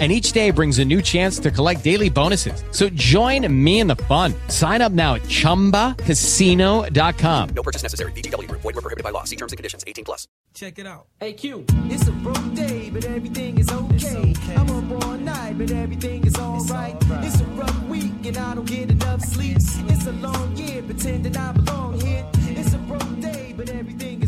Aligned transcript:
and 0.00 0.10
each 0.10 0.32
day 0.32 0.50
brings 0.50 0.80
a 0.80 0.84
new 0.84 1.00
chance 1.00 1.38
to 1.38 1.52
collect 1.52 1.84
daily 1.84 2.10
bonuses. 2.10 2.64
So 2.72 2.88
join 2.88 3.46
me 3.64 3.78
in 3.78 3.86
the 3.86 3.94
fun. 3.96 4.34
Sign 4.48 4.82
up 4.82 4.90
now 4.90 5.14
at 5.14 5.22
ChumbaCasino.com. 5.22 7.48
No 7.54 7.62
purchase 7.62 7.84
necessary. 7.84 8.10
VGW. 8.12 8.50
Void 8.50 8.64
were 8.64 8.72
prohibited 8.72 9.04
by 9.04 9.10
law. 9.10 9.22
See 9.22 9.36
terms 9.36 9.52
and 9.52 9.56
conditions. 9.56 9.84
18 9.86 10.04
plus. 10.04 10.26
Check 10.54 10.78
it 10.78 10.86
out. 10.86 11.06
Hey 11.18 11.32
Q, 11.32 11.64
it's 11.90 12.06
a 12.06 12.12
broke 12.12 12.54
day, 12.54 12.88
but 12.88 13.04
everything 13.06 13.58
is 13.58 13.68
okay. 13.72 14.32
I'm 14.54 14.70
up 14.70 15.04
all 15.04 15.18
night, 15.18 15.58
but 15.58 15.72
everything 15.72 16.24
is 16.24 16.36
alright. 16.36 16.94
It's, 17.24 17.40
a 17.40 17.44
rough 17.56 17.82
week, 17.88 18.24
and 18.24 18.38
I 18.38 18.54
don't 18.54 18.64
get 18.64 18.88
enough 18.88 19.20
sleep. 19.22 19.56
It's 19.56 20.06
a 20.06 20.12
long 20.12 20.56
year, 20.56 20.80
pretending 20.82 21.36
I 21.36 21.50
belong 21.50 22.00
here. 22.00 22.24
It's 22.50 22.72
a 22.72 22.78
broke 22.78 23.20
day, 23.20 23.52
but 23.56 23.68
everything 23.68 24.22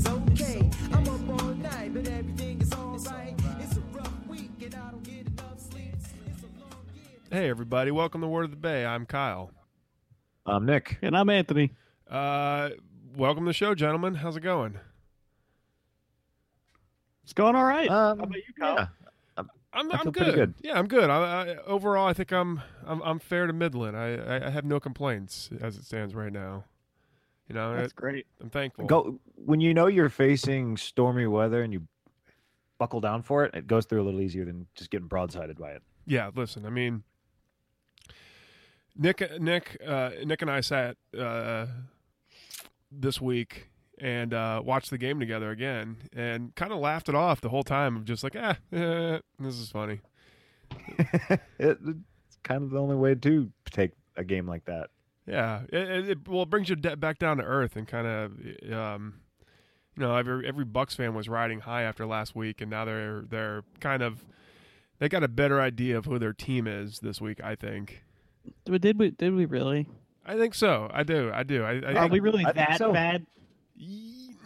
Hey, 7.31 7.49
everybody. 7.49 7.91
Welcome 7.91 8.21
to 8.21 8.29
Word 8.29 8.45
of 8.45 8.51
the 8.53 8.57
Bay. 8.57 8.87
I'm 8.87 9.05
Kyle. 9.05 9.51
I'm 10.47 10.65
Nick. 10.65 10.99
And 11.03 11.17
I'm 11.17 11.29
Anthony. 11.29 11.73
Uh, 12.09 12.71
welcome 13.17 13.45
to 13.45 13.49
the 13.49 13.53
show, 13.53 13.75
gentlemen. 13.75 14.15
How's 14.15 14.37
it 14.37 14.43
going? 14.43 14.79
It's 17.25 17.33
going 17.33 17.57
all 17.57 17.65
right. 17.65 17.91
Um, 17.91 18.19
How 18.19 18.25
about 18.25 18.37
you, 18.37 18.55
Kyle? 18.59 18.77
yeah. 18.77 18.87
I'm, 19.73 19.93
I 19.93 19.97
I'm 19.97 20.11
good. 20.13 20.35
good. 20.35 20.55
Yeah, 20.63 20.79
I'm 20.79 20.87
good. 20.87 21.11
I, 21.11 21.17
I, 21.17 21.57
overall, 21.67 22.07
I 22.07 22.13
think 22.13 22.33
I'm, 22.33 22.63
I'm 22.87 23.03
I'm 23.03 23.19
fair 23.19 23.47
to 23.47 23.53
Midland. 23.53 23.97
I, 23.97 24.15
I, 24.15 24.47
I 24.47 24.51
have 24.51 24.65
no 24.65 24.79
complaints 24.79 25.51
as 25.61 25.77
it 25.77 25.85
stands 25.85 26.15
right 26.15 26.33
now. 26.33 26.65
You 27.49 27.57
know, 27.57 27.77
That's 27.77 27.93
I, 27.93 28.01
great. 28.01 28.27
I'm 28.41 28.49
thankful. 28.49 28.87
Go 28.87 29.19
when 29.35 29.61
you 29.61 29.75
know 29.75 29.89
you're 29.89 30.09
facing 30.09 30.77
stormy 30.77 31.27
weather 31.27 31.63
and 31.63 31.73
you 31.73 31.83
buckle 32.79 33.01
down 33.01 33.23
for 33.23 33.45
it. 33.45 33.55
It 33.55 33.67
goes 33.67 33.85
through 33.85 34.01
a 34.03 34.05
little 34.05 34.21
easier 34.21 34.45
than 34.45 34.67
just 34.77 34.91
getting 34.91 35.09
broadsided 35.09 35.59
by 35.59 35.73
it. 35.73 35.83
Yeah, 36.07 36.31
listen. 36.35 36.65
I 36.65 36.71
mean, 36.71 37.03
Nick, 38.99 39.41
Nick, 39.41 39.77
uh, 39.87 40.11
Nick, 40.25 40.43
and 40.43 40.51
I 40.51 40.61
sat 40.61 40.97
uh, 41.19 41.67
this 42.91 43.21
week 43.21 43.69
and 43.99 44.35
uh, 44.35 44.63
watched 44.65 44.91
the 44.91 44.99
game 44.99 45.19
together 45.21 45.51
again, 45.51 45.97
and 46.15 46.55
kind 46.55 46.73
of 46.73 46.79
laughed 46.79 47.09
it 47.09 47.15
off 47.15 47.41
the 47.41 47.49
whole 47.49 47.63
time. 47.63 47.97
Of 47.97 48.05
just 48.05 48.23
like, 48.23 48.37
ah, 48.39 48.57
eh, 48.73 49.19
this 49.39 49.55
is 49.55 49.71
funny. 49.71 50.01
it. 51.59 51.79
It's 51.79 52.39
kind 52.43 52.63
of 52.63 52.71
the 52.71 52.81
only 52.81 52.97
way 52.97 53.15
to 53.15 53.51
take 53.71 53.93
a 54.17 54.25
game 54.25 54.47
like 54.47 54.65
that. 54.67 54.91
Yeah, 55.27 55.63
it, 55.73 56.09
it, 56.09 56.29
well, 56.29 56.43
it 56.43 56.51
brings 56.51 56.69
you 56.69 56.77
de- 56.77 56.97
back 56.97 57.19
down 57.19 57.39
to 57.39 57.43
earth 57.43 57.77
and 57.77 57.87
kind 57.89 58.07
of, 58.07 58.73
um, 58.73 59.15
you 59.97 60.03
know, 60.03 60.15
every 60.15 60.47
every 60.47 60.65
Bucs 60.65 60.95
fan 60.95 61.15
was 61.15 61.29
riding 61.29 61.61
high 61.61 61.83
after 61.83 62.07
last 62.07 62.37
week, 62.37 62.61
and 62.61 62.71
now 62.71 62.85
they're 62.85 63.23
they're 63.23 63.65
kind 63.81 64.03
of 64.03 64.25
they 64.99 65.09
got 65.09 65.23
a 65.23 65.29
better 65.29 65.61
idea 65.61 65.99
of 65.99 66.05
who 66.05 66.19
their 66.19 66.33
team 66.33 66.67
is 66.67 67.01
this 67.01 67.21
week. 67.21 67.43
I 67.43 67.55
think. 67.55 68.03
But 68.65 68.81
did 68.81 68.99
we? 68.99 69.11
Did 69.11 69.35
we 69.35 69.45
really? 69.45 69.89
I 70.25 70.37
think 70.37 70.55
so. 70.55 70.91
I 70.93 71.03
do. 71.03 71.31
I 71.33 71.43
do. 71.43 71.63
I, 71.63 71.81
I 71.81 71.95
Are 71.95 72.09
we 72.09 72.21
really 72.21 72.45
I 72.45 72.53
think 72.53 72.69
that 72.69 72.79
so. 72.79 72.93
bad? 72.93 73.27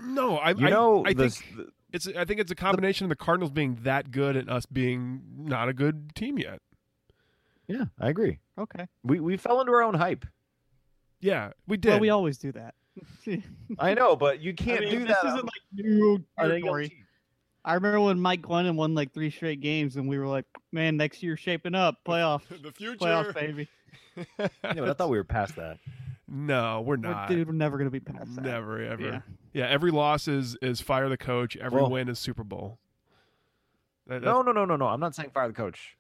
No, 0.02 0.36
I. 0.38 0.50
You 0.50 0.70
know, 0.70 1.04
I 1.06 1.12
the, 1.12 1.30
think 1.30 1.68
it's. 1.92 2.08
I 2.08 2.24
think 2.24 2.40
it's 2.40 2.50
a 2.50 2.56
combination 2.56 3.04
of 3.04 3.08
the 3.08 3.16
Cardinals 3.16 3.50
being 3.50 3.78
that 3.82 4.10
good 4.10 4.36
and 4.36 4.50
us 4.50 4.66
being 4.66 5.22
not 5.36 5.68
a 5.68 5.72
good 5.72 6.14
team 6.14 6.38
yet. 6.38 6.60
yeah, 7.66 7.84
I 7.98 8.08
agree. 8.08 8.40
Okay. 8.58 8.86
We 9.02 9.20
we 9.20 9.36
fell 9.36 9.60
into 9.60 9.72
our 9.72 9.82
own 9.82 9.94
hype. 9.94 10.26
Yeah, 11.20 11.52
we 11.66 11.76
did. 11.76 11.90
Well, 11.90 12.00
we 12.00 12.10
always 12.10 12.38
do 12.38 12.52
that. 12.52 12.74
I 13.78 13.94
know, 13.94 14.16
but 14.16 14.40
you 14.40 14.54
can't 14.54 14.82
I 14.82 14.90
mean, 14.90 15.00
do 15.00 15.04
this 15.06 15.18
isn't 15.18 15.44
like 15.44 15.62
new 15.72 16.24
on 16.38 16.50
any 16.50 16.50
other 16.52 16.60
territory. 16.60 17.06
I 17.64 17.74
remember 17.74 18.00
when 18.00 18.18
Mike 18.18 18.40
Glennon 18.40 18.74
won 18.76 18.94
like 18.94 19.12
three 19.12 19.30
straight 19.30 19.60
games, 19.60 19.96
and 19.96 20.08
we 20.08 20.18
were 20.18 20.26
like, 20.26 20.46
"Man, 20.72 20.96
next 20.96 21.22
year's 21.22 21.40
shaping 21.40 21.74
up. 21.74 21.96
Playoff, 22.06 22.42
the 22.62 22.72
future. 22.72 22.96
playoff, 22.96 23.34
baby." 23.34 23.68
Yeah, 24.38 24.48
but 24.62 24.88
I 24.90 24.92
thought 24.94 25.10
we 25.10 25.16
were 25.18 25.24
past 25.24 25.56
that. 25.56 25.78
no, 26.28 26.80
we're 26.80 26.96
We're- 26.96 27.00
not. 27.12 27.28
Dude, 27.28 27.46
we're 27.46 27.52
never 27.54 27.78
gonna 27.78 27.90
be 27.90 28.00
past 28.00 28.34
that. 28.36 28.42
Never 28.44 28.80
ever. 28.82 29.02
Yeah. 29.02 29.20
Yeah. 29.52 29.66
every 29.68 29.90
loss 29.90 30.28
is 30.28 30.56
is 30.62 30.80
fire 30.80 31.08
the 31.08 31.16
coach. 31.16 31.56
Every 31.56 31.80
Well- 31.80 31.90
win 31.90 32.08
is 32.08 32.18
Super 32.18 32.44
Bowl. 32.44 32.78
That- 34.06 34.22
No, 34.22 34.42
no, 34.42 34.52
no, 34.52 34.64
no, 34.64 34.76
no. 34.76 34.86
I'm 34.86 35.00
not 35.00 35.14
saying 35.14 35.30
fire 35.30 35.48
the 35.48 35.54
coach. 35.54 35.96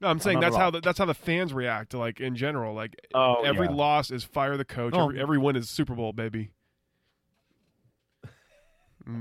no, 0.00 0.08
I'm 0.08 0.18
saying 0.18 0.40
not 0.40 0.46
that's 0.46 0.56
how 0.56 0.70
the, 0.70 0.80
that's 0.80 0.98
how 0.98 1.04
the 1.04 1.14
fans 1.14 1.52
react. 1.52 1.92
Like 1.94 2.20
in 2.20 2.34
general, 2.36 2.74
like 2.74 2.96
Oh, 3.14 3.42
every 3.44 3.66
yeah. 3.66 3.74
loss 3.74 4.10
is 4.10 4.24
fire 4.24 4.56
the 4.56 4.64
coach. 4.64 4.94
Oh. 4.96 5.04
Every, 5.04 5.20
every 5.20 5.38
win 5.38 5.56
is 5.56 5.68
Super 5.70 5.94
Bowl, 5.94 6.12
baby. 6.12 6.50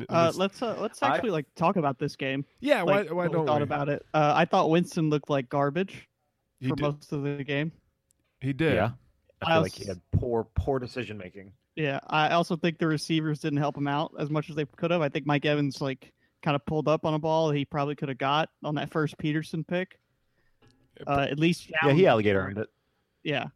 Uh, 0.09 0.31
let's 0.35 0.61
uh, 0.61 0.75
let's 0.79 1.01
I- 1.01 1.15
actually 1.15 1.31
like 1.31 1.45
talk 1.55 1.75
about 1.77 1.97
this 1.97 2.15
game. 2.15 2.45
yeah, 2.59 2.83
why 2.83 2.97
Like, 3.01 3.09
why 3.09 3.13
what 3.15 3.29
we 3.31 3.33
don't 3.37 3.47
thought 3.47 3.57
we? 3.59 3.63
about 3.63 3.89
it? 3.89 4.05
Uh, 4.13 4.33
I 4.35 4.45
thought 4.45 4.69
Winston 4.69 5.09
looked 5.09 5.29
like 5.29 5.49
garbage 5.49 6.07
He 6.59 6.67
for 6.69 6.75
did. 6.75 6.81
most 6.83 7.11
of 7.11 7.23
the 7.23 7.43
game. 7.43 7.71
He 8.41 8.53
did. 8.53 8.75
Yeah, 8.75 8.91
I 9.41 9.51
I 9.51 9.53
feel 9.53 9.61
like 9.61 9.73
he 9.73 9.85
had 9.85 10.01
poor, 10.11 10.47
poor 10.55 10.79
decision 10.79 11.17
making. 11.17 11.51
Yeah, 11.75 11.99
I 12.07 12.31
also 12.31 12.55
think 12.55 12.77
the 12.77 12.87
receivers 12.87 13.39
didn't 13.39 13.59
help 13.59 13.77
him 13.77 13.87
out 13.87 14.13
as 14.19 14.29
much 14.29 14.49
as 14.49 14.55
they 14.55 14.65
could 14.65 14.91
have. 14.91 15.01
I 15.01 15.09
think 15.09 15.25
Mike 15.25 15.45
Evans 15.45 15.81
like 15.81 16.11
kind 16.41 16.55
of 16.55 16.65
pulled 16.65 16.87
up 16.87 17.05
on 17.05 17.13
a 17.13 17.19
ball 17.19 17.51
he 17.51 17.65
probably 17.65 17.95
could 17.95 18.09
have 18.09 18.17
got 18.17 18.49
on 18.63 18.75
that 18.75 18.89
first 18.89 19.17
Peterson 19.17 19.63
pick. 19.63 19.99
Uh, 21.07 21.27
at 21.29 21.39
least 21.39 21.71
Yeah, 21.83 21.93
he 21.93 22.05
alligator 22.05 22.41
earned 22.41 22.57
it. 22.57 22.67
Yeah. 23.23 23.47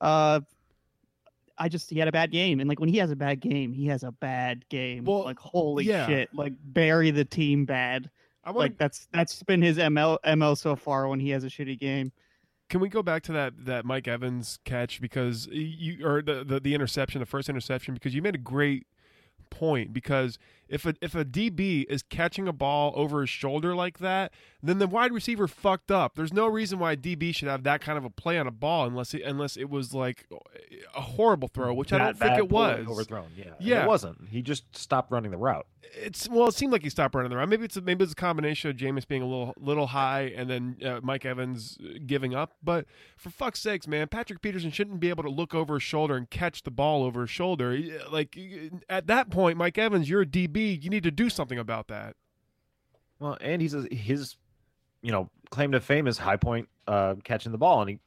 Uh, 0.00 0.40
I 1.56 1.68
just 1.68 1.88
he 1.90 1.98
had 1.98 2.08
a 2.08 2.12
bad 2.12 2.32
game, 2.32 2.58
and 2.58 2.68
like 2.68 2.80
when 2.80 2.88
he 2.88 2.98
has 2.98 3.12
a 3.12 3.16
bad 3.16 3.40
game, 3.40 3.72
he 3.72 3.86
has 3.86 4.02
a 4.02 4.10
bad 4.10 4.68
game. 4.68 5.04
Well, 5.04 5.22
like 5.22 5.38
holy 5.38 5.84
yeah. 5.84 6.06
shit, 6.06 6.30
like 6.34 6.54
bury 6.64 7.12
the 7.12 7.24
team 7.24 7.64
bad. 7.64 8.10
I 8.42 8.50
want. 8.50 8.58
Like 8.58 8.78
that's 8.78 9.06
that's 9.12 9.42
been 9.44 9.62
his 9.62 9.78
ML 9.78 10.18
ML 10.26 10.58
so 10.58 10.74
far 10.74 11.06
when 11.06 11.20
he 11.20 11.30
has 11.30 11.44
a 11.44 11.48
shitty 11.48 11.78
game. 11.78 12.10
Can 12.68 12.80
we 12.80 12.88
go 12.88 13.02
back 13.02 13.22
to 13.24 13.32
that 13.32 13.66
that 13.66 13.84
Mike 13.84 14.08
Evans 14.08 14.58
catch? 14.64 15.00
Because 15.00 15.46
you 15.48 16.06
or 16.06 16.22
the, 16.22 16.44
the 16.44 16.60
the 16.60 16.74
interception, 16.74 17.20
the 17.20 17.26
first 17.26 17.48
interception, 17.48 17.94
because 17.94 18.14
you 18.14 18.22
made 18.22 18.34
a 18.34 18.38
great 18.38 18.86
point 19.50 19.92
because 19.92 20.38
if 20.68 20.86
a 20.86 20.94
if 21.00 21.14
a 21.14 21.24
DB 21.24 21.84
is 21.88 22.02
catching 22.02 22.48
a 22.48 22.52
ball 22.52 22.92
over 22.96 23.20
his 23.20 23.30
shoulder 23.30 23.74
like 23.74 23.98
that, 23.98 24.32
then 24.62 24.78
the 24.78 24.86
wide 24.86 25.12
receiver 25.12 25.46
fucked 25.46 25.90
up. 25.90 26.14
There's 26.14 26.32
no 26.32 26.46
reason 26.46 26.78
why 26.78 26.92
a 26.92 26.96
DB 26.96 27.34
should 27.34 27.48
have 27.48 27.64
that 27.64 27.80
kind 27.80 27.98
of 27.98 28.04
a 28.04 28.10
play 28.10 28.38
on 28.38 28.46
a 28.46 28.50
ball 28.50 28.86
unless 28.86 29.12
it, 29.14 29.22
unless 29.22 29.56
it 29.56 29.68
was 29.68 29.92
like 29.92 30.26
a 30.96 31.00
horrible 31.00 31.48
throw, 31.48 31.74
which 31.74 31.92
I 31.92 31.98
don't 31.98 32.18
think 32.18 32.38
it 32.38 32.48
was. 32.50 32.86
overthrown. 32.88 33.26
Yeah, 33.36 33.44
And 33.58 33.66
Yeah. 33.66 33.84
it 33.84 33.88
wasn't. 33.88 34.28
He 34.30 34.40
just 34.42 34.76
stopped 34.76 35.10
running 35.12 35.30
the 35.32 35.36
route. 35.36 35.66
It's 35.96 36.28
well, 36.28 36.48
it 36.48 36.54
seemed 36.54 36.72
like 36.72 36.82
he 36.82 36.88
stopped 36.88 37.14
running 37.14 37.30
the 37.30 37.36
route. 37.36 37.48
Maybe 37.48 37.64
it's 37.66 37.76
a, 37.76 37.80
maybe 37.82 38.02
it's 38.02 38.14
a 38.14 38.16
combination 38.16 38.70
of 38.70 38.76
Jameis 38.76 39.06
being 39.06 39.20
a 39.22 39.26
little 39.26 39.54
little 39.58 39.88
high 39.88 40.32
and 40.34 40.48
then 40.48 40.76
uh, 40.84 41.00
Mike 41.02 41.24
Evans 41.26 41.78
uh, 41.84 41.98
giving 42.06 42.34
up. 42.34 42.54
But 42.64 42.86
for 43.18 43.28
fuck's 43.30 43.60
sakes, 43.60 43.86
man, 43.86 44.08
Patrick 44.08 44.40
Peterson 44.40 44.70
shouldn't 44.70 44.98
be 44.98 45.10
able 45.10 45.22
to 45.24 45.30
look 45.30 45.54
over 45.54 45.74
his 45.74 45.82
shoulder 45.82 46.16
and 46.16 46.28
catch 46.30 46.62
the 46.62 46.70
ball 46.70 47.04
over 47.04 47.20
his 47.22 47.30
shoulder. 47.30 47.78
Like 48.10 48.36
at 48.88 49.06
that 49.08 49.28
point, 49.30 49.58
Mike 49.58 49.76
Evans, 49.78 50.08
you're 50.08 50.22
a 50.22 50.26
DB. 50.26 50.53
B, 50.54 50.72
you 50.72 50.88
need 50.88 51.02
to 51.02 51.10
do 51.10 51.28
something 51.28 51.58
about 51.58 51.88
that. 51.88 52.16
Well, 53.18 53.36
and 53.40 53.60
he's 53.60 53.74
a, 53.74 53.82
his, 53.94 54.36
you 55.02 55.12
know, 55.12 55.28
claim 55.50 55.72
to 55.72 55.80
fame 55.80 56.06
is 56.06 56.16
high 56.16 56.36
point 56.36 56.68
uh, 56.86 57.16
catching 57.22 57.52
the 57.52 57.58
ball, 57.58 57.82
and 57.82 57.90
he 57.90 57.98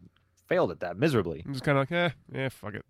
failed 0.48 0.72
at 0.72 0.80
that 0.80 0.98
miserably. 0.98 1.44
I'm 1.46 1.54
just 1.54 1.64
kind 1.64 1.78
of 1.78 1.84
like, 1.84 1.92
eh, 1.92 2.10
yeah, 2.34 2.50
fuck 2.50 2.74
it. 2.74 2.86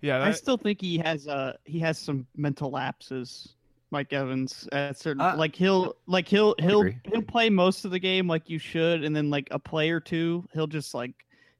Yeah, 0.00 0.22
I 0.22 0.30
still 0.30 0.56
think 0.56 0.80
he 0.80 0.98
has 0.98 1.26
uh 1.26 1.54
he 1.64 1.80
has 1.80 1.98
some 1.98 2.26
mental 2.36 2.70
lapses. 2.70 3.56
Mike 3.90 4.12
Evans 4.12 4.68
at 4.70 4.98
certain 4.98 5.20
Uh, 5.20 5.34
like 5.36 5.56
he'll 5.56 5.96
like 6.06 6.28
he'll 6.28 6.54
he'll 6.60 6.84
he'll 7.10 7.22
play 7.22 7.50
most 7.50 7.84
of 7.84 7.90
the 7.90 7.98
game 7.98 8.28
like 8.28 8.48
you 8.48 8.58
should, 8.58 9.02
and 9.02 9.16
then 9.16 9.28
like 9.30 9.48
a 9.50 9.58
play 9.58 9.90
or 9.90 9.98
two 9.98 10.44
he'll 10.52 10.66
just 10.66 10.94
like 10.94 11.14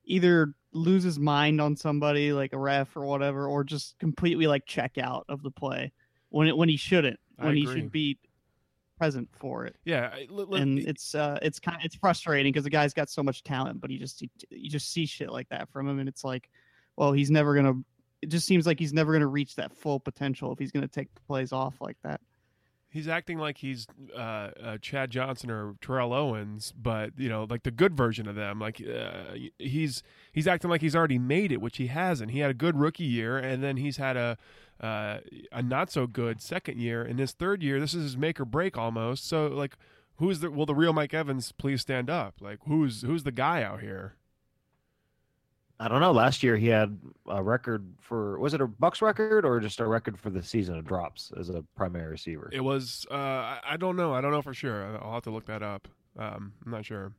either 0.04 0.54
lose 0.72 1.02
his 1.02 1.18
mind 1.18 1.60
on 1.60 1.74
somebody 1.74 2.32
like 2.32 2.52
a 2.52 2.58
ref 2.58 2.96
or 2.96 3.06
whatever, 3.06 3.46
or 3.48 3.64
just 3.64 3.98
completely 3.98 4.46
like 4.46 4.66
check 4.66 4.98
out 4.98 5.24
of 5.28 5.42
the 5.42 5.50
play 5.50 5.90
when 6.30 6.48
it 6.48 6.56
when 6.56 6.68
he 6.68 6.76
shouldn't 6.76 7.18
when 7.36 7.56
he 7.56 7.62
should 7.74 7.92
be 7.92 8.18
present 8.98 9.28
for 9.32 9.64
it. 9.64 9.76
yeah. 9.84 10.10
I- 10.12 10.26
li- 10.28 10.44
li- 10.48 10.60
and 10.60 10.78
it's 10.80 11.14
uh 11.14 11.38
it's 11.40 11.60
kind 11.60 11.76
of, 11.76 11.84
it's 11.84 11.94
frustrating 11.94 12.52
because 12.52 12.64
the 12.64 12.70
guy's 12.70 12.92
got 12.92 13.08
so 13.08 13.22
much 13.22 13.44
talent, 13.44 13.80
but 13.80 13.90
he 13.90 13.98
just 13.98 14.20
he, 14.20 14.30
you 14.50 14.68
just 14.68 14.92
see 14.92 15.06
shit 15.06 15.30
like 15.30 15.48
that 15.50 15.68
from 15.70 15.88
him, 15.88 15.98
and 16.00 16.08
it's 16.08 16.24
like, 16.24 16.50
well, 16.96 17.12
he's 17.12 17.30
never 17.30 17.54
gonna. 17.54 17.74
It 18.22 18.30
just 18.30 18.46
seems 18.46 18.66
like 18.66 18.80
he's 18.80 18.92
never 18.92 19.12
gonna 19.12 19.28
reach 19.28 19.54
that 19.56 19.72
full 19.72 20.00
potential 20.00 20.52
if 20.52 20.58
he's 20.58 20.72
gonna 20.72 20.88
take 20.88 21.08
plays 21.28 21.52
off 21.52 21.80
like 21.80 21.96
that. 22.02 22.20
He's 22.98 23.06
acting 23.06 23.38
like 23.38 23.58
he's 23.58 23.86
uh, 24.12 24.50
uh, 24.60 24.78
Chad 24.78 25.12
Johnson 25.12 25.52
or 25.52 25.76
Terrell 25.80 26.12
Owens, 26.12 26.72
but 26.76 27.12
you 27.16 27.28
know, 27.28 27.46
like 27.48 27.62
the 27.62 27.70
good 27.70 27.96
version 27.96 28.26
of 28.26 28.34
them. 28.34 28.58
Like 28.58 28.82
uh, 28.82 29.36
he's 29.56 30.02
he's 30.32 30.48
acting 30.48 30.68
like 30.68 30.80
he's 30.80 30.96
already 30.96 31.16
made 31.16 31.52
it, 31.52 31.60
which 31.60 31.76
he 31.76 31.86
hasn't. 31.86 32.32
He 32.32 32.40
had 32.40 32.50
a 32.50 32.54
good 32.54 32.76
rookie 32.76 33.04
year, 33.04 33.38
and 33.38 33.62
then 33.62 33.76
he's 33.76 33.98
had 33.98 34.16
a 34.16 34.36
uh, 34.80 35.18
a 35.52 35.62
not 35.62 35.92
so 35.92 36.08
good 36.08 36.42
second 36.42 36.80
year. 36.80 37.04
In 37.04 37.18
his 37.18 37.30
third 37.30 37.62
year, 37.62 37.78
this 37.78 37.94
is 37.94 38.02
his 38.02 38.16
make 38.16 38.40
or 38.40 38.44
break 38.44 38.76
almost. 38.76 39.28
So 39.28 39.46
like, 39.46 39.76
who's 40.16 40.40
the 40.40 40.50
will 40.50 40.66
the 40.66 40.74
real 40.74 40.92
Mike 40.92 41.14
Evans 41.14 41.52
please 41.52 41.80
stand 41.80 42.10
up? 42.10 42.34
Like 42.40 42.58
who's 42.66 43.02
who's 43.02 43.22
the 43.22 43.30
guy 43.30 43.62
out 43.62 43.80
here? 43.80 44.16
I 45.80 45.86
don't 45.86 46.00
know. 46.00 46.10
Last 46.10 46.42
year 46.42 46.56
he 46.56 46.66
had 46.66 46.98
a 47.28 47.42
record 47.42 47.86
for 48.00 48.38
was 48.38 48.52
it 48.52 48.60
a 48.60 48.66
Bucs 48.66 49.00
record 49.00 49.44
or 49.44 49.60
just 49.60 49.78
a 49.80 49.86
record 49.86 50.18
for 50.18 50.30
the 50.30 50.42
season 50.42 50.76
of 50.76 50.84
drops 50.84 51.32
as 51.38 51.50
a 51.50 51.62
primary 51.76 52.10
receiver? 52.10 52.50
It 52.52 52.60
was 52.60 53.06
uh, 53.10 53.14
I, 53.14 53.60
I 53.70 53.76
don't 53.76 53.96
know. 53.96 54.12
I 54.12 54.20
don't 54.20 54.32
know 54.32 54.42
for 54.42 54.54
sure. 54.54 54.98
I'll 55.00 55.14
have 55.14 55.22
to 55.24 55.30
look 55.30 55.46
that 55.46 55.62
up. 55.62 55.86
Um, 56.18 56.52
I'm 56.64 56.72
not 56.72 56.84
sure. 56.84 57.12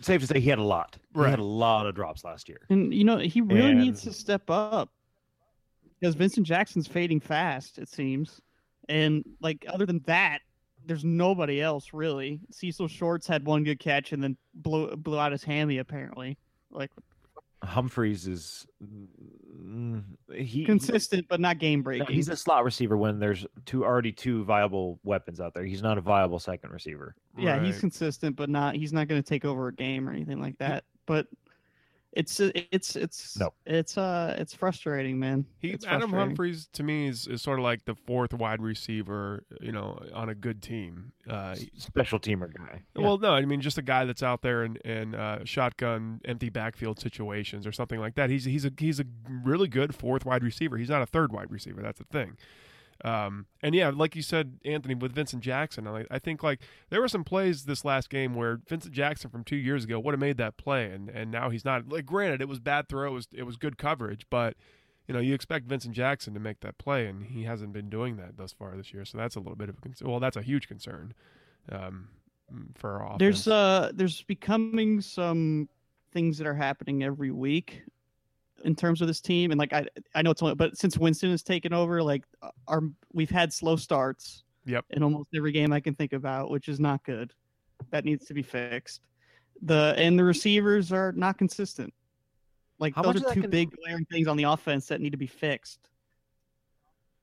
Safe 0.00 0.20
to 0.22 0.26
say 0.26 0.40
he 0.40 0.48
had 0.48 0.58
a 0.58 0.64
lot. 0.64 0.96
He 1.14 1.20
had 1.20 1.38
a 1.38 1.44
lot 1.44 1.86
of 1.86 1.94
drops 1.94 2.24
last 2.24 2.48
year. 2.48 2.60
And 2.70 2.92
you 2.92 3.04
know, 3.04 3.18
he 3.18 3.40
really 3.40 3.74
needs 3.74 4.02
to 4.02 4.12
step 4.12 4.48
up 4.48 4.90
because 6.00 6.14
Vincent 6.14 6.46
Jackson's 6.46 6.86
fading 6.86 7.20
fast. 7.20 7.78
It 7.78 7.88
seems, 7.88 8.40
and 8.88 9.24
like 9.40 9.66
other 9.68 9.86
than 9.86 10.00
that, 10.06 10.40
there's 10.86 11.04
nobody 11.04 11.60
else 11.60 11.92
really. 11.92 12.40
Cecil 12.50 12.88
Shorts 12.88 13.26
had 13.26 13.44
one 13.44 13.62
good 13.62 13.78
catch 13.78 14.12
and 14.12 14.22
then 14.22 14.36
blew 14.54 14.96
blew 14.96 15.18
out 15.18 15.32
his 15.32 15.44
hammy 15.44 15.78
apparently. 15.78 16.38
Like 16.70 16.90
Humphries 17.62 18.26
is 18.26 18.66
he 20.34 20.64
consistent, 20.64 21.26
but 21.28 21.40
not 21.40 21.58
game 21.58 21.80
no, 21.80 21.84
breaking. 21.84 22.14
he's 22.14 22.28
a 22.28 22.36
slot 22.36 22.64
receiver 22.64 22.96
when 22.96 23.18
there's 23.18 23.46
two 23.66 23.84
already 23.84 24.12
two 24.12 24.44
viable 24.44 24.98
weapons 25.04 25.40
out 25.40 25.52
there. 25.52 25.64
He's 25.64 25.82
not 25.82 25.98
a 25.98 26.00
viable 26.00 26.38
second 26.38 26.70
receiver. 26.70 27.14
yeah, 27.36 27.62
he's 27.62 27.78
consistent, 27.78 28.36
but 28.36 28.48
not. 28.48 28.74
He's 28.76 28.92
not 28.92 29.08
going 29.08 29.22
to 29.22 29.28
take 29.28 29.44
over 29.44 29.68
a 29.68 29.74
game 29.74 30.08
or 30.08 30.12
anything 30.12 30.40
like 30.40 30.56
that. 30.58 30.84
But 31.06 31.26
it's 32.12 32.40
it's 32.40 32.96
it's 32.96 33.38
No. 33.38 33.52
it's 33.66 33.96
uh 33.96 34.34
it's 34.38 34.52
frustrating, 34.52 35.18
man. 35.18 35.44
He 35.58 35.70
It's 35.70 35.84
Adam 35.86 36.10
frustrating. 36.10 36.28
Humphries 36.28 36.68
to 36.72 36.82
me 36.82 37.06
is, 37.06 37.26
is 37.28 37.40
sort 37.40 37.58
of 37.58 37.62
like 37.62 37.84
the 37.84 37.94
fourth 37.94 38.34
wide 38.34 38.60
receiver, 38.60 39.44
you 39.60 39.70
know, 39.70 40.02
on 40.12 40.28
a 40.28 40.34
good 40.34 40.60
team. 40.60 41.12
Uh, 41.28 41.54
Special 41.76 42.18
teamer 42.18 42.52
guy. 42.52 42.82
Yeah. 42.96 43.02
Well, 43.02 43.18
no, 43.18 43.32
I 43.32 43.44
mean 43.44 43.60
just 43.60 43.78
a 43.78 43.82
guy 43.82 44.04
that's 44.04 44.22
out 44.22 44.42
there 44.42 44.64
in, 44.64 44.76
in 44.78 45.14
uh, 45.14 45.44
shotgun, 45.44 46.20
empty 46.24 46.48
backfield 46.48 46.98
situations 46.98 47.66
or 47.66 47.72
something 47.72 48.00
like 48.00 48.16
that. 48.16 48.28
He's 48.28 48.44
he's 48.44 48.64
a 48.64 48.72
he's 48.76 48.98
a 48.98 49.04
really 49.44 49.68
good 49.68 49.94
fourth 49.94 50.24
wide 50.24 50.42
receiver. 50.42 50.76
He's 50.78 50.90
not 50.90 51.02
a 51.02 51.06
third 51.06 51.32
wide 51.32 51.50
receiver. 51.52 51.80
That's 51.80 51.98
the 51.98 52.04
thing. 52.06 52.36
Um, 53.04 53.46
and 53.62 53.74
yeah, 53.74 53.90
like 53.94 54.14
you 54.14 54.22
said, 54.22 54.58
Anthony, 54.64 54.94
with 54.94 55.12
Vincent 55.12 55.42
Jackson, 55.42 55.86
I, 55.86 56.04
I 56.10 56.18
think 56.18 56.42
like 56.42 56.60
there 56.90 57.00
were 57.00 57.08
some 57.08 57.24
plays 57.24 57.64
this 57.64 57.84
last 57.84 58.10
game 58.10 58.34
where 58.34 58.60
Vincent 58.68 58.92
Jackson 58.92 59.30
from 59.30 59.44
two 59.44 59.56
years 59.56 59.84
ago 59.84 59.98
would 59.98 60.12
have 60.12 60.20
made 60.20 60.36
that 60.36 60.56
play, 60.56 60.90
and, 60.90 61.08
and 61.08 61.30
now 61.30 61.50
he's 61.50 61.64
not. 61.64 61.88
Like, 61.88 62.04
granted, 62.04 62.42
it 62.42 62.48
was 62.48 62.60
bad 62.60 62.88
throw, 62.88 63.10
it 63.10 63.14
was 63.14 63.28
it 63.34 63.44
was 63.44 63.56
good 63.56 63.78
coverage, 63.78 64.26
but 64.30 64.54
you 65.08 65.14
know 65.14 65.20
you 65.20 65.34
expect 65.34 65.66
Vincent 65.66 65.94
Jackson 65.94 66.34
to 66.34 66.40
make 66.40 66.60
that 66.60 66.78
play, 66.78 67.06
and 67.06 67.24
he 67.24 67.44
hasn't 67.44 67.72
been 67.72 67.88
doing 67.88 68.16
that 68.16 68.36
thus 68.36 68.52
far 68.52 68.76
this 68.76 68.92
year. 68.92 69.04
So 69.04 69.16
that's 69.16 69.36
a 69.36 69.40
little 69.40 69.56
bit 69.56 69.68
of 69.68 69.78
a 69.78 69.80
concern. 69.80 70.08
Well, 70.08 70.20
that's 70.20 70.36
a 70.36 70.42
huge 70.42 70.68
concern 70.68 71.14
um, 71.72 72.08
for 72.74 72.98
our 73.00 73.06
offense. 73.06 73.18
There's 73.18 73.48
uh 73.48 73.92
there's 73.94 74.22
becoming 74.22 75.00
some 75.00 75.68
things 76.12 76.38
that 76.38 76.46
are 76.46 76.54
happening 76.54 77.02
every 77.02 77.30
week 77.30 77.82
in 78.64 78.74
terms 78.74 79.00
of 79.00 79.06
this 79.08 79.20
team 79.20 79.50
and 79.50 79.58
like 79.58 79.72
I 79.72 79.86
I 80.14 80.22
know 80.22 80.30
it's 80.30 80.42
only 80.42 80.54
but 80.54 80.76
since 80.76 80.98
Winston 80.98 81.30
has 81.30 81.42
taken 81.42 81.72
over 81.72 82.02
like 82.02 82.24
uh, 82.42 82.50
our 82.68 82.82
we've 83.12 83.30
had 83.30 83.52
slow 83.52 83.76
starts 83.76 84.44
Yep. 84.66 84.84
in 84.90 85.02
almost 85.02 85.30
every 85.34 85.52
game 85.52 85.72
I 85.72 85.80
can 85.80 85.94
think 85.94 86.12
about 86.12 86.50
which 86.50 86.68
is 86.68 86.78
not 86.78 87.02
good. 87.04 87.32
That 87.90 88.04
needs 88.04 88.26
to 88.26 88.34
be 88.34 88.42
fixed. 88.42 89.00
The 89.62 89.94
and 89.96 90.18
the 90.18 90.24
receivers 90.24 90.92
are 90.92 91.12
not 91.12 91.38
consistent. 91.38 91.92
Like 92.78 92.94
How 92.94 93.02
those 93.02 93.22
are 93.24 93.34
two 93.34 93.42
can- 93.42 93.50
big 93.50 93.70
glaring 93.72 94.04
things 94.06 94.26
on 94.26 94.36
the 94.36 94.44
offense 94.44 94.86
that 94.88 95.00
need 95.00 95.10
to 95.10 95.18
be 95.18 95.26
fixed. 95.26 95.80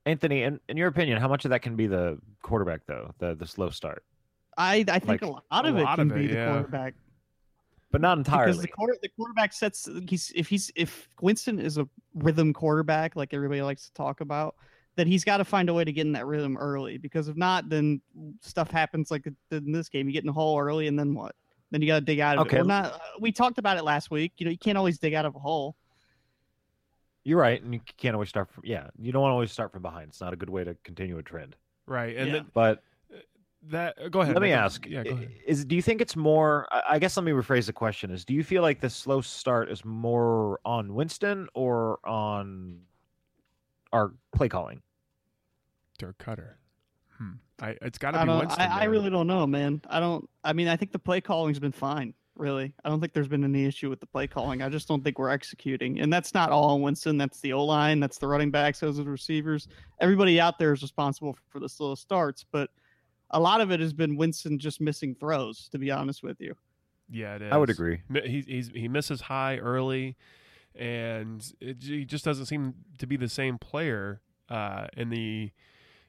Anthony, 0.06 0.42
in, 0.44 0.58
in 0.68 0.76
your 0.76 0.88
opinion, 0.88 1.20
how 1.20 1.28
much 1.28 1.44
of 1.44 1.50
that 1.50 1.60
can 1.62 1.76
be 1.76 1.86
the 1.86 2.18
quarterback 2.42 2.80
though? 2.86 3.12
The 3.18 3.34
the 3.34 3.46
slow 3.46 3.70
start, 3.70 4.04
I 4.56 4.84
I 4.88 4.98
think 4.98 5.22
Like, 5.22 5.22
a 5.22 5.26
lot 5.26 5.44
a 5.50 5.68
of 5.68 5.76
it 5.76 5.82
lot 5.82 5.96
can 5.98 6.10
of 6.10 6.16
it, 6.16 6.20
be 6.20 6.26
the 6.28 6.34
yeah. 6.34 6.52
quarterback. 6.52 6.94
But 7.90 8.00
not 8.00 8.18
entirely. 8.18 8.50
Because 8.52 8.62
the 8.62 8.68
quarter, 8.68 8.96
the 9.02 9.08
quarterback 9.08 9.52
sets 9.52 9.88
he's 10.08 10.32
if 10.34 10.48
he's 10.48 10.70
if 10.76 11.08
Winston 11.20 11.58
is 11.58 11.78
a 11.78 11.88
rhythm 12.14 12.52
quarterback 12.52 13.16
like 13.16 13.32
everybody 13.32 13.62
likes 13.62 13.86
to 13.86 13.92
talk 13.94 14.20
about, 14.20 14.54
then 14.96 15.06
he's 15.06 15.24
got 15.24 15.38
to 15.38 15.44
find 15.44 15.68
a 15.68 15.74
way 15.74 15.84
to 15.84 15.92
get 15.92 16.06
in 16.06 16.12
that 16.12 16.26
rhythm 16.26 16.56
early. 16.56 16.98
Because 16.98 17.28
if 17.28 17.36
not, 17.36 17.68
then 17.68 18.00
stuff 18.40 18.70
happens 18.70 19.10
like 19.10 19.26
it 19.26 19.34
did 19.50 19.64
in 19.66 19.72
this 19.72 19.88
game. 19.88 20.06
You 20.06 20.12
get 20.12 20.22
in 20.22 20.26
the 20.26 20.32
hole 20.32 20.58
early, 20.58 20.86
and 20.88 20.98
then 20.98 21.14
what? 21.14 21.34
Then 21.70 21.82
you 21.82 21.86
got 21.86 22.00
to 22.00 22.04
dig 22.04 22.20
out 22.20 22.38
of 22.38 22.46
Okay. 22.46 22.56
it. 22.56 22.60
Well, 22.60 22.66
not 22.66 22.84
uh, 22.94 22.98
we 23.20 23.30
talked 23.32 23.58
about 23.58 23.76
it 23.76 23.84
last 23.84 24.10
week. 24.10 24.32
You 24.38 24.46
know, 24.46 24.50
you 24.50 24.58
can't 24.58 24.78
always 24.78 24.98
dig 24.98 25.14
out 25.14 25.24
of 25.26 25.34
a 25.34 25.38
hole. 25.38 25.76
You're 27.24 27.38
right, 27.38 27.62
and 27.62 27.74
you 27.74 27.80
can't 27.98 28.14
always 28.14 28.30
start 28.30 28.50
from 28.50 28.62
yeah. 28.66 28.88
You 28.98 29.12
don't 29.12 29.20
want 29.22 29.30
to 29.32 29.34
always 29.34 29.52
start 29.52 29.72
from 29.72 29.82
behind. 29.82 30.08
It's 30.08 30.20
not 30.20 30.32
a 30.32 30.36
good 30.36 30.48
way 30.50 30.64
to 30.64 30.74
continue 30.84 31.18
a 31.18 31.22
trend. 31.22 31.56
right, 31.86 32.16
and 32.16 32.28
Yeah. 32.28 32.32
then 32.34 32.46
But 32.54 32.82
that. 33.64 33.94
uh, 34.02 34.08
Go 34.08 34.20
ahead. 34.20 34.34
let 34.34 34.42
me 34.42 34.48
Nathan. 34.48 34.64
ask: 34.64 34.86
Yeah, 34.86 35.04
go 35.04 35.10
ahead. 35.12 35.30
Is 35.46 35.64
do 35.64 35.74
you 35.76 35.82
think 35.82 36.00
it's 36.00 36.16
more? 36.16 36.66
I 36.70 36.82
I 36.90 36.98
guess 36.98 37.16
let 37.16 37.24
me 37.24 37.32
rephrase 37.32 37.66
the 37.66 37.72
question: 37.72 38.10
Is 38.10 38.24
do 38.24 38.34
you 38.34 38.44
feel 38.44 38.62
like 38.62 38.80
the 38.80 38.90
slow 38.90 39.20
start 39.20 39.70
is 39.70 39.84
more 39.84 40.60
on 40.64 40.94
Winston 40.94 41.48
or 41.54 41.98
on 42.06 42.80
our 43.92 44.12
play 44.34 44.48
calling? 44.48 44.82
Dirk 45.98 46.18
Koetter. 46.18 46.54
Hmm. 47.16 47.32
I, 47.60 47.76
it's 47.82 47.98
got 47.98 48.12
to 48.12 48.20
I, 48.20 48.24
be 48.24 48.30
Winston. 48.30 48.60
I, 48.60 48.82
I 48.82 48.84
really 48.84 49.10
don't 49.10 49.26
know, 49.26 49.46
man. 49.46 49.80
I 49.88 49.98
don't. 49.98 50.28
I 50.44 50.52
mean, 50.52 50.68
I 50.68 50.76
think 50.76 50.92
the 50.92 50.98
play 50.98 51.20
calling's 51.20 51.58
been 51.58 51.72
fine. 51.72 52.14
Really, 52.36 52.72
I 52.84 52.88
don't 52.88 53.00
think 53.00 53.12
there's 53.14 53.26
been 53.26 53.42
any 53.42 53.64
issue 53.66 53.90
with 53.90 53.98
the 53.98 54.06
play 54.06 54.28
calling. 54.28 54.62
I 54.62 54.68
just 54.68 54.86
don't 54.86 55.02
think 55.02 55.18
we're 55.18 55.28
executing, 55.30 55.98
and 55.98 56.12
that's 56.12 56.34
not 56.34 56.50
all 56.50 56.70
on 56.70 56.82
Winston. 56.82 57.18
That's 57.18 57.40
the 57.40 57.52
O 57.52 57.64
line. 57.64 57.98
That's 57.98 58.18
the 58.18 58.28
running 58.28 58.52
backs. 58.52 58.78
Those 58.78 59.00
are 59.00 59.02
the 59.02 59.10
receivers. 59.10 59.66
Everybody 60.00 60.38
out 60.40 60.56
there 60.56 60.72
is 60.72 60.80
responsible 60.82 61.36
for 61.48 61.58
the 61.58 61.68
slow 61.68 61.96
starts, 61.96 62.44
but 62.52 62.70
a 63.30 63.40
lot 63.40 63.60
of 63.60 63.70
it 63.70 63.80
has 63.80 63.92
been 63.92 64.16
Winston 64.16 64.58
just 64.58 64.80
missing 64.80 65.14
throws. 65.14 65.68
To 65.70 65.78
be 65.78 65.90
honest 65.90 66.22
with 66.22 66.40
you, 66.40 66.54
Yeah, 67.10 67.36
it 67.36 67.42
is. 67.42 67.52
I 67.52 67.56
would 67.56 67.70
agree. 67.70 68.02
He 68.12 68.42
he's, 68.46 68.70
he 68.74 68.88
misses 68.88 69.22
high 69.22 69.58
early, 69.58 70.16
and 70.74 71.44
it, 71.60 71.82
he 71.82 72.04
just 72.04 72.24
doesn't 72.24 72.46
seem 72.46 72.74
to 72.98 73.06
be 73.06 73.16
the 73.16 73.28
same 73.28 73.58
player 73.58 74.20
uh, 74.48 74.86
in 74.96 75.10
the 75.10 75.50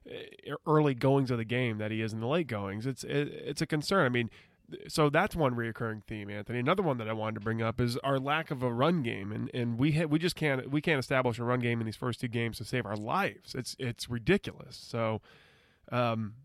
uh, 0.09 0.55
early 0.65 0.93
goings 0.93 1.31
of 1.31 1.37
the 1.37 1.45
game 1.45 1.77
that 1.77 1.91
he 1.91 2.01
is 2.01 2.13
in 2.13 2.19
the 2.19 2.27
late 2.27 2.47
goings. 2.47 2.85
It's 2.85 3.03
it, 3.03 3.27
it's 3.27 3.61
a 3.61 3.65
concern. 3.67 4.05
I 4.05 4.09
mean. 4.09 4.29
So 4.87 5.09
that's 5.09 5.35
one 5.35 5.55
reoccurring 5.55 6.03
theme, 6.03 6.29
Anthony. 6.29 6.59
Another 6.59 6.83
one 6.83 6.99
that 6.99 7.09
I 7.09 7.13
wanted 7.13 7.33
to 7.33 7.39
bring 7.39 7.59
up 7.59 7.81
is 7.81 7.97
our 8.03 8.19
lack 8.19 8.51
of 8.51 8.61
a 8.61 8.71
run 8.71 9.01
game, 9.01 9.31
and 9.31 9.49
and 9.51 9.79
we 9.79 9.93
ha- 9.93 10.05
we 10.05 10.19
just 10.19 10.35
can't 10.35 10.69
we 10.69 10.79
can't 10.79 10.99
establish 10.99 11.39
a 11.39 11.43
run 11.43 11.59
game 11.59 11.79
in 11.79 11.87
these 11.87 11.95
first 11.95 12.21
two 12.21 12.27
games 12.27 12.59
to 12.59 12.63
save 12.63 12.85
our 12.85 12.95
lives. 12.95 13.55
It's 13.55 13.75
it's 13.79 14.11
ridiculous. 14.11 14.77
So, 14.77 15.21
um, 15.91 16.35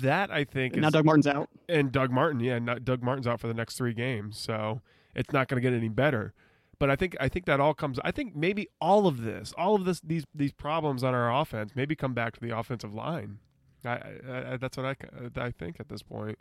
that 0.00 0.30
I 0.30 0.44
think 0.44 0.74
And 0.74 0.82
now 0.82 0.88
is, 0.88 0.92
Doug 0.92 1.04
Martin's 1.04 1.26
out. 1.26 1.48
and 1.68 1.92
Doug 1.92 2.10
Martin, 2.10 2.40
yeah, 2.40 2.58
not, 2.58 2.84
Doug 2.84 3.02
Martin's 3.02 3.26
out 3.26 3.40
for 3.40 3.48
the 3.48 3.54
next 3.54 3.76
three 3.76 3.94
games, 3.94 4.38
so 4.38 4.80
it's 5.14 5.32
not 5.32 5.48
going 5.48 5.60
to 5.62 5.68
get 5.70 5.76
any 5.76 5.88
better. 5.88 6.34
But 6.78 6.90
I 6.90 6.96
think 6.96 7.16
I 7.20 7.28
think 7.28 7.46
that 7.46 7.58
all 7.58 7.72
comes. 7.74 7.98
I 8.04 8.10
think 8.10 8.36
maybe 8.36 8.68
all 8.80 9.06
of 9.06 9.22
this, 9.22 9.54
all 9.56 9.74
of 9.74 9.84
this, 9.86 10.00
these 10.00 10.24
these 10.34 10.52
problems 10.52 11.02
on 11.02 11.14
our 11.14 11.34
offense, 11.34 11.72
maybe 11.74 11.96
come 11.96 12.12
back 12.12 12.34
to 12.34 12.40
the 12.40 12.56
offensive 12.56 12.92
line. 12.92 13.38
I, 13.84 13.90
I, 14.28 14.52
I 14.52 14.56
that's 14.58 14.76
what 14.76 14.84
I 14.84 15.40
I 15.40 15.50
think 15.52 15.80
at 15.80 15.88
this 15.88 16.02
point. 16.02 16.38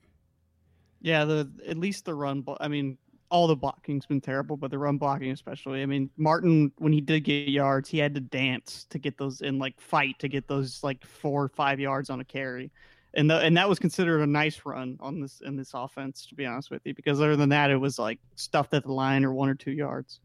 Yeah, 1.02 1.24
the 1.26 1.50
at 1.68 1.78
least 1.78 2.06
the 2.06 2.16
run. 2.16 2.44
I 2.60 2.68
mean, 2.68 2.98
all 3.30 3.48
the 3.48 3.56
blocking's 3.56 4.06
been 4.06 4.20
terrible, 4.22 4.58
but 4.58 4.72
the 4.72 4.78
run 4.78 4.98
blocking 4.98 5.32
especially. 5.32 5.82
I 5.82 5.86
mean, 5.86 6.10
Martin 6.18 6.72
when 6.80 6.92
he 6.92 7.00
did 7.02 7.22
get 7.24 7.48
yards, 7.48 7.88
he 7.88 7.98
had 8.00 8.14
to 8.16 8.22
dance 8.22 8.86
to 8.90 9.00
get 9.00 9.18
those 9.18 9.40
in 9.42 9.58
like 9.58 9.80
fight 9.80 10.20
to 10.20 10.28
get 10.28 10.48
those 10.50 10.84
like 10.84 11.06
four 11.06 11.44
or 11.44 11.50
five 11.50 11.80
yards 11.80 12.10
on 12.10 12.20
a 12.20 12.26
carry, 12.26 12.72
and 13.16 13.30
the, 13.30 13.40
and 13.40 13.56
that 13.58 13.68
was 13.68 13.80
considered 13.80 14.22
a 14.22 14.28
nice 14.28 14.62
run 14.66 14.98
on 15.00 15.20
this 15.20 15.42
in 15.46 15.56
this 15.56 15.72
offense. 15.74 16.26
To 16.28 16.36
be 16.36 16.46
honest 16.46 16.72
with 16.72 16.82
you, 16.86 16.94
because 16.94 17.20
other 17.20 17.36
than 17.36 17.50
that, 17.50 17.72
it 17.72 17.78
was 17.78 17.98
like 18.00 18.20
stuffed 18.36 18.74
at 18.74 18.84
the 18.84 18.92
line 18.94 19.24
or 19.26 19.34
one 19.34 19.50
or 19.50 19.56
two 19.56 19.72
yards. 19.72 20.20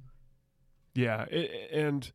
Yeah, 0.95 1.27
i 1.31 1.49
and 1.73 2.11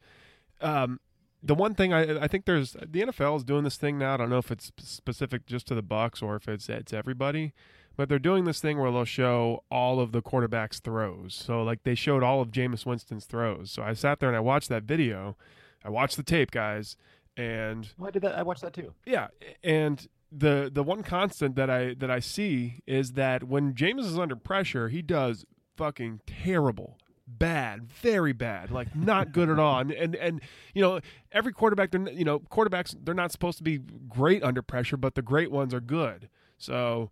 um, 0.61 0.99
the 1.41 1.55
one 1.55 1.75
thing 1.75 1.93
I 1.93 2.23
I 2.23 2.27
think 2.27 2.45
there's 2.45 2.73
the 2.73 3.01
NFL 3.01 3.37
is 3.37 3.43
doing 3.43 3.63
this 3.63 3.77
thing 3.77 3.97
now. 3.97 4.13
I 4.13 4.17
don't 4.17 4.29
know 4.29 4.37
if 4.37 4.51
it's 4.51 4.71
specific 4.77 5.45
just 5.45 5.67
to 5.67 5.75
the 5.75 5.83
Bucs 5.83 6.21
or 6.21 6.35
if 6.35 6.47
it's 6.47 6.67
it's 6.69 6.91
everybody, 6.93 7.53
but 7.95 8.09
they're 8.09 8.19
doing 8.19 8.45
this 8.45 8.59
thing 8.59 8.79
where 8.79 8.91
they'll 8.91 9.05
show 9.05 9.63
all 9.71 9.99
of 9.99 10.11
the 10.11 10.21
quarterbacks' 10.21 10.81
throws. 10.81 11.33
So 11.33 11.63
like 11.63 11.83
they 11.83 11.95
showed 11.95 12.23
all 12.23 12.41
of 12.41 12.51
Jameis 12.51 12.85
Winston's 12.85 13.25
throws. 13.25 13.71
So 13.71 13.83
I 13.83 13.93
sat 13.93 14.19
there 14.19 14.29
and 14.29 14.35
I 14.35 14.41
watched 14.41 14.69
that 14.69 14.83
video. 14.83 15.37
I 15.83 15.89
watched 15.89 16.17
the 16.17 16.23
tape, 16.23 16.49
guys, 16.51 16.97
and 17.37 17.87
Why 17.97 18.09
did 18.09 18.23
that? 18.23 18.35
I 18.37 18.41
watched 18.41 18.61
that 18.61 18.73
too. 18.73 18.93
yeah, 19.05 19.27
and 19.63 20.07
the 20.37 20.69
the 20.71 20.83
one 20.83 21.03
constant 21.03 21.55
that 21.55 21.69
I 21.69 21.93
that 21.95 22.11
I 22.11 22.19
see 22.19 22.81
is 22.85 23.13
that 23.13 23.43
when 23.43 23.73
Jameis 23.73 24.05
is 24.05 24.19
under 24.19 24.35
pressure, 24.35 24.89
he 24.89 25.01
does 25.01 25.45
fucking 25.77 26.21
terrible, 26.25 26.97
bad, 27.27 27.83
very 27.91 28.33
bad, 28.33 28.71
like 28.71 28.95
not 28.95 29.31
good 29.31 29.49
at 29.49 29.59
all. 29.59 29.79
And 29.79 29.91
and 29.91 30.15
and 30.15 30.41
you 30.73 30.81
know, 30.81 30.99
every 31.31 31.53
quarterback, 31.53 31.91
they're 31.91 32.09
you 32.09 32.25
know, 32.25 32.39
quarterbacks 32.39 32.95
they're 33.03 33.15
not 33.15 33.31
supposed 33.31 33.57
to 33.59 33.63
be 33.63 33.79
great 34.09 34.43
under 34.43 34.61
pressure, 34.61 34.97
but 34.97 35.15
the 35.15 35.21
great 35.21 35.51
ones 35.51 35.73
are 35.73 35.81
good. 35.81 36.29
So 36.57 37.11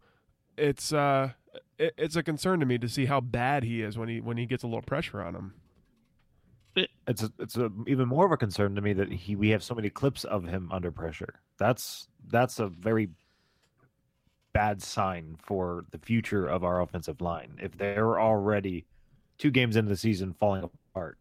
it's 0.58 0.92
uh, 0.92 1.32
it, 1.78 1.94
it's 1.98 2.16
a 2.16 2.24
concern 2.24 2.60
to 2.60 2.66
me 2.66 2.78
to 2.78 2.90
see 2.90 3.06
how 3.06 3.22
bad 3.22 3.64
he 3.64 3.82
is 3.82 3.98
when 3.98 4.10
he 4.10 4.20
when 4.20 4.38
he 4.38 4.46
gets 4.46 4.64
a 4.64 4.68
little 4.68 4.82
pressure 4.82 5.22
on 5.22 5.36
him. 5.36 5.54
It's 7.08 7.24
a, 7.24 7.32
it's 7.40 7.58
a, 7.58 7.70
even 7.88 8.08
more 8.08 8.26
of 8.26 8.32
a 8.32 8.38
concern 8.38 8.76
to 8.76 8.82
me 8.82 8.94
that 8.94 9.12
he 9.12 9.36
we 9.36 9.50
have 9.50 9.64
so 9.64 9.76
many 9.76 9.90
clips 9.90 10.24
of 10.24 10.46
him 10.46 10.70
under 10.72 10.92
pressure. 10.92 11.42
That's 11.58 12.08
that's 12.28 12.60
a 12.60 12.68
very 12.68 13.10
bad 14.54 14.82
sign 14.82 15.36
for 15.42 15.86
the 15.92 15.98
future 15.98 16.46
of 16.46 16.64
our 16.64 16.82
offensive 16.82 17.22
line. 17.22 17.58
If 17.62 17.78
they're 17.78 18.20
already 18.20 18.86
two 19.38 19.52
games 19.52 19.76
into 19.76 19.90
the 19.90 19.98
season 19.98 20.36
falling 20.40 20.64
apart. 20.64 21.18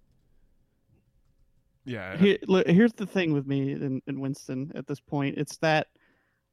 Yeah, 1.85 2.17
Here, 2.17 2.39
look, 2.47 2.67
here's 2.69 2.93
the 2.93 3.07
thing 3.07 3.33
with 3.33 3.47
me 3.47 3.73
and, 3.73 4.01
and 4.07 4.21
Winston 4.21 4.71
at 4.77 4.87
this 4.87 5.01
point. 5.01 5.37
It's 5.37 5.57
that 5.59 5.89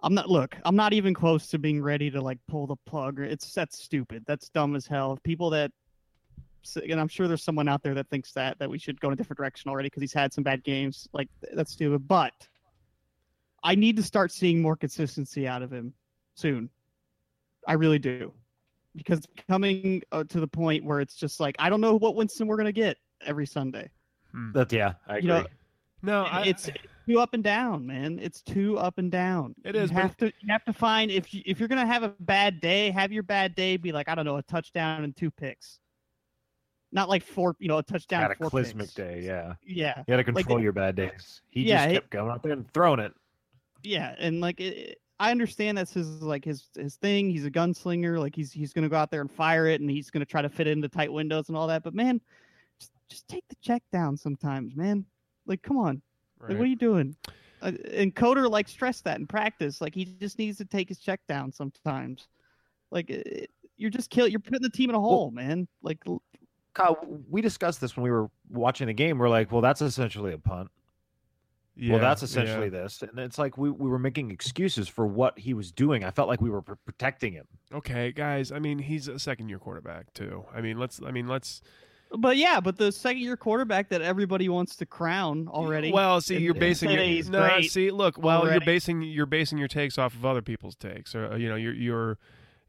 I'm 0.02 0.14
not. 0.14 0.30
Look, 0.30 0.56
I'm 0.64 0.76
not 0.76 0.94
even 0.94 1.14
close 1.14 1.48
to 1.48 1.60
being 1.60 1.82
ready 1.82 2.10
to 2.10 2.22
like 2.22 2.40
pull 2.48 2.68
the 2.68 2.76
plug. 2.86 3.20
Or 3.20 3.24
it's 3.24 3.54
that's 3.54 3.84
stupid. 3.84 4.24
That's 4.26 4.50
dumb 4.50 4.76
as 4.76 4.88
hell. 4.88 5.20
People 5.24 5.50
that, 5.52 5.72
and 6.76 7.00
I'm 7.00 7.08
sure 7.08 7.28
there's 7.28 7.44
someone 7.44 7.68
out 7.68 7.84
there 7.84 7.94
that 7.96 8.10
thinks 8.10 8.32
that 8.34 8.60
that 8.60 8.70
we 8.70 8.78
should 8.78 9.00
go 9.00 9.08
in 9.08 9.14
a 9.14 9.16
different 9.16 9.38
direction 9.38 9.70
already 9.70 9.88
because 9.88 10.02
he's 10.02 10.14
had 10.14 10.34
some 10.34 10.44
bad 10.44 10.64
games. 10.64 11.08
Like 11.14 11.30
that's 11.54 11.72
stupid. 11.72 12.08
But 12.08 12.34
I 13.64 13.76
need 13.76 13.96
to 13.98 14.04
start 14.04 14.32
seeing 14.32 14.62
more 14.62 14.76
consistency 14.76 15.48
out 15.48 15.62
of 15.62 15.72
him 15.72 15.94
soon. 16.36 16.70
I 17.68 17.74
really 17.74 18.00
do, 18.00 18.32
because 18.96 19.28
coming 19.48 20.02
uh, 20.12 20.24
to 20.26 20.40
the 20.40 20.48
point 20.48 20.84
where 20.86 21.02
it's 21.02 21.16
just 21.16 21.40
like 21.40 21.56
I 21.60 21.70
don't 21.70 21.82
know 21.82 21.96
what 21.98 22.16
Winston 22.16 22.48
we're 22.48 22.58
gonna 22.58 22.72
get 22.72 22.98
every 23.26 23.46
Sunday. 23.46 23.90
That 24.54 24.72
yeah, 24.72 24.94
I 25.08 25.18
agree. 25.18 25.28
You 25.28 25.28
know, 25.28 25.46
no, 26.02 26.24
I, 26.24 26.44
it's 26.46 26.70
too 27.08 27.20
up 27.20 27.34
and 27.34 27.44
down, 27.44 27.86
man. 27.86 28.20
It's 28.22 28.42
too 28.42 28.78
up 28.78 28.98
and 28.98 29.12
down. 29.12 29.54
It 29.66 29.76
is, 29.76 29.90
You 29.90 29.96
but- 29.96 30.02
have 30.02 30.18
to 30.18 30.26
you 30.28 30.48
have 30.52 30.64
to 30.66 30.74
find 30.74 31.12
if 31.12 31.34
you, 31.34 31.42
if 31.46 31.60
you're 31.60 31.68
gonna 31.68 31.86
have 31.86 32.04
a 32.04 32.10
bad 32.22 32.62
day, 32.62 32.92
have 32.92 33.12
your 33.12 33.24
bad 33.24 33.56
day 33.56 33.76
be 33.76 33.92
like 33.92 34.08
I 34.08 34.16
don't 34.16 34.26
know 34.26 34.38
a 34.38 34.44
touchdown 34.44 35.04
and 35.04 35.16
two 35.16 35.30
picks, 35.30 35.80
not 36.92 37.10
like 37.10 37.24
four 37.24 37.56
you 37.60 37.68
know 37.68 37.78
a 37.78 37.84
touchdown. 37.84 38.22
Cataclysmic 38.22 38.94
day, 38.94 39.22
yeah. 39.24 39.54
Yeah, 39.66 40.00
You 40.00 40.04
got 40.16 40.24
to 40.24 40.32
Like, 40.32 40.46
control 40.46 40.62
your 40.62 40.72
bad 40.72 40.96
days. 40.96 41.42
He 41.50 41.64
Yeah, 41.64 41.78
just 41.86 41.90
it- 41.90 41.94
kept 41.94 42.10
going 42.10 42.32
out 42.32 42.44
there 42.44 42.54
and 42.54 42.72
throwing 42.74 43.00
it. 43.00 43.14
yeah, 43.84 44.16
and 44.20 44.42
like 44.42 44.60
it, 44.60 45.00
I 45.20 45.32
understand 45.32 45.78
that's 45.78 45.94
his 45.94 46.22
like 46.22 46.46
his 46.46 46.68
his 46.76 46.96
thing. 46.96 47.30
He's 47.30 47.46
a 47.46 47.52
gunslinger. 47.52 48.18
Like 48.20 48.36
he's 48.36 48.52
he's 48.52 48.74
gonna 48.74 48.90
go 48.90 48.96
out 48.98 49.12
there 49.12 49.22
and 49.22 49.32
fire 49.32 49.68
it, 49.68 49.82
and 49.82 49.90
he's 49.90 50.10
gonna 50.10 50.26
try 50.26 50.42
to 50.42 50.50
fit 50.50 50.68
it 50.68 50.72
into 50.72 50.88
tight 50.90 51.12
windows 51.12 51.50
and 51.50 51.58
all 51.58 51.68
that. 51.68 51.84
But 51.84 51.94
man, 51.94 52.22
just 52.80 52.92
just 53.10 53.28
take 53.28 53.44
the 53.50 53.56
check 53.62 53.84
down 53.92 54.16
sometimes, 54.18 54.76
man. 54.76 55.06
Like 55.46 55.62
come 55.62 55.78
on. 55.78 56.02
Like, 56.42 56.52
what 56.58 56.62
are 56.62 56.66
you 56.68 56.78
doing? 56.78 57.16
Uh, 57.62 57.74
and 57.92 58.16
Koetter 58.16 58.50
like 58.50 58.70
stressed 58.70 59.04
that 59.04 59.20
in 59.20 59.28
practice. 59.28 59.82
Like 59.82 59.94
he 59.94 60.06
just 60.06 60.40
needs 60.40 60.58
to 60.60 60.66
take 60.66 60.88
his 60.88 61.00
check 61.00 61.20
down 61.28 61.52
sometimes. 61.52 62.30
Like 62.92 63.10
it, 63.10 63.52
you're 63.76 63.90
just 63.90 64.10
kill. 64.10 64.26
You're 64.28 64.40
putting 64.40 64.62
the 64.62 64.70
team 64.70 64.90
in 64.90 64.96
a 64.96 65.00
hole, 65.02 65.32
man. 65.32 65.68
Like 65.84 66.00
Kyle, 66.74 66.98
we 67.30 67.42
discussed 67.42 67.82
this 67.82 67.96
when 67.96 68.04
we 68.04 68.12
were 68.12 68.30
watching 68.50 68.88
the 68.88 68.94
game. 68.94 69.18
We're 69.18 69.30
like, 69.30 69.52
well, 69.52 69.62
that's 69.62 69.82
essentially 69.82 70.34
a 70.34 70.38
punt. 70.38 70.70
Yeah, 71.76 71.94
well, 71.94 72.02
that's 72.02 72.22
yeah. 72.22 72.26
essentially 72.26 72.70
this. 72.70 73.02
And 73.02 73.18
it's 73.20 73.38
like 73.38 73.58
we, 73.58 73.70
we 73.70 73.90
were 73.90 74.00
making 74.00 74.32
excuses 74.32 74.90
for 74.90 75.08
what 75.08 75.40
he 75.40 75.54
was 75.54 75.72
doing. 75.72 76.04
I 76.04 76.12
felt 76.12 76.28
like 76.28 76.42
we 76.42 76.50
were 76.50 76.62
pr- 76.62 76.74
protecting 76.86 77.34
him. 77.34 77.48
Okay, 77.74 78.12
guys. 78.12 78.52
I 78.52 78.60
mean, 78.60 78.80
he's 78.80 79.08
a 79.08 79.18
second 79.18 79.48
year 79.48 79.60
quarterback 79.60 80.14
too. 80.14 80.44
I 80.54 80.60
mean, 80.60 80.78
let's. 80.78 81.00
I 81.06 81.12
mean, 81.12 81.28
let's. 81.28 81.62
but 82.18 82.36
yeah, 82.36 82.60
but 82.60 82.78
the 82.78 82.92
second 82.92 83.22
year 83.22 83.38
quarterback 83.38 83.88
that 83.90 84.02
everybody 84.02 84.50
wants 84.50 84.76
to 84.78 84.86
crown 84.86 85.48
already. 85.48 85.94
Well, 85.94 86.20
see, 86.20 86.38
you're 86.40 86.52
and 86.52 86.60
basing 86.60 86.90
your, 86.90 87.24
no. 87.32 87.48
great 87.48 87.72
See, 87.72 87.92
look. 87.92 88.18
Well, 88.18 88.52
you're 88.52 88.60
basing 88.60 89.02
you're 89.02 89.26
basing 89.26 89.58
your 89.58 89.70
takes 89.70 89.98
off 89.98 90.14
of 90.14 90.26
other 90.26 90.42
people's 90.42 90.76
takes, 90.76 91.16
or 91.16 91.38
you 91.38 91.48
know, 91.48 91.56
your 91.56 91.74
your 91.74 92.18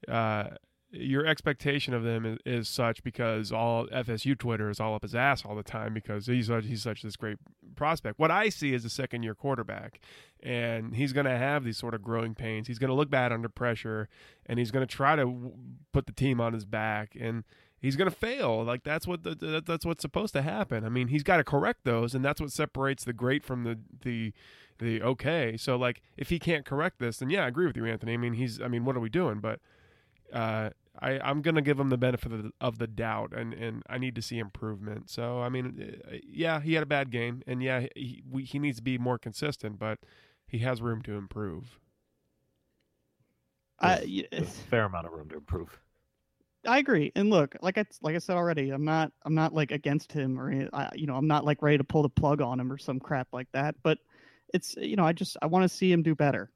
uh, 0.07 0.50
your 0.92 1.25
expectation 1.25 1.94
of 1.94 2.02
them 2.02 2.26
is, 2.26 2.38
is 2.44 2.68
such 2.68 3.02
because 3.04 3.52
all 3.52 3.87
FSU 3.88 4.37
Twitter 4.37 4.70
is 4.70 4.80
all 4.80 4.94
up 4.94 5.02
his 5.02 5.14
ass 5.14 5.44
all 5.44 5.54
the 5.54 5.62
time 5.62 5.94
because 5.94 6.26
he's 6.26 6.49
such, 6.49 6.66
he's 6.66 6.82
such 6.82 7.02
this 7.02 7.16
great 7.16 7.38
prospect. 7.76 8.18
What 8.18 8.30
I 8.30 8.49
see 8.49 8.75
is 8.75 8.85
a 8.85 8.90
second 8.90 9.23
year 9.23 9.35
quarterback, 9.35 10.00
and 10.42 10.94
he's 10.94 11.12
going 11.12 11.26
to 11.26 11.37
have 11.37 11.64
these 11.64 11.76
sort 11.76 11.94
of 11.94 12.02
growing 12.02 12.35
pains. 12.35 12.66
He's 12.66 12.78
going 12.78 12.88
to 12.88 12.94
look 12.94 13.11
bad 13.11 13.32
under 13.32 13.49
pressure, 13.49 14.09
and 14.47 14.59
he's 14.59 14.70
going 14.70 14.87
to 14.87 14.92
try 14.92 15.14
to 15.16 15.25
w- 15.25 15.52
put 15.92 16.06
the 16.06 16.12
team 16.12 16.40
on 16.40 16.52
his 16.52 16.64
back 16.64 17.16
and. 17.18 17.44
He's 17.82 17.97
gonna 17.97 18.11
fail. 18.11 18.62
Like 18.62 18.85
that's 18.85 19.06
what 19.06 19.23
the, 19.23 19.35
that, 19.37 19.64
that's 19.64 19.87
what's 19.87 20.02
supposed 20.02 20.35
to 20.35 20.42
happen. 20.42 20.85
I 20.85 20.90
mean, 20.90 21.09
he's 21.09 21.23
got 21.23 21.38
to 21.38 21.44
correct 21.44 21.85
those, 21.85 22.14
and 22.14 22.23
that's 22.23 22.38
what 22.38 22.52
separates 22.52 23.04
the 23.06 23.14
great 23.14 23.42
from 23.42 23.64
the 23.64 23.78
the 24.02 24.35
the 24.80 25.00
okay. 25.00 25.56
So 25.56 25.76
like, 25.76 26.02
if 26.18 26.28
he 26.28 26.38
can't 26.38 26.66
correct 26.66 26.99
this, 26.99 27.16
then 27.16 27.30
yeah, 27.30 27.44
I 27.44 27.49
agree 27.49 27.66
with 27.66 27.78
you, 27.78 27.87
Anthony. 27.87 28.12
I 28.12 28.16
mean, 28.18 28.35
he's. 28.35 28.61
I 28.61 28.68
mean, 28.68 28.85
what 28.85 28.99
are 28.99 29.00
we 29.00 29.09
doing? 29.09 29.40
But 29.40 29.61
uh, 30.32 30.70
I 30.99 31.18
I'm 31.20 31.42
gonna 31.42 31.62
give 31.62 31.78
him 31.78 31.88
the 31.88 31.99
benefit 31.99 32.32
of 32.32 32.42
the, 32.42 32.50
of 32.61 32.78
the 32.78 32.87
doubt, 32.87 33.32
and 33.32 33.54
and 33.54 33.82
I 33.88 33.99
need 33.99 34.14
to 34.16 34.23
see 34.23 34.38
improvement. 34.38 35.09
So 35.11 35.40
I 35.40 35.49
mean, 35.49 36.02
uh, 36.11 36.16
yeah, 36.26 36.61
he 36.61 36.75
had 36.75 36.82
a 36.82 36.87
bad 36.87 37.11
game, 37.11 37.42
and 37.47 37.62
yeah, 37.62 37.87
he 37.94 38.23
we, 38.28 38.44
he 38.44 38.59
needs 38.59 38.78
to 38.78 38.82
be 38.82 38.99
more 38.99 39.18
consistent, 39.18 39.78
but 39.78 39.99
he 40.47 40.59
has 40.59 40.82
room 40.82 41.02
to 41.02 41.14
improve. 41.14 41.78
I, 43.80 44.00
There's 44.00 44.06
y- 44.06 44.28
a 44.37 44.44
fair 44.44 44.85
amount 44.85 45.06
of 45.06 45.12
room 45.12 45.28
to 45.30 45.37
improve. 45.37 45.80
I 46.66 46.78
agree. 46.78 47.11
And 47.16 47.30
look, 47.30 47.56
like 47.62 47.78
I 47.78 47.85
like 48.02 48.14
I 48.14 48.18
said 48.18 48.37
already, 48.37 48.70
I'm 48.70 48.85
not 48.85 49.12
I'm 49.25 49.35
not 49.35 49.54
like 49.54 49.70
against 49.70 50.12
him 50.12 50.38
or 50.38 50.68
I, 50.75 50.90
you 50.94 51.06
know 51.06 51.16
I'm 51.16 51.26
not 51.26 51.44
like 51.44 51.62
ready 51.62 51.78
to 51.78 51.85
pull 51.85 52.02
the 52.02 52.09
plug 52.11 52.42
on 52.42 52.61
him 52.61 52.70
or 52.70 52.76
some 52.78 53.00
crap 53.00 53.28
like 53.32 53.49
that. 53.52 53.76
But 53.82 53.99
it's 54.52 54.76
you 54.76 54.97
know 54.97 55.04
I 55.04 55.12
just 55.12 55.37
I 55.40 55.47
want 55.47 55.62
to 55.64 55.68
see 55.75 55.90
him 55.90 56.02
do 56.02 56.14
better. 56.14 56.50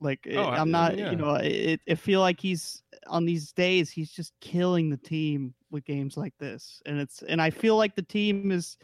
Like 0.00 0.26
Oh, 0.34 0.44
I- 0.52 0.60
I'm 0.60 0.70
not 0.70 0.98
yeah. 0.98 1.10
you 1.10 1.16
know 1.16 1.34
it, 1.34 1.80
it 1.86 1.96
feel 1.98 2.20
like 2.20 2.40
he's 2.40 2.82
on 3.06 3.24
these 3.24 3.52
days 3.52 3.90
he's 3.90 4.10
just 4.10 4.32
killing 4.40 4.90
the 4.90 4.96
team 4.96 5.54
with 5.70 5.84
games 5.84 6.16
like 6.16 6.34
this, 6.38 6.82
and 6.86 6.98
it's 7.00 7.22
and 7.22 7.40
I 7.40 7.50
feel 7.50 7.76
like 7.76 7.94
the 7.96 8.02
team 8.02 8.50
is 8.50 8.76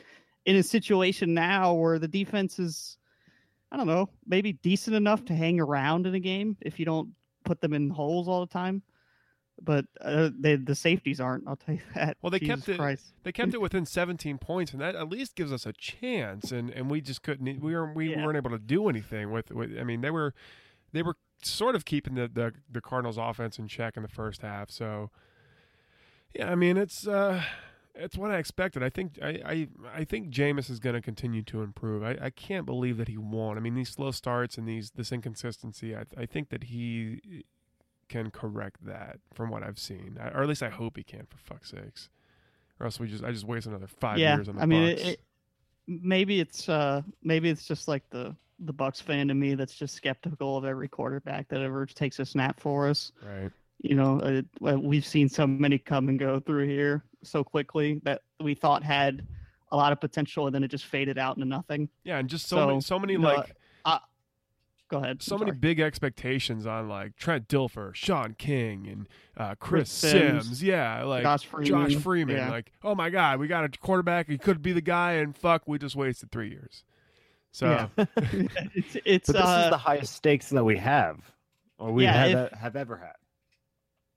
in 0.46 0.56
a 0.56 0.62
situation 0.62 1.34
now 1.34 1.74
where 1.74 1.98
the 1.98 2.08
defense 2.08 2.58
is 2.58 2.96
I 3.70 3.76
don't 3.76 3.86
know 3.86 4.08
maybe 4.26 4.54
decent 4.54 4.96
enough 4.96 5.24
to 5.26 5.34
hang 5.34 5.60
around 5.60 6.06
in 6.06 6.14
a 6.14 6.20
game 6.20 6.56
if 6.62 6.78
you 6.78 6.86
don't 6.86 7.10
put 7.44 7.60
them 7.60 7.74
in 7.74 7.90
holes 7.90 8.28
all 8.28 8.40
the 8.40 8.52
time 8.52 8.82
but 9.60 9.84
uh, 10.00 10.30
they, 10.38 10.54
the 10.54 10.74
safeties 10.74 11.20
aren't. 11.20 11.42
I'll 11.48 11.56
tell 11.56 11.74
you 11.74 11.80
that. 11.96 12.16
Well, 12.22 12.30
they 12.30 12.38
Jesus 12.38 12.60
kept 12.60 12.68
it- 12.68 12.78
Christ. 12.78 13.06
They 13.24 13.32
kept 13.32 13.54
it 13.54 13.60
within 13.60 13.86
17 13.86 14.38
points, 14.38 14.70
and 14.70 14.80
that 14.80 14.94
at 14.94 15.08
least 15.08 15.34
gives 15.34 15.52
us 15.52 15.66
a 15.66 15.72
chance. 15.72 16.52
And, 16.52 16.70
and 16.70 16.88
we 16.88 17.00
just 17.00 17.24
couldn't. 17.24 17.60
We 17.60 17.74
weren't. 17.74 17.96
We 17.96 18.10
Yeah. 18.12 18.24
weren't 18.24 18.36
able 18.36 18.50
to 18.50 18.58
do 18.60 18.88
anything 18.88 19.32
with, 19.32 19.50
with. 19.50 19.76
I 19.76 19.82
mean, 19.82 20.00
they 20.00 20.12
were, 20.12 20.32
they 20.92 21.02
were 21.02 21.16
sort 21.42 21.74
of 21.74 21.84
keeping 21.84 22.14
the, 22.14 22.28
the 22.28 22.52
the 22.70 22.80
Cardinals' 22.80 23.18
offense 23.18 23.58
in 23.58 23.68
check 23.68 23.96
in 23.96 24.02
the 24.02 24.08
first 24.08 24.42
half. 24.42 24.70
So, 24.70 25.10
yeah, 26.34 26.50
I 26.50 26.54
mean, 26.54 26.76
it's 26.76 27.06
uh, 27.06 27.42
it's 27.94 28.16
what 28.16 28.30
I 28.30 28.38
expected. 28.38 28.82
I 28.82 28.90
think 28.90 29.18
I 29.22 29.28
I, 29.28 29.68
I 29.94 30.04
think 30.04 30.30
Jameis 30.30 30.70
is 30.70 30.78
going 30.78 30.94
to 30.94 31.02
continue 31.02 31.42
to 31.42 31.62
improve. 31.62 32.02
I, 32.02 32.16
I 32.20 32.30
can't 32.30 32.66
believe 32.66 32.96
that 32.98 33.08
he 33.08 33.16
won't. 33.16 33.58
I 33.58 33.60
mean, 33.60 33.74
these 33.74 33.90
slow 33.90 34.10
starts 34.10 34.58
and 34.58 34.66
these 34.66 34.90
this 34.92 35.12
inconsistency. 35.12 35.94
I 35.94 36.04
I 36.16 36.26
think 36.26 36.50
that 36.50 36.64
he 36.64 37.44
can 38.08 38.30
correct 38.30 38.86
that 38.86 39.18
from 39.34 39.50
what 39.50 39.62
I've 39.62 39.78
seen, 39.78 40.18
I, 40.20 40.28
or 40.28 40.42
at 40.42 40.48
least 40.48 40.62
I 40.62 40.70
hope 40.70 40.96
he 40.96 41.02
can. 41.02 41.26
For 41.26 41.38
fuck's 41.38 41.70
sakes, 41.70 42.08
or 42.80 42.86
else 42.86 42.98
we 42.98 43.08
just 43.08 43.24
I 43.24 43.32
just 43.32 43.44
waste 43.44 43.66
another 43.66 43.86
five 43.86 44.18
yeah, 44.18 44.36
years 44.36 44.48
on 44.48 44.56
the 44.56 44.62
I 44.62 44.66
mean, 44.66 44.82
it, 44.84 45.00
it, 45.00 45.20
maybe 45.86 46.40
it's 46.40 46.68
uh, 46.68 47.02
maybe 47.22 47.48
it's 47.48 47.66
just 47.66 47.88
like 47.88 48.08
the 48.10 48.34
the 48.60 48.74
Bucs 48.74 49.00
fan 49.02 49.28
to 49.28 49.34
me 49.34 49.54
that's 49.54 49.74
just 49.74 49.94
skeptical 49.94 50.56
of 50.56 50.64
every 50.64 50.88
quarterback 50.88 51.48
that 51.48 51.60
ever 51.60 51.86
takes 51.86 52.18
a 52.18 52.24
snap 52.26 52.58
for 52.60 52.88
us. 52.88 53.12
right. 53.24 53.50
You 53.80 53.94
know, 53.94 54.18
uh, 54.60 54.76
we've 54.76 55.06
seen 55.06 55.28
so 55.28 55.46
many 55.46 55.78
come 55.78 56.08
and 56.08 56.18
go 56.18 56.40
through 56.40 56.66
here 56.66 57.04
so 57.22 57.44
quickly 57.44 58.00
that 58.02 58.22
we 58.40 58.54
thought 58.54 58.82
had 58.82 59.24
a 59.70 59.76
lot 59.76 59.92
of 59.92 60.00
potential, 60.00 60.46
and 60.46 60.54
then 60.54 60.64
it 60.64 60.68
just 60.68 60.86
faded 60.86 61.16
out 61.16 61.36
into 61.36 61.46
nothing. 61.48 61.88
Yeah, 62.02 62.18
and 62.18 62.28
just 62.28 62.48
so, 62.48 62.56
So, 62.56 62.66
many, 62.66 62.80
so 62.80 62.98
many 62.98 63.16
know, 63.16 63.28
like 63.34 63.54
Go 64.88 64.98
ahead. 64.98 65.22
so 65.22 65.36
many 65.36 65.50
big 65.52 65.80
expectations 65.80 66.66
on 66.66 66.88
like 66.88 67.14
Trent 67.16 67.46
Dilfer, 67.46 67.94
Shaun 67.94 68.34
King, 68.38 68.88
and 68.88 69.08
uh, 69.36 69.54
Chris, 69.56 69.80
Chris 70.00 70.12
Sims. 70.12 70.44
Sims, 70.46 70.62
Yeah, 70.62 71.04
like 71.04 71.22
Josh 71.22 71.42
Josh 71.42 71.50
Freeman, 71.50 72.00
Freeman. 72.00 72.36
yeah. 72.36 72.50
Like, 72.50 72.72
oh 72.82 72.94
my 72.94 73.10
God, 73.10 73.38
we 73.38 73.48
got 73.48 73.64
a 73.64 73.68
quarterback. 73.78 74.28
He 74.28 74.38
could 74.38 74.62
be 74.62 74.72
the 74.72 74.80
guy, 74.80 75.12
and 75.12 75.36
fuck, 75.36 75.68
we 75.68 75.78
just 75.78 75.94
wasted 75.94 76.30
three 76.30 76.48
years. 76.48 76.84
So 77.58 77.66
Yeah. 77.96 78.04
it's 78.72 78.96
it's 79.04 79.26
But 79.26 79.32
this 79.32 79.44
uh, 79.44 79.62
is 79.64 79.70
the 79.70 79.78
highest 79.78 80.14
stakes 80.14 80.48
that 80.50 80.62
we 80.62 80.76
have, 80.76 81.18
or 81.78 81.90
we 81.90 82.04
Yeah, 82.04 82.12
have, 82.12 82.30
if- 82.52 82.52
have 82.52 82.76
ever 82.76 82.96
had. 82.96 83.16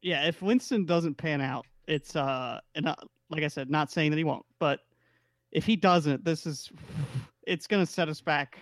yeah, 0.03 0.27
if 0.27 0.43
Winston 0.43 0.85
doesn't 0.85 1.15
pan 1.15 1.41
out, 1.41 1.65
it's 1.87 2.15
uh, 2.15 2.59
and 2.75 2.87
uh, 2.87 2.95
like 3.31 3.41
I 3.41 3.47
said, 3.47 3.71
not 3.71 3.89
saying 3.91 4.11
that 4.11 4.17
he 4.17 4.23
won't, 4.23 4.45
but 4.59 4.81
if 5.51 5.65
he 5.65 5.75
doesn't, 5.75 6.23
this 6.23 6.45
is 6.45 6.69
it's 7.47 7.65
gonna 7.65 7.87
set 7.87 8.09
us 8.09 8.21
back 8.21 8.59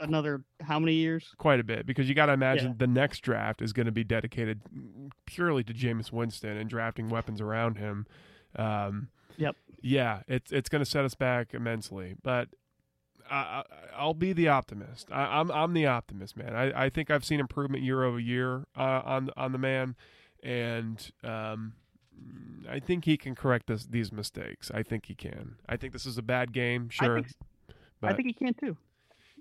another 0.00 0.44
how 0.60 0.78
many 0.78 0.92
years? 0.92 1.32
quite 1.38 1.58
a 1.60 1.64
bit 1.64 1.86
because 1.86 2.06
you 2.06 2.14
got 2.14 2.26
to 2.26 2.32
imagine 2.34 2.66
Yeah. 2.72 2.74
the 2.78 2.86
next 2.88 3.20
draft 3.20 3.62
is 3.62 3.72
going 3.72 3.86
to 3.86 3.92
be 3.92 4.02
dedicated 4.04 4.60
purely 5.26 5.62
to 5.64 5.72
Jameis 5.72 6.10
Winston 6.12 6.56
and 6.58 6.68
drafting 6.68 7.08
weapons 7.08 7.40
around 7.40 7.78
him. 7.78 8.06
Um, 8.56 9.08
Yep. 9.38 9.56
Yeah, 9.80 10.20
it's 10.28 10.52
it's 10.52 10.68
going 10.68 10.84
to 10.84 10.90
set 10.90 11.04
us 11.06 11.14
back 11.14 11.54
immensely. 11.54 12.14
But 12.22 12.48
I, 13.32 13.36
I, 13.36 13.62
I'll 13.96 14.14
be 14.14 14.32
the 14.32 14.48
optimist. 14.48 15.08
I, 15.10 15.40
I'm 15.40 15.50
I'm 15.50 15.72
the 15.72 15.86
optimist, 15.86 16.36
man. 16.36 16.54
I, 16.54 16.84
I 16.84 16.90
think 16.90 17.10
I've 17.10 17.24
seen 17.24 17.40
improvement 17.40 17.82
year 17.82 18.04
over 18.04 18.20
year 18.20 18.66
uh, 18.76 19.02
on 19.04 19.30
on 19.36 19.52
the 19.52 19.58
man, 19.58 19.96
and 20.42 21.10
um, 21.24 21.72
I 22.68 22.78
think 22.78 23.04
he 23.06 23.16
can 23.16 23.34
correct 23.34 23.66
this, 23.66 23.86
these 23.86 24.12
mistakes. 24.12 24.70
I 24.72 24.82
think 24.82 25.06
he 25.06 25.14
can. 25.14 25.56
I 25.68 25.76
think 25.76 25.92
this 25.92 26.06
is 26.06 26.18
a 26.18 26.22
bad 26.22 26.52
game, 26.52 26.88
sure, 26.90 27.18
I 27.18 27.22
think, 27.22 27.34
I 28.02 28.12
think 28.14 28.28
he 28.28 28.34
can 28.34 28.54
too. 28.54 28.76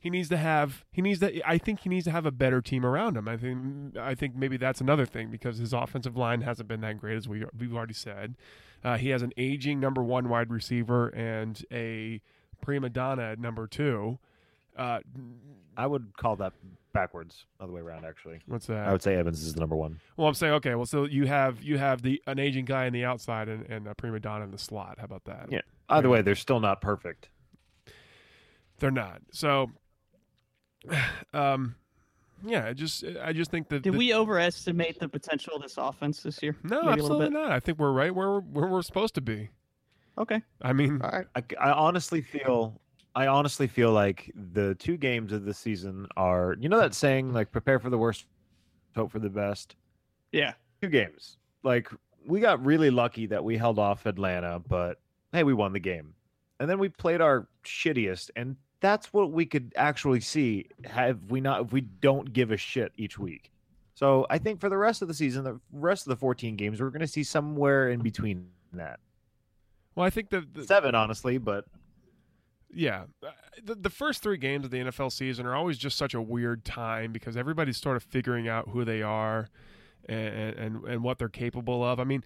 he 0.01 0.09
needs 0.09 0.29
to 0.29 0.37
have 0.37 0.85
he 0.91 1.01
needs 1.01 1.19
to. 1.19 1.41
I 1.47 1.57
think 1.57 1.81
he 1.81 1.89
needs 1.89 2.05
to 2.05 2.11
have 2.11 2.25
a 2.25 2.31
better 2.31 2.61
team 2.61 2.85
around 2.85 3.17
him. 3.17 3.27
I 3.27 3.37
think 3.37 3.97
I 3.97 4.15
think 4.15 4.35
maybe 4.35 4.57
that's 4.57 4.81
another 4.81 5.05
thing 5.05 5.29
because 5.29 5.57
his 5.57 5.73
offensive 5.73 6.17
line 6.17 6.41
hasn't 6.41 6.67
been 6.67 6.81
that 6.81 6.97
great 6.97 7.17
as 7.17 7.27
we 7.27 7.45
we've 7.57 7.75
already 7.75 7.93
said. 7.93 8.35
Uh, 8.83 8.97
he 8.97 9.09
has 9.09 9.21
an 9.21 9.31
aging 9.37 9.79
number 9.79 10.01
one 10.01 10.27
wide 10.27 10.49
receiver 10.49 11.09
and 11.09 11.63
a 11.71 12.19
prima 12.61 12.89
donna 12.89 13.23
at 13.23 13.39
number 13.39 13.67
two. 13.67 14.19
Uh, 14.77 14.99
I 15.75 15.85
would 15.87 16.13
call 16.17 16.35
that 16.37 16.53
backwards, 16.93 17.45
other 17.59 17.71
way 17.73 17.81
around. 17.81 18.05
Actually, 18.05 18.39
what's 18.47 18.67
that? 18.67 18.87
I 18.87 18.91
would 18.91 19.01
say 19.01 19.15
Evans 19.15 19.41
is 19.43 19.53
the 19.53 19.59
number 19.59 19.75
one. 19.75 19.99
Well, 20.17 20.27
I'm 20.27 20.33
saying 20.33 20.53
okay. 20.53 20.75
Well, 20.75 20.85
so 20.85 21.05
you 21.05 21.25
have 21.27 21.61
you 21.63 21.77
have 21.77 22.01
the 22.01 22.21
an 22.27 22.39
aging 22.39 22.65
guy 22.65 22.85
in 22.85 22.93
the 22.93 23.03
outside 23.05 23.49
and, 23.49 23.65
and 23.69 23.87
a 23.87 23.95
prima 23.95 24.19
donna 24.19 24.45
in 24.45 24.51
the 24.51 24.57
slot. 24.57 24.95
How 24.99 25.05
about 25.05 25.25
that? 25.25 25.47
Yeah. 25.51 25.61
Either 25.89 26.07
Yeah. 26.07 26.11
way, 26.13 26.21
they're 26.21 26.35
still 26.35 26.59
not 26.59 26.79
perfect. 26.81 27.29
They're 28.79 28.91
not. 28.91 29.21
So, 29.31 29.71
um, 31.33 31.75
yeah. 32.45 32.67
I 32.67 32.73
just 32.73 33.03
I 33.21 33.33
just 33.33 33.51
think 33.51 33.69
that 33.69 33.83
Did 33.83 33.93
the- 33.93 33.97
we 33.97 34.13
overestimate 34.13 34.99
the 34.99 35.09
potential 35.09 35.55
of 35.55 35.61
this 35.61 35.75
offense 35.77 36.21
this 36.23 36.41
year? 36.41 36.55
No, 36.63 36.81
Maybe 36.83 36.93
absolutely 36.93 37.29
not. 37.29 37.51
I 37.51 37.59
think 37.59 37.77
we're 37.79 37.91
right 37.91 38.13
where 38.13 38.29
we're, 38.31 38.39
where 38.41 38.67
we're 38.67 38.81
supposed 38.81 39.15
to 39.15 39.21
be. 39.21 39.49
Okay. 40.17 40.41
I 40.61 40.73
mean, 40.73 41.01
All 41.01 41.09
right. 41.09 41.27
I, 41.35 41.43
I 41.59 41.71
honestly 41.71 42.21
feel 42.21 42.79
I 43.15 43.27
honestly 43.27 43.67
feel 43.67 43.91
like 43.91 44.31
the 44.53 44.75
two 44.75 44.97
games 44.97 45.33
of 45.33 45.45
the 45.45 45.53
season 45.53 46.07
are 46.15 46.55
you 46.59 46.69
know 46.69 46.79
that 46.79 46.93
saying 46.93 47.33
like 47.33 47.51
prepare 47.51 47.79
for 47.79 47.89
the 47.89 47.97
worst, 47.97 48.25
hope 48.95 49.11
for 49.11 49.19
the 49.19 49.29
best. 49.29 49.75
Yeah. 50.31 50.53
Two 50.81 50.89
games. 50.89 51.37
Like 51.63 51.89
we 52.25 52.39
got 52.39 52.63
really 52.63 52.89
lucky 52.89 53.25
that 53.27 53.43
we 53.43 53.57
held 53.57 53.79
off 53.79 54.05
Atlanta, 54.05 54.59
but 54.67 54.99
hey, 55.33 55.43
we 55.43 55.53
won 55.53 55.73
the 55.73 55.79
game. 55.79 56.13
And 56.59 56.69
then 56.69 56.77
we 56.77 56.89
played 56.89 57.21
our 57.21 57.47
shittiest 57.65 58.29
and 58.35 58.55
that's 58.81 59.13
what 59.13 59.31
we 59.31 59.45
could 59.45 59.71
actually 59.75 60.19
see 60.19 60.67
have 60.85 61.19
we 61.29 61.39
not 61.39 61.61
if 61.61 61.71
we 61.71 61.81
don't 61.81 62.33
give 62.33 62.51
a 62.51 62.57
shit 62.57 62.91
each 62.97 63.17
week. 63.17 63.51
So 63.93 64.25
I 64.29 64.39
think 64.39 64.59
for 64.59 64.69
the 64.69 64.77
rest 64.77 65.01
of 65.01 65.07
the 65.07 65.13
season, 65.13 65.43
the 65.43 65.59
rest 65.71 66.07
of 66.07 66.09
the 66.09 66.15
14 66.15 66.55
games, 66.55 66.81
we're 66.81 66.89
going 66.89 67.01
to 67.01 67.07
see 67.07 67.23
somewhere 67.23 67.91
in 67.91 68.01
between 68.01 68.47
that. 68.73 68.99
Well, 69.95 70.05
I 70.05 70.09
think 70.09 70.29
the, 70.29 70.45
the 70.53 70.63
Seven, 70.63 70.95
honestly, 70.95 71.37
but 71.37 71.65
yeah, 72.73 73.03
uh, 73.25 73.31
the, 73.63 73.75
the 73.75 73.89
first 73.89 74.23
three 74.23 74.37
games 74.37 74.65
of 74.65 74.71
the 74.71 74.77
NFL 74.77 75.11
season 75.11 75.45
are 75.45 75.55
always 75.55 75.77
just 75.77 75.97
such 75.97 76.13
a 76.13 76.21
weird 76.21 76.63
time 76.63 77.11
because 77.11 77.35
everybody's 77.35 77.77
sort 77.77 77.97
of 77.97 78.03
figuring 78.03 78.47
out 78.47 78.69
who 78.69 78.85
they 78.85 79.01
are 79.01 79.49
and 80.07 80.55
and, 80.57 80.83
and 80.85 81.03
what 81.03 81.19
they're 81.19 81.29
capable 81.29 81.83
of. 81.83 81.99
I 81.99 82.03
mean. 82.03 82.23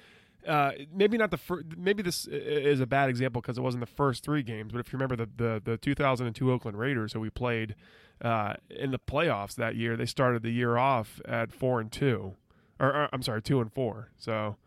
Uh, 0.47 0.73
maybe 0.93 1.17
not 1.17 1.31
the 1.31 1.37
first. 1.37 1.65
Maybe 1.75 2.03
this 2.03 2.27
is 2.27 2.79
a 2.79 2.85
bad 2.85 3.09
example 3.09 3.41
because 3.41 3.57
it 3.57 3.61
wasn't 3.61 3.81
the 3.81 3.87
first 3.87 4.23
three 4.23 4.43
games. 4.43 4.71
But 4.71 4.77
if 4.77 4.93
you 4.93 4.97
remember 4.99 5.15
the 5.15 5.27
the, 5.35 5.59
the 5.71 5.77
2002 5.77 6.51
Oakland 6.51 6.77
Raiders, 6.77 7.13
who 7.13 7.19
we 7.19 7.31
played 7.31 7.73
uh, 8.21 8.53
in 8.69 8.91
the 8.91 8.99
playoffs 8.99 9.55
that 9.55 9.75
year, 9.75 9.97
they 9.97 10.05
started 10.05 10.43
the 10.43 10.51
year 10.51 10.77
off 10.77 11.19
at 11.25 11.51
four 11.51 11.79
and 11.79 11.91
two, 11.91 12.35
or, 12.79 12.89
or 12.89 13.09
I'm 13.11 13.23
sorry, 13.23 13.41
two 13.41 13.59
and 13.59 13.73
four. 13.73 14.11
So, 14.17 14.57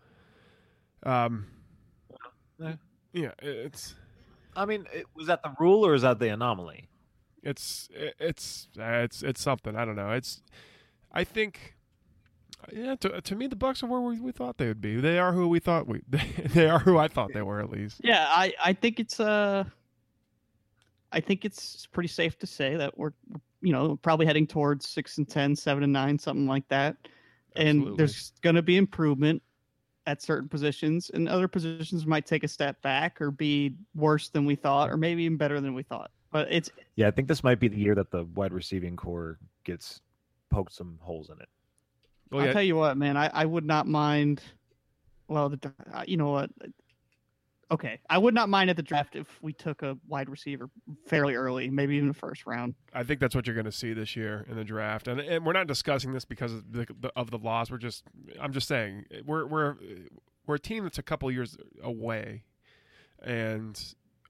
um, 1.04 1.46
Yeah. 2.58 2.74
Yeah, 3.12 3.32
it's 3.40 3.94
I 4.56 4.64
mean, 4.64 4.86
it, 4.92 5.06
was 5.14 5.26
that 5.28 5.42
the 5.42 5.54
rule 5.58 5.86
or 5.86 5.94
is 5.94 6.02
that 6.02 6.18
the 6.18 6.28
anomaly? 6.28 6.88
it's 7.42 7.88
it's 7.92 8.68
it's 8.76 9.22
it's 9.22 9.40
something. 9.40 9.76
I 9.76 9.84
don't 9.84 9.96
know. 9.96 10.10
It's 10.12 10.42
I 11.12 11.24
think 11.24 11.76
yeah. 12.72 12.96
To, 12.96 13.20
to 13.20 13.34
me, 13.34 13.46
the 13.46 13.56
Bucs 13.56 13.82
are 13.82 13.86
where 13.86 14.00
we, 14.00 14.20
we 14.20 14.32
thought 14.32 14.58
they 14.58 14.66
would 14.66 14.80
be. 14.80 15.00
They 15.00 15.18
are 15.18 15.32
who 15.32 15.48
we 15.48 15.60
thought 15.60 15.86
we. 15.86 16.02
They 16.48 16.68
are 16.68 16.78
who 16.78 16.98
I 16.98 17.08
thought 17.08 17.32
they 17.32 17.42
were 17.42 17.60
at 17.60 17.70
least. 17.70 18.00
Yeah, 18.02 18.26
I, 18.28 18.52
I 18.62 18.72
think 18.72 19.00
it's 19.00 19.20
uh 19.20 19.64
I 21.12 21.20
think 21.20 21.44
it's 21.44 21.86
pretty 21.86 22.08
safe 22.08 22.38
to 22.40 22.46
say 22.46 22.76
that 22.76 22.96
we're 22.98 23.12
you 23.60 23.72
know 23.72 23.96
probably 23.96 24.26
heading 24.26 24.46
towards 24.46 24.88
six 24.88 25.18
and 25.18 25.28
ten, 25.28 25.54
seven 25.56 25.82
and 25.82 25.92
nine, 25.92 26.18
something 26.18 26.46
like 26.46 26.68
that. 26.68 26.96
Absolutely. 27.56 27.90
And 27.90 27.98
there's 27.98 28.32
going 28.42 28.56
to 28.56 28.62
be 28.62 28.76
improvement 28.76 29.42
at 30.08 30.22
certain 30.22 30.48
positions, 30.48 31.10
and 31.12 31.28
other 31.28 31.46
positions 31.46 32.06
might 32.06 32.24
take 32.24 32.42
a 32.42 32.48
step 32.48 32.80
back 32.80 33.20
or 33.20 33.30
be 33.30 33.74
worse 33.94 34.30
than 34.30 34.46
we 34.46 34.54
thought, 34.54 34.90
or 34.90 34.96
maybe 34.96 35.22
even 35.24 35.36
better 35.36 35.60
than 35.60 35.74
we 35.74 35.82
thought. 35.82 36.10
But 36.32 36.48
it's 36.50 36.70
Yeah, 36.96 37.08
I 37.08 37.10
think 37.10 37.28
this 37.28 37.44
might 37.44 37.60
be 37.60 37.68
the 37.68 37.76
year 37.76 37.94
that 37.94 38.10
the 38.10 38.24
wide 38.34 38.54
receiving 38.54 38.96
core 38.96 39.38
gets 39.64 40.00
poked 40.50 40.72
some 40.72 40.98
holes 41.02 41.28
in 41.28 41.38
it. 41.40 41.48
Well, 42.30 42.40
I'll 42.40 42.46
yeah, 42.46 42.52
tell 42.54 42.62
you 42.62 42.76
what, 42.76 42.96
man, 42.96 43.18
I, 43.18 43.30
I 43.32 43.44
would 43.44 43.66
not 43.66 43.86
mind. 43.86 44.40
Well, 45.28 45.50
the, 45.50 45.72
uh, 45.92 46.04
you 46.06 46.16
know 46.16 46.30
what? 46.30 46.50
Okay, 47.70 48.00
I 48.08 48.16
would 48.16 48.32
not 48.32 48.48
mind 48.48 48.70
at 48.70 48.76
the 48.76 48.82
draft 48.82 49.14
if 49.14 49.26
we 49.42 49.52
took 49.52 49.82
a 49.82 49.98
wide 50.06 50.30
receiver 50.30 50.70
fairly 51.06 51.34
early, 51.34 51.68
maybe 51.68 51.96
even 51.96 52.08
the 52.08 52.14
first 52.14 52.46
round. 52.46 52.74
I 52.94 53.02
think 53.02 53.20
that's 53.20 53.34
what 53.34 53.46
you're 53.46 53.54
going 53.54 53.66
to 53.66 53.72
see 53.72 53.92
this 53.92 54.16
year 54.16 54.46
in 54.48 54.56
the 54.56 54.64
draft, 54.64 55.06
and, 55.06 55.20
and 55.20 55.44
we're 55.44 55.52
not 55.52 55.66
discussing 55.66 56.14
this 56.14 56.24
because 56.24 56.52
of 56.54 56.72
the, 56.72 56.86
of 57.14 57.30
the 57.30 57.36
loss. 57.36 57.70
We're 57.70 57.76
just, 57.76 58.04
I'm 58.40 58.52
just 58.52 58.68
saying, 58.68 59.04
we're 59.26 59.44
we're 59.46 59.76
we're 60.46 60.54
a 60.54 60.60
team 60.60 60.84
that's 60.84 60.98
a 60.98 61.02
couple 61.02 61.30
years 61.30 61.58
away, 61.82 62.44
and 63.22 63.78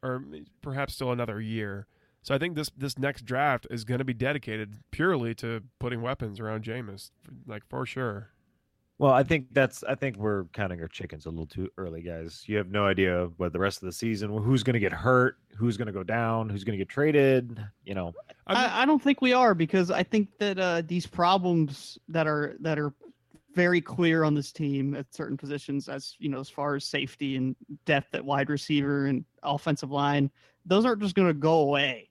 or 0.02 0.24
perhaps 0.60 0.94
still 0.94 1.12
another 1.12 1.40
year. 1.40 1.86
So 2.22 2.34
I 2.34 2.38
think 2.38 2.56
this 2.56 2.70
this 2.76 2.98
next 2.98 3.24
draft 3.24 3.68
is 3.70 3.84
going 3.84 3.98
to 3.98 4.04
be 4.04 4.14
dedicated 4.14 4.78
purely 4.90 5.34
to 5.36 5.62
putting 5.78 6.02
weapons 6.02 6.40
around 6.40 6.64
Jameis, 6.64 7.10
like 7.46 7.62
for 7.68 7.86
sure. 7.86 8.30
Well, 8.98 9.12
I 9.12 9.22
think 9.22 9.46
that's 9.52 9.84
I 9.84 9.94
think 9.94 10.16
we're 10.16 10.44
counting 10.52 10.80
our 10.80 10.88
chickens 10.88 11.26
a 11.26 11.30
little 11.30 11.46
too 11.46 11.70
early, 11.78 12.02
guys. 12.02 12.42
You 12.46 12.56
have 12.56 12.68
no 12.70 12.84
idea 12.84 13.28
what 13.36 13.52
the 13.52 13.58
rest 13.60 13.80
of 13.80 13.86
the 13.86 13.92
season, 13.92 14.36
who's 14.36 14.64
going 14.64 14.74
to 14.74 14.80
get 14.80 14.92
hurt, 14.92 15.36
who's 15.56 15.76
going 15.76 15.86
to 15.86 15.92
go 15.92 16.02
down, 16.02 16.48
who's 16.48 16.64
going 16.64 16.76
to 16.76 16.84
get 16.84 16.88
traded. 16.88 17.64
You 17.84 17.94
know, 17.94 18.12
I'm- 18.48 18.56
I, 18.56 18.82
I 18.82 18.86
don't 18.86 19.00
think 19.00 19.20
we 19.22 19.32
are 19.32 19.54
because 19.54 19.92
I 19.92 20.02
think 20.02 20.30
that 20.38 20.58
uh, 20.58 20.82
these 20.84 21.06
problems 21.06 21.96
that 22.08 22.26
are 22.26 22.56
that 22.60 22.76
are 22.78 22.92
very 23.54 23.80
clear 23.80 24.24
on 24.24 24.34
this 24.34 24.50
team 24.52 24.94
at 24.94 25.12
certain 25.14 25.36
positions, 25.36 25.88
as 25.88 26.16
you 26.18 26.28
know, 26.28 26.40
as 26.40 26.48
far 26.48 26.74
as 26.74 26.84
safety 26.84 27.36
and 27.36 27.54
depth 27.86 28.14
at 28.16 28.24
wide 28.24 28.50
receiver 28.50 29.06
and 29.06 29.24
offensive 29.44 29.92
line, 29.92 30.28
those 30.66 30.84
aren't 30.84 31.00
just 31.02 31.14
going 31.14 31.28
to 31.28 31.34
go 31.34 31.60
away 31.60 32.08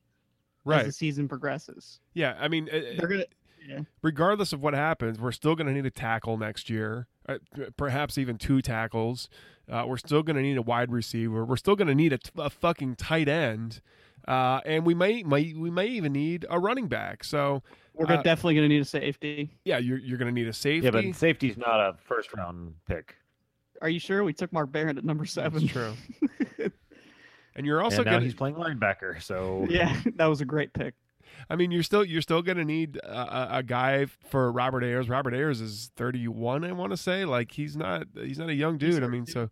as 0.79 0.85
the 0.87 0.91
season 0.91 1.27
progresses. 1.27 1.99
Yeah, 2.13 2.35
I 2.39 2.47
mean, 2.47 2.69
it- 2.71 2.97
They're 2.97 3.07
gonna. 3.09 3.25
Yeah. 3.67 3.81
regardless 4.01 4.53
of 4.53 4.61
what 4.61 4.73
happens, 4.73 5.19
we're 5.19 5.31
still 5.33 5.55
going 5.55 5.67
to 5.67 5.73
need 5.73 5.85
a 5.85 5.91
tackle 5.91 6.37
next 6.37 6.69
year, 6.69 7.07
uh, 7.27 7.37
perhaps 7.75 8.17
even 8.17 8.37
two 8.37 8.61
tackles. 8.61 9.27
Uh, 9.69 9.83
we're 9.85 9.97
still 9.97 10.23
going 10.23 10.37
to 10.37 10.41
need 10.41 10.57
a 10.57 10.61
wide 10.61 10.91
receiver. 10.91 11.43
We're 11.43 11.57
still 11.57 11.75
going 11.75 11.89
to 11.89 11.95
need 11.95 12.13
a, 12.13 12.17
t- 12.17 12.31
a 12.37 12.49
fucking 12.49 12.95
tight 12.95 13.27
end, 13.27 13.81
uh, 14.27 14.61
and 14.65 14.85
we 14.85 14.93
may, 14.93 15.23
might 15.23 15.57
we 15.57 15.69
may 15.69 15.87
even 15.87 16.13
need 16.13 16.45
a 16.49 16.57
running 16.59 16.87
back. 16.87 17.25
So 17.25 17.63
We're 17.93 18.05
gonna 18.05 18.19
Uh, 18.21 18.23
definitely 18.23 18.55
going 18.55 18.69
to 18.69 18.73
need 18.73 18.81
a 18.81 18.85
safety. 18.85 19.49
yeah, 19.65 19.77
you're 19.79 19.97
you're 19.97 20.17
going 20.17 20.33
to 20.33 20.41
need 20.41 20.47
a 20.47 20.53
safety. 20.53 20.85
yeah, 20.85 20.91
but 20.91 21.15
safety's 21.15 21.57
not 21.57 21.79
a 21.81 21.95
first 22.07 22.33
round 22.33 22.75
pick. 22.87 23.15
Are 23.81 23.89
you 23.89 23.99
sure 23.99 24.23
we 24.23 24.31
took 24.33 24.53
Mark 24.53 24.71
Barron 24.71 24.97
at 24.97 25.03
number 25.03 25.23
That's 25.23 25.33
seven? 25.33 25.67
true. 25.67 25.93
and 27.55 27.65
you're 27.65 27.81
also 27.81 27.97
and 27.97 28.05
now 28.05 28.11
going 28.13 28.23
he's 28.23 28.33
playing 28.33 28.55
linebacker, 28.55 29.21
so 29.21 29.65
yeah, 29.69 29.99
that 30.15 30.25
was 30.27 30.41
a 30.41 30.45
great 30.45 30.73
pick. 30.73 30.93
I 31.49 31.55
mean, 31.55 31.71
you're 31.71 31.83
still 31.83 32.03
you're 32.03 32.21
still 32.21 32.41
going 32.41 32.57
to 32.57 32.65
need 32.65 32.97
a, 32.97 33.57
a, 33.57 33.63
guy 33.63 34.05
for 34.05 34.51
Robert 34.51 34.83
Ayers. 34.83 35.09
Robert 35.09 35.33
Ayers 35.33 35.61
is 35.61 35.91
31, 35.95 36.63
I 36.63 36.71
want 36.71 36.91
to 36.91 36.97
say. 36.97 37.25
Like 37.25 37.51
he's 37.51 37.75
not 37.75 38.07
he's 38.15 38.39
not 38.39 38.49
a 38.49 38.53
young 38.53 38.77
dude. 38.77 39.03
I 39.03 39.07
mean, 39.07 39.25
so 39.25 39.49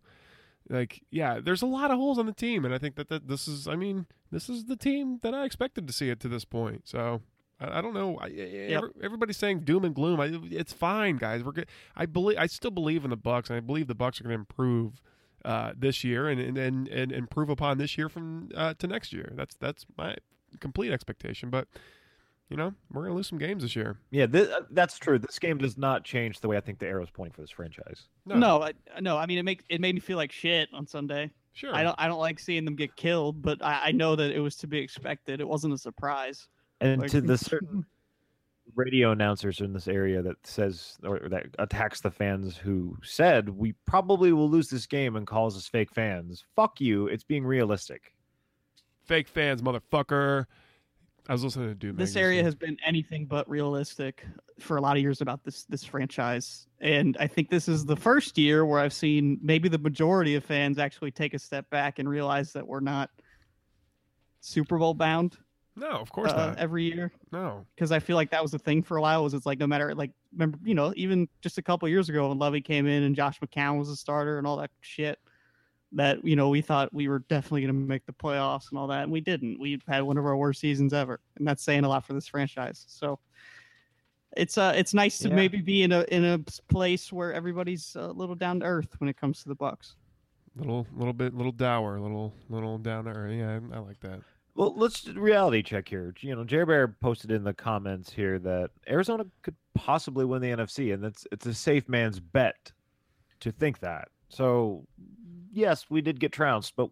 like 0.68 1.02
yeah, 1.10 1.40
there's 1.40 1.62
a 1.62 1.66
lot 1.66 1.90
of 1.90 1.98
holes 1.98 2.18
on 2.18 2.26
the 2.26 2.32
team, 2.32 2.64
and 2.64 2.74
I 2.74 2.78
think 2.78 2.96
that, 2.96 3.08
that 3.08 3.28
this 3.28 3.48
is 3.48 3.68
I 3.68 3.76
mean 3.76 4.06
this 4.30 4.48
is 4.48 4.64
the 4.64 4.76
team 4.76 5.20
that 5.22 5.34
I 5.34 5.44
expected 5.44 5.86
to 5.86 5.92
see 5.92 6.10
it 6.10 6.20
to 6.20 6.28
this 6.28 6.44
point. 6.44 6.82
So. 6.84 7.22
I, 7.58 7.78
I 7.78 7.80
don't 7.80 7.94
know. 7.94 8.18
I, 8.20 8.28
every- 8.28 8.90
everybody's 9.02 9.38
saying 9.38 9.60
doom 9.60 9.86
and 9.86 9.94
gloom. 9.94 10.20
I, 10.20 10.38
it's 10.50 10.74
fine, 10.74 11.16
guys. 11.16 11.42
We're 11.42 11.52
good. 11.52 11.68
I 11.96 12.04
believe. 12.04 12.36
I 12.36 12.48
still 12.48 12.70
believe 12.70 13.02
in 13.02 13.08
the 13.08 13.16
Bucs, 13.16 13.48
and 13.48 13.56
I 13.56 13.60
believe 13.60 13.86
the 13.86 13.94
Bucs 13.94 14.20
are 14.20 14.24
going 14.24 14.34
to 14.34 14.40
improve 14.40 15.00
uh, 15.46 15.72
this 15.78 16.02
year 16.02 16.28
and, 16.28 16.40
and 16.40 16.58
and 16.58 16.88
and 16.88 17.12
improve 17.12 17.48
upon 17.48 17.78
this 17.78 17.96
year 17.96 18.08
from 18.08 18.50
uh, 18.54 18.74
to 18.74 18.86
next 18.86 19.12
year. 19.12 19.32
That's 19.34 19.54
that's 19.54 19.86
my 19.96 20.16
complete 20.60 20.92
expectation. 20.92 21.50
But 21.50 21.68
you 22.48 22.56
know, 22.56 22.72
we're 22.92 23.02
gonna 23.02 23.14
lose 23.14 23.26
some 23.28 23.38
games 23.38 23.62
this 23.62 23.74
year. 23.74 23.98
yeah, 24.10 24.26
th- 24.26 24.48
uh, 24.48 24.60
that's 24.70 24.98
true. 24.98 25.18
This 25.18 25.38
game 25.38 25.58
does 25.58 25.76
not 25.76 26.04
change 26.04 26.40
the 26.40 26.48
way 26.48 26.56
I 26.56 26.60
think 26.60 26.78
the 26.78 26.86
arrows 26.86 27.08
pointing 27.12 27.32
for 27.32 27.40
this 27.40 27.50
franchise. 27.50 28.08
No, 28.24 28.62
I, 28.62 28.72
no. 29.00 29.16
I 29.16 29.26
mean, 29.26 29.38
it 29.38 29.42
makes 29.44 29.64
it 29.68 29.80
made 29.80 29.94
me 29.94 30.00
feel 30.00 30.16
like 30.16 30.30
shit 30.32 30.68
on 30.72 30.86
Sunday. 30.86 31.30
sure. 31.54 31.74
I 31.74 31.82
don't 31.82 31.96
I 31.98 32.06
don't 32.06 32.20
like 32.20 32.38
seeing 32.38 32.64
them 32.64 32.76
get 32.76 32.94
killed, 32.96 33.42
but 33.42 33.62
I, 33.64 33.86
I 33.86 33.92
know 33.92 34.14
that 34.16 34.30
it 34.30 34.40
was 34.40 34.56
to 34.58 34.66
be 34.66 34.78
expected. 34.78 35.40
It 35.40 35.48
wasn't 35.48 35.74
a 35.74 35.78
surprise. 35.78 36.46
And 36.80 37.00
Like- 37.02 37.10
to 37.10 37.20
the 37.20 37.36
certain 37.52 37.84
radio 38.74 39.12
announcers 39.12 39.60
in 39.60 39.72
this 39.72 39.86
area 39.88 40.20
that 40.22 40.36
says 40.44 40.96
or 41.04 41.28
that 41.30 41.46
attacks 41.58 42.00
the 42.00 42.10
fans 42.10 42.56
who 42.56 42.96
said 43.02 43.48
we 43.48 43.72
probably 43.86 44.32
will 44.32 44.50
lose 44.50 44.68
this 44.68 44.86
game 44.86 45.16
and 45.16 45.26
calls 45.26 45.56
us 45.56 45.66
fake 45.68 45.90
fans. 45.94 46.44
Fuck 46.56 46.80
you. 46.80 47.06
It's 47.06 47.24
being 47.24 47.44
realistic. 47.46 48.12
Fake 49.06 49.28
fans, 49.28 49.62
motherfucker. 49.62 50.46
I 51.28 51.32
was 51.32 51.42
listening 51.42 51.68
to 51.68 51.74
Dude. 51.74 51.96
this 51.96 52.14
area 52.14 52.42
has 52.44 52.54
been 52.54 52.76
anything 52.86 53.26
but 53.26 53.48
realistic 53.48 54.24
for 54.60 54.76
a 54.76 54.80
lot 54.80 54.96
of 54.96 55.02
years 55.02 55.20
about 55.20 55.42
this 55.44 55.64
this 55.64 55.84
franchise 55.84 56.66
and 56.80 57.14
i 57.20 57.26
think 57.26 57.50
this 57.50 57.68
is 57.68 57.84
the 57.84 57.96
first 57.96 58.38
year 58.38 58.64
where 58.64 58.78
i've 58.80 58.92
seen 58.92 59.38
maybe 59.42 59.68
the 59.68 59.76
majority 59.76 60.34
of 60.36 60.42
fans 60.44 60.78
actually 60.78 61.10
take 61.10 61.34
a 61.34 61.38
step 61.38 61.68
back 61.68 61.98
and 61.98 62.08
realize 62.08 62.52
that 62.54 62.66
we're 62.66 62.80
not 62.80 63.10
super 64.40 64.78
bowl 64.78 64.94
bound 64.94 65.36
No, 65.74 65.88
of 65.90 66.10
course 66.10 66.30
uh, 66.32 66.36
not. 66.48 66.58
every 66.58 66.84
year 66.84 67.12
No. 67.32 67.66
because 67.74 67.92
i 67.92 67.98
feel 67.98 68.16
like 68.16 68.30
that 68.30 68.40
was 68.40 68.52
the 68.52 68.58
thing 68.58 68.82
for 68.82 68.96
a 68.96 69.02
while 69.02 69.22
was 69.24 69.34
it's 69.34 69.44
like 69.46 69.58
no 69.58 69.66
matter 69.66 69.94
like 69.94 70.12
remember 70.32 70.58
you 70.64 70.74
know 70.74 70.92
even 70.96 71.28
just 71.42 71.58
a 71.58 71.62
couple 71.62 71.88
years 71.88 72.08
ago 72.08 72.28
when 72.28 72.38
Lovie 72.38 72.60
came 72.62 72.86
in 72.86 73.02
and 73.02 73.14
josh 73.16 73.38
mccown 73.40 73.78
was 73.78 73.88
a 73.90 73.96
starter 73.96 74.38
and 74.38 74.46
all 74.46 74.56
that 74.58 74.70
shit 74.80 75.18
that 75.92 76.24
you 76.24 76.34
know 76.36 76.48
we 76.48 76.60
thought 76.60 76.92
we 76.92 77.08
were 77.08 77.20
definitely 77.28 77.62
going 77.62 77.72
to 77.74 77.80
make 77.80 78.04
the 78.06 78.12
playoffs 78.12 78.70
and 78.70 78.78
all 78.78 78.86
that 78.88 79.04
and 79.04 79.12
we 79.12 79.20
didn't 79.20 79.58
we 79.60 79.80
had 79.86 80.02
one 80.02 80.18
of 80.18 80.26
our 80.26 80.36
worst 80.36 80.60
seasons 80.60 80.92
ever 80.92 81.20
and 81.36 81.46
that's 81.46 81.62
saying 81.62 81.84
a 81.84 81.88
lot 81.88 82.04
for 82.04 82.12
this 82.12 82.26
franchise 82.26 82.84
so 82.88 83.18
it's 84.36 84.58
uh 84.58 84.72
it's 84.76 84.92
nice 84.92 85.18
to 85.18 85.28
Yeah. 85.28 85.36
maybe 85.36 85.60
be 85.60 85.82
in 85.84 85.92
a 85.92 86.02
in 86.08 86.24
a 86.24 86.38
place 86.68 87.12
where 87.12 87.32
everybody's 87.32 87.94
a 87.94 88.08
little 88.08 88.34
down 88.34 88.60
to 88.60 88.66
earth 88.66 88.94
when 88.98 89.08
it 89.08 89.16
comes 89.16 89.42
to 89.42 89.48
the 89.48 89.56
bucs 89.56 89.94
Little 90.56 90.86
little 90.96 91.12
bit 91.12 91.34
little 91.34 91.52
dour, 91.52 92.00
little 92.00 92.32
little 92.48 92.78
down 92.78 93.04
to 93.04 93.10
earth. 93.10 93.32
Yeah, 93.34 93.58
I, 93.72 93.76
I 93.76 93.78
like 93.80 94.00
that. 94.00 94.20
Well, 94.54 94.72
let's 94.74 95.06
reality 95.06 95.62
check 95.62 95.86
here. 95.86 96.14
You 96.20 96.34
know, 96.34 96.44
Jerry 96.44 96.64
Bear 96.64 96.88
posted 96.88 97.30
in 97.30 97.44
the 97.44 97.52
comments 97.52 98.10
here 98.10 98.38
that 98.38 98.70
Arizona 98.88 99.26
could 99.42 99.54
possibly 99.74 100.24
win 100.24 100.40
the 100.40 100.48
NFC, 100.52 100.94
and 100.94 101.04
that's 101.04 101.26
it's 101.30 101.44
a 101.44 101.52
safe 101.52 101.90
man's 101.90 102.20
bet 102.20 102.72
to 103.40 103.52
think 103.52 103.80
that. 103.80 104.08
So, 104.30 104.86
yes, 105.56 105.86
we 105.88 106.00
did 106.00 106.20
get 106.20 106.32
trounced, 106.32 106.74
but 106.76 106.90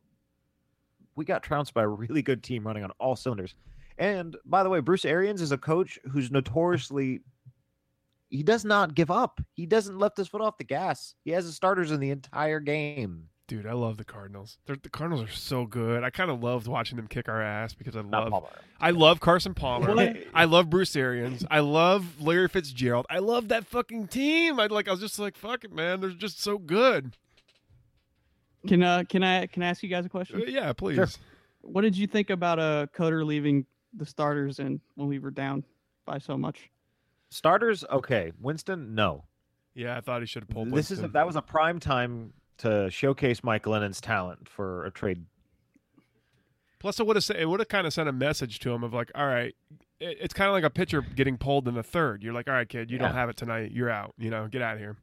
we 1.14 1.24
got 1.24 1.42
trounced 1.42 1.74
by 1.74 1.82
a 1.82 1.88
really 1.88 2.22
good 2.22 2.42
team 2.42 2.66
running 2.66 2.82
on 2.82 2.90
all 2.98 3.14
cylinders. 3.14 3.54
And 3.98 4.36
by 4.44 4.62
the 4.64 4.70
way, 4.70 4.80
Bruce 4.80 5.04
Arians 5.04 5.40
is 5.40 5.52
a 5.52 5.58
coach 5.58 5.98
who's 6.10 6.30
notoriously 6.30 7.20
he 8.30 8.42
does 8.42 8.64
not 8.64 8.94
give 8.94 9.12
up. 9.12 9.40
He 9.52 9.64
doesn't 9.64 9.96
lift 9.96 10.16
his 10.16 10.26
foot 10.26 10.40
off 10.40 10.58
the 10.58 10.64
gas. 10.64 11.14
He 11.24 11.30
has 11.30 11.44
his 11.44 11.54
starters 11.54 11.92
in 11.92 12.00
the 12.00 12.10
entire 12.10 12.58
game. 12.58 13.28
Dude, 13.46 13.66
I 13.66 13.74
love 13.74 13.98
the 13.98 14.04
Cardinals. 14.04 14.56
They're, 14.66 14.74
the 14.74 14.88
Cardinals 14.88 15.22
are 15.22 15.32
so 15.32 15.66
good. 15.66 16.02
I 16.02 16.08
kind 16.08 16.30
of 16.30 16.42
loved 16.42 16.66
watching 16.66 16.96
them 16.96 17.06
kick 17.06 17.28
our 17.28 17.42
ass 17.42 17.74
because 17.74 17.94
I 17.94 18.00
love 18.00 18.46
I 18.80 18.90
love 18.90 19.20
Carson 19.20 19.52
Palmer. 19.52 19.94
What? 19.94 20.16
I 20.32 20.46
love 20.46 20.70
Bruce 20.70 20.96
Arians. 20.96 21.44
I 21.50 21.60
love 21.60 22.22
Larry 22.22 22.48
Fitzgerald. 22.48 23.06
I 23.10 23.18
love 23.18 23.48
that 23.48 23.66
fucking 23.66 24.08
team. 24.08 24.58
I 24.58 24.66
like. 24.66 24.88
I 24.88 24.92
was 24.92 25.00
just 25.00 25.18
like, 25.18 25.36
fuck 25.36 25.62
it, 25.62 25.72
man. 25.72 26.00
They're 26.00 26.10
just 26.10 26.42
so 26.42 26.56
good. 26.56 27.16
Can 28.66 28.82
uh 28.82 29.04
can 29.08 29.22
i 29.22 29.46
can 29.46 29.62
i 29.62 29.68
ask 29.68 29.82
you 29.82 29.88
guys 29.88 30.04
a 30.04 30.08
Uh, 30.08 30.10
question 30.10 30.42
yeah, 30.48 30.72
please. 30.72 30.94
Sure. 30.96 31.08
what 31.62 31.82
did 31.82 31.96
you 31.96 32.06
think 32.06 32.30
about 32.30 32.58
uh 32.58 32.86
Koetter 32.96 33.24
leaving 33.24 33.66
the 33.92 34.06
starters 34.06 34.58
and 34.58 34.80
when 34.96 35.08
we 35.08 35.18
were 35.18 35.30
down 35.30 35.64
by 36.06 36.18
so 36.18 36.36
much 36.36 36.70
Starters, 37.30 37.84
okay. 37.90 38.30
Winston, 38.40 38.94
no. 38.94 39.24
Yeah, 39.74 39.96
I 39.96 40.00
thought 40.00 40.20
he 40.22 40.26
should 40.26 40.42
have 40.44 40.50
pulled. 40.50 40.70
this 40.70 40.92
is 40.92 41.02
a, 41.02 41.08
that 41.08 41.26
was 41.26 41.34
a 41.34 41.42
prime 41.42 41.80
time 41.80 42.32
to 42.58 42.88
showcase 42.90 43.42
Mike 43.42 43.62
Glennon's 43.62 44.00
talent 44.00 44.48
for 44.48 44.84
a 44.84 44.90
trade. 44.92 45.24
Plus, 46.78 47.00
it 47.00 47.06
would 47.06 47.16
have 47.16 47.28
it 47.36 47.48
would 47.48 47.58
have 47.60 47.68
kind 47.68 47.86
of 47.86 47.92
sent 47.92 48.08
a 48.08 48.12
message 48.12 48.58
to 48.60 48.70
him 48.72 48.84
of 48.84 48.92
like, 48.94 49.10
all 49.16 49.26
right, 49.26 49.54
it, 49.98 50.18
it's 50.20 50.34
kind 50.34 50.48
of 50.48 50.52
like 50.52 50.64
a 50.64 50.70
pitcher 50.70 51.00
getting 51.02 51.36
pulled 51.38 51.66
in 51.66 51.74
the 51.74 51.82
third. 51.82 52.22
You're 52.22 52.34
like, 52.34 52.46
all 52.46 52.54
right, 52.54 52.68
kid, 52.68 52.90
you 52.90 52.98
don't 52.98 53.12
have 53.14 53.28
it 53.28 53.36
tonight. 53.36 53.72
You're 53.72 53.90
out. 53.90 54.14
You 54.18 54.30
know, 54.30 54.46
get 54.46 54.62
out 54.62 54.74
of 54.74 54.80
here. 54.80 54.96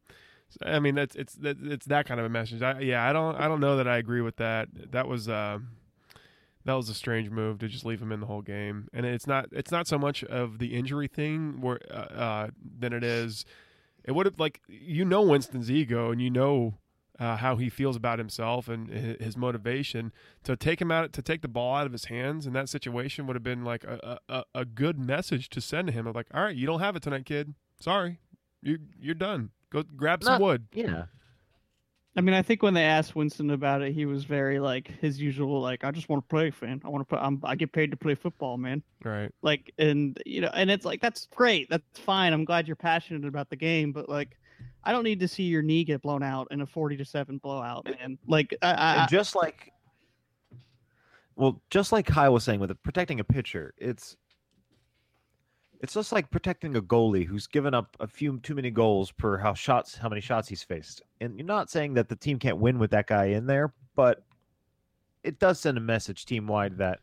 I 0.64 0.80
mean, 0.80 0.96
that's 0.96 1.16
it's 1.16 1.34
that, 1.36 1.58
it's 1.62 1.86
that 1.88 2.06
kind 2.06 2.20
of 2.20 2.26
a 2.26 2.30
message. 2.30 2.62
I, 2.62 2.80
yeah, 2.80 3.08
I 3.08 3.14
don't 3.14 3.36
I 3.36 3.48
don't 3.48 3.60
know 3.60 3.78
that 3.78 3.88
I 3.88 3.98
agree 3.98 4.22
with 4.22 4.38
that. 4.38 4.70
That 4.92 5.08
was 5.08 5.30
uh, 5.30 5.60
that 6.66 6.74
was 6.74 6.90
a 6.90 6.94
strange 6.94 7.30
move 7.30 7.60
to 7.60 7.68
just 7.68 7.86
leave 7.86 8.02
him 8.02 8.12
in 8.12 8.20
the 8.20 8.26
whole 8.26 8.42
game. 8.42 8.88
And 8.94 9.06
it's 9.06 9.28
not 9.28 9.48
it's 9.52 9.72
not 9.72 9.88
so 9.88 9.98
much 9.98 10.24
of 10.24 10.60
the 10.60 10.76
injury 10.76 11.08
thing 11.08 11.62
where 11.62 11.80
uh, 11.90 11.94
uh, 11.94 12.48
than 12.80 12.94
it 12.94 13.04
is. 13.04 13.46
It 14.04 14.14
would 14.14 14.26
have 14.26 14.40
like 14.40 14.62
you 14.68 15.06
know 15.06 15.22
Winston's 15.22 15.70
ego 15.70 16.12
and 16.12 16.22
you 16.22 16.32
know 16.32 16.76
uh, 17.22 17.38
how 17.38 17.56
he 17.56 17.70
feels 17.70 17.96
about 17.96 18.18
himself 18.18 18.68
and 18.68 18.90
his 18.90 19.38
motivation 19.38 20.12
to 20.44 20.56
take 20.56 20.82
him 20.82 20.92
out 20.92 21.14
to 21.14 21.22
take 21.22 21.44
the 21.44 21.48
ball 21.48 21.76
out 21.76 21.86
of 21.86 21.92
his 21.92 22.06
hands 22.06 22.48
in 22.48 22.54
that 22.54 22.68
situation 22.68 23.28
would 23.28 23.36
have 23.36 23.44
been 23.44 23.64
like 23.64 23.84
a, 23.84 24.20
a, 24.28 24.44
a 24.56 24.66
good 24.66 24.98
message 24.98 25.48
to 25.50 25.62
send 25.62 25.88
to 25.88 25.94
him 25.94 26.08
of 26.08 26.16
like 26.16 26.26
all 26.34 26.42
right 26.42 26.56
you 26.56 26.66
don't 26.66 26.80
have 26.80 26.96
it 26.96 27.04
tonight 27.04 27.26
kid 27.26 27.54
sorry 27.80 28.18
you 28.64 28.80
you're 29.00 29.14
done 29.14 29.52
go 29.72 29.84
grab 29.84 30.24
some 30.24 30.34
Not- 30.34 30.42
wood 30.42 30.68
Yeah. 30.74 31.06
I 32.14 32.20
mean, 32.20 32.36
I 32.36 32.42
think 32.42 32.62
when 32.62 32.74
they 32.74 32.84
asked 32.84 33.16
Winston 33.16 33.52
about 33.52 33.82
it, 33.82 33.94
he 33.94 34.06
was 34.06 34.26
very 34.26 34.60
like 34.60 34.92
his 35.00 35.22
usual, 35.22 35.62
like, 35.62 35.86
I 35.86 35.92
just 35.92 36.10
want 36.10 36.22
to 36.22 36.28
play, 36.28 36.52
fan. 36.52 36.82
I 36.84 36.90
want 36.90 37.02
to 37.02 37.06
play. 37.06 37.20
I'm, 37.24 37.40
I 37.42 37.56
get 37.56 37.72
paid 37.72 37.90
to 37.92 37.96
play 37.96 38.16
football, 38.16 38.58
man. 38.58 38.84
Right. 39.02 39.32
Like, 39.42 39.72
and 39.78 40.22
you 40.26 40.42
know, 40.42 40.50
and 40.54 40.70
it's 40.70 40.84
like 40.84 41.00
that's 41.02 41.28
great. 41.28 41.70
That's 41.70 42.00
fine. 42.00 42.34
I'm 42.34 42.44
glad 42.44 42.68
you're 42.68 42.76
passionate 42.76 43.26
about 43.26 43.50
the 43.50 43.56
game, 43.56 43.94
but 43.94 44.10
like, 44.10 44.38
I 44.84 44.92
don't 44.92 45.06
need 45.06 45.22
to 45.22 45.28
see 45.30 45.44
your 45.44 45.62
knee 45.62 45.86
get 45.86 46.02
blown 46.02 46.22
out 46.22 46.50
in 46.52 46.60
a 46.60 46.66
forty 46.66 46.98
to 46.98 47.06
seven 47.06 47.38
blowout, 47.38 47.86
man. 47.86 48.18
Like, 48.28 48.54
I, 48.62 48.74
I, 48.74 48.96
and 48.96 49.10
just 49.10 49.34
like 49.34 49.72
well, 51.38 51.62
just 51.70 51.92
like 51.92 52.06
Kyle 52.06 52.34
was 52.34 52.44
saying 52.44 52.60
with 52.60 52.72
it, 52.72 52.84
protecting 52.84 53.20
a 53.20 53.24
pitcher, 53.24 53.74
it's 53.78 54.16
it's 55.82 55.96
just 55.96 56.12
like 56.12 56.30
protecting 56.30 56.76
a 56.76 56.82
goalie 56.82 57.26
who's 57.26 57.48
given 57.48 57.74
up 57.74 57.98
a 58.00 58.08
few 58.08 58.40
too 58.40 58.54
many 58.54 58.70
goals 58.70 59.12
per 59.12 59.38
how 59.38 59.54
shots 59.54 59.98
how 59.98 60.08
many 60.10 60.22
shots 60.22 60.48
he's 60.48 60.64
faced. 60.64 61.02
And 61.20 61.38
you're 61.38 61.46
not 61.46 61.72
saying 61.72 61.96
that 61.96 62.08
the 62.08 62.16
team 62.16 62.38
can't 62.38 62.60
win 62.60 62.78
with 62.78 62.92
that 62.92 63.08
guy 63.08 63.26
in 63.26 63.48
there, 63.48 63.74
but 63.96 64.24
it 65.24 65.40
does 65.40 65.60
send 65.60 65.78
a 65.78 65.82
message 65.82 66.26
team 66.26 66.48
wide 66.48 66.78
that 66.78 67.00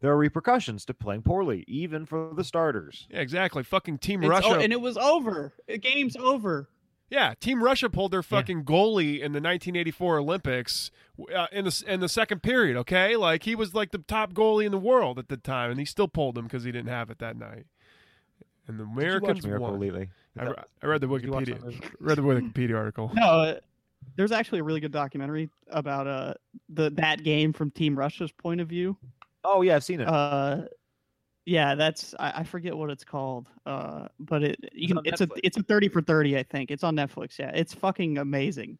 there 0.00 0.10
are 0.12 0.16
repercussions 0.16 0.84
to 0.86 0.94
playing 0.94 1.22
poorly, 1.22 1.64
even 1.66 2.06
for 2.06 2.32
the 2.34 2.44
starters. 2.44 3.06
yeah 3.10 3.20
exactly 3.20 3.62
fucking 3.62 3.98
team 3.98 4.22
it's, 4.22 4.28
russia 4.28 4.48
oh, 4.50 4.60
and 4.60 4.72
it 4.72 4.80
was 4.80 4.98
over. 4.98 5.54
The 5.66 5.78
game's 5.78 6.16
over. 6.16 6.68
yeah 7.08 7.32
team 7.40 7.64
russia 7.64 7.88
pulled 7.88 8.12
their 8.12 8.22
fucking 8.22 8.64
goalie 8.64 9.16
in 9.16 9.32
the 9.32 9.40
1984 9.40 10.18
olympics 10.18 10.90
uh, 11.34 11.46
in 11.52 11.64
the 11.64 11.84
in 11.86 12.00
the 12.00 12.08
second 12.08 12.42
period 12.42 12.76
okay 12.76 13.16
like 13.16 13.44
he 13.44 13.54
was 13.54 13.74
like 13.74 13.92
the 13.92 13.98
top 13.98 14.34
goalie 14.34 14.66
in 14.66 14.72
the 14.72 14.78
world 14.78 15.18
at 15.18 15.28
the 15.28 15.36
time 15.36 15.70
and 15.70 15.80
he 15.80 15.86
still 15.86 16.08
pulled 16.08 16.36
him 16.36 16.44
because 16.44 16.64
he 16.64 16.72
didn't 16.72 16.88
have 16.88 17.10
it 17.10 17.18
that 17.18 17.36
night 17.36 17.66
and 18.70 18.78
the 18.80 18.84
Did 18.84 19.12
you 19.14 19.20
watch 19.20 19.44
americans 19.44 19.60
won. 19.60 19.80
lately? 19.80 20.10
I, 20.38 20.44
re- 20.44 20.54
I 20.82 20.86
read 20.86 21.00
the 21.00 21.06
did 21.08 21.24
you 21.24 21.30
watch 21.32 21.44
wikipedia 21.44 21.90
read 22.00 22.18
the 22.18 22.22
wikipedia 22.22 22.76
article 22.76 23.10
No, 23.14 23.22
uh, 23.22 23.60
there's 24.16 24.32
actually 24.32 24.60
a 24.60 24.64
really 24.64 24.80
good 24.80 24.92
documentary 24.92 25.50
about 25.68 26.06
uh 26.06 26.34
the 26.70 26.90
that 26.90 27.22
game 27.22 27.52
from 27.52 27.70
Team 27.70 27.98
Russia's 27.98 28.32
point 28.32 28.60
of 28.60 28.68
view. 28.68 28.96
Oh 29.44 29.62
yeah, 29.62 29.76
I've 29.76 29.84
seen 29.84 30.00
it. 30.00 30.08
Uh, 30.08 30.62
yeah, 31.46 31.74
that's 31.74 32.14
I, 32.18 32.40
I 32.40 32.44
forget 32.44 32.76
what 32.76 32.90
it's 32.90 33.04
called. 33.04 33.48
Uh, 33.66 34.08
but 34.18 34.42
it 34.42 34.56
you 34.72 34.84
It's 34.84 34.88
can 34.88 34.98
on 34.98 35.04
it's 35.06 35.20
a 35.20 35.28
it's 35.42 35.56
a 35.58 35.62
thirty 35.62 35.88
for 35.88 36.00
thirty. 36.02 36.36
I 36.38 36.42
think 36.42 36.70
it's 36.70 36.84
on 36.84 36.96
Netflix. 36.96 37.38
Yeah, 37.38 37.50
it's 37.54 37.72
fucking 37.74 38.18
amazing, 38.18 38.78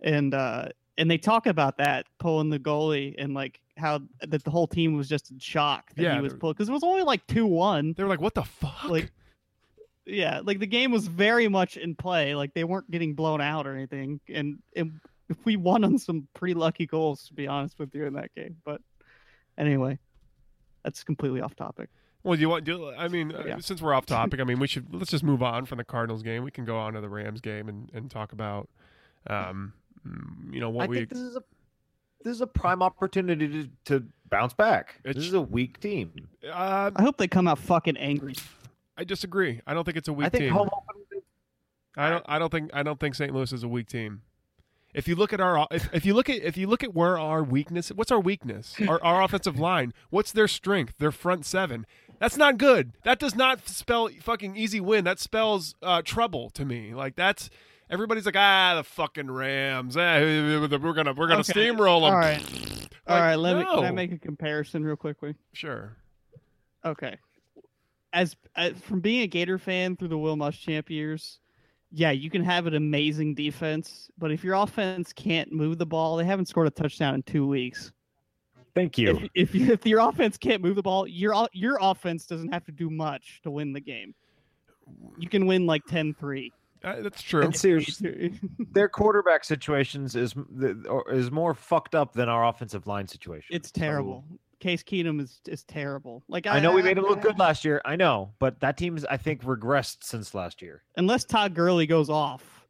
and 0.00 0.32
uh, 0.34 0.68
and 0.98 1.10
they 1.10 1.18
talk 1.18 1.46
about 1.46 1.76
that 1.78 2.06
pulling 2.18 2.48
the 2.50 2.58
goalie 2.58 3.14
and 3.18 3.34
like 3.34 3.60
how 3.76 4.00
that 4.26 4.42
the 4.44 4.50
whole 4.50 4.66
team 4.66 4.96
was 4.96 5.08
just 5.08 5.30
in 5.30 5.38
shock 5.38 5.90
that 5.94 6.02
Yeah, 6.02 6.14
he 6.14 6.20
was 6.20 6.32
pulled 6.34 6.56
because 6.56 6.68
it 6.68 6.72
was 6.72 6.84
only 6.84 7.02
like 7.02 7.26
two 7.26 7.46
one. 7.46 7.92
they 7.96 8.02
were 8.02 8.08
like 8.08 8.20
what 8.20 8.34
the 8.34 8.44
fuck 8.44 8.88
Like, 8.88 9.12
yeah, 10.06 10.40
like 10.44 10.60
the 10.60 10.66
game 10.66 10.90
was 10.92 11.08
very 11.08 11.48
much 11.48 11.76
in 11.76 11.94
play. 11.94 12.34
Like 12.34 12.54
they 12.54 12.64
weren't 12.64 12.90
getting 12.90 13.14
blown 13.14 13.40
out 13.40 13.66
or 13.66 13.74
anything, 13.74 14.20
and 14.32 14.62
and 14.74 15.00
we 15.44 15.56
won 15.56 15.84
on 15.84 15.98
some 15.98 16.28
pretty 16.34 16.54
lucky 16.54 16.86
goals 16.86 17.26
to 17.28 17.34
be 17.34 17.46
honest 17.46 17.78
with 17.78 17.94
you 17.94 18.06
in 18.06 18.14
that 18.14 18.34
game. 18.34 18.56
But 18.64 18.80
anyway, 19.58 19.98
that's 20.84 21.02
completely 21.04 21.40
off 21.40 21.56
topic. 21.56 21.88
Well, 22.22 22.34
do 22.34 22.40
you 22.40 22.48
want? 22.48 22.64
Do, 22.64 22.92
I 22.92 23.06
mean, 23.06 23.32
uh, 23.32 23.60
since 23.60 23.80
we're 23.80 23.94
off 23.94 24.06
topic, 24.06 24.40
I 24.40 24.44
mean, 24.44 24.58
we 24.58 24.66
should 24.66 24.92
let's 24.92 25.10
just 25.10 25.22
move 25.22 25.42
on 25.42 25.64
from 25.64 25.78
the 25.78 25.84
Cardinals 25.84 26.22
game. 26.22 26.42
We 26.42 26.50
can 26.50 26.64
go 26.64 26.76
on 26.76 26.94
to 26.94 27.00
the 27.00 27.08
Rams 27.08 27.40
game 27.40 27.68
and, 27.68 27.88
and 27.94 28.10
talk 28.10 28.32
about, 28.32 28.68
um, 29.28 29.72
mm, 30.06 30.52
you 30.52 30.58
know, 30.58 30.70
what 30.70 30.84
I 30.84 30.86
we. 30.88 30.96
think 30.98 31.10
this 31.10 31.20
is 31.20 31.36
a 31.36 31.42
this 32.24 32.34
is 32.34 32.40
a 32.40 32.46
prime 32.48 32.82
opportunity 32.82 33.46
to, 33.48 33.70
to 33.84 34.06
bounce 34.28 34.54
back. 34.54 34.96
It's- 35.04 35.14
this 35.14 35.26
is 35.26 35.34
a 35.34 35.40
weak 35.40 35.78
team. 35.78 36.12
Uh, 36.44 36.90
I 36.96 37.02
hope 37.02 37.16
they 37.16 37.28
come 37.28 37.46
out 37.46 37.60
fucking 37.60 37.96
angry. 37.96 38.34
I 38.96 39.04
disagree. 39.04 39.60
I 39.66 39.74
don't 39.74 39.84
think 39.84 39.96
it's 39.96 40.08
a 40.08 40.12
weak 40.12 40.26
I 40.26 40.30
think 40.30 40.44
team. 40.44 40.52
home 40.52 40.68
opening. 40.72 41.22
I 41.96 42.10
don't. 42.10 42.24
I 42.28 42.38
don't 42.38 42.50
think. 42.50 42.70
I 42.74 42.82
don't 42.82 43.00
think 43.00 43.14
St. 43.14 43.32
Louis 43.34 43.52
is 43.52 43.62
a 43.62 43.68
weak 43.68 43.88
team. 43.88 44.22
If 44.94 45.06
you 45.06 45.14
look 45.14 45.34
at 45.34 45.40
our, 45.42 45.66
if, 45.70 45.92
if 45.92 46.06
you 46.06 46.14
look 46.14 46.30
at 46.30 46.36
if 46.42 46.56
you 46.56 46.66
look 46.66 46.82
at 46.82 46.94
where 46.94 47.18
our 47.18 47.42
weakness, 47.42 47.90
what's 47.90 48.10
our 48.10 48.20
weakness? 48.20 48.74
Our, 48.88 49.02
our 49.04 49.22
offensive 49.22 49.58
line. 49.58 49.92
What's 50.10 50.32
their 50.32 50.48
strength? 50.48 50.94
Their 50.98 51.12
front 51.12 51.44
seven. 51.44 51.84
That's 52.18 52.38
not 52.38 52.56
good. 52.56 52.92
That 53.04 53.18
does 53.18 53.34
not 53.34 53.68
spell 53.68 54.08
fucking 54.22 54.56
easy 54.56 54.80
win. 54.80 55.04
That 55.04 55.18
spells 55.18 55.74
uh, 55.82 56.00
trouble 56.02 56.48
to 56.50 56.64
me. 56.64 56.94
Like 56.94 57.14
that's 57.14 57.50
everybody's 57.90 58.24
like 58.24 58.36
ah 58.38 58.74
the 58.76 58.84
fucking 58.84 59.30
Rams. 59.30 59.98
Eh, 59.98 60.20
we're 60.20 60.66
gonna 60.94 61.12
we're 61.12 61.28
gonna 61.28 61.40
Okay. 61.40 61.52
steamroll 61.52 62.00
them. 62.00 62.14
All 62.14 62.18
right, 62.18 62.40
all 63.06 63.16
Like, 63.16 63.22
right. 63.22 63.34
Let 63.36 63.58
me 63.58 63.64
can 63.64 63.84
I 63.84 63.90
make 63.90 64.12
a 64.12 64.18
comparison 64.18 64.82
real 64.82 64.96
quickly? 64.96 65.34
Sure. 65.52 65.94
Okay. 66.86 67.16
As, 68.16 68.34
as 68.56 68.72
from 68.80 69.00
being 69.00 69.20
a 69.22 69.26
Gator 69.26 69.58
fan 69.58 69.96
through 69.96 70.08
the 70.08 70.18
Will 70.18 70.36
Muschamp 70.36 70.88
years, 70.88 71.38
yeah, 71.92 72.10
you 72.10 72.30
can 72.30 72.42
have 72.42 72.66
an 72.66 72.74
amazing 72.74 73.34
defense, 73.34 74.10
but 74.18 74.32
if 74.32 74.42
your 74.42 74.54
offense 74.54 75.12
can't 75.12 75.52
move 75.52 75.78
the 75.78 75.86
ball, 75.86 76.16
they 76.16 76.24
haven't 76.24 76.46
scored 76.46 76.66
a 76.66 76.70
touchdown 76.70 77.14
in 77.14 77.22
two 77.22 77.46
weeks. 77.46 77.92
Thank 78.74 78.98
you. 78.98 79.10
If, 79.34 79.50
if, 79.50 79.54
you- 79.54 79.72
if 79.72 79.86
your 79.86 80.00
offense 80.00 80.36
can't 80.36 80.62
move 80.62 80.76
the 80.76 80.82
ball, 80.82 81.06
your 81.06 81.48
your 81.52 81.78
offense 81.80 82.26
doesn't 82.26 82.52
have 82.52 82.64
to 82.64 82.72
do 82.72 82.90
much 82.90 83.40
to 83.42 83.50
win 83.50 83.72
the 83.72 83.80
game. 83.80 84.14
You 85.18 85.28
can 85.28 85.46
win 85.46 85.66
like 85.66 85.82
10-3. 85.86 86.52
Uh, 86.84 87.00
that's 87.00 87.22
true. 87.22 87.42
And 87.42 87.56
seriously, 87.56 88.34
their 88.72 88.88
quarterback 88.88 89.44
situations 89.44 90.14
is 90.14 90.34
is 91.10 91.30
more 91.30 91.54
fucked 91.54 91.94
up 91.94 92.12
than 92.12 92.28
our 92.28 92.46
offensive 92.46 92.86
line 92.86 93.08
situation. 93.08 93.56
It's 93.56 93.68
So, 93.70 93.80
terrible. 93.80 94.24
Case 94.60 94.82
Keenum 94.82 95.20
is 95.20 95.40
is 95.46 95.62
terrible. 95.64 96.22
Like 96.28 96.46
I 96.46 96.60
know 96.60 96.72
we 96.72 96.82
made 96.82 96.96
him 96.98 97.04
look 97.04 97.20
good 97.20 97.38
last 97.38 97.64
year. 97.64 97.80
I 97.84 97.96
know, 97.96 98.32
but 98.38 98.60
that 98.60 98.76
team's 98.76 99.04
I 99.04 99.16
think 99.16 99.42
regressed 99.42 99.98
since 100.02 100.34
last 100.34 100.62
year. 100.62 100.82
Unless 100.96 101.24
Todd 101.24 101.54
Gurley 101.54 101.86
goes 101.86 102.08
off, 102.08 102.66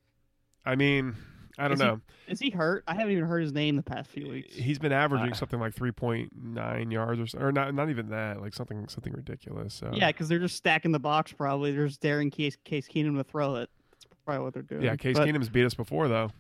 I 0.65 0.75
mean, 0.75 1.15
I 1.59 1.65
don't 1.69 1.75
Is 1.75 1.81
he- 1.81 1.87
know. 1.87 2.01
is 2.29 2.41
he 2.41 2.51
hurt? 2.51 2.83
I 2.89 2.95
haven't 2.95 3.13
even 3.13 3.25
heard 3.25 3.41
his 3.43 3.53
name 3.53 3.77
the 3.77 3.83
past 3.83 4.11
few 4.11 4.29
weeks. 4.29 4.55
He's 4.57 4.79
been 4.81 4.93
averaging 4.93 5.33
Uh, 5.33 5.37
something 5.37 5.61
like 5.61 5.75
3.9 5.75 6.91
yards 6.93 7.21
or 7.21 7.27
so, 7.29 7.39
or 7.39 7.53
not 7.53 7.73
not 7.75 7.89
even 7.89 8.09
that, 8.11 8.41
like 8.41 8.53
something 8.53 8.89
something 8.89 9.13
ridiculous. 9.13 9.73
So. 9.75 9.91
Yeah, 9.95 10.09
because 10.09 10.29
they're 10.29 10.39
just 10.41 10.57
stacking 10.57 10.91
the 10.93 10.99
box. 10.99 11.33
Probably 11.33 11.71
they're 11.73 11.87
just 11.87 12.01
daring 12.01 12.31
Case 12.31 12.57
Case 12.65 12.89
Keenum 12.89 13.17
to 13.17 13.25
throw 13.25 13.55
it. 13.57 13.71
That's 13.93 14.07
probably 14.25 14.45
what 14.45 14.55
they're 14.55 14.63
doing. 14.65 14.83
Yeah, 14.83 14.97
Case 14.97 15.17
But- 15.17 15.29
Keenum's 15.29 15.49
beat 15.49 15.65
us 15.65 15.75
before 15.75 16.09
though. 16.09 16.31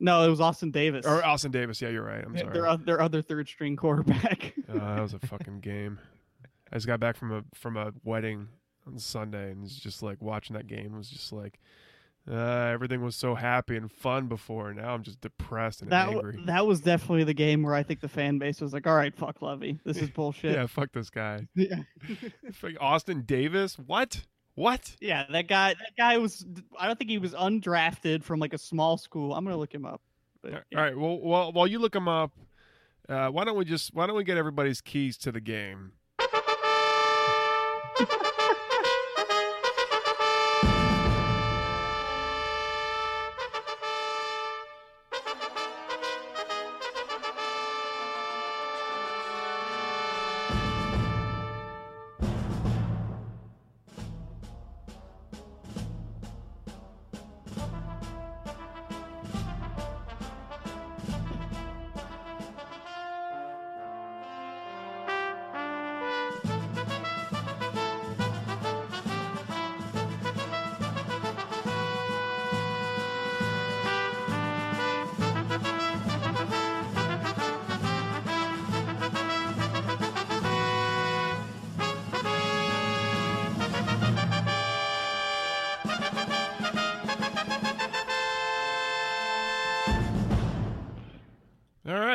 No, 0.00 0.24
it 0.24 0.28
was 0.28 0.40
Austin 0.40 0.70
Davis. 0.70 1.04
Or 1.06 1.24
Austin 1.24 1.50
Davis. 1.50 1.80
Yeah, 1.82 1.88
you're 1.88 2.04
right. 2.04 2.24
I'm 2.24 2.36
sorry. 2.36 2.52
their 2.52 2.76
their 2.76 3.00
other 3.00 3.22
third 3.22 3.48
string 3.48 3.76
quarterback. 3.76 4.54
Uh, 4.68 4.96
that 4.96 5.00
was 5.00 5.14
a 5.14 5.18
fucking 5.20 5.60
game. 5.60 5.98
I 6.70 6.76
just 6.76 6.86
got 6.86 7.00
back 7.00 7.16
from 7.16 7.32
a 7.32 7.42
from 7.54 7.78
a 7.78 7.90
wedding 8.04 8.48
on 8.86 8.98
Sunday, 8.98 9.50
and 9.50 9.64
it's 9.64 9.74
just 9.78 10.02
like 10.02 10.20
watching 10.20 10.54
that 10.56 10.66
game 10.66 10.94
was 10.94 11.08
just 11.08 11.32
like 11.32 11.58
uh, 12.30 12.34
everything 12.34 13.00
was 13.02 13.16
so 13.16 13.34
happy 13.34 13.76
and 13.76 13.90
fun 13.90 14.28
before. 14.28 14.74
Now 14.74 14.92
I'm 14.92 15.02
just 15.02 15.22
depressed 15.22 15.80
and 15.80 15.90
that 15.90 16.06
w- 16.10 16.18
angry. 16.18 16.44
that 16.44 16.66
was 16.66 16.82
definitely 16.82 17.24
the 17.24 17.32
game 17.32 17.62
where 17.62 17.74
I 17.74 17.82
think 17.82 18.00
the 18.00 18.08
fan 18.10 18.36
base 18.38 18.60
was 18.60 18.74
like, 18.74 18.86
"All 18.86 18.94
right, 18.94 19.16
fuck 19.16 19.40
Lovie, 19.40 19.80
this 19.86 19.96
is 19.96 20.10
bullshit." 20.14 20.52
yeah, 20.54 20.66
fuck 20.66 20.92
this 20.92 21.08
guy. 21.08 21.48
yeah. 21.54 21.76
Austin 22.78 23.22
Davis. 23.22 23.78
What? 23.78 24.26
What? 24.58 24.90
Yeah, 25.00 25.24
that 25.30 25.46
guy. 25.46 25.74
That 25.74 25.96
guy 25.96 26.18
was. 26.18 26.44
I 26.76 26.88
don't 26.88 26.98
think 26.98 27.10
he 27.10 27.18
was 27.18 27.32
undrafted 27.32 28.24
from 28.24 28.40
like 28.40 28.52
a 28.52 28.58
small 28.58 28.98
school. 28.98 29.32
I'm 29.32 29.44
gonna 29.44 29.56
look 29.56 29.72
him 29.72 29.86
up. 29.86 30.02
But, 30.42 30.52
All 30.52 30.60
yeah. 30.72 30.80
right. 30.80 30.98
Well, 30.98 31.20
while 31.20 31.52
while 31.52 31.68
you 31.68 31.78
look 31.78 31.94
him 31.94 32.08
up, 32.08 32.32
uh, 33.08 33.28
why 33.28 33.44
don't 33.44 33.56
we 33.56 33.64
just 33.64 33.94
why 33.94 34.08
don't 34.08 34.16
we 34.16 34.24
get 34.24 34.36
everybody's 34.36 34.80
keys 34.80 35.16
to 35.18 35.30
the 35.30 35.40
game? 35.40 35.92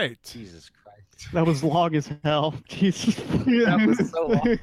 right. 0.09 0.17
Jesus 0.23 0.69
Christ. 0.69 1.33
That 1.33 1.45
was 1.45 1.63
long 1.63 1.95
as 1.95 2.11
hell. 2.23 2.53
Jesus. 2.67 3.15
That 3.15 3.83
was 3.87 4.09
so 4.11 4.27
long. 4.27 4.59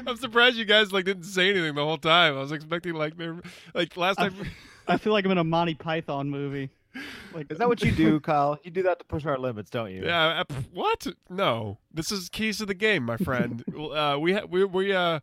I'm 0.06 0.16
surprised 0.16 0.56
you 0.56 0.64
guys 0.64 0.92
like 0.92 1.04
didn't 1.04 1.24
say 1.24 1.50
anything 1.50 1.74
the 1.74 1.84
whole 1.84 1.98
time. 1.98 2.36
I 2.36 2.40
was 2.40 2.52
expecting 2.52 2.94
like 2.94 3.16
they 3.16 3.30
like 3.74 3.96
last 3.96 4.16
time. 4.16 4.34
I 4.88 4.96
feel 4.96 5.12
like 5.12 5.24
I'm 5.24 5.30
in 5.32 5.38
a 5.38 5.44
Monty 5.44 5.74
Python 5.74 6.28
movie. 6.30 6.70
Like, 7.32 7.50
Is 7.50 7.56
that 7.58 7.68
what 7.68 7.82
you 7.82 7.90
do, 7.92 8.20
Kyle? 8.20 8.58
You 8.64 8.70
do 8.70 8.82
that 8.82 8.98
to 8.98 9.04
push 9.06 9.24
our 9.24 9.38
limits, 9.38 9.70
don't 9.70 9.90
you? 9.92 10.04
Yeah. 10.04 10.42
uh, 10.48 10.54
What? 10.74 11.06
No. 11.30 11.78
This 11.94 12.12
is 12.12 12.28
keys 12.28 12.58
to 12.58 12.66
the 12.66 12.74
game, 12.74 13.04
my 13.04 13.16
friend. 13.16 13.64
uh, 13.74 14.18
we 14.20 14.34
ha- 14.34 14.44
we 14.48 14.64
we 14.64 14.92
uh. 14.92 15.20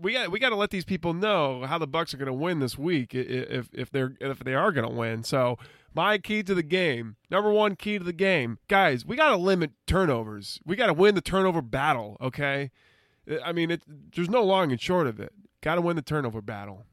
We 0.00 0.12
got 0.12 0.30
we 0.30 0.38
got 0.40 0.50
to 0.50 0.56
let 0.56 0.70
these 0.70 0.84
people 0.84 1.14
know 1.14 1.64
how 1.64 1.78
the 1.78 1.86
Bucs 1.88 2.12
are 2.12 2.16
going 2.18 2.26
to 2.26 2.32
win 2.32 2.58
this 2.58 2.76
week 2.76 3.14
i- 3.14 3.18
i- 3.18 3.22
if 3.22 3.68
if 3.72 3.90
they're 3.90 4.14
if 4.20 4.40
they 4.40 4.54
are 4.54 4.72
going 4.72 4.86
to 4.88 4.92
win. 4.94 5.22
So 5.24 5.58
my 5.94 6.18
key 6.18 6.42
to 6.42 6.54
the 6.54 6.62
game, 6.62 7.16
number 7.30 7.50
one 7.50 7.76
key 7.76 7.98
to 7.98 8.04
the 8.04 8.12
game, 8.12 8.58
guys, 8.68 9.04
we 9.04 9.16
got 9.16 9.30
to 9.30 9.36
limit 9.36 9.72
turnovers. 9.86 10.60
We 10.64 10.76
got 10.76 10.86
to 10.86 10.94
win 10.94 11.14
the 11.14 11.20
turnover 11.20 11.62
battle. 11.62 12.16
Okay, 12.20 12.70
I 13.44 13.52
mean, 13.52 13.70
it, 13.70 13.82
there's 14.14 14.30
no 14.30 14.42
long 14.42 14.70
and 14.70 14.80
short 14.80 15.06
of 15.06 15.20
it. 15.20 15.32
Got 15.62 15.76
to 15.76 15.80
win 15.80 15.96
the 15.96 16.02
turnover 16.02 16.42
battle. 16.42 16.86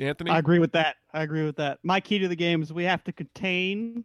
Anthony, 0.00 0.30
I 0.30 0.38
agree 0.38 0.58
with 0.58 0.72
that. 0.72 0.96
I 1.12 1.22
agree 1.22 1.44
with 1.44 1.56
that. 1.56 1.78
My 1.84 2.00
key 2.00 2.18
to 2.18 2.28
the 2.28 2.36
game 2.36 2.62
is 2.62 2.72
we 2.72 2.84
have 2.84 3.04
to 3.04 3.12
contain 3.12 4.04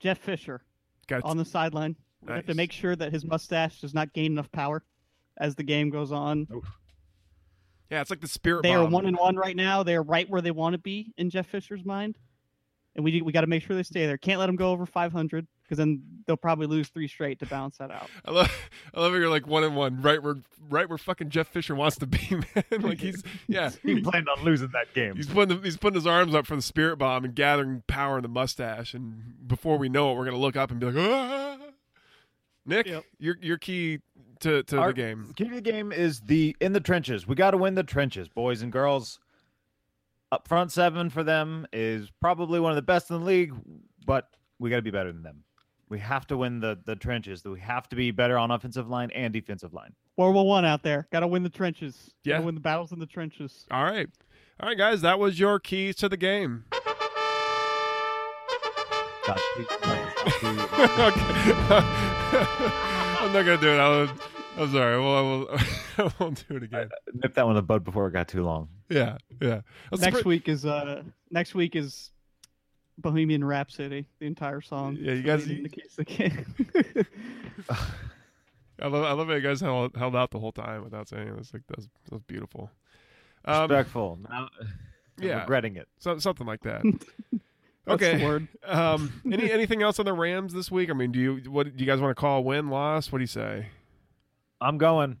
Jeff 0.00 0.18
Fisher 0.18 0.62
got 1.06 1.22
on 1.24 1.36
the 1.36 1.44
sideline. 1.44 1.96
We 2.26 2.32
have 2.32 2.46
to 2.46 2.54
make 2.54 2.72
sure 2.72 2.96
that 2.96 3.12
his 3.12 3.24
mustache 3.24 3.80
does 3.80 3.94
not 3.94 4.12
gain 4.12 4.32
enough 4.32 4.50
power 4.52 4.84
as 5.38 5.54
the 5.54 5.62
game 5.62 5.90
goes 5.90 6.12
on. 6.12 6.46
Yeah, 7.92 8.00
it's 8.00 8.10
like 8.10 8.20
the 8.20 8.26
spirit. 8.28 8.62
They 8.62 8.72
are 8.74 8.86
one 8.86 9.04
and 9.06 9.16
one 9.16 9.36
right 9.36 9.54
now. 9.54 9.82
They 9.82 9.94
are 9.94 10.02
right 10.02 10.28
where 10.28 10.40
they 10.40 10.50
want 10.50 10.72
to 10.72 10.78
be 10.78 11.12
in 11.18 11.28
Jeff 11.30 11.46
Fisher's 11.46 11.84
mind, 11.84 12.18
and 12.96 13.04
we 13.04 13.20
we 13.22 13.32
got 13.32 13.42
to 13.42 13.46
make 13.46 13.62
sure 13.62 13.76
they 13.76 13.82
stay 13.82 14.06
there. 14.06 14.16
Can't 14.16 14.40
let 14.40 14.46
them 14.46 14.56
go 14.56 14.70
over 14.70 14.86
500 14.86 15.46
because 15.62 15.76
then 15.78 16.02
they'll 16.26 16.36
probably 16.36 16.66
lose 16.66 16.88
three 16.88 17.06
straight 17.08 17.38
to 17.40 17.46
balance 17.46 17.78
that 17.78 17.90
out. 17.90 18.08
I 18.24 18.30
love, 18.30 18.70
I 18.94 19.00
love 19.00 19.12
how 19.12 19.18
you're 19.18 19.28
like 19.30 19.46
one 19.46 19.62
and 19.64 19.76
one, 19.76 20.02
right 20.02 20.22
where, 20.22 20.36
right 20.68 20.88
where 20.88 20.98
fucking 20.98 21.30
Jeff 21.30 21.48
Fisher 21.48 21.74
wants 21.74 21.96
to 21.98 22.06
be, 22.06 22.18
man. 22.30 22.64
like 22.82 22.98
he's, 22.98 23.22
yeah, 23.46 23.70
He 23.82 24.00
planned 24.00 24.28
on 24.28 24.44
losing 24.44 24.68
that 24.72 24.92
game. 24.94 25.16
he's 25.16 25.26
putting, 25.26 25.56
the, 25.56 25.62
he's 25.64 25.76
putting 25.78 25.94
his 25.94 26.06
arms 26.06 26.34
up 26.34 26.46
for 26.46 26.56
the 26.56 26.62
spirit 26.62 26.96
bomb 26.98 27.24
and 27.24 27.34
gathering 27.34 27.82
power 27.86 28.18
in 28.18 28.22
the 28.22 28.28
mustache, 28.28 28.92
and 28.94 29.34
before 29.46 29.78
we 29.78 29.88
know 29.88 30.12
it, 30.12 30.16
we're 30.16 30.24
gonna 30.26 30.36
look 30.38 30.56
up 30.56 30.70
and 30.70 30.80
be 30.80 30.90
like, 30.90 30.96
ah! 30.98 31.58
Nick, 32.64 32.86
Yep. 32.86 33.04
your 33.18 33.36
your 33.40 33.58
key 33.58 34.00
to 34.42 34.62
to 34.64 34.78
Our- 34.78 34.88
the 34.88 34.94
game. 34.94 35.32
Key 35.36 35.48
to 35.48 35.54
the 35.56 35.60
game 35.60 35.90
is 35.92 36.20
the 36.20 36.56
in 36.60 36.72
the 36.72 36.80
trenches. 36.80 37.26
We 37.26 37.34
got 37.34 37.50
to 37.52 37.56
win 37.56 37.74
the 37.74 37.82
trenches, 37.82 38.28
boys 38.28 38.62
and 38.62 38.70
girls. 38.70 39.18
Up 40.30 40.46
front 40.48 40.70
seven 40.72 41.10
for 41.10 41.22
them 41.22 41.66
is 41.74 42.10
probably 42.20 42.58
one 42.60 42.72
of 42.72 42.76
the 42.76 42.80
best 42.82 43.10
in 43.10 43.18
the 43.18 43.24
league, 43.24 43.52
but 44.06 44.28
we 44.58 44.70
got 44.70 44.76
to 44.76 44.82
be 44.82 44.90
better 44.90 45.12
than 45.12 45.22
them. 45.22 45.44
We 45.90 45.98
have 45.98 46.26
to 46.28 46.38
win 46.38 46.60
the 46.60 46.78
the 46.86 46.96
trenches. 46.96 47.44
We 47.44 47.60
have 47.60 47.86
to 47.90 47.96
be 47.96 48.10
better 48.12 48.38
on 48.38 48.50
offensive 48.50 48.88
line 48.88 49.10
and 49.10 49.30
defensive 49.32 49.74
line. 49.74 49.92
World 50.16 50.34
War 50.34 50.46
One 50.46 50.64
out 50.64 50.82
there. 50.82 51.06
Got 51.12 51.20
to 51.20 51.26
win 51.26 51.42
the 51.42 51.50
trenches. 51.50 52.14
Yeah. 52.24 52.36
Got 52.36 52.40
to 52.40 52.46
win 52.46 52.54
the 52.54 52.60
battles 52.62 52.92
in 52.92 52.98
the 52.98 53.04
trenches. 53.06 53.66
All 53.70 53.84
right, 53.84 54.08
all 54.60 54.68
right, 54.70 54.78
guys, 54.78 55.02
that 55.02 55.18
was 55.18 55.38
your 55.38 55.58
keys 55.60 55.96
to 55.96 56.08
the 56.08 56.16
game. 56.16 56.64
God, 59.26 59.38
please, 59.54 59.66
please, 59.80 60.98
okay. 60.98 62.88
I'm 63.22 63.32
not 63.32 63.44
gonna 63.46 63.60
do 63.60 63.68
it. 63.68 63.78
I'll, 63.78 64.08
I'm 64.58 64.72
sorry. 64.72 64.98
Well, 65.00 65.16
I 65.16 65.20
will. 65.22 65.58
I 65.98 66.12
won't 66.18 66.44
do 66.48 66.56
it 66.56 66.62
again. 66.64 66.88
nip 67.14 67.34
that 67.34 67.44
one 67.46 67.52
in 67.52 67.56
the 67.56 67.62
bud 67.62 67.84
before 67.84 68.06
it 68.08 68.12
got 68.12 68.28
too 68.28 68.42
long. 68.44 68.68
Yeah, 68.88 69.16
yeah. 69.40 69.60
I 69.92 69.96
Next 69.96 70.18
surpri- 70.18 70.24
week 70.24 70.48
is 70.48 70.66
uh 70.66 71.02
next 71.30 71.54
week 71.54 71.76
is 71.76 72.10
Bohemian 72.98 73.44
Rhapsody, 73.44 74.06
the 74.18 74.26
entire 74.26 74.60
song. 74.60 74.98
Yeah, 75.00 75.12
you 75.12 75.22
guys- 75.22 75.46
we 75.46 75.54
need 75.54 75.70
to 75.96 76.04
keep 76.04 76.34
the. 76.34 77.06
I 78.80 78.86
love. 78.88 79.04
I 79.04 79.12
love 79.12 79.28
how 79.28 79.34
you 79.34 79.40
guys 79.40 79.60
held, 79.60 79.94
held 79.96 80.16
out 80.16 80.30
the 80.32 80.40
whole 80.40 80.52
time 80.52 80.82
without 80.82 81.08
saying 81.08 81.28
it. 81.28 81.34
It's 81.38 81.52
like 81.52 81.62
that's 81.68 81.88
that's 82.10 82.22
beautiful. 82.24 82.70
Um, 83.44 83.62
Respectful. 83.70 84.18
Now, 84.28 84.48
yeah, 85.20 85.40
regretting 85.40 85.76
it. 85.76 85.88
so, 85.98 86.18
something 86.18 86.46
like 86.46 86.62
that. 86.62 86.82
That's 87.84 88.02
okay. 88.02 88.18
the 88.18 88.24
word. 88.24 88.48
Um, 88.64 89.12
any 89.30 89.50
anything 89.50 89.82
else 89.82 89.98
on 89.98 90.06
the 90.06 90.12
Rams 90.12 90.54
this 90.54 90.70
week? 90.70 90.88
I 90.88 90.92
mean, 90.92 91.10
do 91.10 91.18
you 91.18 91.50
what 91.50 91.76
do 91.76 91.84
you 91.84 91.86
guys 91.86 92.00
want 92.00 92.16
to 92.16 92.20
call 92.20 92.38
a 92.38 92.40
win, 92.40 92.68
loss? 92.68 93.10
What 93.10 93.18
do 93.18 93.22
you 93.22 93.26
say? 93.28 93.66
I'm 94.60 94.78
going. 94.78 95.18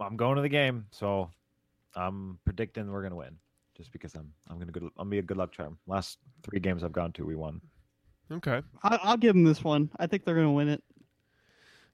I'm 0.00 0.16
going 0.16 0.36
to 0.36 0.42
the 0.42 0.48
game, 0.48 0.86
so 0.90 1.30
I'm 1.94 2.38
predicting 2.44 2.90
we're 2.90 3.02
gonna 3.02 3.16
win. 3.16 3.36
Just 3.76 3.92
because 3.92 4.14
I'm 4.14 4.32
I'm 4.50 4.58
gonna 4.58 4.72
good 4.72 4.88
I'm 4.98 5.08
be 5.08 5.18
a 5.18 5.22
good 5.22 5.36
luck 5.36 5.52
charm. 5.52 5.78
Last 5.86 6.18
three 6.42 6.58
games 6.58 6.82
I've 6.82 6.92
gone 6.92 7.12
to, 7.12 7.24
we 7.24 7.36
won. 7.36 7.60
Okay. 8.30 8.62
I, 8.82 8.98
I'll 9.02 9.16
give 9.16 9.34
them 9.34 9.44
this 9.44 9.62
one. 9.62 9.90
I 9.98 10.06
think 10.06 10.24
they're 10.24 10.34
going 10.34 10.48
to 10.48 10.52
win 10.52 10.68
it. 10.68 10.82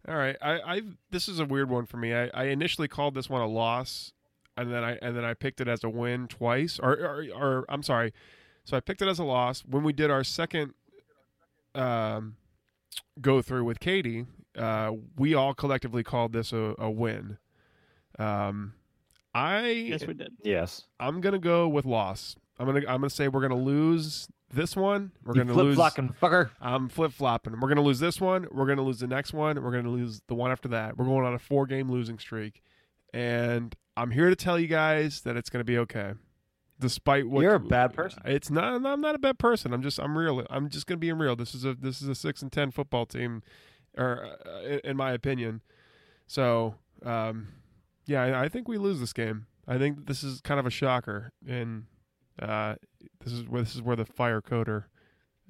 All 0.08 0.16
right, 0.16 0.36
I, 0.42 0.52
I 0.60 0.82
this 1.12 1.28
is 1.28 1.38
a 1.38 1.44
weird 1.44 1.70
one 1.70 1.86
for 1.86 1.96
me. 1.96 2.12
I, 2.12 2.26
I 2.34 2.44
initially 2.46 2.88
called 2.88 3.14
this 3.14 3.30
one 3.30 3.40
a 3.40 3.46
loss, 3.46 4.12
and 4.56 4.72
then 4.72 4.82
I 4.82 4.98
and 5.00 5.16
then 5.16 5.24
I 5.24 5.34
picked 5.34 5.60
it 5.60 5.68
as 5.68 5.84
a 5.84 5.88
win 5.88 6.26
twice. 6.26 6.80
Or, 6.82 6.92
or 6.92 7.26
or 7.32 7.64
I'm 7.68 7.84
sorry, 7.84 8.12
so 8.64 8.76
I 8.76 8.80
picked 8.80 9.02
it 9.02 9.08
as 9.08 9.18
a 9.18 9.24
loss 9.24 9.60
when 9.66 9.82
we 9.82 9.92
did 9.92 10.10
our 10.10 10.24
second 10.24 10.74
um, 11.74 12.36
go 13.20 13.42
through 13.42 13.64
with 13.64 13.80
Katie. 13.80 14.26
Uh, 14.56 14.92
we 15.16 15.34
all 15.34 15.54
collectively 15.54 16.02
called 16.02 16.32
this 16.32 16.52
a, 16.52 16.74
a 16.78 16.90
win. 16.90 17.38
Um, 18.18 18.74
I 19.34 19.68
Yes, 19.70 20.06
we 20.06 20.14
did. 20.14 20.32
Yes. 20.42 20.84
I'm 21.00 21.20
gonna 21.20 21.38
go 21.38 21.66
with 21.68 21.86
loss. 21.86 22.36
I'm 22.58 22.66
gonna 22.66 22.80
I'm 22.80 23.00
gonna 23.00 23.08
say 23.10 23.28
we're 23.28 23.40
gonna 23.40 23.54
lose 23.56 24.28
this 24.52 24.76
one. 24.76 25.12
We're 25.24 25.34
You 25.34 25.40
gonna 25.44 25.54
flip 25.54 25.64
lose. 25.64 25.76
flocking 25.76 26.14
fucker. 26.20 26.50
I'm 26.60 26.90
flip 26.90 27.12
flopping. 27.12 27.58
We're 27.58 27.68
gonna 27.68 27.80
lose 27.82 27.98
this 27.98 28.20
one. 28.20 28.46
We're 28.52 28.66
gonna 28.66 28.82
lose 28.82 29.00
the 29.00 29.06
next 29.06 29.32
one. 29.32 29.62
We're 29.62 29.72
gonna 29.72 29.88
lose 29.88 30.20
the 30.28 30.34
one 30.34 30.50
after 30.52 30.68
that. 30.68 30.98
We're 30.98 31.06
going 31.06 31.24
on 31.24 31.32
a 31.32 31.38
four 31.38 31.66
game 31.66 31.90
losing 31.90 32.18
streak, 32.18 32.60
and 33.14 33.74
I'm 33.96 34.10
here 34.10 34.28
to 34.28 34.36
tell 34.36 34.58
you 34.58 34.66
guys 34.66 35.22
that 35.22 35.36
it's 35.38 35.48
gonna 35.48 35.64
be 35.64 35.78
okay. 35.78 36.12
Despite 36.82 37.28
what 37.28 37.42
You're 37.42 37.54
a 37.54 37.60
bad 37.60 37.94
person. 37.94 38.20
It's 38.24 38.50
not. 38.50 38.84
I'm 38.84 39.00
not 39.00 39.14
a 39.14 39.18
bad 39.18 39.38
person. 39.38 39.72
I'm 39.72 39.82
just. 39.82 39.98
I'm 40.00 40.18
real. 40.18 40.44
I'm 40.50 40.68
just 40.68 40.86
gonna 40.86 40.98
be 40.98 41.12
real. 41.12 41.36
This 41.36 41.54
is 41.54 41.64
a. 41.64 41.74
This 41.74 42.02
is 42.02 42.08
a 42.08 42.14
six 42.14 42.42
and 42.42 42.50
ten 42.50 42.72
football 42.72 43.06
team, 43.06 43.42
or 43.96 44.36
uh, 44.44 44.60
in, 44.62 44.80
in 44.84 44.96
my 44.96 45.12
opinion. 45.12 45.62
So, 46.26 46.74
um, 47.04 47.48
yeah, 48.06 48.22
I, 48.22 48.44
I 48.44 48.48
think 48.48 48.66
we 48.66 48.78
lose 48.78 48.98
this 48.98 49.12
game. 49.12 49.46
I 49.68 49.78
think 49.78 50.06
this 50.06 50.24
is 50.24 50.40
kind 50.40 50.58
of 50.58 50.66
a 50.66 50.70
shocker, 50.70 51.32
and 51.46 51.84
uh, 52.40 52.74
this 53.24 53.32
is 53.32 53.48
where 53.48 53.62
this 53.62 53.76
is 53.76 53.82
where 53.82 53.96
the 53.96 54.04
fire 54.04 54.40
Koetter 54.40 54.84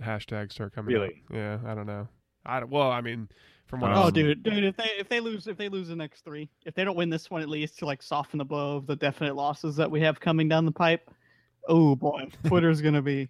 hashtags 0.02 0.52
start 0.52 0.74
coming. 0.74 0.94
Really? 0.94 1.22
out. 1.30 1.36
Yeah, 1.36 1.58
I 1.66 1.74
don't 1.74 1.86
know. 1.86 2.08
I 2.44 2.60
don't, 2.60 2.70
well, 2.70 2.90
I 2.90 3.00
mean, 3.00 3.28
from 3.66 3.80
what 3.80 3.92
I 3.92 4.02
Oh, 4.02 4.10
dude, 4.10 4.42
dude, 4.42 4.64
if 4.64 4.76
they 4.76 4.90
if 4.98 5.08
they 5.08 5.20
lose 5.20 5.46
if 5.46 5.56
they 5.56 5.68
lose 5.68 5.88
the 5.88 5.96
next 5.96 6.24
three, 6.24 6.50
if 6.66 6.74
they 6.74 6.84
don't 6.84 6.96
win 6.96 7.08
this 7.08 7.30
one 7.30 7.40
at 7.40 7.48
least 7.48 7.78
to 7.78 7.86
like 7.86 8.02
soften 8.02 8.38
the 8.38 8.44
blow 8.44 8.76
of 8.76 8.86
the 8.86 8.96
definite 8.96 9.34
losses 9.34 9.76
that 9.76 9.90
we 9.90 10.00
have 10.00 10.20
coming 10.20 10.48
down 10.48 10.66
the 10.66 10.72
pipe, 10.72 11.10
oh 11.68 11.96
boy, 11.96 12.28
Twitter's 12.44 12.80
gonna 12.80 13.02
be. 13.02 13.28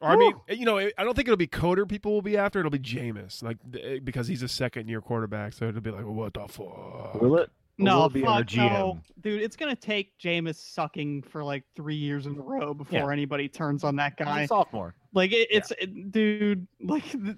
Or, 0.00 0.08
I 0.10 0.16
mean, 0.16 0.34
you 0.48 0.64
know, 0.64 0.78
I 0.78 0.90
don't 0.98 1.14
think 1.14 1.28
it'll 1.28 1.36
be 1.36 1.46
Koetter 1.48 1.88
people 1.88 2.12
will 2.12 2.22
be 2.22 2.36
after. 2.36 2.58
It'll 2.60 2.70
be 2.70 2.78
Jameis, 2.78 3.42
like 3.42 3.56
eh, 3.74 3.98
because 4.02 4.28
he's 4.28 4.42
a 4.42 4.48
second 4.48 4.88
year 4.88 5.00
quarterback. 5.00 5.52
So 5.52 5.66
it'll 5.68 5.80
be 5.80 5.90
like, 5.90 6.04
what 6.06 6.34
the 6.34 6.46
fuck? 6.48 7.20
Will 7.20 7.36
it? 7.38 7.50
No, 7.80 7.98
will 8.00 8.06
it 8.06 8.12
be 8.14 8.24
our 8.24 8.40
fuck 8.44 8.56
no, 8.56 8.98
dude. 9.20 9.40
It's 9.40 9.54
gonna 9.56 9.76
take 9.76 10.18
Jameis 10.18 10.56
sucking 10.56 11.22
for 11.22 11.44
like 11.44 11.64
three 11.76 11.94
years 11.96 12.26
in 12.26 12.36
a 12.36 12.40
row 12.42 12.74
before 12.74 13.12
anybody 13.12 13.48
turns 13.48 13.84
on 13.84 13.94
that 13.96 14.14
He's 14.18 14.26
a 14.26 14.30
guy. 14.30 14.46
sophomore. 14.46 14.94
Like 15.14 15.32
it, 15.32 15.46
it's 15.50 15.70
it- 15.80 16.10
dude, 16.10 16.66
like 16.82 17.04
the, 17.12 17.36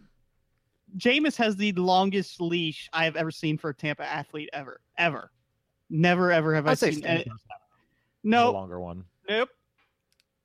Jameis 0.97 1.37
has 1.37 1.57
the 1.57 1.73
longest 1.73 2.41
leash 2.41 2.89
I 2.93 3.05
have 3.05 3.17
ever 3.17 3.31
seen 3.31 3.59
for 3.59 3.71
a 3.71 3.75
Tampa 3.75 4.05
athlete 4.05 4.49
ever, 4.53 4.81
ever. 4.99 5.31
Never 5.91 6.33
ever 6.33 6.55
have 6.55 6.67
I 6.67 6.71
I'd 6.73 6.79
say 6.79 6.93
seen. 6.93 7.05
Any- 7.05 7.25
the 7.25 7.31
no, 8.25 8.51
longer 8.53 8.81
one. 8.81 9.05
nope. 9.29 9.49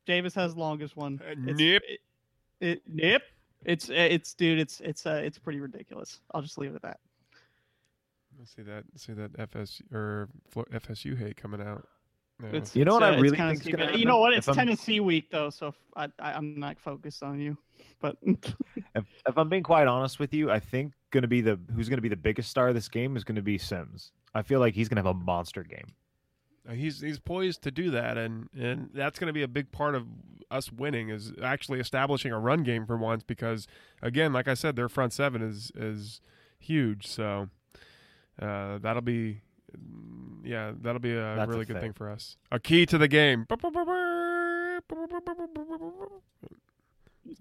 Jameis 0.07 0.33
has 0.35 0.53
the 0.53 0.59
longest 0.59 0.95
one. 0.95 1.19
Uh, 1.23 1.31
It's- 1.31 1.57
nip. 1.57 1.83
It, 1.87 1.99
it, 2.61 2.81
nip. 2.87 3.23
It's 3.65 3.89
it's 3.89 4.33
dude. 4.35 4.59
It's 4.59 4.79
it's 4.81 5.05
uh 5.05 5.21
it's 5.23 5.39
pretty 5.39 5.59
ridiculous. 5.59 6.19
I'll 6.31 6.41
just 6.41 6.57
leave 6.57 6.71
it 6.71 6.75
at 6.75 6.81
that. 6.83 6.99
Let's 8.37 8.55
see 8.55 8.61
that. 8.63 8.83
See 8.95 9.13
that 9.13 9.31
FS 9.39 9.81
or 9.91 10.29
FSU 10.55 11.17
hate 11.17 11.37
coming 11.37 11.61
out. 11.61 11.87
Yeah. 12.43 12.49
It's, 12.57 12.75
You 12.75 12.85
know 12.85 12.93
what 12.93 13.03
I 13.03 13.09
uh, 13.09 13.13
it's 13.13 13.21
really 13.21 13.37
kinda 13.37 13.71
gonna. 13.71 13.97
You 13.97 14.05
know 14.05 14.19
what? 14.19 14.33
It's 14.33 14.47
I'm- 14.47 14.55
Tennessee 14.55 14.99
week 14.99 15.31
though, 15.31 15.49
so 15.49 15.73
I, 15.95 16.09
am 16.19 16.59
not 16.59 16.79
focused 16.79 17.23
on 17.23 17.39
you. 17.39 17.57
But 18.01 18.17
If, 18.23 19.05
if 19.27 19.37
I'm 19.37 19.49
being 19.49 19.63
quite 19.63 19.87
honest 19.87 20.19
with 20.19 20.33
you, 20.33 20.51
I 20.51 20.59
think 20.59 20.93
going 21.11 21.23
to 21.23 21.27
be 21.27 21.41
the 21.41 21.59
who's 21.73 21.89
going 21.89 21.97
to 21.97 22.01
be 22.01 22.09
the 22.09 22.15
biggest 22.15 22.49
star 22.49 22.67
of 22.67 22.75
this 22.75 22.89
game 22.89 23.15
is 23.17 23.23
going 23.23 23.35
to 23.37 23.41
be 23.41 23.57
Sims. 23.57 24.11
I 24.33 24.41
feel 24.41 24.59
like 24.59 24.73
he's 24.73 24.89
going 24.89 25.01
to 25.01 25.07
have 25.07 25.15
a 25.15 25.19
monster 25.19 25.63
game. 25.63 25.93
Uh, 26.67 26.73
he's 26.73 27.01
he's 27.01 27.19
poised 27.19 27.61
to 27.63 27.71
do 27.71 27.91
that, 27.91 28.17
and 28.17 28.49
and 28.57 28.89
that's 28.93 29.19
going 29.19 29.27
to 29.27 29.33
be 29.33 29.43
a 29.43 29.47
big 29.47 29.71
part 29.71 29.95
of 29.95 30.07
us 30.51 30.71
winning 30.71 31.09
is 31.09 31.33
actually 31.41 31.79
establishing 31.79 32.31
a 32.31 32.39
run 32.39 32.63
game 32.63 32.85
for 32.85 32.97
once. 32.97 33.23
Because 33.23 33.67
again, 34.01 34.33
like 34.33 34.47
I 34.47 34.53
said, 34.53 34.75
their 34.75 34.89
front 34.89 35.13
seven 35.13 35.41
is 35.41 35.71
is 35.75 36.21
huge. 36.59 37.07
So 37.07 37.49
uh, 38.41 38.79
that'll 38.79 39.01
be 39.01 39.41
yeah, 40.43 40.71
that'll 40.81 40.99
be 41.01 41.13
a 41.13 41.35
That's 41.35 41.47
a 41.47 41.51
really 41.51 41.65
good 41.65 41.73
thing. 41.73 41.81
thing 41.83 41.93
for 41.93 42.09
us. 42.09 42.37
A 42.51 42.59
key 42.59 42.85
to 42.87 42.97
the 42.97 43.07
game. 43.07 43.45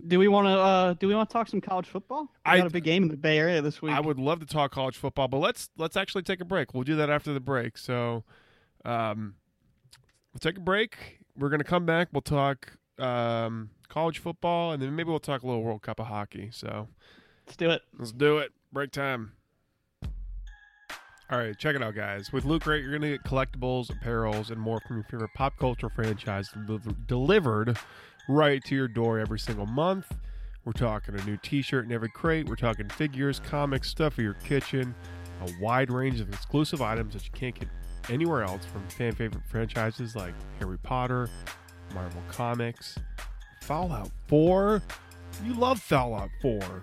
do 0.09 0.19
we 0.19 0.29
want 0.29 0.47
to 0.47 0.51
uh 0.53 0.95
do 0.95 1.07
we 1.07 1.15
want 1.15 1.29
to 1.29 1.33
talk 1.33 1.49
some 1.49 1.61
college 1.61 1.87
football? 1.87 2.23
We 2.23 2.29
I- 2.53 2.59
got 2.59 2.67
a 2.67 2.71
big 2.71 2.85
game 2.85 3.03
in 3.05 3.09
the 3.09 3.17
Bay 3.17 3.39
Area 3.39 3.61
this 3.63 3.83
week. 3.83 3.93
I 3.93 4.01
would 4.01 4.19
love 4.19 4.41
to 4.41 4.47
talk 4.47 4.73
college 4.73 4.97
football, 4.97 5.29
but 5.29 5.39
let's 5.39 5.69
let's 5.77 5.97
actually 5.97 6.23
take 6.23 6.41
a 6.41 6.45
break. 6.45 6.75
We'll 6.75 6.85
do 6.85 6.97
that 6.97 7.11
after 7.11 7.33
the 7.33 7.41
break. 7.41 7.77
So, 7.77 8.25
um, 8.85 9.35
we'll 10.33 10.41
take 10.41 10.57
a 10.57 10.61
break. 10.61 11.21
We're 11.37 11.49
gonna 11.51 11.65
come 11.65 11.87
back. 11.87 12.09
We'll 12.13 12.21
talk 12.23 12.73
um, 12.99 13.71
college 13.89 14.19
football, 14.19 14.73
and 14.73 14.83
then 14.83 14.95
maybe 14.95 15.11
we'll 15.11 15.19
talk 15.21 15.43
a 15.43 15.47
little 15.47 15.63
World 15.63 15.83
Cup 15.83 15.99
of 16.01 16.07
hockey. 16.07 16.51
So 16.53 16.89
Let's 17.47 17.57
do 17.57 17.71
it. 17.71 17.83
let's 17.99 18.13
do 18.13 18.39
it. 18.39 18.53
Break 18.73 18.91
time. 18.93 19.33
All 21.31 21.39
right, 21.39 21.59
check 21.59 21.75
it 21.75 21.83
out, 21.83 21.95
guys. 21.95 22.33
With 22.33 22.45
Loot 22.45 22.63
Crate, 22.63 22.83
you're 22.83 22.93
gonna 22.93 23.13
get 23.13 23.25
collectibles, 23.25 23.91
apparels, 23.91 24.51
and 24.51 24.61
more 24.61 24.79
from 24.87 24.97
your 24.97 25.05
favorite 25.05 25.31
pop 25.35 25.57
culture 25.59 25.89
franchise 25.89 26.51
deliv- 26.55 27.07
delivered 27.07 27.79
right 28.29 28.63
to 28.65 28.75
your 28.75 28.89
door 28.89 29.19
every 29.19 29.39
single 29.39 29.67
month. 29.67 30.07
We're 30.65 30.73
talking 30.73 31.19
a 31.19 31.25
new 31.25 31.37
T-shirt 31.39 31.85
in 31.87 31.93
every 31.93 32.11
crate. 32.11 32.47
We're 32.49 32.57
talking 32.57 32.89
figures, 32.89 33.41
comics, 33.41 33.89
stuff 33.91 34.15
for 34.15 34.23
your 34.23 34.35
kitchen, 34.35 34.95
a 35.47 35.51
wide 35.63 35.91
range 35.91 36.21
of 36.21 36.29
exclusive 36.33 36.81
items 36.83 37.15
that 37.15 37.25
you 37.25 37.33
can't 37.33 37.55
get 37.59 37.69
anywhere 38.11 38.43
else 38.43 38.65
from 38.65 38.87
fan 38.89 39.13
favorite 39.13 39.45
franchises 39.47 40.15
like 40.15 40.35
Harry 40.59 40.79
Potter, 40.79 41.29
Marvel 41.95 42.23
Comics, 42.29 42.99
Fallout 43.63 44.11
4. 44.29 44.83
You 45.45 45.55
love 45.55 45.81
Fallout 45.81 46.31
4. 46.43 46.83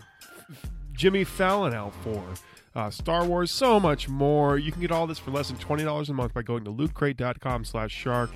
Jimmy 0.94 1.24
Fallon 1.24 1.74
out 1.74 1.94
4. 2.04 2.24
Uh, 2.74 2.90
Star 2.90 3.26
Wars, 3.26 3.52
so 3.52 3.80
much 3.80 4.08
more. 4.08 4.58
You 4.58 4.72
can 4.72 4.82
get 4.82 4.92
all 4.92 5.06
this 5.06 5.20
for 5.20 5.32
less 5.32 5.50
than 5.50 5.58
$20 5.58 6.10
a 6.10 6.14
month 6.14 6.34
by 6.34 6.42
going 6.42 6.64
to 6.64 6.72
lootcrate.com 6.72 7.66
slash 7.66 7.92
shark. 7.92 8.32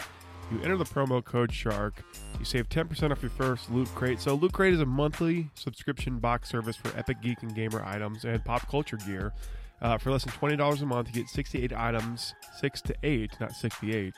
You 0.51 0.61
enter 0.61 0.77
the 0.77 0.85
promo 0.85 1.23
code 1.23 1.51
SHARK. 1.51 2.03
You 2.37 2.45
save 2.45 2.69
10% 2.69 3.11
off 3.11 3.21
your 3.21 3.31
first 3.31 3.71
Loot 3.71 3.87
Crate. 3.95 4.19
So, 4.19 4.35
Loot 4.35 4.53
Crate 4.53 4.73
is 4.73 4.79
a 4.79 4.85
monthly 4.85 5.49
subscription 5.55 6.19
box 6.19 6.49
service 6.49 6.75
for 6.75 6.95
Epic 6.97 7.21
Geek 7.21 7.41
and 7.41 7.55
Gamer 7.55 7.83
items 7.83 8.25
and 8.25 8.43
pop 8.45 8.67
culture 8.69 8.97
gear. 8.97 9.33
Uh, 9.81 9.97
for 9.97 10.11
less 10.11 10.23
than 10.23 10.33
$20 10.33 10.81
a 10.81 10.85
month, 10.85 11.07
you 11.09 11.13
get 11.13 11.29
68 11.29 11.73
items, 11.73 12.33
6 12.59 12.81
to 12.81 12.95
8, 13.03 13.31
not 13.39 13.51
68, 13.51 14.13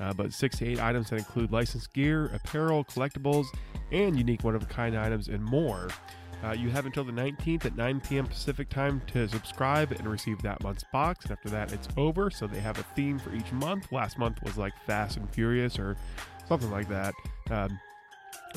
uh, 0.00 0.12
but 0.12 0.32
6 0.32 0.58
to 0.58 0.66
8 0.66 0.80
items 0.80 1.10
that 1.10 1.16
include 1.16 1.50
licensed 1.50 1.92
gear, 1.92 2.26
apparel, 2.26 2.84
collectibles, 2.84 3.46
and 3.90 4.16
unique 4.16 4.44
one 4.44 4.54
of 4.54 4.62
a 4.62 4.66
kind 4.66 4.96
items 4.96 5.28
and 5.28 5.42
more. 5.42 5.88
Uh, 6.44 6.52
you 6.52 6.70
have 6.70 6.86
until 6.86 7.02
the 7.02 7.12
19th 7.12 7.64
at 7.64 7.76
9 7.76 8.00
p.m. 8.00 8.26
Pacific 8.26 8.68
time 8.68 9.02
to 9.08 9.26
subscribe 9.28 9.90
and 9.90 10.06
receive 10.06 10.40
that 10.42 10.62
month's 10.62 10.84
box. 10.92 11.24
And 11.24 11.32
after 11.32 11.48
that, 11.48 11.72
it's 11.72 11.88
over. 11.96 12.30
So 12.30 12.46
they 12.46 12.60
have 12.60 12.78
a 12.78 12.84
theme 12.94 13.18
for 13.18 13.34
each 13.34 13.50
month. 13.52 13.90
Last 13.90 14.18
month 14.18 14.40
was 14.44 14.56
like 14.56 14.72
Fast 14.86 15.16
and 15.16 15.28
Furious 15.30 15.78
or 15.80 15.96
something 16.46 16.70
like 16.70 16.88
that. 16.88 17.14
Um, 17.50 17.80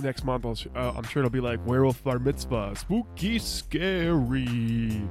next 0.01 0.23
month, 0.23 0.45
I'll, 0.45 0.57
uh, 0.75 0.93
i'm 0.95 1.03
sure 1.03 1.21
it'll 1.21 1.31
be 1.31 1.39
like 1.39 1.65
Werewolf 1.65 2.03
Bar 2.03 2.19
Mitzvah, 2.19 2.73
spooky, 2.75 3.39
scary. 3.39 5.01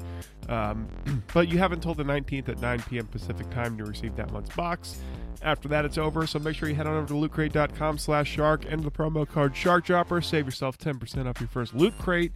Um, 0.48 0.88
but 1.34 1.48
you 1.48 1.58
have 1.58 1.72
until 1.72 1.94
the 1.94 2.02
19th 2.04 2.48
at 2.48 2.60
9 2.60 2.82
p.m. 2.88 3.06
Pacific 3.06 3.48
time 3.50 3.76
to 3.78 3.84
receive 3.84 4.16
that 4.16 4.32
month's 4.32 4.54
box. 4.54 5.00
After 5.42 5.68
that, 5.68 5.84
it's 5.84 5.96
over. 5.96 6.26
So 6.26 6.38
make 6.38 6.56
sure 6.56 6.68
you 6.68 6.74
head 6.74 6.86
on 6.86 6.96
over 6.96 7.06
to 7.08 7.14
lootcrate.com 7.14 7.98
slash 7.98 8.30
shark. 8.30 8.66
Enter 8.66 8.84
the 8.84 8.90
promo 8.90 9.26
code 9.26 9.54
SharkDropper. 9.54 10.22
Save 10.22 10.46
yourself 10.46 10.76
10% 10.76 11.26
off 11.26 11.40
your 11.40 11.48
first 11.48 11.74
loot 11.74 11.96
crate. 11.98 12.32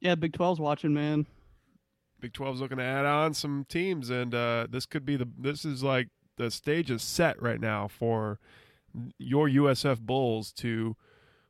Yeah, 0.00 0.14
Big 0.14 0.32
12's 0.32 0.60
watching, 0.60 0.92
man. 0.92 1.26
Big 2.20 2.32
12's 2.32 2.60
looking 2.60 2.78
to 2.78 2.84
add 2.84 3.06
on 3.06 3.32
some 3.34 3.64
teams, 3.68 4.10
and 4.10 4.34
uh, 4.34 4.66
this 4.70 4.86
could 4.86 5.04
be 5.06 5.16
the. 5.16 5.28
This 5.38 5.64
is 5.64 5.82
like 5.82 6.08
the 6.36 6.50
stage 6.50 6.90
is 6.90 7.02
set 7.02 7.40
right 7.40 7.60
now 7.60 7.88
for 7.88 8.38
your 9.18 9.48
USF 9.48 10.00
Bulls 10.00 10.52
to 10.54 10.96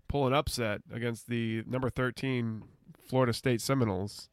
pull 0.09 0.27
an 0.27 0.33
upset 0.35 0.83
against 0.93 1.27
the 1.29 1.63
number 1.67 1.89
thirteen 1.91 2.63
Florida 3.09 3.33
State 3.33 3.61
Seminoles. 3.61 4.29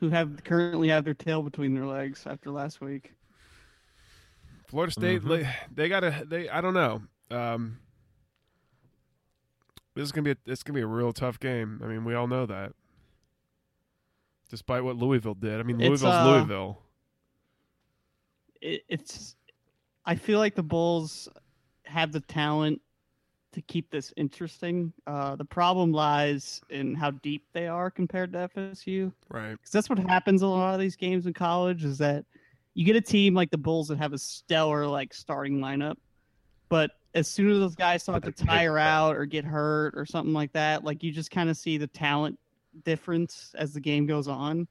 Who 0.00 0.08
have 0.10 0.42
currently 0.44 0.88
have 0.88 1.04
their 1.04 1.14
tail 1.14 1.42
between 1.42 1.74
their 1.74 1.86
legs 1.86 2.24
after 2.26 2.50
last 2.50 2.80
week. 2.80 3.12
Florida 4.68 4.92
State, 4.92 5.22
Mhm. 5.22 5.28
they, 5.28 5.54
they 5.72 5.88
gotta. 5.88 6.24
They 6.26 6.48
I 6.48 6.60
don't 6.60 6.74
know. 6.74 7.02
Um, 7.30 7.78
this 9.94 10.04
is 10.04 10.12
gonna 10.12 10.24
be 10.24 10.30
a, 10.32 10.50
is 10.50 10.62
gonna 10.62 10.76
be 10.76 10.82
a 10.82 10.86
real 10.86 11.12
tough 11.12 11.38
game. 11.38 11.80
I 11.82 11.86
mean, 11.86 12.04
we 12.04 12.14
all 12.14 12.26
know 12.26 12.46
that. 12.46 12.72
Despite 14.50 14.84
what 14.84 14.96
Louisville 14.96 15.34
did, 15.34 15.58
I 15.58 15.62
mean, 15.62 15.80
It's, 15.80 15.88
Louisville's 15.88 16.14
uh, 16.14 16.30
Louisville. 16.30 16.82
It, 18.60 18.82
it's 18.88 19.36
I 20.04 20.14
feel 20.14 20.38
like 20.38 20.54
the 20.54 20.62
Bulls 20.62 21.28
have 21.84 22.12
the 22.12 22.20
talent 22.20 22.80
to 23.52 23.62
keep 23.62 23.90
this 23.90 24.12
interesting. 24.16 24.92
Uh, 25.06 25.36
the 25.36 25.44
problem 25.44 25.92
lies 25.92 26.60
in 26.70 26.94
how 26.94 27.12
deep 27.12 27.46
they 27.52 27.68
are 27.68 27.90
compared 27.90 28.32
to 28.32 28.50
FSU. 28.54 29.12
Right. 29.30 29.52
because 29.52 29.70
that's 29.70 29.88
what 29.88 29.98
happens 29.98 30.42
in 30.42 30.48
a 30.48 30.50
lot 30.50 30.74
of 30.74 30.80
these 30.80 30.96
games 30.96 31.26
in 31.26 31.32
college 31.32 31.84
is 31.84 31.98
that 31.98 32.24
you 32.74 32.84
get 32.84 32.96
a 32.96 33.00
team 33.00 33.34
like 33.34 33.50
the 33.50 33.58
Bulls 33.58 33.88
that 33.88 33.98
have 33.98 34.12
a 34.12 34.18
stellar 34.18 34.86
like 34.86 35.14
starting 35.14 35.60
lineup, 35.60 35.96
but 36.68 36.90
as 37.14 37.28
soon 37.28 37.50
as 37.50 37.58
those 37.58 37.74
guys 37.76 38.02
start 38.02 38.24
to 38.24 38.32
tire 38.32 38.78
out 38.78 39.16
or 39.16 39.24
get 39.24 39.44
hurt 39.44 39.94
or 39.96 40.04
something 40.04 40.32
like 40.34 40.52
that, 40.52 40.82
like 40.84 41.02
you 41.02 41.12
just 41.12 41.30
kind 41.30 41.48
of 41.48 41.56
see 41.56 41.78
the 41.78 41.86
talent 41.86 42.38
difference 42.84 43.54
as 43.56 43.72
the 43.72 43.80
game 43.80 44.06
goes 44.06 44.26
on. 44.28 44.66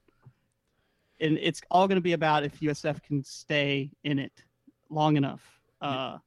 And 1.21 1.37
it's 1.41 1.61
all 1.71 1.87
going 1.87 1.95
to 1.97 2.01
be 2.01 2.13
about 2.13 2.43
if 2.43 2.59
USF 2.59 3.01
can 3.03 3.23
stay 3.23 3.91
in 4.03 4.19
it 4.19 4.43
long 4.89 5.15
enough 5.15 5.41
uh, 5.81 6.17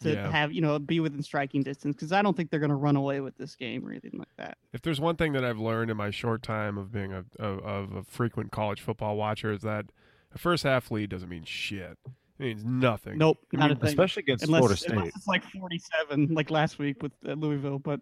to 0.00 0.12
Yeah. 0.12 0.30
have 0.30 0.52
you 0.52 0.60
know 0.60 0.78
be 0.78 1.00
within 1.00 1.22
striking 1.22 1.62
distance. 1.62 1.96
Because 1.96 2.12
I 2.12 2.20
don't 2.20 2.36
think 2.36 2.50
they're 2.50 2.60
going 2.60 2.68
to 2.70 2.76
run 2.76 2.96
away 2.96 3.20
with 3.20 3.36
this 3.38 3.56
game 3.56 3.86
or 3.86 3.90
anything 3.90 4.18
like 4.18 4.34
that. 4.36 4.58
if 4.74 4.82
there's 4.82 5.00
one 5.00 5.16
thing 5.16 5.32
that 5.32 5.44
I've 5.44 5.58
learned 5.58 5.90
in 5.90 5.96
my 5.96 6.10
short 6.10 6.42
time 6.42 6.76
of 6.76 6.92
being 6.92 7.12
a 7.12 7.24
of, 7.38 7.58
of 7.60 7.92
a 7.96 8.02
frequent 8.04 8.50
college 8.52 8.80
football 8.82 9.16
watcher 9.16 9.52
is 9.52 9.62
that 9.62 9.86
a 10.34 10.38
first 10.38 10.62
half 10.64 10.90
lead 10.90 11.08
doesn't 11.08 11.28
mean 11.30 11.44
shit. 11.44 11.96
It 12.38 12.44
means 12.44 12.64
nothing. 12.64 13.18
Nope, 13.18 13.38
I 13.52 13.56
not 13.58 13.68
mean, 13.70 13.76
a 13.76 13.80
thing. 13.80 13.88
Especially 13.88 14.22
against 14.22 14.44
unless, 14.44 14.60
Florida 14.60 14.76
State. 14.76 14.90
unless 14.92 15.16
it's 15.16 15.26
like 15.26 15.44
47 15.44 16.34
like 16.34 16.50
last 16.50 16.78
week 16.78 17.02
with 17.02 17.12
uh, 17.26 17.32
louisville 17.32 17.78
but 17.78 18.00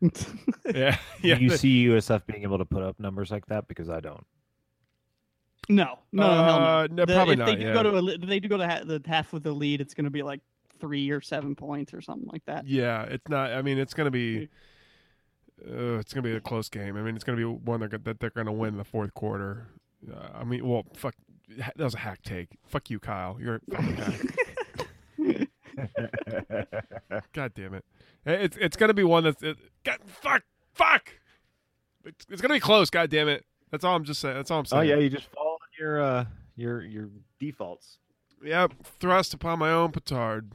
Yeah, 0.74 0.96
yeah. 1.22 1.34
Do 1.36 1.44
you 1.44 1.50
see 1.56 1.86
USF 1.86 2.26
being 2.26 2.42
able 2.42 2.58
to 2.58 2.64
put 2.64 2.82
up 2.82 2.98
numbers 2.98 3.30
like 3.30 3.46
that? 3.46 3.68
Because 3.68 3.88
I 3.90 4.00
don't. 4.00 4.24
no 5.68 5.98
no 6.12 6.22
no, 6.28 6.44
hell 6.44 6.54
Uh, 6.54 6.86
no. 6.88 6.94
no, 6.94 7.04
The- 7.06 7.14
probably 7.14 7.32
if 7.34 7.38
not, 7.38 7.46
they 7.46 7.56
do 7.56 7.62
yeah. 7.66 7.72
go 7.72 7.82
to 7.82 7.96
a, 7.96 8.18
they 8.18 8.40
do 8.40 8.48
go 8.48 8.56
to 8.58 8.66
ha- 8.68 8.82
the 8.84 9.00
half 9.06 9.32
with 9.32 9.42
the 9.44 9.52
lead 9.52 9.80
it's 9.80 9.94
going 9.94 10.04
to 10.04 10.10
be 10.10 10.22
like 10.22 10.40
three 10.80 11.10
or 11.10 11.20
seven 11.20 11.54
points 11.54 11.94
or 11.94 12.00
something 12.00 12.28
like 12.32 12.44
that 12.46 12.66
Yeah, 12.66 13.04
it's 13.04 13.28
not. 13.28 13.52
I 13.52 13.62
mean, 13.62 13.78
it's 13.78 13.94
going 13.94 14.06
to 14.06 14.10
be. 14.10 14.48
Uh, 15.66 15.98
it's 15.98 16.12
going 16.12 16.22
to 16.24 16.28
be 16.28 16.34
a 16.36 16.40
close 16.40 16.68
game. 16.68 16.96
I 16.96 17.02
mean, 17.02 17.14
it's 17.14 17.24
going 17.24 17.38
to 17.38 17.40
be 17.40 17.60
one 17.64 17.80
that, 17.80 18.04
that 18.04 18.18
they're 18.20 18.30
going 18.30 18.46
to 18.46 18.52
win 18.52 18.70
in 18.74 18.76
the 18.76 18.84
fourth 18.84 19.14
quarter. 19.14 19.68
Uh, 20.12 20.40
I 20.40 20.44
mean, 20.44 20.66
well, 20.68 20.84
fuck. 20.96 21.14
That 21.48 21.78
was 21.78 21.94
a 21.94 21.98
hack 21.98 22.22
take. 22.22 22.48
Fuck 22.66 22.90
you, 22.90 22.98
Kyle. 22.98 23.36
You're 23.40 23.56
a 23.56 23.60
fucking 23.76 23.96
hack. 23.96 25.48
God 27.32 27.52
damn 27.54 27.74
it. 27.74 27.84
It's 28.26 28.56
it's 28.56 28.76
going 28.76 28.88
to 28.88 28.94
be 28.94 29.04
one 29.04 29.24
that's. 29.24 29.42
It, 29.42 29.58
God, 29.84 29.98
fuck. 30.06 30.42
Fuck. 30.72 31.10
It's, 32.04 32.26
it's 32.30 32.40
going 32.40 32.50
to 32.50 32.54
be 32.56 32.60
close. 32.60 32.90
God 32.90 33.10
damn 33.10 33.28
it. 33.28 33.44
That's 33.70 33.84
all 33.84 33.94
I'm 33.96 34.04
just 34.04 34.20
saying. 34.20 34.36
That's 34.36 34.50
all 34.50 34.60
I'm 34.60 34.64
saying. 34.66 34.80
oh 34.80 34.82
yeah, 34.82 34.96
you 34.96 35.10
just 35.10 35.26
fall 35.26 35.58
on 35.60 35.68
your 35.78 36.02
uh 36.02 36.24
your 36.56 36.82
your 36.82 37.08
defaults. 37.40 37.98
Yep. 38.42 38.72
Thrust 39.00 39.34
upon 39.34 39.58
my 39.58 39.70
own 39.70 39.90
petard. 39.90 40.50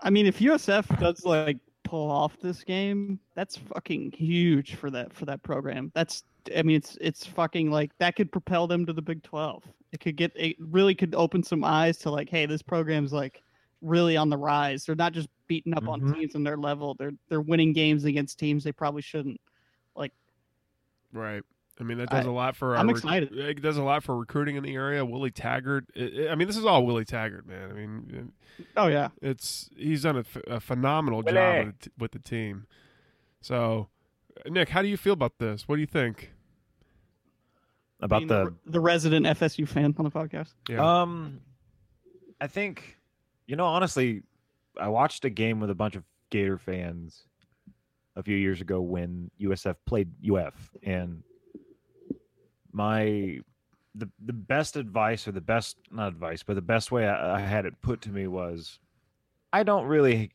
i 0.00 0.10
mean 0.10 0.26
if 0.26 0.38
usf 0.40 0.98
does 0.98 1.24
like 1.24 1.58
pull 1.84 2.10
off 2.10 2.36
this 2.40 2.64
game 2.64 3.18
that's 3.34 3.56
fucking 3.56 4.12
huge 4.12 4.74
for 4.74 4.90
that 4.90 5.12
for 5.12 5.24
that 5.24 5.42
program 5.42 5.90
that's 5.94 6.24
i 6.56 6.62
mean 6.62 6.76
it's 6.76 6.96
it's 7.00 7.24
fucking 7.26 7.70
like 7.70 7.90
that 7.98 8.16
could 8.16 8.30
propel 8.32 8.66
them 8.66 8.84
to 8.86 8.92
the 8.92 9.02
big 9.02 9.22
12 9.22 9.64
it 9.92 10.00
could 10.00 10.16
get 10.16 10.32
it 10.36 10.56
really 10.58 10.94
could 10.94 11.14
open 11.14 11.42
some 11.42 11.64
eyes 11.64 11.98
to 11.98 12.10
like 12.10 12.28
hey 12.28 12.46
this 12.46 12.62
program's 12.62 13.12
like 13.12 13.42
really 13.82 14.16
on 14.16 14.28
the 14.28 14.36
rise 14.36 14.84
they're 14.84 14.94
not 14.96 15.12
just 15.12 15.28
beating 15.46 15.74
up 15.76 15.86
on 15.88 16.00
Mhm. 16.00 16.14
teams 16.14 16.34
on 16.34 16.42
their 16.44 16.56
level 16.56 16.94
they're 16.98 17.12
they're 17.28 17.40
winning 17.40 17.72
games 17.72 18.04
against 18.04 18.38
teams 18.38 18.64
they 18.64 18.72
probably 18.72 19.02
shouldn't 19.02 19.40
Like, 19.96 20.12
Right. 21.12 21.42
I 21.80 21.84
mean, 21.84 21.98
that 21.98 22.10
does 22.10 22.26
I- 22.26 22.28
a 22.28 22.32
lot 22.32 22.56
for. 22.56 22.74
I'm 22.76 22.88
our 22.88 22.94
rec- 22.94 23.04
excited. 23.04 23.38
It 23.38 23.62
does 23.62 23.76
a 23.76 23.82
lot 23.84 24.02
for 24.02 24.16
recruiting 24.18 24.56
in 24.56 24.64
the 24.64 24.74
area. 24.74 25.04
Willie 25.04 25.30
Taggart. 25.30 25.86
i 25.96 26.00
i 26.00 26.28
I 26.30 26.34
mean, 26.34 26.48
this 26.48 26.56
is 26.56 26.64
all 26.64 26.84
Willie 26.84 27.04
Taggart, 27.04 27.46
man. 27.46 27.70
I 27.70 27.72
mean, 27.74 28.32
oh 28.76 28.88
yeah 28.88 29.08
it's 29.22 29.70
he's 29.76 30.02
done 30.02 30.24
a, 30.48 30.58
phenomenal 30.60 31.22
Willie. 31.22 31.32
job 31.34 31.66
with, 31.66 31.78
the 31.78 31.84
t- 31.88 31.94
with 31.98 32.10
the 32.12 32.18
team. 32.18 32.66
So, 33.40 33.88
Nick, 34.46 34.70
how 34.70 34.82
do 34.82 34.88
you 34.88 34.96
feel 34.96 35.12
about 35.12 35.38
this? 35.38 35.68
What 35.68 35.76
do 35.76 35.80
you 35.80 35.86
think? 35.86 36.32
About 38.00 38.20
Being 38.20 38.28
the 38.28 38.54
the 38.64 38.80
resident 38.80 39.26
fsu 39.26 39.66
fan 39.66 39.94
on 39.98 40.04
the 40.04 40.10
podcast 40.10 40.54
Yeah. 40.68 41.02
Um, 41.02 41.40
I 42.40 42.46
think, 42.46 42.96
you 43.46 43.56
know, 43.56 43.66
honestly, 43.66 44.22
I 44.78 44.88
watched 44.88 45.24
a 45.24 45.30
game 45.30 45.58
with 45.58 45.70
a 45.70 45.74
bunch 45.74 45.96
of 45.96 46.04
Gator 46.30 46.58
fans 46.58 47.24
a 48.14 48.22
few 48.22 48.36
years 48.36 48.60
ago 48.60 48.80
when 48.80 49.30
USF 49.40 49.76
played 49.86 50.10
UF, 50.28 50.54
and 50.82 51.22
my 52.72 53.40
the 53.94 54.08
the 54.24 54.32
best 54.32 54.76
advice 54.76 55.26
or 55.26 55.32
the 55.32 55.40
best 55.40 55.76
not 55.90 56.08
advice, 56.08 56.42
but 56.42 56.54
the 56.54 56.62
best 56.62 56.92
way 56.92 57.08
I, 57.08 57.36
I 57.36 57.40
had 57.40 57.66
it 57.66 57.80
put 57.82 58.02
to 58.02 58.10
me 58.10 58.26
was, 58.28 58.78
I 59.52 59.62
don't 59.64 59.86
really 59.86 60.30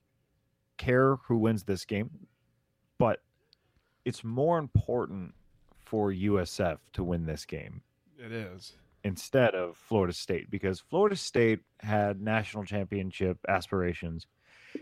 care 0.78 1.16
who 1.28 1.38
wins 1.38 1.64
this 1.64 1.86
game, 1.86 2.10
but 2.98 3.22
it's 4.04 4.24
more 4.24 4.58
important 4.58 5.34
for 5.94 6.12
USF 6.12 6.80
to 6.94 7.04
win 7.04 7.28
this 7.28 7.46
game 7.46 7.84
it 8.18 8.32
is. 8.32 8.74
instead 9.04 9.54
of 9.54 9.78
Florida 9.78 10.12
State 10.12 10.50
because 10.50 10.80
Florida 10.80 11.16
State 11.16 11.60
had 11.82 12.20
national 12.20 12.64
championship 12.66 13.38
aspirations. 13.48 14.26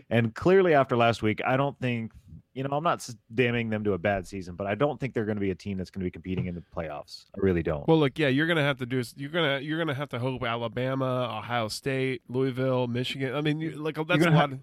And 0.08 0.34
clearly, 0.34 0.72
after 0.72 0.96
last 0.96 1.22
week, 1.22 1.42
I 1.44 1.58
don't 1.58 1.78
think, 1.78 2.12
you 2.54 2.62
know, 2.62 2.70
I'm 2.74 2.82
not 2.82 3.06
damning 3.34 3.68
them 3.68 3.84
to 3.84 3.92
a 3.92 3.98
bad 3.98 4.26
season, 4.26 4.54
but 4.54 4.66
I 4.66 4.74
don't 4.74 4.98
think 4.98 5.12
they're 5.12 5.26
going 5.26 5.36
to 5.36 5.40
be 5.42 5.50
a 5.50 5.54
team 5.54 5.76
that's 5.76 5.90
going 5.90 6.00
to 6.00 6.06
be 6.06 6.10
competing 6.10 6.46
in 6.46 6.54
the 6.54 6.62
playoffs. 6.74 7.26
I 7.36 7.40
really 7.40 7.62
don't. 7.62 7.86
Well, 7.86 7.98
look, 7.98 8.18
yeah, 8.18 8.28
you're 8.28 8.46
gonna 8.46 8.62
have 8.62 8.78
to 8.78 8.86
do. 8.86 9.02
You're 9.16 9.28
gonna 9.28 9.58
you're 9.60 9.76
gonna 9.76 9.92
have 9.92 10.08
to 10.10 10.18
hope 10.18 10.42
Alabama, 10.44 11.36
Ohio 11.38 11.68
State, 11.68 12.22
Louisville, 12.26 12.86
Michigan. 12.86 13.34
I 13.34 13.42
mean, 13.42 13.60
you, 13.60 13.72
like 13.72 13.96
that's 13.96 14.24
a 14.24 14.30
lot. 14.30 14.50
have- 14.52 14.58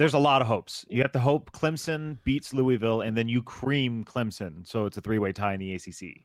There's 0.00 0.14
a 0.14 0.18
lot 0.18 0.40
of 0.40 0.48
hopes. 0.48 0.86
You 0.88 1.02
have 1.02 1.12
to 1.12 1.18
hope 1.18 1.52
Clemson 1.52 2.16
beats 2.24 2.54
Louisville, 2.54 3.02
and 3.02 3.14
then 3.14 3.28
you 3.28 3.42
cream 3.42 4.02
Clemson. 4.02 4.66
So 4.66 4.86
it's 4.86 4.96
a 4.96 5.02
three 5.02 5.18
way 5.18 5.30
tie 5.30 5.52
in 5.52 5.60
the 5.60 5.74
ACC. 5.74 6.22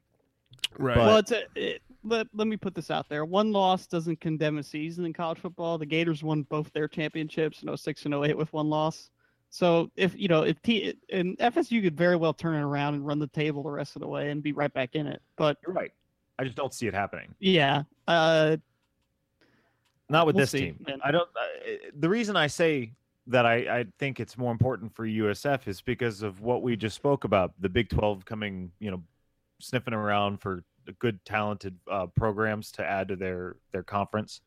right. 0.80 0.95
But- 0.95 1.05
well, 1.05 1.17
it's 1.17 1.32
a, 1.34 1.41
it, 1.55 1.82
let, 2.05 2.28
let 2.34 2.47
me 2.47 2.55
put 2.55 2.73
this 2.73 2.89
out 2.89 3.09
there. 3.09 3.26
One 3.26 3.51
loss 3.51 3.86
doesn't 3.86 4.21
condemn 4.21 4.59
a 4.59 4.63
season 4.63 5.03
in 5.03 5.11
college 5.11 5.39
football. 5.39 5.78
The 5.78 5.86
Gators 5.86 6.23
won 6.23 6.43
both 6.43 6.71
their 6.71 6.88
championships 6.88 7.63
in 7.63 7.76
06 7.76 8.05
and 8.05 8.13
08 8.13 8.38
with 8.38 8.53
one 8.53 8.69
loss. 8.69 9.09
So 9.49 9.91
if 9.97 10.17
you 10.17 10.30
know 10.30 10.43
if 10.43 10.61
T 10.61 10.93
and 11.11 11.38
FSU 11.39 11.84
could 11.84 11.97
very 11.97 12.15
well 12.15 12.34
turn 12.34 12.55
it 12.55 12.61
around 12.61 12.93
and 12.93 13.05
run 13.05 13.19
the 13.19 13.28
table 13.28 13.61
the 13.61 13.71
rest 13.71 13.97
of 13.97 14.01
the 14.01 14.07
way 14.07 14.30
and 14.30 14.41
be 14.41 14.53
right 14.53 14.73
back 14.73 14.95
in 14.95 15.05
it. 15.05 15.21
But 15.36 15.57
You're 15.67 15.73
right. 15.76 15.91
I 16.39 16.45
just 16.45 16.55
don't 16.55 16.73
see 16.73 16.88
it 16.88 16.93
happening. 16.93 17.36
yeah, 17.39 17.84
uh, 18.07 18.55
Not 20.09 20.28
with 20.28 20.38
We'll 20.38 20.43
this 20.43 20.51
see, 20.51 20.59
team. 20.59 20.78
man. 20.88 20.99
I 21.03 21.11
don't. 21.11 21.28
I, 21.36 21.78
the 21.99 22.07
reason 22.07 22.38
I 22.38 22.47
say 22.47 22.93
that 23.28 23.45
I, 23.45 23.55
I 23.80 23.86
think 23.97 24.19
it's 24.19 24.38
more 24.38 24.51
important 24.51 24.95
for 24.95 25.05
USF 25.05 25.67
is 25.67 25.82
because 25.82 26.21
of 26.21 26.41
what 26.41 26.61
we 26.61 26.76
just 26.76 26.95
spoke 26.95 27.23
about. 27.23 27.53
The 27.59 27.69
Big 27.69 27.89
Twelve 27.89 28.26
coming, 28.26 28.71
you 28.80 28.91
know, 28.91 29.03
sniffing 29.59 29.93
around 29.93 30.41
for 30.41 30.63
good, 30.99 31.23
talented 31.26 31.78
uh, 31.89 32.07
programs 32.15 32.71
to 32.73 32.86
add 32.86 33.07
to 33.07 33.15
their 33.15 33.55
their 33.71 33.84
conference, 33.84 34.41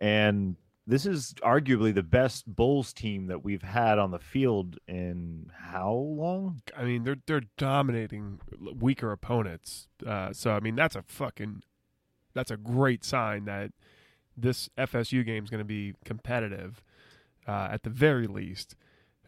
and 0.00 0.56
this 0.86 1.06
is 1.06 1.34
arguably 1.42 1.94
the 1.94 2.02
best 2.02 2.44
Bulls 2.46 2.92
team 2.92 3.26
that 3.26 3.44
we've 3.44 3.62
had 3.62 3.98
on 3.98 4.10
the 4.10 4.18
field 4.18 4.78
in 4.88 5.50
how 5.56 5.92
long? 5.92 6.62
I 6.76 6.84
mean, 6.84 7.04
they're 7.04 7.18
they're 7.26 7.44
dominating 7.56 8.40
weaker 8.78 9.12
opponents. 9.12 9.88
Uh, 10.04 10.32
so 10.32 10.52
I 10.52 10.60
mean, 10.60 10.74
that's 10.74 10.96
a 10.96 11.02
fucking 11.02 11.62
that's 12.34 12.50
a 12.50 12.56
great 12.56 13.04
sign 13.04 13.44
that 13.44 13.72
this 14.36 14.70
FSU 14.78 15.24
game 15.24 15.44
is 15.44 15.50
going 15.50 15.58
to 15.58 15.64
be 15.64 15.94
competitive 16.04 16.82
uh, 17.46 17.68
at 17.70 17.82
the 17.82 17.90
very 17.90 18.26
least. 18.26 18.76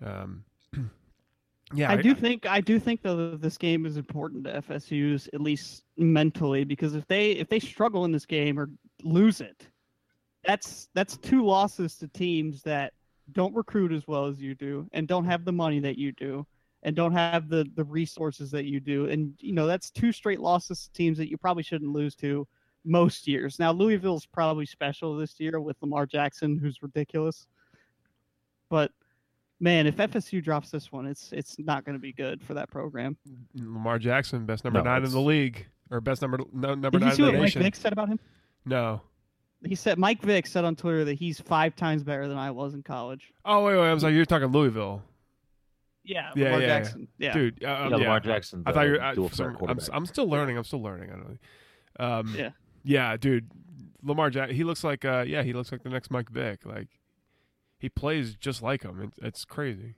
Um, 0.04 0.44
yeah, 1.74 1.90
I 1.90 2.00
do 2.00 2.14
think 2.14 2.46
I 2.46 2.60
do 2.60 2.78
think 2.78 3.02
though 3.02 3.30
that 3.30 3.40
this 3.40 3.56
game 3.56 3.86
is 3.86 3.96
important 3.96 4.44
to 4.44 4.62
FSU's 4.62 5.28
at 5.32 5.40
least 5.40 5.84
mentally 5.96 6.64
because 6.64 6.94
if 6.94 7.06
they 7.06 7.32
if 7.32 7.48
they 7.48 7.60
struggle 7.60 8.04
in 8.04 8.12
this 8.12 8.26
game 8.26 8.58
or 8.58 8.70
lose 9.02 9.40
it, 9.40 9.68
that's 10.44 10.88
that's 10.94 11.16
two 11.18 11.44
losses 11.44 11.96
to 11.96 12.08
teams 12.08 12.62
that 12.62 12.92
don't 13.32 13.54
recruit 13.54 13.92
as 13.92 14.06
well 14.06 14.26
as 14.26 14.40
you 14.40 14.54
do 14.54 14.86
and 14.92 15.08
don't 15.08 15.24
have 15.24 15.44
the 15.44 15.52
money 15.52 15.80
that 15.80 15.96
you 15.96 16.12
do 16.12 16.46
and 16.82 16.94
don't 16.94 17.12
have 17.12 17.48
the 17.48 17.66
the 17.74 17.84
resources 17.84 18.50
that 18.50 18.66
you 18.66 18.80
do 18.80 19.08
and 19.08 19.34
you 19.38 19.52
know 19.52 19.66
that's 19.66 19.90
two 19.90 20.12
straight 20.12 20.40
losses 20.40 20.84
to 20.84 20.92
teams 20.92 21.16
that 21.16 21.30
you 21.30 21.38
probably 21.38 21.62
shouldn't 21.62 21.90
lose 21.90 22.14
to 22.14 22.46
most 22.84 23.26
years. 23.26 23.58
Now 23.58 23.72
Louisville's 23.72 24.26
probably 24.26 24.66
special 24.66 25.16
this 25.16 25.40
year 25.40 25.60
with 25.60 25.76
Lamar 25.80 26.06
Jackson 26.06 26.58
who's 26.58 26.82
ridiculous. 26.82 27.46
But 28.74 28.90
man, 29.60 29.86
if 29.86 29.98
FSU 29.98 30.42
drops 30.42 30.72
this 30.72 30.90
one, 30.90 31.06
it's 31.06 31.30
it's 31.32 31.56
not 31.60 31.84
going 31.84 31.94
to 31.94 32.00
be 32.00 32.12
good 32.12 32.42
for 32.42 32.54
that 32.54 32.72
program. 32.72 33.16
Lamar 33.54 34.00
Jackson, 34.00 34.46
best 34.46 34.64
number 34.64 34.80
No, 34.80 34.84
nine 34.90 35.04
in 35.04 35.12
the 35.12 35.20
league, 35.20 35.64
or 35.92 36.00
best 36.00 36.22
number 36.22 36.40
no, 36.52 36.74
number 36.74 36.98
Did 36.98 37.02
you 37.02 37.10
see 37.12 37.22
in 37.22 37.26
what 37.28 37.32
the 37.34 37.38
Mike. 37.38 37.52
Vick 37.52 37.76
said 37.76 37.92
about 37.92 38.08
him? 38.08 38.18
No. 38.66 39.00
He 39.64 39.76
said 39.76 39.96
Mike 39.96 40.20
Vick 40.22 40.48
said 40.48 40.64
on 40.64 40.74
Twitter 40.74 41.04
that 41.04 41.14
he's 41.14 41.38
five 41.38 41.76
times 41.76 42.02
better 42.02 42.26
than 42.26 42.36
I 42.36 42.50
was 42.50 42.74
in 42.74 42.82
college. 42.82 43.32
Oh 43.44 43.64
wait, 43.64 43.76
wait. 43.76 43.88
I 43.88 43.94
was 43.94 44.02
like, 44.02 44.12
you're 44.12 44.24
talking 44.24 44.48
Louisville, 44.48 45.02
Yeah, 46.02 46.30
Yeah, 46.34 46.46
Lamar 46.46 46.60
yeah, 46.60 46.66
yeah. 46.66 46.78
Jackson. 46.80 47.08
Yeah, 47.18 47.32
dude. 47.32 47.54
Uh, 47.62 47.66
Yeah, 47.68 47.84
um, 47.84 47.92
Lamar 47.92 48.06
yeah. 48.14 48.18
Jackson. 48.18 48.62
I 48.66 48.72
thought 48.72 48.86
you 48.86 48.90
were. 48.92 48.98
the 48.98 49.04
I, 49.04 49.14
dual 49.14 49.28
for 49.28 49.36
threat 49.36 49.46
some- 49.46 49.52
I'm, 49.52 49.56
quarterback. 49.58 49.88
I'm 49.92 50.06
still 50.06 50.28
learning. 50.28 50.58
I'm 50.58 50.64
still 50.64 50.82
learning. 50.82 51.10
I 51.10 51.14
don't 51.14 51.28
know. 52.00 52.18
Um, 52.18 52.34
Yeah. 52.36 52.50
Yeah, 52.82 53.16
dude. 53.16 53.48
Lamar 54.02 54.30
Jack. 54.30 54.50
He 54.50 54.64
looks 54.64 54.82
like. 54.82 55.04
Uh, 55.04 55.24
yeah, 55.26 55.42
he 55.44 55.52
looks 55.52 55.70
like 55.70 55.84
the 55.84 55.88
next 55.90 56.10
Mike 56.10 56.28
Vick. 56.28 56.66
Like, 56.66 56.88
he 57.84 57.90
plays 57.90 58.34
just 58.36 58.62
like 58.62 58.82
him. 58.82 59.02
It's, 59.02 59.18
it's 59.18 59.44
crazy. 59.44 59.94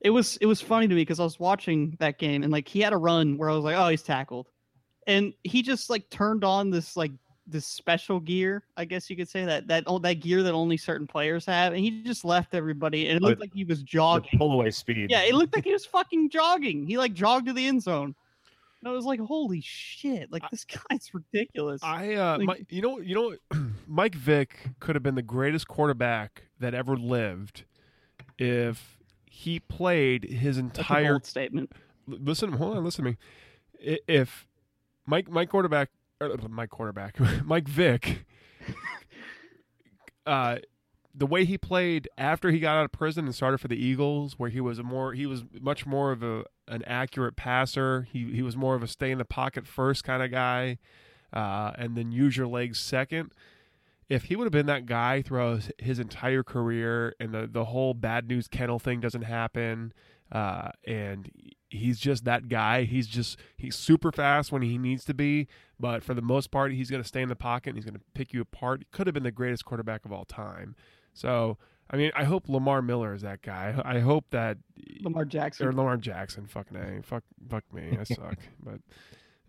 It 0.00 0.08
was 0.08 0.38
it 0.38 0.46
was 0.46 0.58
funny 0.58 0.88
to 0.88 0.94
me 0.94 1.02
because 1.02 1.20
I 1.20 1.24
was 1.24 1.38
watching 1.38 1.96
that 2.00 2.18
game 2.18 2.42
and 2.42 2.50
like 2.50 2.66
he 2.66 2.80
had 2.80 2.94
a 2.94 2.96
run 2.96 3.36
where 3.36 3.50
I 3.50 3.54
was 3.54 3.62
like, 3.62 3.76
oh, 3.76 3.88
he's 3.88 4.02
tackled, 4.02 4.48
and 5.06 5.34
he 5.44 5.60
just 5.60 5.90
like 5.90 6.08
turned 6.08 6.44
on 6.44 6.70
this 6.70 6.96
like 6.96 7.12
this 7.46 7.66
special 7.66 8.20
gear, 8.20 8.64
I 8.78 8.86
guess 8.86 9.10
you 9.10 9.16
could 9.16 9.28
say 9.28 9.44
that 9.44 9.66
that 9.68 9.84
oh, 9.86 9.98
that 9.98 10.14
gear 10.14 10.42
that 10.42 10.54
only 10.54 10.78
certain 10.78 11.06
players 11.06 11.44
have, 11.44 11.74
and 11.74 11.80
he 11.82 12.02
just 12.02 12.24
left 12.24 12.54
everybody, 12.54 13.08
and 13.08 13.18
it 13.18 13.22
Oh, 13.22 13.28
looked 13.28 13.40
like 13.42 13.52
he 13.54 13.64
was 13.64 13.82
jogging. 13.82 14.38
pull 14.38 14.52
away 14.52 14.70
speed. 14.70 15.10
Yeah, 15.10 15.22
it 15.24 15.34
looked 15.34 15.54
like 15.54 15.64
he 15.64 15.72
was 15.72 15.84
fucking 15.84 16.30
jogging. 16.30 16.86
He 16.86 16.96
like 16.96 17.12
jogged 17.12 17.46
to 17.48 17.52
the 17.52 17.66
end 17.66 17.82
zone. 17.82 18.14
I 18.86 18.92
was 18.92 19.04
like, 19.04 19.20
holy 19.20 19.60
shit! 19.62 20.30
Like 20.32 20.44
I- 20.44 20.48
this 20.50 20.64
guy's 20.90 21.10
ridiculous. 21.12 21.82
I, 21.82 22.14
uh, 22.14 22.38
Like- 22.38 22.46
my, 22.46 22.60
you 22.68 22.82
know, 22.82 22.98
you 23.00 23.14
know, 23.14 23.36
Mike 23.86 24.14
Vick 24.14 24.70
could 24.80 24.94
have 24.96 25.02
been 25.02 25.14
the 25.14 25.22
greatest 25.22 25.68
quarterback 25.68 26.44
that 26.60 26.74
ever 26.74 26.96
lived 26.96 27.64
if 28.38 28.98
he 29.26 29.60
played 29.60 30.24
his 30.24 30.58
entire 30.58 31.20
statement. 31.22 31.72
Listen, 32.06 32.52
hold 32.52 32.76
on, 32.76 32.84
listen 32.84 33.04
to 33.04 33.10
me. 33.12 33.16
If 34.08 34.46
Mike, 35.06 35.28
my 35.30 35.44
quarterback, 35.44 35.90
or 36.20 36.36
Mike 36.48 36.70
quarterback, 36.70 37.18
Mike 37.44 37.68
Vick, 37.68 38.24
uh, 40.26 40.58
the 41.16 41.26
way 41.26 41.44
he 41.44 41.56
played 41.56 42.08
after 42.18 42.50
he 42.50 42.60
got 42.60 42.76
out 42.76 42.84
of 42.84 42.92
prison 42.92 43.24
and 43.24 43.34
started 43.34 43.58
for 43.58 43.68
the 43.68 43.76
Eagles, 43.76 44.38
where 44.38 44.50
he 44.50 44.60
was 44.60 44.78
a 44.78 44.82
more, 44.82 45.14
he 45.14 45.26
was 45.26 45.44
much 45.60 45.86
more 45.86 46.12
of 46.12 46.22
a 46.22 46.44
an 46.68 46.82
accurate 46.84 47.36
passer. 47.36 48.06
He 48.12 48.32
he 48.32 48.42
was 48.42 48.56
more 48.56 48.74
of 48.74 48.82
a 48.82 48.86
stay 48.86 49.10
in 49.10 49.18
the 49.18 49.24
pocket 49.24 49.66
first 49.66 50.04
kind 50.04 50.22
of 50.22 50.30
guy, 50.30 50.78
uh, 51.32 51.72
and 51.76 51.96
then 51.96 52.12
use 52.12 52.36
your 52.36 52.46
legs 52.46 52.78
second. 52.78 53.32
If 54.08 54.24
he 54.24 54.36
would 54.36 54.44
have 54.44 54.52
been 54.52 54.66
that 54.66 54.86
guy 54.86 55.22
throughout 55.22 55.68
his, 55.78 55.98
entire 55.98 56.42
career, 56.42 57.14
and 57.18 57.32
the 57.32 57.48
the 57.50 57.64
whole 57.66 57.94
bad 57.94 58.28
news 58.28 58.46
kennel 58.46 58.78
thing 58.78 59.00
doesn't 59.00 59.22
happen, 59.22 59.92
uh, 60.30 60.70
and 60.86 61.30
he's 61.70 61.98
just 61.98 62.24
that 62.24 62.48
guy. 62.48 62.84
He's 62.84 63.06
just 63.06 63.38
he's 63.56 63.74
super 63.74 64.12
fast 64.12 64.52
when 64.52 64.62
he 64.62 64.76
needs 64.76 65.04
to 65.06 65.14
be, 65.14 65.48
but 65.80 66.02
for 66.02 66.14
the 66.14 66.22
most 66.22 66.50
part, 66.50 66.72
he's 66.72 66.90
going 66.90 67.02
to 67.02 67.08
stay 67.08 67.22
in 67.22 67.28
the 67.28 67.36
pocket 67.36 67.70
and 67.70 67.78
he's 67.78 67.84
going 67.84 67.98
to 67.98 68.04
pick 68.14 68.32
you 68.32 68.40
apart. 68.40 68.84
Could 68.92 69.06
have 69.06 69.14
been 69.14 69.22
the 69.22 69.30
greatest 69.30 69.64
quarterback 69.64 70.04
of 70.04 70.12
all 70.12 70.24
time. 70.24 70.76
So, 71.16 71.58
I 71.90 71.96
mean, 71.96 72.12
I 72.14 72.24
hope 72.24 72.48
Lamar 72.48 72.82
Miller 72.82 73.14
is 73.14 73.22
that 73.22 73.42
guy. 73.42 73.80
I 73.84 73.98
hope 73.98 74.26
that 74.30 74.58
Lamar 75.00 75.24
Jackson 75.24 75.66
or 75.66 75.72
Lamar 75.72 75.96
Jackson. 75.96 76.46
Fucking 76.46 76.76
a, 76.76 77.02
fuck, 77.02 77.24
fuck 77.48 77.64
me. 77.72 77.96
I 77.98 78.04
suck. 78.04 78.38
but 78.62 78.80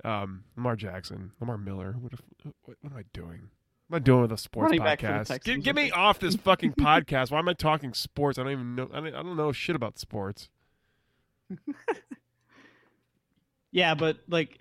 um, 0.10 0.44
Lamar 0.56 0.76
Jackson, 0.76 1.32
Lamar 1.40 1.58
Miller. 1.58 1.96
What, 2.00 2.14
if, 2.14 2.22
what, 2.44 2.78
what 2.82 2.92
am 2.92 2.98
I 2.98 3.04
doing? 3.14 3.50
What 3.88 3.98
am 3.98 4.02
I 4.02 4.06
doing 4.06 4.22
with 4.24 4.32
a 4.32 4.38
sports 4.38 4.72
Running 4.72 4.84
back 4.84 5.02
for 5.02 5.08
the 5.08 5.14
podcast? 5.14 5.44
Get, 5.44 5.64
get 5.64 5.76
me 5.76 5.92
off 5.92 6.20
this 6.20 6.36
fucking 6.36 6.74
podcast. 6.80 7.32
Why 7.32 7.40
am 7.40 7.48
I 7.50 7.54
talking 7.54 7.94
sports? 7.94 8.40
I 8.40 8.44
don't 8.44 8.52
even 8.52 8.76
know. 8.76 8.90
I 8.92 9.00
don't, 9.00 9.08
I 9.16 9.22
don't 9.22 9.38
know 9.38 9.52
shit 9.52 9.76
about 9.76 10.00
sports. 10.00 10.50
Yeah, 13.72 13.94
but 13.94 14.18
like, 14.28 14.60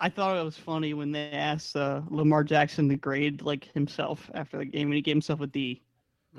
I 0.00 0.08
thought 0.08 0.36
it 0.36 0.44
was 0.44 0.58
funny 0.58 0.94
when 0.94 1.12
they 1.12 1.30
asked 1.30 1.76
uh, 1.76 2.02
Lamar 2.10 2.44
Jackson 2.44 2.88
to 2.88 2.96
grade 2.96 3.40
like 3.40 3.72
himself 3.72 4.30
after 4.34 4.58
the 4.58 4.64
game, 4.64 4.88
and 4.88 4.94
he 4.94 5.00
gave 5.00 5.14
himself 5.14 5.40
a 5.40 5.46
D 5.46 5.80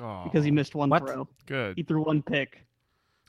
Oh, 0.01 0.23
because 0.23 0.43
he 0.43 0.51
missed 0.51 0.73
one 0.75 0.89
What? 0.89 1.05
throw. 1.07 1.27
good. 1.45 1.75
He 1.77 1.83
threw 1.83 2.03
one 2.03 2.21
pick. 2.23 2.65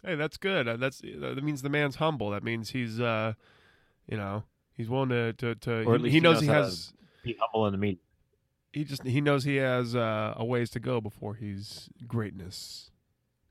Hey, 0.02 0.14
that's 0.16 0.36
good. 0.36 0.68
Uh, 0.68 0.76
That's 0.76 1.00
that 1.00 1.42
means 1.42 1.62
the 1.62 1.70
man's 1.70 1.96
humble. 1.96 2.30
That 2.30 2.42
means 2.44 2.70
he's 2.70 3.00
uh, 3.00 3.32
you 4.06 4.16
know, 4.18 4.44
he's 4.76 4.88
willing 4.90 5.08
to 5.10 5.32
to, 5.34 5.54
to 5.54 5.72
Or 5.84 5.94
at 5.94 6.00
he, 6.00 6.04
least 6.04 6.04
he 6.04 6.10
he 6.10 6.20
knows 6.20 6.34
knows 6.36 6.42
he 6.42 6.46
has 6.48 6.92
Be 7.22 7.36
humble 7.40 7.66
in 7.66 7.72
the 7.72 7.78
meet. 7.78 8.00
he 8.72 8.84
just 8.84 9.02
he 9.04 9.20
knows 9.22 9.44
he 9.44 9.56
has 9.56 9.96
uh, 9.96 10.34
a 10.36 10.44
ways 10.44 10.68
to 10.70 10.80
go 10.80 11.00
before 11.00 11.34
he's 11.34 11.88
greatness. 12.06 12.90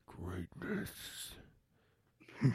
Greatness. 0.06 0.92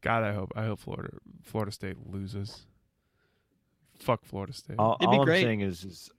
God, 0.00 0.22
I 0.24 0.32
hope 0.32 0.52
I 0.56 0.64
hope 0.64 0.78
Florida 0.80 1.10
Florida 1.42 1.72
State 1.72 1.96
loses. 2.06 2.64
Fuck 3.98 4.24
Florida 4.24 4.52
State. 4.52 4.76
All, 4.78 4.96
It'd 5.00 5.10
be 5.10 5.16
all 5.16 5.22
I'm 5.22 5.26
great. 5.26 5.42
saying 5.42 5.60
is, 5.60 5.84
is 5.84 6.10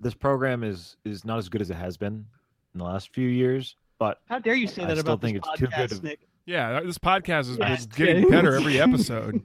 this 0.00 0.14
program 0.14 0.64
is 0.64 0.96
is 1.04 1.24
not 1.24 1.38
as 1.38 1.48
good 1.48 1.60
as 1.60 1.70
it 1.70 1.74
has 1.76 1.96
been 1.96 2.26
in 2.74 2.78
the 2.78 2.84
last 2.84 3.12
few 3.12 3.28
years. 3.28 3.76
But 3.98 4.20
How 4.28 4.38
dare 4.38 4.54
you 4.54 4.66
say 4.66 4.82
I 4.82 4.86
that 4.86 4.98
still 4.98 5.12
about 5.14 5.20
think 5.20 5.42
this 5.42 5.50
it's 5.52 5.60
too 5.60 5.66
podcast, 5.66 5.76
good 5.88 5.92
of- 5.92 6.02
Nick? 6.04 6.20
yeah, 6.46 6.80
this 6.80 6.98
podcast 6.98 7.50
is 7.50 7.58
Yeah. 7.58 7.74
is 7.74 7.86
getting 7.86 8.28
better 8.30 8.54
every 8.56 8.80
episode. 8.86 9.42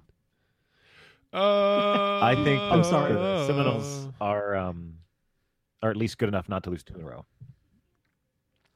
Uh, 1.33 2.19
I 2.23 2.35
think 2.45 2.61
I'm 2.61 2.79
the- 2.79 2.83
sorry. 2.83 3.13
the 3.13 3.47
Seminoles 3.47 4.07
are 4.21 4.55
um 4.55 4.95
are 5.83 5.89
at 5.91 5.97
least 5.97 6.17
good 6.17 6.29
enough 6.29 6.47
not 6.49 6.63
to 6.63 6.69
lose 6.69 6.83
two 6.83 6.95
in 6.95 7.01
a 7.01 7.05
row. 7.05 7.25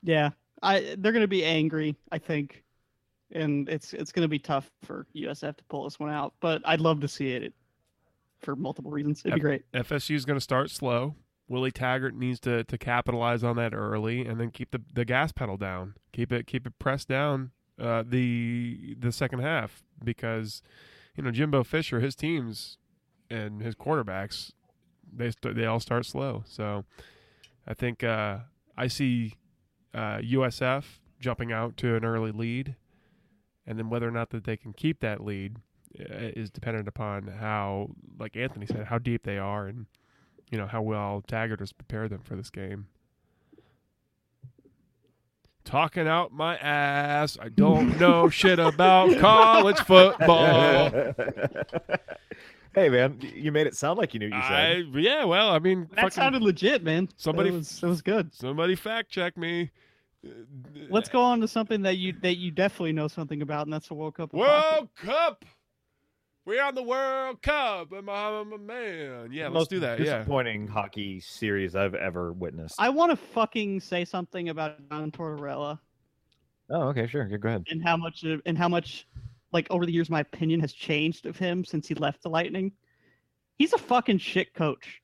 Yeah, 0.03 0.31
I 0.61 0.95
they're 0.97 1.11
gonna 1.13 1.27
be 1.27 1.43
angry. 1.45 1.95
I 2.11 2.17
think, 2.17 2.63
and 3.31 3.67
it's 3.69 3.93
it's 3.93 4.11
gonna 4.11 4.27
be 4.27 4.39
tough 4.39 4.69
for 4.83 5.07
USF 5.15 5.55
to 5.57 5.63
pull 5.69 5.85
this 5.85 5.99
one 5.99 6.09
out. 6.09 6.33
But 6.41 6.61
I'd 6.65 6.81
love 6.81 6.99
to 7.01 7.07
see 7.07 7.31
it 7.31 7.53
for 8.41 8.55
multiple 8.55 8.91
reasons. 8.91 9.21
It'd 9.25 9.35
be 9.35 9.39
great. 9.41 9.63
FSU 9.73 10.15
is 10.15 10.25
going 10.25 10.37
to 10.37 10.41
start 10.41 10.69
slow. 10.69 11.15
Willie 11.49 11.71
Taggart 11.71 12.15
needs 12.15 12.39
to, 12.41 12.63
to 12.63 12.77
capitalize 12.77 13.43
on 13.43 13.55
that 13.57 13.73
early, 13.73 14.25
and 14.25 14.39
then 14.39 14.51
keep 14.51 14.71
the, 14.71 14.81
the 14.93 15.03
gas 15.03 15.31
pedal 15.31 15.57
down. 15.57 15.95
Keep 16.13 16.31
it 16.31 16.47
keep 16.47 16.65
it 16.67 16.77
pressed 16.79 17.09
down 17.09 17.51
uh, 17.81 18.03
the 18.07 18.95
the 18.97 19.11
second 19.11 19.39
half 19.39 19.83
because 20.03 20.61
you 21.15 21.23
know 21.23 21.31
Jimbo 21.31 21.63
Fisher, 21.63 21.99
his 21.99 22.15
teams 22.15 22.77
and 23.31 23.61
his 23.61 23.75
quarterbacks, 23.75 24.51
they 25.11 25.31
st- 25.31 25.55
they 25.55 25.65
all 25.65 25.79
start 25.79 26.05
slow. 26.05 26.43
So 26.45 26.85
I 27.67 27.73
think 27.73 28.03
uh, 28.03 28.39
I 28.77 28.87
see 28.87 29.33
uh, 29.93 30.19
USF 30.19 30.83
jumping 31.19 31.51
out 31.51 31.77
to 31.77 31.95
an 31.95 32.05
early 32.05 32.31
lead, 32.31 32.75
and 33.65 33.79
then 33.79 33.89
whether 33.89 34.07
or 34.07 34.11
not 34.11 34.29
that 34.29 34.43
they 34.43 34.55
can 34.55 34.71
keep 34.71 34.99
that 34.99 35.23
lead 35.23 35.57
uh, 35.99 36.29
is 36.35 36.51
dependent 36.51 36.87
upon 36.87 37.27
how, 37.27 37.89
like 38.19 38.37
Anthony 38.37 38.67
said, 38.67 38.85
how 38.85 38.99
deep 38.99 39.23
they 39.23 39.39
are 39.39 39.67
and 39.67 39.87
you 40.49 40.57
know 40.57 40.67
how 40.67 40.81
well 40.81 41.23
Taggart 41.27 41.59
has 41.59 41.71
prepared 41.71 42.09
them 42.11 42.21
for 42.23 42.35
this 42.35 42.49
game. 42.49 42.87
Talking 45.65 46.07
out 46.07 46.33
my 46.33 46.57
ass. 46.57 47.37
I 47.39 47.49
don't 47.49 47.99
know 47.99 48.29
shit 48.29 48.57
about 48.59 49.17
college 49.19 49.79
football. 49.79 51.13
Hey 52.75 52.87
man, 52.87 53.17
you 53.21 53.51
made 53.51 53.65
it 53.65 53.75
sound 53.75 53.97
like 53.97 54.13
you 54.13 54.19
knew 54.19 54.29
what 54.29 54.37
you 54.37 54.43
I 54.43 54.73
said. 54.93 54.93
yeah, 54.93 55.23
well, 55.25 55.49
I 55.49 55.57
mean, 55.57 55.87
That 55.95 55.95
fucking- 56.03 56.11
sounded 56.11 56.43
legit, 56.43 56.83
man. 56.83 57.09
Somebody- 57.17 57.49
it 57.49 57.53
was, 57.53 57.81
it 57.81 57.87
was 57.87 58.03
good. 58.03 58.31
somebody 58.33 58.75
fact 58.75 59.09
check 59.09 59.35
me. 59.35 59.71
Let's 60.87 61.09
go 61.09 61.19
on 61.19 61.41
to 61.41 61.47
something 61.47 61.81
that 61.81 61.97
you 61.97 62.13
that 62.21 62.37
you 62.37 62.51
definitely 62.51 62.93
know 62.93 63.07
something 63.07 63.41
about, 63.41 63.65
and 63.65 63.73
that's 63.73 63.87
the 63.87 63.95
World 63.95 64.13
Cup. 64.15 64.31
of 64.35 64.39
hockey. 64.39 64.75
World 64.77 64.89
Cup. 64.97 65.45
We're 66.49 66.63
on 66.63 66.73
the 66.73 66.81
World 66.81 67.43
Cup, 67.43 67.91
and 67.91 68.09
I'm 68.09 68.51
a 68.53 68.57
man. 68.57 69.29
Yeah, 69.31 69.49
The 69.49 69.55
let's 69.55 69.67
do 69.67 69.79
that. 69.81 69.99
Yeah. 69.99 70.17
Disappointing 70.17 70.65
hockey 70.67 71.19
series 71.19 71.75
I've 71.75 71.93
ever 71.93 72.33
witnessed. 72.33 72.73
I 72.79 72.89
want 72.89 73.11
to 73.11 73.15
fucking 73.17 73.81
say 73.81 74.03
something 74.03 74.49
about 74.49 74.77
John 74.89 75.11
Tortorella 75.11 75.77
Oh, 76.71 76.87
okay, 76.87 77.05
sure. 77.05 77.27
Yeah, 77.29 77.37
go 77.37 77.49
ahead. 77.49 77.65
and 77.69 77.83
how 77.83 77.95
much 77.97 78.23
and 78.23 78.57
how 78.57 78.67
much 78.67 79.07
like 79.51 79.67
over 79.69 79.85
the 79.85 79.91
years 79.91 80.09
my 80.09 80.21
opinion 80.21 80.59
has 80.61 80.73
changed 80.73 81.27
of 81.27 81.37
him 81.37 81.63
since 81.63 81.87
he 81.87 81.93
left 81.93 82.23
the 82.23 82.29
Lightning. 82.31 82.71
He's 83.59 83.73
a 83.73 83.77
fucking 83.77 84.17
shit 84.17 84.55
coach. 84.55 85.03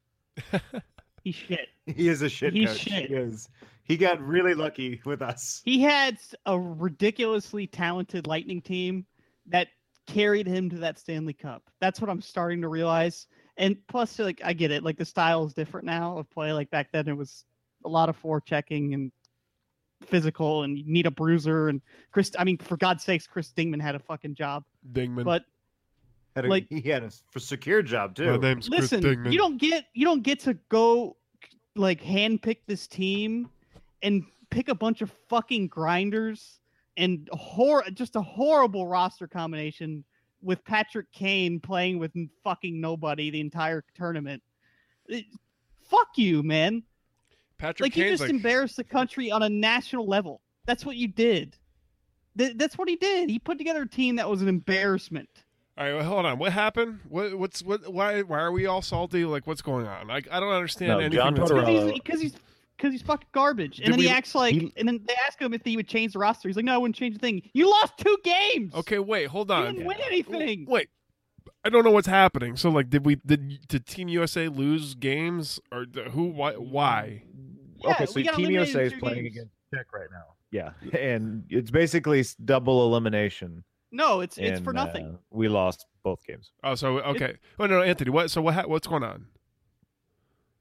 He's 1.24 1.36
shit. 1.36 1.68
He 1.86 2.08
is 2.08 2.24
a 2.24 2.30
shit 2.30 2.54
He's 2.54 2.70
coach. 2.70 2.80
shit. 2.80 3.10
He 3.10 3.14
is. 3.16 3.50
He 3.84 3.98
got 3.98 4.20
really 4.20 4.56
lucky 4.56 5.00
with 5.06 5.22
us. 5.22 5.62
He 5.64 5.80
had 5.82 6.18
a 6.48 6.60
ridiculously 6.60 7.68
talented 7.68 8.26
Lightning 8.26 8.62
team 8.64 9.06
that 9.48 9.68
carried 10.08 10.48
him 10.48 10.70
to 10.70 10.78
that 10.78 11.00
Stanley 11.00 11.34
Cup. 11.34 11.64
That's 11.80 12.00
what 12.02 12.10
I'm 12.10 12.22
starting 12.22 12.62
to 12.62 12.68
realize. 12.68 13.28
And 13.58 13.78
plus, 13.88 14.20
like, 14.20 14.42
I 14.44 14.54
get 14.54 14.72
it. 14.72 14.84
Like, 14.84 14.98
the 14.98 15.06
style 15.06 15.46
is 15.46 15.54
different 15.54 15.86
now 15.86 16.18
of 16.18 16.30
play. 16.30 16.52
Like, 16.52 16.70
back 16.72 16.92
then, 16.92 17.08
it 17.08 17.16
was 17.16 17.46
a 17.86 17.90
lot 17.90 18.10
of 18.10 18.22
forechecking 18.22 18.94
and 18.94 19.12
physical, 20.04 20.64
and 20.64 20.78
you 20.78 20.84
need 20.92 21.06
a 21.06 21.12
bruiser. 21.12 21.70
And 21.70 21.82
Chris, 22.12 22.32
I 22.38 22.44
mean, 22.44 22.58
for 22.58 22.78
God's 22.78 23.04
sakes, 23.04 23.28
Chris 23.28 23.52
Dingman 23.56 23.82
had 23.82 23.96
a 23.96 24.00
fucking 24.00 24.36
job. 24.36 24.64
Dingman. 24.92 25.24
But 25.24 25.44
Had 26.36 26.46
a, 26.46 26.50
Like- 26.50 26.68
he 26.70 26.82
had 26.82 27.04
a 27.04 27.08
f- 27.08 27.22
secure 27.38 27.82
job 27.82 28.14
too. 28.16 28.32
my 28.32 28.38
name's 28.38 28.68
Chris 28.70 28.92
listen, 28.92 29.02
Dingman. 29.02 29.32
you 29.32 29.38
don't 29.38 29.58
get 29.58 29.86
you 29.94 30.06
don't 30.06 30.22
get 30.22 30.42
to 30.42 30.56
go 30.70 31.16
like 31.78 32.02
handpick 32.02 32.58
this 32.68 32.88
team 32.88 33.50
and 34.02 34.24
pick 34.50 34.68
a 34.68 34.76
bunch 34.76 35.02
of 35.02 35.12
fucking 35.30 35.68
grinders 35.68 36.60
and 36.98 37.28
hor 37.32 37.84
just 37.94 38.16
a 38.16 38.22
horrible 38.22 38.88
roster 38.88 39.28
combination 39.28 40.04
with 40.42 40.64
Patrick 40.64 41.12
Kane 41.12 41.60
playing 41.60 42.00
with 42.00 42.12
fucking 42.44 42.80
nobody 42.80 43.30
the 43.32 43.40
entire 43.42 43.84
tournament. 43.96 44.42
It- 45.08 45.26
fuck 45.90 46.10
you, 46.18 46.44
man. 46.44 46.84
Patrick 47.58 47.82
like 47.92 47.98
you 47.98 48.10
just 48.10 48.22
like, 48.22 48.30
embarrassed 48.32 48.76
the 48.76 48.84
country 48.84 49.32
on 49.32 49.44
a 49.44 49.50
national 49.50 50.08
level. 50.08 50.42
That's 50.66 50.86
what 50.86 50.98
you 50.98 51.08
did. 51.08 51.56
Th- 52.38 52.54
that's 52.58 52.78
what 52.78 52.90
he 52.90 52.96
did. 52.98 53.30
He 53.30 53.40
put 53.40 53.58
together 53.58 53.84
a 53.84 53.88
team 53.90 54.18
that 54.18 54.30
was 54.30 54.42
an 54.42 54.48
embarrassment. 54.50 55.30
all 55.78 55.86
right, 55.86 55.94
well, 55.94 56.04
hold 56.04 56.26
on. 56.26 56.38
What 56.38 56.52
happened? 56.52 57.00
What? 57.08 57.38
What's 57.40 57.64
what? 57.64 57.92
Why? 57.94 58.24
Why 58.24 58.40
are 58.40 58.52
we 58.52 58.66
all 58.66 58.82
salty? 58.82 59.24
Like, 59.26 59.48
what's 59.48 59.62
going 59.62 59.88
on? 59.88 60.08
Like, 60.08 60.28
I 60.30 60.40
don't 60.42 60.52
understand 60.52 60.90
No, 60.90 61.00
anything. 61.00 61.18
John 61.18 61.34
that's 61.36 61.50
Tortorella- 61.50 61.66
because 61.66 61.84
he's 61.84 61.94
because 61.94 62.22
he's 62.22 62.34
because 62.78 62.92
he's 62.92 63.02
fucking 63.02 63.28
garbage. 63.34 63.80
And 63.80 63.86
Did 63.88 63.94
then 63.94 64.00
he 64.00 64.10
acts 64.10 64.36
like, 64.36 64.54
he- 64.54 64.74
and 64.78 64.88
then 64.88 65.02
they 65.08 65.16
ask 65.28 65.40
him 65.40 65.54
if 65.54 65.64
he 65.64 65.76
would 65.78 65.88
change 65.88 66.14
the 66.14 66.20
roster. 66.20 66.48
He's 66.50 66.56
like, 66.56 66.66
no, 66.66 66.74
I 66.74 66.78
wouldn't 66.78 66.96
change 66.96 67.16
a 67.16 67.20
thing. 67.20 67.42
You 67.54 67.70
lost 67.70 67.98
two 67.98 68.18
games. 68.24 68.74
Okay, 68.76 69.00
wait, 69.00 69.28
hold 69.28 69.50
you 69.50 69.56
on. 69.56 69.74
didn't 69.76 69.86
win 69.86 69.98
anything. 70.06 70.66
Wait, 70.68 70.90
I 71.64 71.70
don't 71.70 71.84
know 71.84 71.92
what's 71.92 72.08
happening. 72.08 72.56
So, 72.58 72.70
like, 72.70 72.90
did 72.90 73.06
we 73.06 73.16
did 73.16 73.68
did 73.68 73.86
Team 73.86 74.08
USA 74.10 74.48
lose 74.48 74.96
games 74.96 75.60
or 75.72 75.86
who? 76.12 76.26
Why? 76.26 76.54
Why? 76.54 77.24
Yeah, 77.84 77.92
okay, 77.92 78.06
so 78.06 78.22
Team 78.36 78.52
USA 78.52 78.86
is 78.86 78.94
playing 78.94 79.24
games. 79.24 79.36
against 79.36 79.54
Czech 79.74 79.88
right 79.94 80.08
now. 80.12 80.24
Yeah, 80.52 80.72
and 81.00 81.44
it's 81.50 81.72
basically 81.72 82.24
double 82.44 82.86
elimination. 82.88 83.64
No, 83.92 84.22
it's 84.22 84.38
it's 84.38 84.60
for 84.60 84.74
nothing. 84.74 85.16
uh, 85.16 85.18
we 85.32 85.48
lost 85.48 85.86
both 86.04 86.20
games. 86.28 86.52
Oh, 86.64 86.76
so 86.76 87.00
okay. 87.00 87.38
Oh 87.60 87.66
no, 87.66 87.82
Anthony. 87.82 88.12
What? 88.12 88.30
So 88.32 88.42
what? 88.42 88.70
What's 88.70 88.88
going 88.88 89.04
on? 89.04 89.28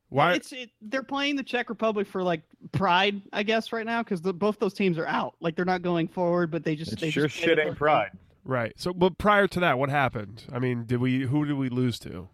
Why? 0.09 0.35
It's 0.35 0.53
it, 0.53 0.71
they're 0.81 1.03
playing 1.03 1.37
the 1.37 1.43
Czech 1.43 1.69
Republic 1.69 2.07
for 2.07 2.23
like 2.23 2.43
pride, 2.73 3.21
I 3.33 3.43
guess, 3.43 3.73
right 3.73 3.87
now 3.87 4.03
because 4.03 4.21
both 4.21 4.59
those 4.59 4.75
teams 4.75 4.99
are 4.99 5.07
out. 5.07 5.35
Like 5.41 5.57
they're 5.57 5.65
not 5.65 5.83
going 5.83 6.09
forward, 6.09 6.51
but 6.51 6.65
they 6.65 6.77
just 6.77 6.93
It's 6.93 7.01
they 7.01 7.11
sure 7.11 7.25
just 7.25 7.37
shit 7.37 7.59
ain't 7.59 7.77
pride. 7.77 8.13
Right. 8.45 8.73
So, 8.77 8.93
but 8.93 9.17
prior 9.19 9.47
to 9.49 9.61
that, 9.61 9.79
what 9.79 9.89
happened? 9.89 10.45
I 10.53 10.59
mean, 10.59 10.85
did 10.85 11.01
we? 11.01 11.23
Who 11.23 11.45
did 11.45 11.55
we 11.55 11.69
lose 11.69 11.99
to? 12.01 12.29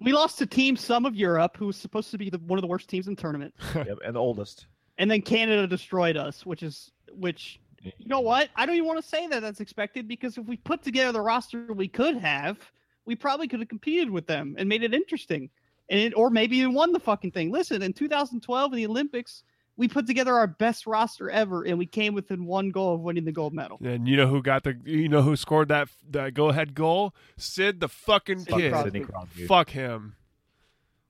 We 0.00 0.12
lost 0.12 0.38
to 0.38 0.46
Team 0.46 0.76
Some 0.76 1.04
of 1.04 1.14
Europe, 1.14 1.56
who 1.56 1.66
was 1.66 1.76
supposed 1.76 2.10
to 2.10 2.18
be 2.18 2.30
the, 2.30 2.38
one 2.38 2.58
of 2.58 2.62
the 2.62 2.68
worst 2.68 2.88
teams 2.88 3.06
in 3.06 3.14
the 3.14 3.20
tournament, 3.20 3.54
yep, 3.74 3.98
and 4.04 4.14
the 4.14 4.20
oldest. 4.20 4.66
and 4.96 5.10
then 5.10 5.20
Canada 5.20 5.66
destroyed 5.66 6.16
us, 6.16 6.46
which 6.46 6.62
is 6.62 6.90
which 7.12 7.60
you 7.82 8.06
know 8.06 8.20
what? 8.20 8.50
I 8.56 8.66
don't 8.66 8.76
even 8.76 8.86
want 8.86 9.02
to 9.02 9.08
say 9.08 9.26
that 9.26 9.40
that's 9.40 9.60
expected 9.60 10.06
because 10.06 10.36
if 10.36 10.46
we 10.46 10.56
put 10.58 10.82
together 10.82 11.12
the 11.12 11.20
roster 11.20 11.72
we 11.72 11.88
could 11.88 12.16
have, 12.18 12.58
we 13.06 13.14
probably 13.14 13.48
could 13.48 13.60
have 13.60 13.68
competed 13.68 14.10
with 14.10 14.26
them 14.26 14.54
and 14.58 14.68
made 14.68 14.82
it 14.82 14.92
interesting. 14.92 15.50
And 15.90 16.00
it, 16.00 16.12
or 16.16 16.30
maybe 16.30 16.56
even 16.58 16.72
won 16.72 16.92
the 16.92 17.00
fucking 17.00 17.32
thing. 17.32 17.50
Listen, 17.50 17.82
in 17.82 17.92
2012 17.92 18.72
in 18.72 18.76
the 18.76 18.86
Olympics, 18.86 19.42
we 19.76 19.88
put 19.88 20.06
together 20.06 20.34
our 20.34 20.46
best 20.46 20.86
roster 20.86 21.30
ever 21.30 21.64
and 21.64 21.78
we 21.78 21.86
came 21.86 22.14
within 22.14 22.44
one 22.44 22.70
goal 22.70 22.94
of 22.94 23.00
winning 23.00 23.24
the 23.24 23.32
gold 23.32 23.52
medal. 23.52 23.78
And 23.82 24.06
you 24.06 24.16
know 24.16 24.28
who 24.28 24.40
got 24.42 24.62
the? 24.62 24.78
You 24.84 25.08
know 25.08 25.22
who 25.22 25.36
scored 25.36 25.68
that 25.68 25.88
that 26.10 26.34
go 26.34 26.48
ahead 26.50 26.74
goal? 26.74 27.14
Sid 27.38 27.80
the 27.80 27.88
fucking 27.88 28.40
Sid 28.40 28.54
kid. 28.54 28.72
Crosby. 28.72 29.00
Crosby. 29.00 29.46
Fuck 29.46 29.70
him. 29.70 30.14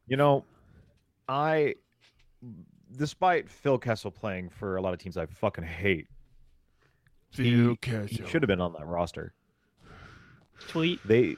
You 0.06 0.16
know, 0.16 0.44
I, 1.28 1.74
despite 2.96 3.48
Phil 3.48 3.78
Kessel 3.78 4.10
playing 4.10 4.48
for 4.48 4.76
a 4.76 4.82
lot 4.82 4.92
of 4.92 4.98
teams 4.98 5.16
I 5.16 5.26
fucking 5.26 5.64
hate, 5.64 6.08
Phil 7.32 7.70
he 7.70 7.76
Kessel. 7.76 8.26
should 8.26 8.42
have 8.42 8.48
been 8.48 8.60
on 8.60 8.72
that 8.72 8.86
roster. 8.86 9.34
Tweet. 10.68 11.00
They, 11.04 11.36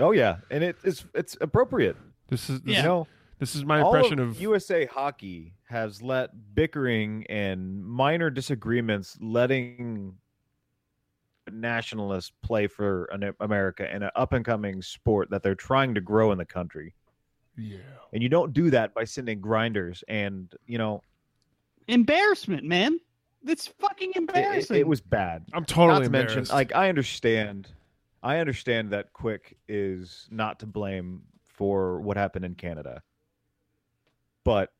oh 0.00 0.12
yeah, 0.12 0.36
and 0.50 0.64
it's 0.64 1.04
it's 1.14 1.36
appropriate. 1.40 1.96
This 2.28 2.48
is 2.50 2.60
this, 2.62 2.74
Yeah. 2.74 2.82
You 2.82 2.88
know, 2.88 3.06
this 3.38 3.54
is 3.54 3.64
my 3.64 3.80
all 3.80 3.94
impression 3.94 4.18
of, 4.18 4.30
of 4.30 4.40
USA 4.40 4.86
Hockey 4.86 5.54
has 5.64 6.02
let 6.02 6.30
bickering 6.54 7.24
and 7.28 7.84
minor 7.84 8.28
disagreements 8.30 9.16
letting 9.20 10.16
nationalists 11.50 12.32
play 12.42 12.66
for 12.66 13.04
an 13.06 13.32
America 13.40 13.88
and 13.92 14.04
an 14.04 14.10
up 14.14 14.32
and 14.32 14.44
coming 14.44 14.82
sport 14.82 15.30
that 15.30 15.42
they're 15.42 15.54
trying 15.54 15.94
to 15.94 16.00
grow 16.00 16.32
in 16.32 16.38
the 16.38 16.44
country. 16.44 16.94
yeah. 17.56 17.78
And 18.12 18.22
you 18.22 18.28
don't 18.28 18.52
do 18.52 18.70
that 18.70 18.92
by 18.94 19.04
sending 19.04 19.40
grinders 19.40 20.02
and 20.08 20.52
you 20.66 20.78
know 20.78 21.02
Embarrassment, 21.88 22.64
man. 22.64 23.00
It's 23.44 23.66
fucking 23.66 24.10
it- 24.10 24.16
it, 24.16 24.18
embarrassing. 24.18 24.76
it 24.76 24.86
was 24.86 25.00
bad. 25.00 25.44
I'm 25.52 25.64
totally 25.64 26.00
not 26.00 26.04
to 26.04 26.10
mention, 26.10 26.44
like 26.50 26.74
I 26.74 26.88
understand, 26.88 27.68
I 28.22 28.38
understand 28.38 28.90
that 28.90 29.12
Quick 29.12 29.56
is 29.68 30.28
not 30.30 30.60
to 30.60 30.66
blame 30.66 31.22
for 31.46 32.00
what 32.00 32.16
happened 32.16 32.44
in 32.44 32.54
Canada, 32.54 33.02
but 34.44 34.72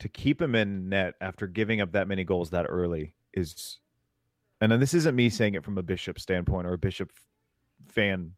to 0.00 0.08
keep 0.08 0.42
him 0.42 0.54
in 0.54 0.88
net 0.88 1.14
after 1.20 1.46
giving 1.46 1.80
up 1.80 1.92
that 1.92 2.08
many 2.08 2.24
goals 2.24 2.50
that 2.50 2.66
early 2.68 3.14
is, 3.32 3.78
and 4.60 4.70
then 4.70 4.80
this 4.80 4.94
isn't 4.94 5.14
me 5.14 5.28
saying 5.30 5.54
it 5.54 5.64
from 5.64 5.78
a 5.78 5.82
Bishop 5.82 6.18
standpoint 6.18 6.66
or 6.66 6.72
a 6.72 6.78
Bishop 6.78 7.12
fan. 7.88 8.32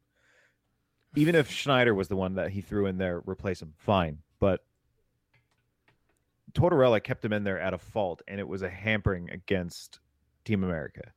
Even 1.15 1.35
if 1.35 1.51
Schneider 1.51 1.95
was 1.95 2.09
the 2.09 2.17
one 2.17 2.35
that 2.35 2.51
he 2.51 2.61
threw 2.61 2.87
in 2.87 2.99
there, 2.99 3.23
replace 3.27 3.63
him, 3.63 3.73
fine. 3.79 4.19
But 4.39 4.61
Tortorella 6.53 7.03
kept 7.03 7.25
him 7.25 7.33
in 7.33 7.45
there 7.45 7.59
at 7.59 7.73
a 7.73 7.79
fault, 7.79 8.21
and 8.29 8.39
it 8.39 8.47
was 8.47 8.61
a 8.63 8.69
hampering 8.69 9.31
against 9.31 10.01
Team 10.45 10.63
America. 10.63 11.13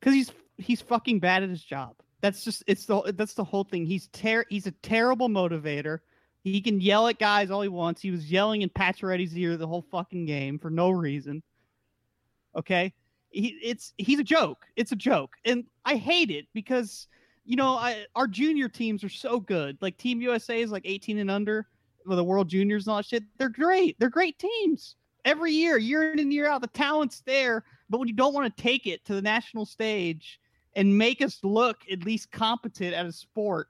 because 0.00 0.14
he's 0.14 0.32
he's 0.58 0.80
fucking 0.80 1.20
bad 1.20 1.42
at 1.42 1.48
his 1.48 1.62
job. 1.62 1.94
That's 2.20 2.42
just 2.44 2.64
it's 2.66 2.86
the 2.86 3.14
that's 3.16 3.34
the 3.34 3.44
whole 3.44 3.64
thing. 3.64 3.84
He's 3.84 4.08
ter- 4.08 4.46
he's 4.48 4.66
a 4.66 4.72
terrible 4.72 5.28
motivator. 5.28 5.98
He 6.42 6.60
can 6.60 6.80
yell 6.80 7.08
at 7.08 7.18
guys 7.18 7.50
all 7.50 7.62
he 7.62 7.68
wants. 7.68 8.00
He 8.00 8.10
was 8.10 8.30
yelling 8.30 8.62
in 8.62 8.68
Pacioretty's 8.70 9.36
ear 9.36 9.56
the 9.56 9.66
whole 9.66 9.84
fucking 9.90 10.26
game 10.26 10.58
for 10.58 10.70
no 10.70 10.90
reason. 10.90 11.42
Okay, 12.56 12.94
he, 13.30 13.58
it's 13.62 13.92
he's 13.98 14.18
a 14.18 14.24
joke. 14.24 14.64
It's 14.76 14.92
a 14.92 14.96
joke, 14.96 15.34
and 15.44 15.64
I 15.84 15.96
hate 15.96 16.30
it 16.30 16.46
because 16.54 17.06
you 17.44 17.56
know 17.56 17.74
I, 17.74 18.06
our 18.14 18.26
junior 18.26 18.68
teams 18.68 19.04
are 19.04 19.10
so 19.10 19.38
good. 19.38 19.76
Like 19.80 19.98
Team 19.98 20.20
USA 20.22 20.60
is 20.60 20.70
like 20.70 20.82
18 20.84 21.18
and 21.18 21.30
under 21.30 21.66
with 22.06 22.16
the 22.16 22.24
World 22.24 22.48
Juniors 22.48 22.86
and 22.86 22.92
all 22.92 22.98
that 22.98 23.06
shit. 23.06 23.24
They're 23.38 23.48
great. 23.48 23.96
They're 23.98 24.08
great 24.08 24.38
teams 24.38 24.96
every 25.24 25.52
year, 25.52 25.76
year 25.76 26.12
in 26.12 26.18
and 26.18 26.32
year 26.32 26.46
out. 26.46 26.62
The 26.62 26.68
talent's 26.68 27.20
there, 27.26 27.64
but 27.90 27.98
when 27.98 28.08
you 28.08 28.14
don't 28.14 28.32
want 28.32 28.56
to 28.56 28.62
take 28.62 28.86
it 28.86 29.04
to 29.04 29.14
the 29.14 29.22
national 29.22 29.66
stage 29.66 30.40
and 30.76 30.96
make 30.96 31.20
us 31.22 31.40
look 31.42 31.78
at 31.90 32.04
least 32.04 32.30
competent 32.30 32.94
at 32.94 33.04
a 33.06 33.10
sport 33.12 33.68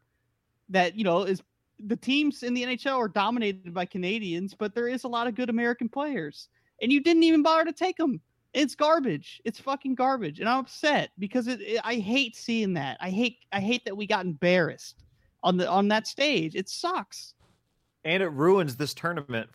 that 0.68 0.94
you 0.98 1.04
know 1.04 1.22
is 1.22 1.42
the 1.78 1.96
teams 1.96 2.42
in 2.42 2.52
the 2.52 2.64
NHL 2.64 2.98
are 2.98 3.08
dominated 3.08 3.72
by 3.72 3.84
Canadians, 3.86 4.52
but 4.54 4.74
there 4.74 4.88
is 4.88 5.04
a 5.04 5.08
lot 5.08 5.26
of 5.26 5.34
good 5.34 5.48
American 5.48 5.88
players, 5.88 6.48
and 6.82 6.90
you 6.92 7.00
didn't 7.02 7.22
even 7.22 7.42
bother 7.42 7.64
to 7.66 7.72
take 7.72 7.96
them. 7.96 8.20
It's 8.54 8.74
garbage. 8.74 9.40
It's 9.44 9.60
fucking 9.60 9.94
garbage, 9.94 10.40
and 10.40 10.48
I'm 10.48 10.60
upset 10.60 11.10
because 11.18 11.46
it, 11.46 11.60
it- 11.60 11.80
I 11.84 11.96
hate 11.96 12.34
seeing 12.36 12.74
that. 12.74 12.96
I 13.00 13.10
hate 13.10 13.38
I 13.52 13.60
hate 13.60 13.84
that 13.86 13.96
we 13.96 14.06
got 14.06 14.24
embarrassed 14.26 15.04
on 15.42 15.56
the 15.56 15.68
on 15.68 15.88
that 15.88 16.06
stage. 16.06 16.54
It 16.54 16.68
sucks. 16.68 17.34
and 18.04 18.22
it 18.22 18.28
ruins 18.28 18.76
this 18.76 18.94
tournament 18.94 19.48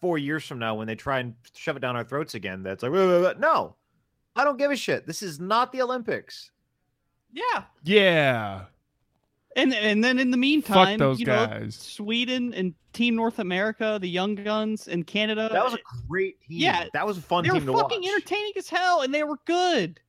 four 0.00 0.16
years 0.16 0.44
from 0.46 0.58
now 0.58 0.74
when 0.74 0.86
they 0.86 0.94
try 0.94 1.18
and 1.18 1.34
shove 1.54 1.76
it 1.76 1.80
down 1.80 1.96
our 1.96 2.04
throats 2.04 2.34
again. 2.34 2.62
That's 2.62 2.82
like, 2.82 3.38
no, 3.38 3.76
I 4.34 4.44
don't 4.44 4.56
give 4.56 4.70
a 4.70 4.76
shit. 4.76 5.06
This 5.06 5.22
is 5.22 5.38
not 5.40 5.70
the 5.72 5.82
Olympics. 5.82 6.50
Yeah, 7.36 7.64
yeah. 7.84 8.64
And 9.56 9.74
and 9.74 10.02
then 10.02 10.18
in 10.18 10.30
the 10.30 10.36
meantime, 10.36 10.98
Fuck 10.98 10.98
those 10.98 11.20
you 11.20 11.26
know, 11.26 11.46
guys. 11.46 11.74
Sweden 11.74 12.52
and 12.54 12.74
Team 12.92 13.14
North 13.14 13.38
America, 13.38 13.98
the 14.00 14.08
Young 14.08 14.34
Guns 14.34 14.88
and 14.88 15.06
Canada. 15.06 15.48
That 15.52 15.64
was 15.64 15.74
a 15.74 15.78
great 16.08 16.40
team. 16.40 16.58
Yeah, 16.60 16.86
that 16.94 17.06
was 17.06 17.18
a 17.18 17.22
fun 17.22 17.44
they 17.44 17.50
were 17.50 17.56
team 17.58 17.66
to 17.66 17.72
watch. 17.72 17.82
fucking 17.82 18.06
entertaining 18.06 18.52
as 18.56 18.68
hell, 18.68 19.02
and 19.02 19.12
they 19.14 19.22
were 19.22 19.38
good. 19.44 20.00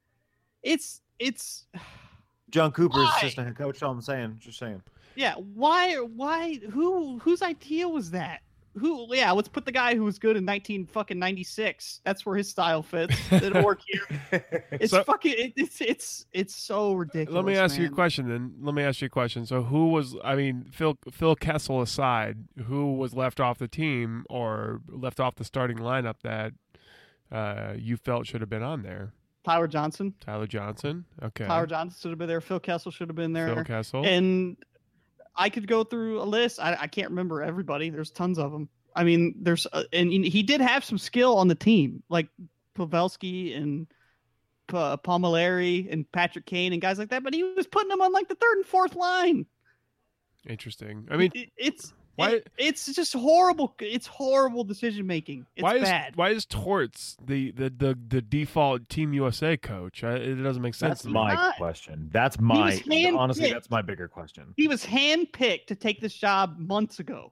It's 0.63 1.01
it's 1.19 1.65
Jon 2.49 2.71
Cooper's 2.71 2.97
Why? 2.97 3.17
assistant 3.17 3.47
head 3.47 3.57
coach. 3.57 3.83
All 3.83 3.91
I'm 3.91 4.01
saying, 4.01 4.37
just 4.39 4.57
saying. 4.59 4.81
yeah. 5.15 5.35
Why 5.35 5.95
why 5.95 6.55
who 6.71 7.19
whose 7.19 7.41
idea 7.41 7.87
was 7.89 8.11
that? 8.11 8.41
Who 8.79 9.07
yeah? 9.15 9.31
Let's 9.31 9.47
put 9.47 9.65
the 9.65 9.71
guy 9.71 9.95
who 9.95 10.03
was 10.03 10.19
good 10.19 10.37
in 10.37 10.45
nineteen 10.45 10.85
fucking 10.85 11.17
ninety 11.19 11.43
six. 11.43 12.01
That's 12.03 12.25
where 12.25 12.35
his 12.35 12.49
style 12.49 12.83
fits. 12.83 13.15
It'll 13.31 13.63
work 13.63 13.81
here. 13.85 14.45
It's 14.71 14.91
So- 14.91 15.03
fucking 15.03 15.33
it, 15.37 15.53
it's 15.55 15.81
it's 15.81 16.25
it's 16.33 16.55
so 16.55 16.93
ridiculous. 16.93 17.35
Let 17.35 17.45
me 17.45 17.55
ask 17.57 17.77
you 17.79 17.87
a 17.87 17.89
question 17.89 18.27
then. 18.29 18.53
Let 18.61 18.75
me 18.75 18.83
ask 18.83 19.01
you 19.01 19.07
a 19.07 19.09
question. 19.09 19.45
So 19.45 19.63
who 19.63 19.89
was 19.89 20.15
I 20.23 20.35
mean, 20.35 20.65
Phil 20.71 20.97
Phil 21.11 21.35
Kessel 21.35 21.81
aside, 21.81 22.37
who 22.65 22.93
was 22.95 23.13
left 23.13 23.39
off 23.39 23.57
the 23.57 23.67
team 23.67 24.25
or 24.29 24.81
left 24.87 25.19
off 25.19 25.35
the 25.35 25.43
starting 25.43 25.77
lineup 25.77 26.15
that 26.23 26.53
uh, 27.31 27.73
you 27.77 27.97
felt 27.97 28.27
should 28.27 28.41
have 28.41 28.49
been 28.49 28.63
on 28.63 28.83
there? 28.83 29.13
Tyler 29.43 29.67
Johnson. 29.67 30.13
Tyler 30.19 30.45
Johnson. 30.47 31.05
Okay. 31.23 31.45
Tyler 31.45 31.67
Johnson 31.67 31.97
should 32.01 32.09
have 32.11 32.17
been 32.19 32.27
there. 32.27 32.41
Phil 32.41 32.59
Kessel 32.59 32.91
should 32.91 33.07
have 33.07 33.15
been 33.15 33.31
there. 33.31 33.53
Phil 33.55 33.63
Kessel. 33.63 34.05
and 34.05 34.57
I 35.37 35.49
could 35.49 35.67
go 35.67 35.83
through 35.83 36.21
a 36.21 36.23
list. 36.25 36.59
I, 36.59 36.75
I 36.81 36.87
can't 36.87 37.09
remember 37.09 37.41
everybody. 37.43 37.89
There's 37.89 38.11
tons 38.11 38.39
of 38.39 38.51
them. 38.51 38.69
I 38.95 39.03
mean, 39.03 39.35
there's 39.39 39.67
uh, 39.71 39.83
and 39.93 40.11
he 40.11 40.41
did 40.43 40.59
have 40.61 40.83
some 40.83 40.97
skill 40.97 41.37
on 41.37 41.47
the 41.47 41.55
team, 41.55 42.01
like 42.09 42.27
Pavelski 42.75 43.55
and 43.55 43.85
Pa- 44.67 44.97
Palmieri 44.97 45.87
and 45.91 46.11
Patrick 46.11 46.45
Kane 46.47 46.73
and 46.73 46.81
guys 46.81 46.97
like 46.97 47.09
that. 47.09 47.23
But 47.23 47.33
he 47.35 47.43
was 47.43 47.67
putting 47.67 47.89
them 47.89 48.01
on 48.01 48.11
like 48.11 48.27
the 48.27 48.35
third 48.35 48.57
and 48.57 48.65
fourth 48.65 48.95
line. 48.95 49.45
Interesting. 50.47 51.07
I 51.11 51.17
mean, 51.17 51.31
It- 51.35 51.51
it's 51.57 51.93
why- 52.17 52.29
it- 52.31 52.47
it's 52.57 52.85
just 52.93 53.13
horrible. 53.13 53.73
It's 53.79 54.07
horrible 54.07 54.63
decision 54.63 55.07
making. 55.07 55.45
It's 55.55 55.63
why 55.63 55.75
is 55.75 55.83
bad. 55.83 56.15
why 56.15 56.29
is 56.29 56.45
Torts 56.45 57.15
the, 57.25 57.51
the, 57.51 57.69
the, 57.69 57.97
the 58.07 58.21
default 58.21 58.89
Team 58.89 59.13
USA 59.13 59.55
coach? 59.55 60.03
I, 60.03 60.15
it 60.15 60.35
doesn't 60.35 60.61
make 60.61 60.73
sense. 60.75 61.03
That's 61.03 61.05
my 61.13 61.33
not- 61.33 61.55
question. 61.57 62.09
That's 62.11 62.39
my 62.39 62.81
honestly. 63.15 63.51
That's 63.51 63.69
my 63.69 63.81
bigger 63.81 64.07
question. 64.07 64.53
he 64.57 64.67
was 64.67 64.83
handpicked 64.83 65.67
to 65.67 65.75
take 65.75 66.01
this 66.01 66.13
job 66.13 66.57
months 66.59 66.99
ago. 66.99 67.31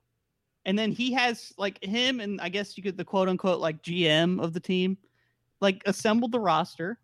And 0.68 0.80
then 0.80 0.92
he 0.92 1.14
has 1.14 1.54
like 1.58 1.84
him 1.84 2.20
and 2.20 2.42
I 2.42 2.50
guess 2.50 2.76
you 2.78 2.82
could 2.82 2.98
the 2.98 3.06
quote 3.06 3.30
unquote 3.30 3.60
like 3.60 3.84
GM 3.84 4.42
of 4.42 4.54
the 4.54 4.60
team, 4.60 4.98
like 5.62 5.82
assembled 5.86 6.32
the 6.32 6.40
roster. 6.40 6.98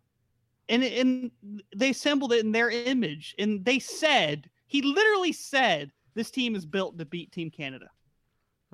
And 0.68 0.82
and 0.84 1.30
they 1.76 1.90
assembled 1.90 2.32
it 2.32 2.44
in 2.44 2.52
their 2.52 2.70
image. 2.70 3.34
And 3.38 3.64
they 3.64 3.78
said, 3.78 4.48
he 4.66 4.82
literally 4.82 5.32
said, 5.32 5.92
this 6.14 6.30
team 6.30 6.54
is 6.54 6.64
built 6.66 6.98
to 6.98 7.04
beat 7.04 7.32
Team 7.32 7.50
Canada. 7.50 7.86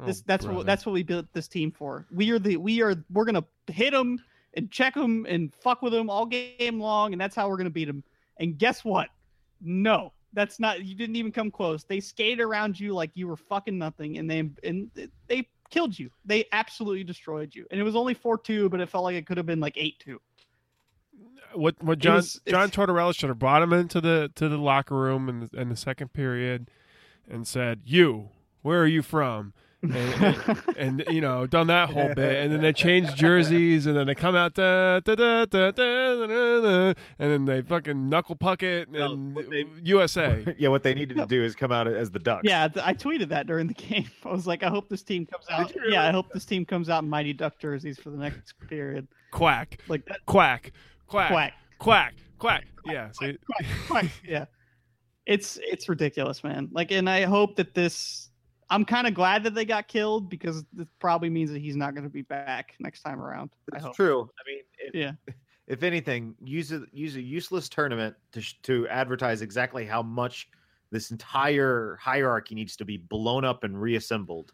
Oh, 0.01 0.07
This 0.07 0.20
that's 0.22 0.45
brother. 0.45 0.59
what 0.59 0.66
that's 0.66 0.86
what 0.86 0.93
we 0.93 1.03
built 1.03 1.26
this 1.32 1.49
team 1.49 1.70
for. 1.72 2.07
We 2.11 2.30
are 2.30 2.39
the 2.39 2.57
we 2.57 2.82
are 2.82 2.95
we're 3.11 3.24
gonna 3.24 3.45
hit 3.66 3.93
them 3.93 4.18
and 4.55 4.70
check 4.70 4.95
them 4.95 5.26
and 5.28 5.53
fuck 5.55 5.82
with 5.82 5.93
them 5.93 6.09
all 6.09 6.24
game 6.26 6.80
long, 6.80 7.12
and 7.12 7.20
that's 7.20 7.34
how 7.36 7.49
we're 7.49 7.57
gonna 7.57 7.70
beat 7.70 7.86
them. 7.86 8.05
And 8.39 8.57
guess 8.59 8.84
what? 8.84 9.09
No, 9.61 10.12
that's 10.32 10.61
not. 10.61 10.84
You 10.84 10.95
didn't 10.95 11.16
even 11.16 11.32
come 11.32 11.51
close. 11.51 11.82
They 11.84 11.99
skated 12.01 12.41
around 12.41 12.78
you 12.78 12.95
like 12.95 13.11
you 13.14 13.26
were 13.26 13.36
fucking 13.36 13.76
nothing, 13.76 14.18
and 14.18 14.30
they 14.30 14.49
and 14.62 14.91
they 15.26 15.49
killed 15.70 15.99
you. 15.99 16.11
They 16.24 16.45
absolutely 16.53 17.03
destroyed 17.05 17.55
you. 17.55 17.66
And 17.70 17.80
it 17.80 17.82
was 17.82 17.97
only 17.97 18.14
four 18.14 18.39
two, 18.39 18.68
but 18.68 18.80
it 18.80 18.89
felt 18.89 19.03
like 19.05 19.16
it 19.16 19.26
could 19.26 19.36
have 19.36 19.47
been 19.47 19.61
like 19.61 19.74
eight 19.76 19.99
two. 19.99 20.20
what 21.55 21.74
what 21.82 21.99
John 21.99 22.16
was- 22.16 22.41
John 22.47 22.70
Tortorella 22.70 23.14
should 23.14 23.30
have 23.30 23.39
brought 23.39 23.62
him 23.62 23.72
into 23.72 24.01
the 24.01 24.30
to 24.36 24.49
the 24.49 24.59
locker 24.59 24.95
room 24.95 25.28
in 25.28 25.41
the, 25.41 25.61
in 25.61 25.68
the 25.70 25.76
second 25.76 26.12
period 26.12 26.70
and 27.29 27.47
said, 27.47 27.83
"You, 27.85 28.31
where 28.62 28.81
are 28.81 28.87
you 28.87 29.03
from?" 29.03 29.53
and, 29.83 29.95
and, 29.95 30.62
and, 30.76 31.05
you 31.09 31.20
know 31.20 31.47
done 31.47 31.68
that 31.68 31.91
whole 31.91 32.12
bit. 32.14 32.43
And 32.43 32.53
then 32.53 32.61
they 32.61 32.72
change 32.72 33.14
jerseys 33.16 33.87
and 33.87 33.97
then 33.97 34.07
they 34.07 34.14
come 34.14 34.35
out 34.35 34.55
da, 34.55 35.01
da, 35.01 35.14
da, 35.14 35.45
da, 35.45 35.70
da, 35.70 36.26
da, 36.26 36.61
da, 36.61 36.95
and 37.18 37.31
then 37.31 37.45
they 37.45 37.62
fucking 37.62 38.09
knuckle 38.09 38.37
puck 38.37 38.62
it 38.62 38.89
and 38.89 39.35
no, 39.35 39.43
they, 39.43 39.66
USA 39.83 40.45
yeah 40.59 40.68
what 40.68 40.83
they 40.83 40.95
needed 40.95 41.16
to 41.16 41.26
do 41.26 41.43
is 41.43 41.55
come 41.55 41.72
out 41.72 41.87
as 41.87 42.11
the 42.11 42.18
ducks. 42.18 42.43
Yeah 42.45 42.68
I 42.83 42.95
tweeted 42.95 43.29
that 43.29 43.47
during 43.47 43.66
the 43.66 43.74
game. 43.74 44.09
I 44.24 44.31
was 44.31 44.47
like 44.47 44.62
I 44.62 44.68
hope 44.68 44.89
this 44.89 45.03
team 45.03 45.26
comes 45.26 45.45
out 45.51 45.72
really? 45.74 45.93
Yeah 45.93 46.07
I 46.07 46.12
hope 46.12 46.33
this 46.33 46.45
team 46.45 46.64
comes 46.64 46.89
out 46.89 47.03
in 47.03 47.09
mighty 47.09 47.33
duck 47.33 47.59
jerseys 47.59 47.99
for 47.99 48.11
the 48.11 48.18
next 48.18 48.55
period. 48.68 49.07
Quack. 49.31 49.79
Like 49.89 50.05
that. 50.07 50.24
quack. 50.26 50.72
Quack. 51.07 51.31
Quack. 51.31 51.53
Quack. 51.79 52.14
Quack. 52.39 52.64
Yeah 52.85 53.11
quack, 53.11 53.14
see? 53.14 53.39
quack, 53.47 53.66
quack. 53.87 54.07
yeah. 54.26 54.45
It's 55.29 55.59
it's 55.62 55.89
ridiculous, 55.89 56.43
man. 56.43 56.70
Like, 56.72 56.91
and 56.91 57.09
I 57.09 57.22
hope 57.22 57.57
that 57.57 57.74
this. 57.74 58.31
I'm 58.70 58.85
kind 58.85 59.07
of 59.07 59.14
glad 59.14 59.45
that 59.45 59.55
they 59.55 59.64
got 59.64 59.89
killed 59.89 60.29
because 60.29 60.62
this 60.74 60.87
probably 60.99 61.31
means 61.31 61.51
that 61.53 61.61
he's 61.61 61.76
not 61.76 61.95
going 61.95 62.05
to 62.05 62.11
be 62.11 62.20
back 62.22 62.74
next 62.81 63.01
time 63.01 63.18
around. 63.20 63.51
I 63.72 63.79
It's 63.79 63.97
true. 63.97 64.22
I 64.22 64.43
mean, 64.47 64.62
if, 64.79 64.95
Yeah. 64.95 65.12
if 65.66 65.83
anything, 65.83 66.35
use 66.43 66.72
a 66.72 66.83
use 66.93 67.16
a 67.16 67.22
useless 67.22 67.68
tournament 67.68 68.16
to 68.33 68.43
to 68.62 68.89
advertise 68.89 69.43
exactly 69.43 69.85
how 69.85 70.03
much 70.03 70.49
this 70.91 71.11
entire 71.11 71.99
hierarchy 72.01 72.55
needs 72.55 72.76
to 72.76 72.85
be 72.87 72.97
blown 72.97 73.45
up 73.45 73.64
and 73.64 73.81
reassembled. 73.81 74.53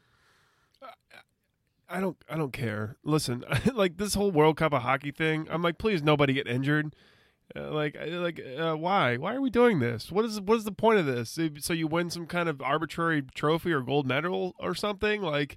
I 1.89 2.01
don't 2.01 2.17
I 2.29 2.37
don't 2.37 2.53
care. 2.53 2.97
Listen, 3.05 3.45
like 3.75 3.97
this 3.97 4.15
whole 4.15 4.33
World 4.33 4.57
Cup 4.57 4.73
of 4.73 4.83
hockey 4.83 5.13
thing. 5.13 5.47
I'm 5.51 5.63
like, 5.63 5.79
please 5.79 6.03
nobody 6.03 6.33
get 6.33 6.49
injured. 6.49 6.97
Uh, 7.57 7.71
like 7.71 7.97
like 8.01 8.41
uh, 8.59 8.75
why 8.75 9.17
why 9.17 9.35
are 9.35 9.41
we 9.41 9.51
doing 9.51 9.79
this? 9.79 10.11
What 10.11 10.25
is 10.25 10.41
what 10.41 10.57
is 10.57 10.65
the 10.65 10.73
point 10.73 10.99
of 10.99 11.07
this? 11.07 11.39
So 11.61 11.73
you 11.73 11.87
win 11.87 12.11
some 12.11 12.27
kind 12.27 12.49
of 12.49 12.61
arbitrary 12.61 13.23
trophy 13.35 13.73
or 13.73 13.81
gold 13.81 14.07
medal 14.07 14.55
or 14.59 14.75
something? 14.75 15.23
Like 15.23 15.57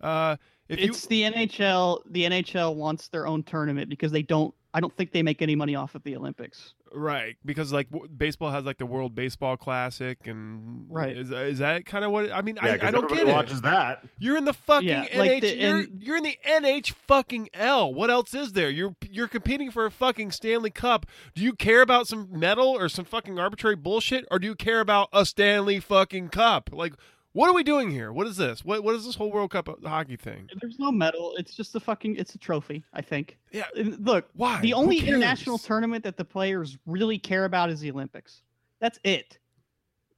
uh 0.00 0.36
if 0.68 0.78
it's 0.78 1.06
the 1.06 1.22
NHL. 1.22 2.00
The 2.10 2.24
NHL 2.24 2.76
wants 2.76 3.08
their 3.08 3.26
own 3.26 3.42
tournament 3.42 3.90
because 3.90 4.12
they 4.12 4.22
don't. 4.22 4.54
I 4.74 4.80
don't 4.80 4.94
think 4.96 5.12
they 5.12 5.22
make 5.22 5.42
any 5.42 5.54
money 5.54 5.74
off 5.74 5.94
of 5.94 6.02
the 6.02 6.16
Olympics. 6.16 6.74
right 6.94 7.36
because 7.44 7.72
like 7.72 7.90
w- 7.90 8.06
baseball 8.10 8.50
has 8.50 8.64
like 8.66 8.76
the 8.76 8.84
World 8.86 9.14
Baseball 9.14 9.56
Classic 9.56 10.18
and 10.26 10.86
Right. 10.90 11.16
is 11.16 11.30
is 11.30 11.58
that 11.60 11.86
kind 11.86 12.04
of 12.04 12.10
what 12.10 12.26
it, 12.26 12.32
I 12.32 12.42
mean 12.42 12.56
Yeah, 12.62 12.72
I, 12.72 12.78
'cause 12.78 12.88
I 12.88 12.90
don't 12.90 13.04
everybody 13.04 13.26
get 13.26 13.30
it. 13.30 13.34
watches 13.34 13.60
that. 13.62 14.04
You're 14.18 14.36
in 14.36 14.44
the 14.44 14.52
fucking 14.52 14.88
Yeah, 14.88 15.04
NH. 15.06 15.16
like 15.18 15.40
the- 15.42 15.56
you're, 15.56 15.76
and- 15.78 16.02
you're 16.02 16.16
in 16.18 16.22
the 16.24 16.38
NH 16.44 16.90
fucking 16.92 17.48
L. 17.54 17.92
What 17.94 18.10
else 18.10 18.34
is 18.34 18.52
there? 18.52 18.68
You're 18.70 18.94
you're 19.10 19.28
competing 19.28 19.70
for 19.70 19.86
a 19.86 19.90
fucking 19.90 20.32
Stanley 20.32 20.70
Cup. 20.70 21.06
Do 21.34 21.42
you 21.42 21.54
care 21.54 21.80
about 21.82 22.06
some 22.08 22.28
medal 22.30 22.68
or 22.68 22.88
some 22.90 23.04
fucking 23.06 23.38
arbitrary 23.38 23.76
bullshit, 23.76 24.26
or 24.30 24.38
do 24.38 24.46
you 24.46 24.54
care 24.54 24.80
about 24.80 25.08
a 25.14 25.24
Stanley 25.24 25.80
fucking 25.80 26.28
Cup? 26.28 26.68
Like, 26.72 26.92
what 27.32 27.48
are 27.48 27.54
we 27.54 27.62
doing 27.62 27.90
here? 27.90 28.12
What 28.12 28.26
is 28.26 28.36
this? 28.36 28.64
What 28.64 28.82
what 28.84 28.94
is 28.94 29.04
this 29.06 29.14
whole 29.14 29.30
World 29.30 29.50
Cup 29.50 29.68
of 29.68 29.82
hockey 29.84 30.16
thing? 30.16 30.48
There's 30.60 30.78
no 30.78 30.92
medal. 30.92 31.34
It's 31.38 31.54
just 31.54 31.74
a 31.74 31.80
fucking. 31.80 32.16
It's 32.16 32.34
a 32.34 32.38
trophy. 32.38 32.84
I 32.92 33.00
think. 33.02 33.38
Yeah. 33.52 33.64
And 33.76 34.04
Look, 34.06 34.28
Why? 34.34 34.60
the 34.60 34.74
only 34.74 34.98
international 34.98 35.58
tournament 35.58 36.04
that 36.04 36.16
the 36.16 36.24
players 36.24 36.76
really 36.86 37.18
care 37.18 37.44
about 37.44 37.70
is 37.70 37.80
the 37.80 37.90
Olympics. 37.90 38.42
That's 38.80 38.98
it. 39.04 39.38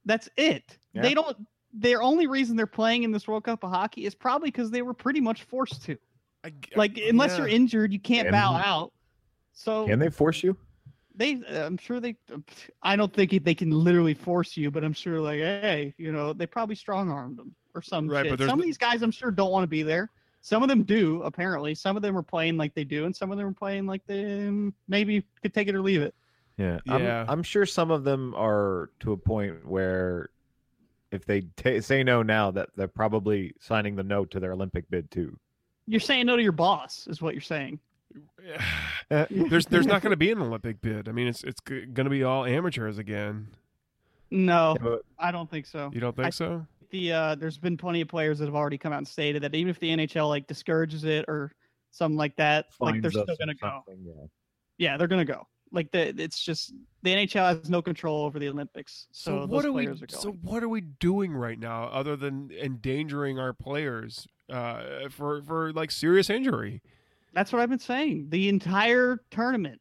That's 0.05 0.29
it. 0.37 0.77
Yeah. 0.93 1.01
They 1.03 1.13
don't. 1.13 1.37
Their 1.73 2.01
only 2.01 2.27
reason 2.27 2.55
they're 2.55 2.67
playing 2.67 3.03
in 3.03 3.11
this 3.11 3.27
World 3.27 3.43
Cup 3.43 3.63
of 3.63 3.69
hockey 3.69 4.05
is 4.05 4.15
probably 4.15 4.49
because 4.49 4.71
they 4.71 4.81
were 4.81 4.93
pretty 4.93 5.19
much 5.19 5.43
forced 5.43 5.83
to. 5.85 5.97
I 6.43 6.49
g- 6.51 6.57
Like, 6.75 6.97
unless 6.97 7.31
yeah. 7.31 7.39
you're 7.39 7.47
injured, 7.47 7.91
you 7.91 7.99
can't 7.99 8.27
Can- 8.27 8.31
bow 8.31 8.53
out. 8.55 8.93
So 9.53 9.85
Can 9.87 9.99
they 9.99 10.09
force 10.09 10.43
you? 10.43 10.55
They, 11.15 11.41
I'm 11.49 11.77
sure 11.77 11.99
they. 11.99 12.15
I 12.83 12.95
don't 12.95 13.13
think 13.13 13.43
they 13.43 13.55
can 13.55 13.71
literally 13.71 14.13
force 14.13 14.57
you, 14.57 14.71
but 14.71 14.83
I'm 14.83 14.93
sure, 14.93 15.19
like, 15.19 15.39
hey, 15.39 15.93
you 15.97 16.11
know, 16.11 16.33
they 16.33 16.45
probably 16.45 16.75
strong 16.75 17.09
armed 17.09 17.37
them 17.37 17.55
or 17.73 17.81
some 17.81 18.07
Right, 18.07 18.23
shit. 18.23 18.31
but 18.31 18.39
there's 18.39 18.49
Some 18.49 18.59
of 18.59 18.65
these 18.65 18.77
guys, 18.77 19.01
I'm 19.01 19.11
sure, 19.11 19.31
don't 19.31 19.51
want 19.51 19.63
to 19.63 19.67
be 19.67 19.83
there. 19.83 20.09
Some 20.41 20.61
of 20.61 20.69
them 20.69 20.83
do, 20.83 21.23
apparently. 21.23 21.73
Some 21.73 21.95
of 21.95 22.03
them 22.03 22.17
are 22.17 22.23
playing 22.23 22.57
like 22.57 22.75
they 22.75 22.83
do, 22.83 23.05
and 23.05 23.15
some 23.15 23.31
of 23.31 23.37
them 23.37 23.47
are 23.47 23.53
playing 23.53 23.87
like 23.87 24.01
they 24.05 24.47
um, 24.47 24.73
maybe 24.87 25.23
could 25.41 25.53
take 25.53 25.67
it 25.67 25.75
or 25.75 25.81
leave 25.81 26.01
it. 26.01 26.13
Yeah, 26.57 26.79
Yeah. 26.85 27.21
I'm, 27.23 27.29
I'm 27.39 27.43
sure 27.43 27.65
some 27.65 27.91
of 27.91 28.03
them 28.03 28.33
are 28.35 28.91
to 29.01 29.11
a 29.11 29.17
point 29.17 29.67
where 29.67 30.29
if 31.11 31.25
they 31.25 31.41
ta 31.57 31.79
say 31.79 32.03
no 32.03 32.21
now, 32.21 32.51
that 32.51 32.69
they're 32.75 32.87
probably 32.87 33.53
signing 33.59 33.95
the 33.95 34.03
no 34.03 34.25
to 34.25 34.39
their 34.39 34.51
Olympic 34.53 34.89
bid 34.89 35.09
too. 35.09 35.37
You're 35.87 35.99
saying 35.99 36.25
no 36.25 36.35
to 36.35 36.43
your 36.43 36.51
boss, 36.51 37.07
is 37.09 37.21
what 37.21 37.33
you're 37.33 37.41
saying. 37.41 37.79
there's 39.09 39.65
there's 39.67 39.85
not 39.85 40.01
going 40.01 40.11
to 40.11 40.17
be 40.17 40.31
an 40.31 40.41
Olympic 40.41 40.81
bid. 40.81 41.07
I 41.09 41.11
mean, 41.11 41.27
it's 41.27 41.43
it's 41.43 41.59
going 41.59 41.93
to 41.93 42.09
be 42.09 42.23
all 42.23 42.45
amateurs 42.45 42.97
again. 42.97 43.49
No, 44.31 44.75
but 44.81 45.01
I 45.19 45.31
don't 45.31 45.49
think 45.49 45.65
so. 45.65 45.91
You 45.93 45.99
don't 45.99 46.15
think 46.15 46.27
I- 46.27 46.31
so? 46.31 46.65
The 46.91 47.11
uh, 47.11 47.35
there's 47.35 47.57
been 47.57 47.77
plenty 47.77 48.01
of 48.01 48.07
players 48.07 48.39
that 48.39 48.45
have 48.45 48.55
already 48.55 48.77
come 48.77 48.93
out 48.93 48.99
and 48.99 49.07
stated 49.07 49.41
that 49.43 49.53
even 49.55 49.69
if 49.69 49.79
the 49.79 49.89
NHL 49.89 50.29
like 50.29 50.47
discourages 50.47 51.03
it 51.03 51.25
or 51.27 51.51
something 51.91 52.15
like 52.17 52.35
that, 52.37 52.67
like 52.79 53.01
they're 53.01 53.11
still 53.11 53.25
gonna 53.39 53.55
go. 53.55 53.83
yeah. 53.87 54.13
Yeah, 54.77 54.97
they're 54.97 55.07
gonna 55.07 55.25
go. 55.25 55.47
Like 55.71 55.91
the 55.91 56.13
it's 56.21 56.39
just 56.39 56.73
the 57.01 57.09
NHL 57.13 57.59
has 57.59 57.69
no 57.69 57.81
control 57.81 58.23
over 58.23 58.37
the 58.39 58.47
Olympics, 58.47 59.07
so, 59.11 59.31
So 59.31 59.39
those 59.41 59.49
what 59.49 59.65
are 59.65 59.71
we? 59.71 59.87
are 59.87 59.95
going. 59.95 60.07
So 60.09 60.31
what 60.43 60.63
are 60.63 60.69
we 60.69 60.81
doing 60.81 61.33
right 61.33 61.59
now, 61.59 61.85
other 61.85 62.15
than 62.15 62.51
endangering 62.51 63.39
our 63.39 63.51
players 63.51 64.27
uh, 64.49 65.09
for 65.09 65.41
for 65.41 65.73
like 65.73 65.89
serious 65.91 66.29
injury? 66.29 66.81
That's 67.35 67.53
what 67.53 67.61
I've 67.61 67.69
been 67.69 67.77
saying. 67.79 68.27
The 68.29 68.49
entire 68.49 69.19
tournament. 69.29 69.79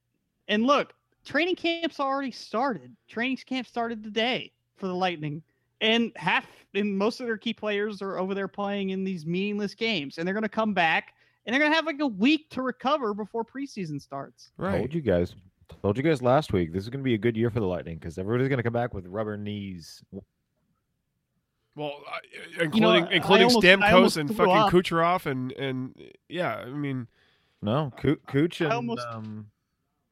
And 0.48 0.64
look, 0.64 0.92
training 1.24 1.56
camps 1.56 2.00
already 2.00 2.32
started. 2.32 2.94
Training 3.08 3.38
camp 3.46 3.66
started 3.66 4.02
today 4.02 4.52
for 4.76 4.88
the 4.88 4.94
Lightning. 4.94 5.42
and 5.80 6.12
half 6.16 6.46
and 6.74 6.98
most 6.98 7.20
of 7.20 7.26
their 7.26 7.36
key 7.38 7.54
players 7.54 8.02
are 8.02 8.18
over 8.18 8.34
there 8.34 8.48
playing 8.48 8.90
in 8.90 9.04
these 9.04 9.24
meaningless 9.24 9.74
games, 9.74 10.18
and 10.18 10.26
they're 10.26 10.34
going 10.34 10.42
to 10.42 10.48
come 10.48 10.74
back 10.74 11.14
and 11.46 11.52
they're 11.54 11.60
going 11.60 11.70
to 11.70 11.76
have 11.76 11.86
like 11.86 12.00
a 12.00 12.06
week 12.06 12.48
to 12.50 12.62
recover 12.62 13.14
before 13.14 13.44
preseason 13.44 14.00
starts. 14.00 14.50
Right. 14.56 14.78
Told 14.78 14.94
you 14.94 15.00
guys. 15.00 15.34
Told 15.82 15.96
you 15.96 16.02
guys 16.02 16.22
last 16.22 16.52
week. 16.52 16.72
This 16.72 16.82
is 16.82 16.88
going 16.88 17.00
to 17.00 17.04
be 17.04 17.14
a 17.14 17.18
good 17.18 17.36
year 17.36 17.50
for 17.50 17.60
the 17.60 17.66
Lightning 17.66 17.98
because 17.98 18.18
everybody's 18.18 18.48
going 18.48 18.56
to 18.58 18.62
come 18.62 18.72
back 18.72 18.92
with 18.94 19.06
rubber 19.06 19.36
knees. 19.36 20.02
Well, 21.76 22.02
including 22.60 22.74
You 22.74 22.80
know, 22.80 23.08
including 23.10 23.46
almost- 23.48 23.64
I 23.64 23.76
Stamkos 23.76 24.16
and 24.16 24.36
fucking 24.36 24.52
up. 24.52 24.70
Kucherov 24.72 25.26
and 25.26 25.52
and 25.52 25.94
yeah, 26.28 26.56
I 26.56 26.70
mean 26.70 27.08
No, 27.64 27.90
Ko- 27.96 28.16
Cooch 28.26 28.60
and 28.60 28.72
almost- 28.72 29.06
um, 29.08 29.46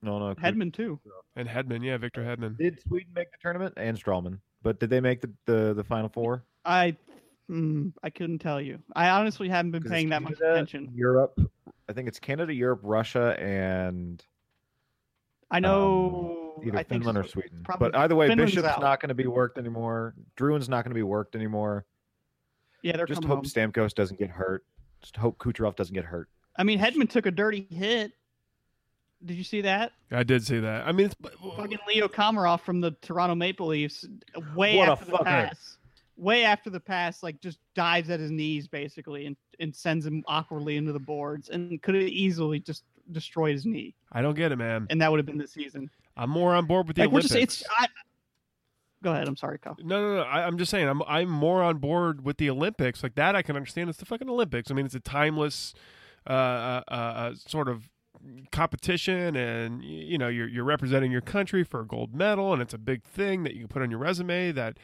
No, 0.01 0.19
no. 0.19 0.35
Hedman 0.35 0.73
too. 0.73 0.99
And 1.37 1.47
Hedman, 1.47 1.85
yeah, 1.85 1.99
Victor 1.99 2.23
Hedman. 2.25 2.57
Did 2.57 2.81
Sweden 2.81 3.13
make 3.15 3.31
the 3.31 3.37
tournament 3.43 3.75
and 3.77 3.97
Stralman? 4.03 4.39
But 4.63 4.81
did 4.81 4.89
they 4.91 5.01
make 5.01 5.21
the 5.21 5.31
the, 5.45 5.75
the 5.75 5.85
final 5.85 6.09
four? 6.09 6.45
I 6.65 6.97
mm, 7.51 7.93
I 8.03 8.09
couldn't 8.11 8.39
tell 8.39 8.61
you. 8.61 8.79
I 8.97 9.11
honestly 9.11 9.49
haven't 9.49 9.73
been 9.73 9.83
paying 9.83 10.07
it's 10.07 10.11
that 10.11 10.23
much 10.23 10.41
attention. 10.41 10.91
Europe. 10.95 11.39
I 11.89 11.93
think 11.93 12.09
it's 12.09 12.19
Canada, 12.19 12.55
Europe, 12.55 12.81
Russia, 12.83 13.37
and 13.39 14.25
I 15.51 15.61
know. 15.61 16.55
um, 16.59 16.67
either 16.67 16.79
I 16.79 16.83
think 16.85 17.03
Finland 17.05 17.19
or. 17.19 17.29
Sweden. 17.29 17.61
probably- 17.65 17.91
But 17.91 17.99
either 17.99 18.17
way, 18.17 18.29
Finland's 18.29 18.55
Bishop's 18.55 18.69
out. 18.77 18.81
not 18.81 19.01
going 19.01 19.09
to 19.11 19.15
be 19.15 19.27
worked 19.27 19.59
anymore. 19.59 20.15
Drouin's 20.39 20.69
not 20.71 20.85
going 20.85 20.91
to 20.93 20.99
be 20.99 21.03
worked 21.03 21.35
anymore. 21.37 21.85
Yeah, 22.83 22.97
they're 22.97 23.07
Just 23.07 23.23
hope 23.25 23.37
home. 23.37 23.45
Stamkos 23.45 23.95
doesn't 23.95 24.19
get 24.19 24.31
hurt. 24.31 24.65
Just 25.03 25.17
hope 25.17 25.39
Kucherov 25.39 25.77
doesn't 25.77 25.95
get 25.95 26.05
hurt. 26.05 26.29
I 26.57 26.65
mean, 26.65 26.79
Hedman 26.79 27.09
took 27.09 27.27
a 27.27 27.31
dirty 27.31 27.67
hit. 27.71 28.13
Did 29.25 29.35
you 29.37 29.45
see 29.45 29.61
that? 29.63 29.93
I 30.11 30.23
did 30.25 30.45
see 30.45 30.59
that. 30.59 30.87
I 30.87 30.93
mean, 30.93 31.07
it's, 31.07 31.15
Fucking 31.57 31.79
Leo 31.89 32.09
Komarov 32.09 32.61
from 32.63 32.81
the 32.81 32.91
Toronto 33.03 33.35
Maple 33.37 33.69
Leafs, 33.69 34.05
way 34.57 34.77
What 34.77 34.89
a 34.89 34.93
after 34.93 35.05
the 35.07 35.13
fucker. 35.13 35.25
pass, 35.25 35.79
way 36.17 36.45
after 36.45 36.71
the 36.71 36.81
pass, 36.81 37.23
like 37.23 37.41
just 37.41 37.59
dives 37.75 38.11
at 38.11 38.19
his 38.19 38.31
knees 38.33 38.67
basically 38.67 39.27
and, 39.27 39.37
and 39.61 39.75
sends 39.75 40.05
him 40.05 40.25
awkwardly 40.27 40.77
into 40.77 40.93
the 40.93 40.99
boards 40.99 41.51
and 41.51 41.81
could 41.83 41.95
have 41.95 42.05
easily 42.05 42.59
just 42.59 42.83
destroyed 43.13 43.53
his 43.53 43.65
knee, 43.65 43.95
I 44.11 44.23
don't 44.23 44.35
get 44.35 44.51
it, 44.53 44.57
man. 44.57 44.87
and 44.91 45.01
that 45.01 45.11
would 45.11 45.19
have 45.19 45.27
been 45.27 45.39
the 45.39 45.47
season. 45.49 45.89
I'm 46.17 46.31
more 46.31 46.55
on 46.55 46.67
board 46.67 46.89
with 46.89 46.97
the 46.97 47.03
Like 47.03 47.11
we're 47.13 47.21
Olympics. 47.21 47.33
just, 47.59 47.63
it's. 47.63 47.65
I, 47.79 47.87
go 49.05 49.13
ahead. 49.13 49.29
I'm 49.29 49.37
sorry, 49.37 49.59
Kyle. 49.59 49.77
No, 49.83 50.01
no, 50.03 50.17
no. 50.17 50.23
I, 50.23 50.47
I'm 50.47 50.59
just 50.59 50.71
saying. 50.71 50.89
I'm 50.89 51.01
I'm 51.05 51.29
more 51.31 51.63
on 51.63 51.79
board 51.79 52.25
with 52.25 52.37
the 52.39 52.51
Olympics. 52.51 53.03
Like 53.05 53.15
that, 53.15 53.35
I 53.37 53.43
can 53.43 53.57
understand. 53.57 53.89
It's 53.89 53.99
the 53.99 54.05
fucking 54.05 54.29
Olympics. 54.29 54.71
I 54.71 54.75
mean, 54.75 54.85
it's 54.85 54.95
a 54.95 55.01
timeless, 55.01 55.75
uh, 56.27 56.31
uh, 56.33 56.83
uh, 56.91 57.35
sort 57.35 57.69
of 57.69 57.89
competition, 58.51 59.37
and 59.37 59.83
you 59.85 60.19
know, 60.19 60.29
you're 60.29 60.49
you're 60.49 60.65
representing 60.65 61.11
your 61.11 61.21
country 61.21 61.65
for 61.65 61.81
a 61.81 61.87
gold 61.87 62.15
medal, 62.15 62.53
and 62.53 62.63
it's 62.63 62.75
a 62.75 62.79
big 62.79 63.03
thing 63.03 63.43
that 63.45 63.55
you 63.55 63.61
can 63.61 63.69
put 63.69 63.83
on 63.83 63.91
your 63.91 64.01
resume 64.01 64.53
that. 64.53 64.79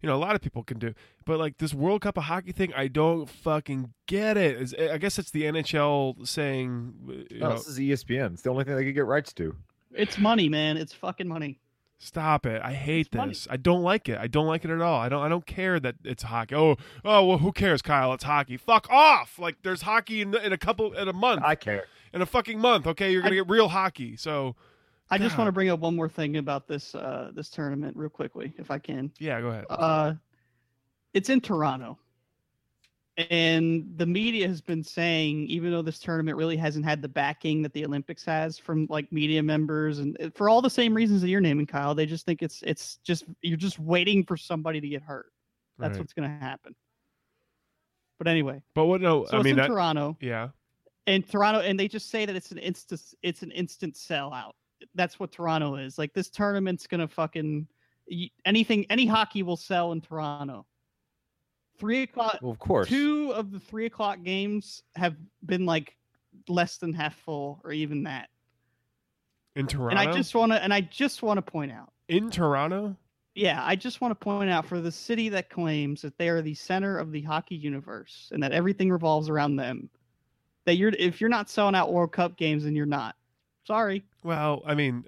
You 0.00 0.08
know, 0.08 0.16
a 0.16 0.18
lot 0.18 0.34
of 0.34 0.40
people 0.40 0.64
can 0.64 0.80
do, 0.80 0.94
but 1.24 1.38
like 1.38 1.58
this 1.58 1.72
World 1.72 2.00
Cup 2.00 2.16
of 2.16 2.24
Hockey 2.24 2.50
thing, 2.50 2.72
I 2.74 2.88
don't 2.88 3.30
fucking 3.30 3.92
get 4.08 4.36
it. 4.36 4.60
It's, 4.60 4.74
I 4.74 4.98
guess 4.98 5.16
it's 5.16 5.30
the 5.30 5.44
NHL 5.44 6.26
saying, 6.26 7.26
you 7.30 7.38
No, 7.38 7.50
know, 7.50 7.52
this 7.56 7.68
is 7.68 7.78
ESPN. 7.78 8.32
It's 8.32 8.42
the 8.42 8.50
only 8.50 8.64
thing 8.64 8.74
they 8.74 8.84
could 8.84 8.96
get 8.96 9.06
rights 9.06 9.32
to. 9.34 9.54
It's 9.94 10.18
money, 10.18 10.48
man. 10.48 10.76
It's 10.76 10.92
fucking 10.92 11.28
money. 11.28 11.60
Stop 12.04 12.46
it! 12.46 12.60
I 12.64 12.72
hate 12.72 13.06
It's 13.06 13.14
money. 13.14 13.30
this. 13.30 13.46
I 13.48 13.56
don't 13.56 13.82
like 13.82 14.08
it. 14.08 14.18
I 14.18 14.26
don't 14.26 14.46
like 14.48 14.64
it 14.64 14.70
at 14.72 14.80
all. 14.80 14.98
I 14.98 15.08
don't. 15.08 15.22
I 15.22 15.28
don't 15.28 15.46
care 15.46 15.78
that 15.78 15.94
it's 16.02 16.24
hockey. 16.24 16.54
Oh, 16.56 16.76
oh, 17.04 17.24
well, 17.24 17.38
who 17.38 17.52
cares, 17.52 17.80
Kyle? 17.80 18.12
It's 18.12 18.24
hockey. 18.24 18.56
Fuck 18.56 18.88
off! 18.90 19.38
Like 19.38 19.56
there's 19.62 19.82
hockey 19.82 20.20
in, 20.20 20.34
in 20.34 20.52
a 20.52 20.58
couple 20.58 20.92
in 20.94 21.06
a 21.06 21.12
month, 21.12 21.42
I 21.44 21.54
care. 21.54 21.84
in 22.12 22.20
a 22.20 22.26
fucking 22.26 22.58
month. 22.58 22.88
Okay, 22.88 23.12
you're 23.12 23.22
gonna 23.22 23.34
I- 23.34 23.38
get 23.38 23.48
real 23.48 23.68
hockey. 23.68 24.16
So 24.16 24.56
I 25.10 25.18
just 25.18 25.38
want 25.38 25.46
to 25.46 25.52
bring 25.52 25.68
up 25.68 25.78
one 25.80 25.94
more 25.94 26.08
thing 26.08 26.38
about 26.38 26.66
this 26.66 26.94
uh, 26.96 27.30
this 27.34 27.48
tournament 27.50 27.96
real 27.96 28.10
quickly, 28.10 28.52
if 28.58 28.70
I 28.72 28.78
can. 28.80 29.12
yeah, 29.20 29.40
go 29.40 29.48
ahead. 29.48 29.66
Uh, 29.70 30.14
it's 31.14 31.28
in 31.30 31.40
Toronto. 31.40 31.98
And 33.30 33.92
the 33.96 34.06
media 34.06 34.48
has 34.48 34.60
been 34.60 34.82
saying, 34.82 35.46
even 35.46 35.70
though 35.70 35.82
this 35.82 35.98
tournament 35.98 36.36
really 36.36 36.56
hasn't 36.56 36.84
had 36.84 37.02
the 37.02 37.08
backing 37.08 37.62
that 37.62 37.72
the 37.72 37.84
Olympics 37.84 38.24
has 38.24 38.58
from 38.58 38.86
like 38.88 39.10
media 39.12 39.42
members, 39.42 39.98
and 39.98 40.16
uh, 40.20 40.30
for 40.34 40.48
all 40.48 40.62
the 40.62 40.70
same 40.70 40.94
reasons 40.94 41.20
that 41.22 41.28
you're 41.28 41.40
naming, 41.40 41.66
Kyle, 41.66 41.94
they 41.94 42.06
just 42.06 42.24
think 42.26 42.42
it's 42.42 42.62
it's 42.66 42.96
just 43.04 43.24
you're 43.42 43.56
just 43.56 43.78
waiting 43.78 44.24
for 44.24 44.36
somebody 44.36 44.80
to 44.80 44.88
get 44.88 45.02
hurt. 45.02 45.32
That's 45.78 45.92
Right. 45.92 46.00
what's 46.00 46.12
going 46.12 46.28
to 46.28 46.44
happen. 46.44 46.74
But 48.18 48.28
anyway, 48.28 48.62
But 48.74 48.86
what? 48.86 49.00
No, 49.00 49.24
so 49.24 49.38
I 49.38 49.42
mean 49.42 49.52
in 49.52 49.56
that. 49.56 49.66
Toronto, 49.68 50.16
Yeah, 50.20 50.50
and 51.06 51.28
Toronto, 51.28 51.60
and 51.60 51.78
they 51.78 51.88
just 51.88 52.08
say 52.10 52.24
that 52.24 52.36
it's 52.36 52.52
an 52.52 52.58
instant 52.58 53.02
it's 53.22 53.42
an 53.42 53.50
instant 53.50 53.94
sellout. 53.94 54.52
That's 54.94 55.18
what 55.18 55.32
Toronto 55.32 55.76
is. 55.76 55.98
Like 55.98 56.12
this 56.14 56.30
tournament's 56.30 56.86
gonna 56.86 57.08
fucking 57.08 57.66
anything 58.44 58.86
any 58.90 59.06
hockey 59.06 59.42
will 59.42 59.56
sell 59.56 59.92
in 59.92 60.00
Toronto. 60.00 60.66
Three 61.82 62.02
o'clock. 62.02 62.38
Well, 62.40 62.52
of 62.52 62.58
course. 62.58 62.88
Two 62.88 63.32
of 63.34 63.50
the 63.50 63.60
three 63.60 63.86
o'clock 63.86 64.22
games 64.22 64.82
have 64.94 65.16
been 65.44 65.66
like 65.66 65.96
less 66.48 66.78
than 66.78 66.92
half 66.94 67.14
full, 67.16 67.60
or 67.64 67.72
even 67.72 68.04
that. 68.04 68.30
in 69.56 69.66
Toronto. 69.66 69.90
And 69.90 69.98
I 69.98 70.12
just 70.12 70.34
want 70.34 70.52
to, 70.52 70.62
and 70.62 70.72
I 70.72 70.80
just 70.80 71.22
want 71.22 71.38
to 71.38 71.42
point 71.42 71.72
out, 71.72 71.92
in 72.08 72.30
Toronto. 72.30 72.96
yeah, 73.34 73.62
I 73.64 73.76
just 73.76 74.00
want 74.00 74.12
to 74.12 74.24
point 74.24 74.50
out 74.50 74.66
for 74.66 74.80
the 74.80 74.92
city 74.92 75.28
that 75.30 75.50
claims 75.50 76.02
that 76.02 76.16
they 76.18 76.28
are 76.28 76.42
the 76.42 76.54
center 76.54 76.98
of 76.98 77.12
the 77.12 77.22
hockey 77.22 77.56
universe 77.56 78.30
and 78.32 78.42
that 78.42 78.52
everything 78.52 78.90
revolves 78.90 79.28
around 79.28 79.56
them. 79.56 79.88
That 80.64 80.76
you're, 80.76 80.92
if 80.98 81.20
you're 81.20 81.30
not 81.30 81.50
selling 81.50 81.74
out 81.74 81.92
World 81.92 82.12
Cup 82.12 82.36
games, 82.36 82.64
then 82.64 82.76
you're 82.76 82.86
not. 82.86 83.16
Sorry. 83.66 84.04
Well, 84.22 84.62
I 84.64 84.74
mean, 84.74 85.04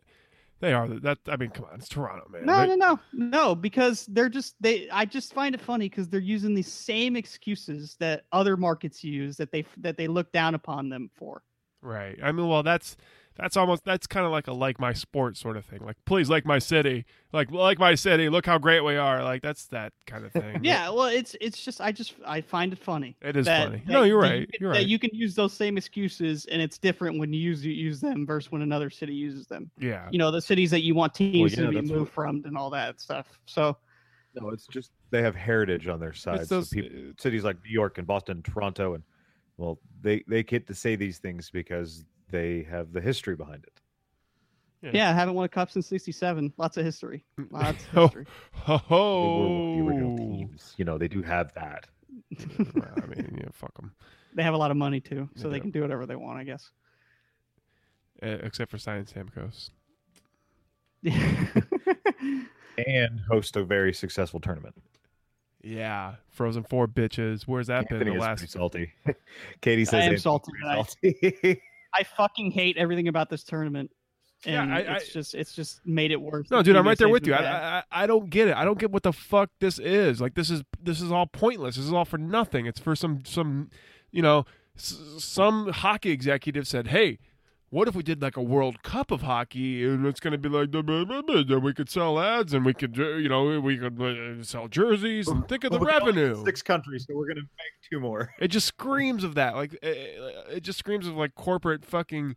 they 0.65 0.73
are. 0.73 0.89
That 0.89 1.19
I 1.29 1.37
mean, 1.37 1.51
come 1.51 1.67
on, 1.71 1.79
it's 1.79 1.89
Toronto, 1.89 2.27
man. 2.31 2.47
No, 2.47 2.61
They- 2.67 2.75
no, 2.77 2.99
no, 3.13 3.29
no, 3.29 3.55
because 3.55 4.07
they're 4.07 4.29
just 4.29 4.55
they. 4.61 4.89
I 4.91 5.05
just 5.05 5.35
find 5.35 5.55
it 5.55 5.61
funny 5.61 5.89
because 5.89 6.09
they're 6.09 6.21
using 6.21 6.55
the 6.55 6.63
same 6.63 7.17
excuses 7.17 7.97
that 8.01 8.25
other 8.33 8.57
markets 8.57 9.05
use 9.05 9.37
that 9.37 9.53
they 9.53 9.65
that 9.79 9.97
they 9.97 10.09
look 10.09 10.33
down 10.33 10.55
upon 10.55 10.89
them 10.89 11.11
for. 11.15 11.43
Right. 11.83 12.19
I 12.23 12.33
mean, 12.33 12.49
well, 12.49 12.63
that's 12.63 12.97
that's 13.37 13.57
almost 13.57 13.85
that's 13.85 14.07
kind 14.07 14.25
of 14.25 14.31
like 14.33 14.47
a 14.47 14.53
like 14.53 14.79
my 14.79 14.93
sport 14.93 15.37
sort 15.37 15.57
of 15.57 15.65
thing. 15.65 15.81
Like, 15.85 15.97
please 16.05 16.31
like 16.31 16.45
my 16.47 16.59
city. 16.59 17.05
Like 17.33 17.51
like 17.51 17.79
my 17.79 17.95
city. 17.97 18.29
Look 18.29 18.47
how 18.47 18.59
great 18.59 18.83
we 18.83 18.97
are. 18.97 19.25
Like 19.25 19.43
that's 19.43 19.67
that 19.67 19.93
kind 20.07 20.25
of 20.25 20.33
thing. 20.41 20.61
Yeah, 20.63 20.91
well, 20.91 21.07
it's 21.07 21.35
it's 21.41 21.65
just 21.65 21.81
I 21.81 21.91
just 21.93 22.15
I 22.27 22.41
find 22.41 22.73
it 22.73 22.79
funny. 22.79 23.17
It 23.21 23.37
is 23.37 23.47
that- 23.47 23.67
funny. 23.69 23.83
that- 23.87 23.93
No, 23.93 24.03
you're 24.05 24.23
that 24.23 24.29
right. 24.31 24.41
You 24.41 24.47
can, 24.47 24.57
You're 24.61 24.73
that 24.73 24.79
right. 24.79 24.87
you 24.87 24.99
can 24.99 25.11
use 25.13 25.35
those 25.35 25.53
same 25.53 25.77
excuses, 25.77 26.47
and 26.47 26.63
it's 26.63 26.79
different 26.79 27.19
when 27.19 27.33
you 27.33 27.41
use 27.41 27.65
you 27.65 27.73
use 27.73 28.01
them 28.01 28.25
versus 28.27 28.53
when 28.53 28.63
another 28.63 28.89
city 28.91 29.15
uses 29.15 29.47
them. 29.47 29.71
Yeah. 29.79 30.09
You 30.13 30.19
know, 30.19 30.31
the 30.31 30.41
cities 30.43 30.71
that 30.71 30.83
you 30.83 30.95
want 30.95 31.15
teams 31.15 31.57
yeah, 31.57 31.65
to 31.65 31.71
be 31.71 31.81
moved 31.81 31.91
what- 31.91 32.09
from 32.11 32.43
and 32.45 32.57
all 32.57 32.71
that 32.71 33.01
stuff. 33.01 33.27
So 33.47 33.77
No, 34.41 34.51
it's 34.51 34.67
just 34.69 34.91
they 35.11 35.23
have 35.23 35.35
heritage 35.35 35.89
on 35.89 35.99
their 35.99 36.13
side. 36.13 36.47
So 36.47 36.63
people, 36.63 37.11
uh, 37.11 37.13
cities 37.21 37.43
like 37.45 37.57
New 37.65 37.71
York 37.73 37.99
and 37.99 38.07
Boston, 38.07 38.43
Toronto, 38.43 38.95
and 38.95 39.03
well, 39.57 39.79
they 40.03 40.23
they 40.29 40.43
get 40.43 40.67
to 40.69 40.75
say 40.75 40.95
these 40.97 41.19
things 41.19 41.51
because 41.51 42.05
they 42.35 42.65
have 42.71 42.93
the 42.93 43.01
history 43.01 43.37
behind 43.37 43.65
it. 43.65 43.81
Yeah. 44.83 44.91
yeah, 44.93 45.11
I 45.11 45.13
haven't 45.15 45.35
won 45.35 45.45
a 45.47 45.49
cup 45.49 45.71
since 45.71 45.87
'67. 45.87 46.53
Lots 46.59 46.77
of 46.77 46.85
history. 46.85 47.25
Lots 47.51 47.85
of 47.95 48.03
history. 48.13 48.27
Ho 48.53 48.77
They 48.77 48.77
were 48.77 48.79
ho. 48.79 49.75
the 49.77 49.81
original 49.89 50.17
teams. 50.19 50.75
You 50.77 50.85
know, 50.85 50.99
they 50.99 51.09
do 51.09 51.23
have 51.23 51.55
that. 51.55 51.87
I 52.39 53.07
mean, 53.07 53.39
yeah, 53.41 53.49
fuck 53.53 53.75
them. 53.77 53.93
They 54.35 54.43
have 54.43 54.55
a 54.55 54.59
lot 54.59 54.71
of 54.71 54.77
money 54.77 55.01
too, 55.01 55.29
so 55.37 55.49
They 55.49 55.55
they 55.57 55.61
can 55.61 55.71
do 55.71 55.81
whatever 55.83 56.05
they 56.07 56.17
want, 56.17 56.39
I 56.39 56.45
guess. 56.45 56.71
except 58.21 58.71
for 58.71 58.79
Science 58.79 59.13
Stamkos. 59.13 59.71
And 62.87 63.21
host 63.31 63.55
a 63.57 63.63
very 63.65 63.95
successful 63.95 64.41
tournament. 64.41 64.75
Yeah, 65.63 66.17
Frozen 66.31 66.65
Four 66.65 66.89
bitches. 66.89 67.45
Where's 67.45 67.69
that 67.69 67.79
Anthony 67.91 67.99
been 68.01 68.09
the 68.09 68.15
is 68.17 68.21
last? 68.21 68.49
salty. 68.51 68.93
Katie 69.61 69.85
says 69.85 70.05
am 70.09 70.19
salty 70.19 70.51
salty. 70.61 71.63
I 71.97 72.03
fucking 72.05 72.51
hate 72.53 72.77
everything 72.77 73.09
about 73.09 73.31
this 73.31 73.45
tournament, 73.45 73.91
Yeah, 74.45 74.63
and 74.63 74.75
I- 74.75 74.81
it's 74.81 75.11
I- 75.11 75.13
just 75.13 75.35
it's 75.35 75.55
just 75.55 75.81
made 75.87 76.11
it 76.11 76.21
worse. 76.21 76.51
No, 76.51 76.63
dude, 76.63 76.77
I'm 76.77 76.87
right 76.87 76.99
there 76.99 77.09
with 77.09 77.27
you. 77.27 77.35
I, 77.35 77.79
I, 77.79 77.83
I 78.03 78.07
don't 78.07 78.29
get 78.31 78.49
it. 78.49 78.57
I 78.57 78.65
don't 78.65 78.79
get 78.79 78.91
what 78.91 79.03
the 79.03 79.13
fuck 79.13 79.51
this 79.61 79.79
is. 79.79 80.21
Like 80.21 80.35
this 80.35 80.51
is 80.51 80.63
this 80.83 81.01
is 81.01 81.11
all 81.13 81.27
pointless. 81.27 81.77
This 81.77 81.85
is 81.87 81.93
all 81.93 82.05
for 82.05 82.19
nothing. 82.19 82.67
It's 82.67 82.81
for 82.81 82.95
some 82.97 83.25
some, 83.25 83.71
you 84.11 84.23
know, 84.23 84.45
s- 84.77 84.99
some 85.19 85.69
hockey 85.73 86.11
executive 86.11 86.67
said, 86.67 86.89
"Hey, 86.89 87.19
what 87.75 87.89
if 87.89 87.95
we 87.97 88.03
did 88.05 88.23
like 88.23 88.37
a 88.37 88.43
World 88.43 88.83
Cup 88.85 89.11
of 89.11 89.23
hockey 89.23 89.85
and 89.85 90.07
it's 90.07 90.21
going 90.21 90.31
to 90.33 90.39
be 90.39 90.49
like 90.49 90.71
then 90.71 91.61
we 91.63 91.75
could 91.75 91.91
sell 91.91 92.21
ads 92.21 92.55
and 92.55 92.65
we 92.65 92.73
could 92.73 92.97
you 92.97 93.29
know 93.29 93.59
we 93.61 93.77
could 93.77 94.01
uh, 94.01 94.43
sell 94.45 94.69
jerseys 94.69 95.27
and 95.29 95.47
think 95.49 95.65
of 95.65 95.73
the 95.73 95.79
Well, 95.79 95.89
we 95.89 95.93
only 95.93 96.13
have 96.23 96.31
revenue." 96.31 96.45
Six 96.45 96.63
countries, 96.63 97.05
so 97.09 97.17
we're 97.17 97.27
gonna 97.27 97.41
make 97.41 97.91
two 97.91 97.99
more. 98.01 98.31
It 98.39 98.49
just 98.49 98.67
screams 98.69 99.25
of 99.25 99.35
that. 99.35 99.57
Like 99.57 99.75
it, 99.83 100.57
it 100.57 100.61
just 100.63 100.79
screams 100.79 101.07
of 101.09 101.17
like 101.17 101.35
corporate 101.35 101.85
fucking 101.85 102.37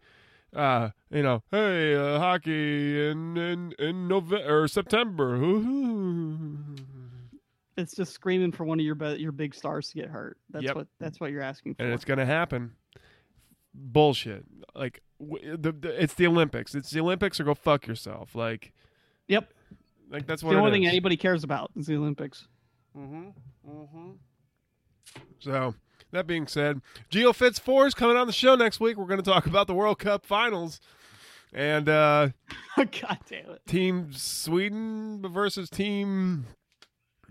uh 0.55 0.89
you 1.11 1.21
know 1.21 1.43
hey 1.51 1.93
uh, 1.93 2.17
hockey 2.19 3.07
in 3.09 3.38
in 3.38 3.73
in 3.77 4.07
November 4.07 4.63
or 4.63 4.67
September 4.67 5.38
It's 7.77 7.95
just 7.95 8.11
screaming 8.13 8.51
for 8.51 8.63
one 8.63 8.79
of 8.79 8.85
your 8.85 8.95
be- 8.95 9.17
your 9.19 9.31
big 9.31 9.53
stars 9.53 9.89
to 9.89 9.95
get 9.95 10.09
hurt. 10.09 10.38
That's 10.49 10.65
Yep. 10.65 10.75
what 10.75 10.88
that's 10.99 11.19
what 11.19 11.31
you're 11.31 11.43
asking 11.43 11.75
for. 11.75 11.83
and 11.83 11.93
it's 11.93 12.05
gonna 12.05 12.25
happen 12.25 12.71
bullshit 13.75 14.43
like 14.73 14.93
w- 14.93 15.01
the, 15.20 15.72
the 15.72 16.01
it's 16.01 16.13
the 16.13 16.28
olympics 16.28 16.76
it's 16.76 16.91
the 16.91 16.99
olympics 16.99 17.39
or 17.39 17.43
go 17.43 17.53
fuck 17.55 17.88
yourself 17.88 18.36
like 18.36 18.72
yep. 19.28 19.53
like 20.09 20.26
that's 20.26 20.43
what 20.43 20.53
the 20.53 20.59
only 20.59 20.72
thing 20.72 20.84
is. 20.84 20.89
anybody 20.89 21.18
cares 21.18 21.43
about 21.43 21.72
is 21.76 21.88
the 21.88 21.95
Olympics. 21.95 22.47
Mm-hmm. 22.97 23.30
Mm-hmm. 23.70 24.09
So 25.39 25.76
that 26.11 26.28
being 26.28 26.47
said, 26.47 26.82
Geo 27.09 27.34
Fitz 27.34 27.59
Four 27.59 27.88
is 27.88 27.93
coming 27.93 28.18
on 28.18 28.28
the 28.28 28.34
show 28.34 28.55
next 28.55 28.80
week. 28.80 28.97
We're 28.97 29.05
going 29.05 29.22
to 29.22 29.30
talk 29.30 29.45
about 29.45 29.68
the 29.68 29.74
World 29.74 29.99
Cup 29.99 30.26
Finals 30.26 30.80
and 31.53 31.88
uh, 31.88 32.30
God 32.78 33.20
damn 33.30 33.51
it. 33.51 33.61
Team 33.68 34.11
Sweden 34.13 35.22
versus 35.22 35.70
Team 35.70 36.45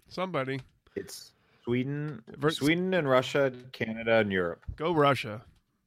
somebody. 0.08 0.60
It's 0.94 1.32
Sweden, 1.64 2.22
Vers- 2.36 2.58
Sweden 2.58 2.94
and 2.94 3.08
Russia, 3.08 3.52
Canada 3.72 4.16
and 4.16 4.32
Europe. 4.32 4.62
Go 4.76 4.92
Russia. 4.92 5.42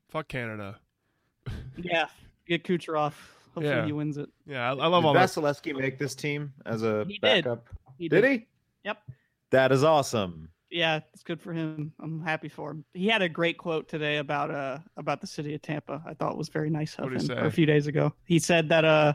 Fuck 0.09 0.27
Canada. 0.27 0.79
Yeah, 1.77 2.07
get 2.47 2.63
Kucherov. 2.63 3.13
Hopefully 3.55 3.67
Yeah. 3.75 3.85
he 3.85 3.91
wins 3.91 4.17
it. 4.17 4.29
Yeah, 4.45 4.67
I, 4.71 4.75
I 4.75 4.87
love 4.87 5.03
Did 5.03 5.07
all 5.07 5.13
that. 5.13 5.29
Vasilevskiy 5.29 5.77
make 5.77 5.97
this 5.97 6.15
team 6.15 6.53
as 6.65 6.83
a 6.83 7.03
He 7.07 7.13
did. 7.13 7.21
backup? 7.21 7.67
He 7.97 8.07
Did 8.09 8.23
he? 8.23 8.47
Yep. 8.85 8.97
That 9.51 9.71
is 9.71 9.83
awesome. 9.83 10.49
Yeah, 10.69 10.99
it's 11.13 11.23
good 11.23 11.41
for 11.41 11.51
him. 11.51 11.91
I'm 11.99 12.21
happy 12.21 12.47
for 12.47 12.69
him. 12.71 12.85
He 12.93 13.07
had 13.07 13.23
a 13.23 13.27
great 13.29 13.57
quote 13.57 13.87
today 13.89 14.17
about 14.17 14.51
uh 14.51 14.77
about 14.97 15.19
the 15.19 15.25
city 15.27 15.55
of 15.55 15.63
Tampa. 15.63 16.01
I 16.05 16.13
thought 16.13 16.37
was 16.37 16.49
very 16.49 16.69
nice 16.69 16.93
of 16.95 17.05
What'd 17.05 17.23
him 17.23 17.35
he 17.37 17.41
or 17.41 17.45
a 17.47 17.51
few 17.51 17.65
days 17.65 17.87
ago. 17.87 18.13
He 18.25 18.37
said 18.37 18.69
that 18.69 18.85
uh 18.85 19.13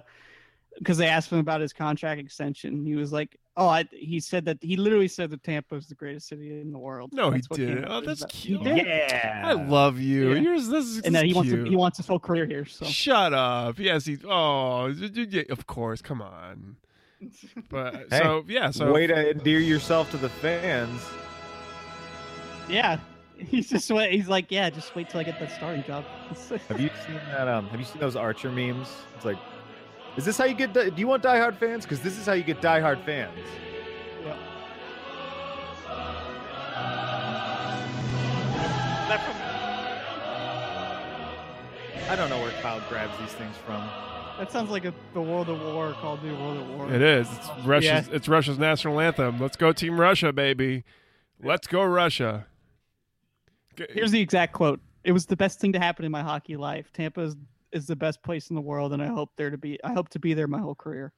because 0.78 0.98
they 0.98 1.06
asked 1.06 1.30
him 1.30 1.38
about 1.38 1.60
his 1.60 1.72
contract 1.72 2.20
extension, 2.20 2.84
he 2.84 2.96
was 2.96 3.12
like, 3.12 3.38
"Oh, 3.56 3.66
I." 3.68 3.84
He 3.92 4.20
said 4.20 4.44
that 4.46 4.58
he 4.60 4.76
literally 4.76 5.08
said 5.08 5.30
that 5.30 5.42
Tampa 5.42 5.74
is 5.76 5.86
the 5.86 5.94
greatest 5.94 6.28
city 6.28 6.60
in 6.60 6.72
the 6.72 6.78
world. 6.78 7.10
No, 7.12 7.30
he 7.30 7.36
That's 7.38 7.50
what 7.50 7.58
came 7.58 7.68
didn't. 7.68 7.84
Oh, 7.88 8.00
that's 8.00 8.24
cute. 8.26 8.62
Yeah. 8.62 9.42
I 9.44 9.52
love 9.52 9.98
you. 9.98 10.32
Yeah. 10.32 10.40
Yours, 10.40 10.68
this 10.68 10.84
is, 10.84 10.96
and 11.02 11.14
this 11.14 11.20
that 11.20 11.24
he 11.24 11.30
is 11.30 11.36
wants 11.36 11.50
cute. 11.50 11.64
to, 11.64 11.70
he 11.70 11.76
wants 11.76 11.96
his 11.98 12.06
whole 12.06 12.18
career 12.18 12.46
here. 12.46 12.64
So 12.66 12.84
Shut 12.86 13.32
up. 13.34 13.78
Yes, 13.78 14.04
he. 14.06 14.18
Oh, 14.24 14.92
of 15.50 15.66
course. 15.66 16.02
Come 16.02 16.20
on. 16.22 16.76
But 17.70 18.06
Hey, 18.10 18.18
so 18.18 18.44
yeah. 18.48 18.70
So 18.70 18.92
Way 18.92 19.06
to 19.06 19.30
endear 19.30 19.60
yourself 19.60 20.10
to 20.10 20.16
the 20.16 20.28
fans. 20.28 21.00
yeah, 22.68 22.98
he's 23.38 23.68
just 23.70 23.90
wait. 23.90 24.12
He's 24.12 24.28
like, 24.28 24.50
yeah, 24.50 24.68
just 24.70 24.94
wait 24.94 25.08
till 25.08 25.20
I 25.20 25.22
get 25.24 25.38
that 25.40 25.52
starting 25.52 25.82
job. 25.84 26.04
Have 26.68 26.80
you 26.80 26.90
seen 27.06 27.16
that? 27.30 27.48
Um, 27.48 27.68
have 27.68 27.78
you 27.80 27.86
seen 27.86 28.00
those 28.00 28.16
Archer 28.16 28.50
memes? 28.50 28.88
It's 29.16 29.24
like, 29.24 29.38
is 30.16 30.24
this 30.24 30.38
how 30.38 30.44
you 30.44 30.54
get? 30.54 30.72
di- 30.72 30.90
Do 30.90 30.96
you 31.00 31.06
want 31.08 31.22
diehard 31.22 31.56
fans? 31.58 31.84
Because 31.84 32.00
this 32.00 32.18
is 32.18 32.26
how 32.26 32.32
you 32.32 32.44
get 32.44 32.60
diehard 32.60 33.04
fans. 33.04 33.36
Yep. 34.24 34.36
That 39.08 39.20
from- 39.24 39.40
I 42.10 42.16
don't 42.16 42.30
know 42.30 42.40
where 42.40 42.50
Kyle 42.62 42.80
grabs 42.88 43.16
these 43.18 43.32
things 43.32 43.56
from. 43.66 43.82
That 44.38 44.50
sounds 44.50 44.70
like 44.70 44.84
a 44.84 44.92
the 45.12 45.20
World 45.22 45.48
of 45.48 45.60
War 45.62 45.92
called 46.00 46.20
the 46.22 46.32
World 46.34 46.58
of 46.58 46.68
War. 46.70 46.92
it 46.92 47.00
is. 47.02 47.28
It's 47.30 47.48
Russia's. 47.64 48.08
It's 48.08 48.28
Russia's 48.28 48.58
national 48.58 48.98
anthem. 49.00 49.38
Let's 49.40 49.56
go, 49.56 49.72
Team 49.72 50.00
Russia, 50.00 50.32
baby. 50.32 50.82
Let's 51.42 51.66
go, 51.68 51.84
Russia. 51.84 52.46
Here's 53.90 54.10
the 54.10 54.20
exact 54.20 54.52
quote. 54.52 54.80
It 55.04 55.12
was 55.12 55.26
the 55.26 55.36
best 55.36 55.60
thing 55.60 55.72
to 55.72 55.78
happen 55.78 56.04
in 56.04 56.10
my 56.10 56.22
hockey 56.22 56.56
life. 56.56 56.92
Tampa 56.92 57.32
is, 57.74 57.82
is 57.82 57.86
the 57.86 57.96
best 57.96 58.22
place 58.22 58.50
in 58.50 58.56
the 58.56 58.62
world, 58.62 58.92
and 58.92 59.02
I 59.02 59.08
hope 59.08 59.30
there 59.36 59.50
to 59.50 59.58
be. 59.58 59.78
I 59.84 59.92
hope 59.92 60.08
to 60.10 60.18
be 60.18 60.34
there 60.34 60.46
my 60.46 60.60
whole 60.60 60.74
career. 60.74 61.12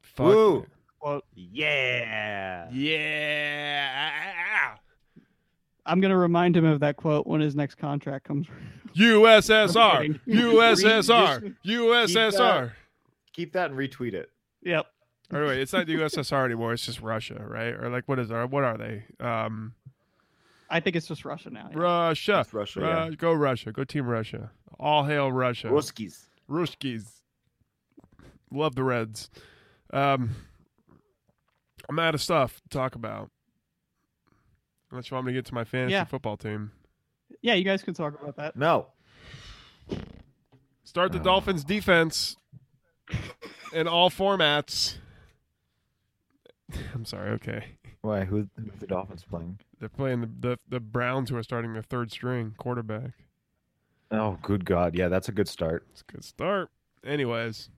Fuck. 0.00 0.26
Woo. 0.26 0.66
Quote. 0.98 1.24
Yeah. 1.34 2.68
Yeah. 2.70 4.74
I'm 5.86 6.00
gonna 6.00 6.18
remind 6.18 6.56
him 6.56 6.64
of 6.64 6.80
that 6.80 6.96
quote 6.96 7.26
when 7.26 7.40
his 7.40 7.56
next 7.56 7.76
contract 7.76 8.26
comes. 8.26 8.46
USSR. 8.96 10.20
USSR. 10.26 11.54
USSR. 11.64 12.72
Keep 13.32 13.52
that 13.54 13.70
and 13.70 13.78
retweet 13.78 14.12
it. 14.12 14.30
yep. 14.62 14.86
Or 15.32 15.46
wait, 15.46 15.60
it's 15.60 15.72
not 15.72 15.86
the 15.86 15.94
USSR 15.94 16.44
anymore. 16.44 16.72
It's 16.72 16.84
just 16.84 17.00
Russia, 17.00 17.40
right? 17.46 17.72
Or 17.72 17.88
like, 17.88 18.08
what 18.08 18.18
is 18.18 18.32
our? 18.32 18.46
What 18.46 18.64
are 18.64 18.76
they? 18.76 19.04
Um, 19.20 19.74
I 20.70 20.78
think 20.80 20.94
it's 20.96 21.06
just 21.08 21.24
Russia 21.24 21.50
now. 21.50 21.68
yeah. 21.72 21.78
Russia. 21.78 22.40
It's 22.40 22.54
Russia, 22.54 22.80
Ru- 22.80 22.86
yeah. 22.86 23.10
Go 23.10 23.32
Russia. 23.32 23.72
Go 23.72 23.82
Team 23.84 24.06
Russia. 24.06 24.52
All 24.78 25.04
hail 25.04 25.30
Russia. 25.32 25.66
Ruskies. 25.68 26.28
Ruskies. 26.48 27.06
Love 28.52 28.74
the 28.76 28.84
Reds. 28.84 29.30
Um, 29.92 30.30
I'm 31.88 31.98
out 31.98 32.14
of 32.14 32.22
stuff 32.22 32.60
to 32.62 32.68
talk 32.68 32.94
about. 32.94 33.30
Unless 34.90 35.10
you 35.10 35.16
want 35.16 35.26
me 35.26 35.32
to 35.32 35.38
get 35.38 35.46
to 35.46 35.54
my 35.54 35.64
fantasy 35.64 35.92
Yeah. 35.92 36.04
football 36.04 36.36
team. 36.36 36.72
Yeah, 37.42 37.54
you 37.54 37.64
guys 37.64 37.82
can 37.82 37.94
talk 37.94 38.20
about 38.20 38.36
that. 38.36 38.56
No. 38.56 38.88
Start 40.84 41.12
the 41.12 41.20
Oh. 41.20 41.24
Dolphins 41.24 41.62
defense 41.64 42.36
in 43.72 43.86
all 43.88 44.10
formats. 44.10 44.98
I'm 46.94 47.04
sorry. 47.04 47.30
Okay, 47.32 47.76
Why? 48.02 48.24
Who? 48.24 48.48
Who 48.56 48.70
the 48.78 48.86
Dolphins 48.86 49.24
playing? 49.28 49.58
they're 49.78 49.88
playing 49.88 50.20
the, 50.20 50.30
the 50.40 50.58
the 50.68 50.80
Browns, 50.80 51.30
who 51.30 51.36
are 51.36 51.42
starting 51.42 51.74
their 51.74 51.82
third 51.82 52.10
string 52.10 52.54
quarterback. 52.58 53.12
Oh, 54.10 54.38
good 54.42 54.64
God! 54.64 54.94
Yeah, 54.94 55.08
that's 55.08 55.28
a 55.28 55.32
good 55.32 55.48
start. 55.48 55.86
It's 55.92 56.02
a 56.08 56.12
good 56.12 56.24
start. 56.24 56.70
Anyways, 57.04 57.70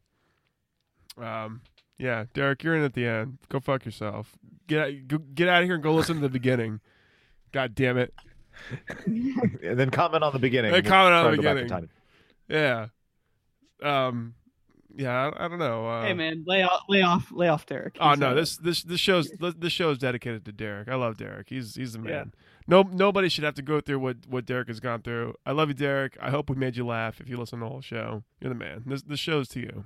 um, 1.20 1.62
yeah, 1.98 2.24
Derek, 2.34 2.62
you're 2.62 2.76
in 2.76 2.82
at 2.82 2.94
the 2.94 3.06
end. 3.06 3.38
Go 3.48 3.60
fuck 3.60 3.84
yourself. 3.84 4.36
Get 4.66 5.08
go, 5.08 5.18
get 5.18 5.48
out 5.48 5.62
of 5.62 5.66
here 5.66 5.74
and 5.74 5.82
go 5.82 5.94
listen 5.94 6.16
to 6.16 6.22
the 6.22 6.28
beginning. 6.28 6.80
God 7.52 7.74
damn 7.74 7.98
it. 7.98 8.14
and 9.06 9.78
then 9.78 9.90
comment 9.90 10.22
on 10.22 10.32
the 10.32 10.38
beginning. 10.38 10.72
Then 10.72 10.84
comment 10.84 11.14
on 11.14 11.24
the 11.24 11.30
to 11.32 11.36
go 11.36 11.42
back 11.42 11.56
in 11.58 11.64
beginning. 11.64 11.88
time. 12.48 12.90
Yeah. 13.82 14.06
Um. 14.06 14.34
Yeah, 14.94 15.30
I, 15.36 15.44
I 15.44 15.48
don't 15.48 15.58
know. 15.58 15.86
Uh, 15.88 16.02
hey 16.04 16.12
man, 16.14 16.44
lay 16.46 16.62
off, 16.62 16.82
lay 16.88 17.02
off, 17.02 17.30
lay 17.32 17.48
off, 17.48 17.64
Derek. 17.66 17.96
Oh 18.00 18.14
no 18.14 18.30
uh, 18.30 18.34
this 18.34 18.56
this 18.58 18.82
this 18.82 19.00
show's 19.00 19.30
this 19.58 19.72
show 19.72 19.90
is 19.90 19.98
dedicated 19.98 20.44
to 20.44 20.52
Derek. 20.52 20.88
I 20.88 20.94
love 20.96 21.16
Derek. 21.16 21.48
He's 21.48 21.74
he's 21.74 21.94
the 21.94 21.98
man. 21.98 22.12
Yeah. 22.12 22.24
No 22.66 22.82
nobody 22.82 23.28
should 23.28 23.44
have 23.44 23.54
to 23.54 23.62
go 23.62 23.80
through 23.80 23.98
what 24.00 24.16
what 24.28 24.44
Derek 24.44 24.68
has 24.68 24.80
gone 24.80 25.02
through. 25.02 25.34
I 25.46 25.52
love 25.52 25.68
you, 25.68 25.74
Derek. 25.74 26.16
I 26.20 26.30
hope 26.30 26.50
we 26.50 26.56
made 26.56 26.76
you 26.76 26.86
laugh. 26.86 27.20
If 27.20 27.28
you 27.28 27.36
listen 27.36 27.58
to 27.60 27.64
the 27.64 27.70
whole 27.70 27.80
show, 27.80 28.22
you're 28.40 28.50
the 28.50 28.54
man. 28.58 28.82
This 28.86 29.02
this 29.02 29.18
show's 29.20 29.48
to 29.48 29.60
you. 29.60 29.84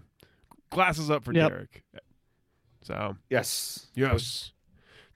Glasses 0.71 1.11
up 1.11 1.25
for 1.25 1.33
Yep. 1.33 1.49
Derek. 1.51 1.85
So 2.83 3.17
Yes. 3.31 3.87
yes, 3.95 4.53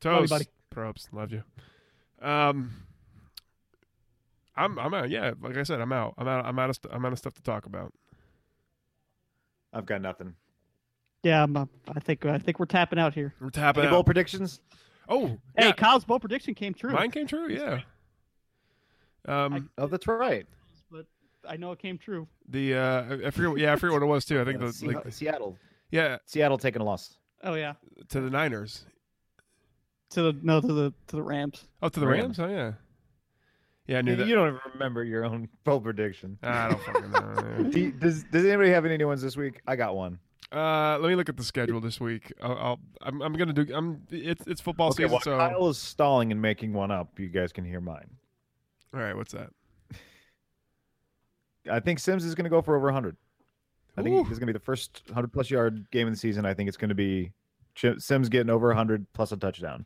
Love 0.05 0.13
you, 0.15 0.19
toast, 0.21 0.31
buddy. 0.31 0.45
props, 0.71 1.09
love 1.13 1.33
you. 1.33 1.43
Um, 2.23 2.71
I'm 4.57 4.79
I'm 4.79 4.93
out. 4.95 5.11
Yeah, 5.11 5.33
like 5.41 5.57
I 5.57 5.63
said, 5.63 5.81
I'm 5.81 5.93
out. 5.93 6.15
I'm 6.19 6.29
out. 6.29 6.45
I'm 6.47 6.59
out 6.59 6.71
of 6.71 6.77
st- 6.77 6.95
I'm 6.95 7.05
out 7.05 7.13
of 7.13 7.19
stuff 7.19 7.35
to 7.35 7.43
talk 7.43 7.67
about. 7.67 7.93
I've 9.73 9.87
got 9.87 10.01
nothing. 10.03 10.35
Yeah, 11.23 11.43
I'm, 11.43 11.57
uh, 11.57 11.67
I 11.95 12.01
think 12.01 12.25
I 12.25 12.39
think 12.39 12.59
we're 12.59 12.67
tapping 12.67 12.99
out 12.99 13.13
here. 13.15 13.35
We're 13.41 13.51
tapping 13.51 13.83
Any 13.85 13.91
bowl 13.93 14.03
predictions? 14.05 14.61
Oh, 15.09 15.27
Hey, 15.57 15.67
yeah. 15.67 15.73
Kyle's 15.73 16.05
bowl 16.05 16.19
prediction 16.19 16.55
came 16.55 16.73
true. 16.73 16.93
mine 16.93 17.11
came 17.11 17.27
true. 17.27 17.49
Yeah. 17.49 17.81
Um, 19.27 19.69
Oh, 19.77 19.87
that's 19.87 20.07
right. 20.07 20.47
but 20.91 21.07
I 21.49 21.57
know 21.57 21.73
it 21.73 21.79
came 21.79 21.99
true. 21.99 22.27
The 22.49 22.75
uh, 22.75 23.03
I- 23.03 23.27
I 23.27 23.31
forget. 23.31 23.59
Yeah, 23.59 23.73
I 23.73 23.77
forget 23.77 23.93
what 23.95 24.03
it 24.03 24.07
was 24.07 24.25
too. 24.25 24.41
I 24.41 24.45
think 24.45 24.63
Uh, 24.63 24.71
the 24.71 24.87
like 24.87 25.13
Seattle. 25.13 25.59
yeah 25.91 26.19
Seattle 26.25 26.59
taking 26.59 26.81
a 26.81 26.85
loss. 26.85 27.17
Oh 27.43 27.55
yeah, 27.55 27.75
to 28.09 28.21
the 28.21 28.31
Niners. 28.31 28.87
to 30.11 30.23
the 30.23 30.33
no 30.43 30.61
to 30.61 30.73
the 30.73 30.95
to 31.09 31.17
the 31.17 31.23
Rams. 31.23 31.65
Oh, 31.83 31.89
to 31.89 32.01
the 32.01 32.07
Rams. 32.07 32.39
Rams. 32.39 32.41
Oh 32.41 32.49
yeah. 32.49 32.73
Yeah, 33.87 33.99
I 33.99 34.03
knew 34.03 34.13
You, 34.13 34.17
that. 34.19 34.27
you 34.29 34.35
don't 34.35 34.49
even 34.49 34.61
remember 34.75 35.03
your 35.05 35.25
own 35.25 35.49
bowl 35.65 35.81
prediction. 35.81 36.39
I 36.43 36.69
don't 36.69 36.83
fucking 36.83 37.11
know. 37.11 37.63
Do 37.71 37.81
you- 37.81 37.93
does 37.93 38.25
Does 38.25 38.45
anybody 38.45 38.71
have 38.71 38.85
any 38.85 38.97
new 38.97 39.07
ones 39.09 39.23
this 39.23 39.37
week? 39.37 39.61
I 39.67 39.77
got 39.77 39.97
one. 39.97 40.19
Uh, 40.53 40.99
let 41.01 41.09
me 41.09 41.15
look 41.15 41.29
at 41.29 41.37
the 41.37 41.45
schedule 41.45 41.81
this 41.81 42.01
week. 42.01 42.33
I'll, 42.43 42.59
I'll 42.59 42.81
I'm, 43.03 43.23
I'm 43.23 43.33
gonna 43.35 43.53
do. 43.53 43.67
I'm. 43.73 44.03
It's 44.11 44.45
it's 44.49 44.61
football 44.61 44.89
Okay, 44.89 45.05
season. 45.05 45.13
while 45.13 45.21
so 45.21 45.39
Kyle 45.39 45.69
is 45.69 45.79
stalling 45.79 46.33
and 46.33 46.43
making 46.43 46.73
one 46.73 46.91
up, 46.91 47.19
you 47.21 47.29
guys 47.29 47.53
can 47.53 47.65
hear 47.65 47.81
mine. 47.81 48.11
all 48.93 48.99
right. 49.01 49.17
What's 49.17 49.33
that? 49.33 49.51
I 51.71 51.79
think 51.79 51.99
Sims 52.01 52.25
is 52.25 52.35
going 52.35 52.45
to 52.45 52.51
go 52.51 52.63
for 52.63 52.75
over 52.75 52.87
100. 52.87 53.17
I 53.97 54.03
think 54.03 54.15
Ooh. 54.17 54.23
this 54.25 54.33
is 54.33 54.39
going 54.39 54.47
to 54.47 54.53
be 54.53 54.59
the 54.59 54.65
first 54.65 55.03
100 55.07 55.33
plus 55.33 55.51
yard 55.51 55.87
game 55.93 56.09
of 56.09 56.15
the 56.15 56.19
season. 56.19 56.45
I 56.47 56.55
think 56.55 56.69
it's 56.69 56.77
going 56.79 56.89
to 56.89 56.95
be 56.95 57.33
Ch- 57.75 57.99
Sims 57.99 58.29
getting 58.29 58.51
over 58.51 58.69
100 58.69 59.07
plus 59.13 59.31
a 59.33 59.37
touchdown. 59.37 59.85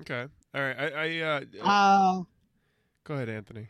Okay. 0.00 0.26
All 0.54 0.60
right. 0.62 0.76
I. 0.78 1.20
I 1.20 1.20
uh, 1.20 1.40
Uh, 1.62 2.22
go 3.06 3.14
ahead, 3.14 3.28
Anthony. 3.28 3.68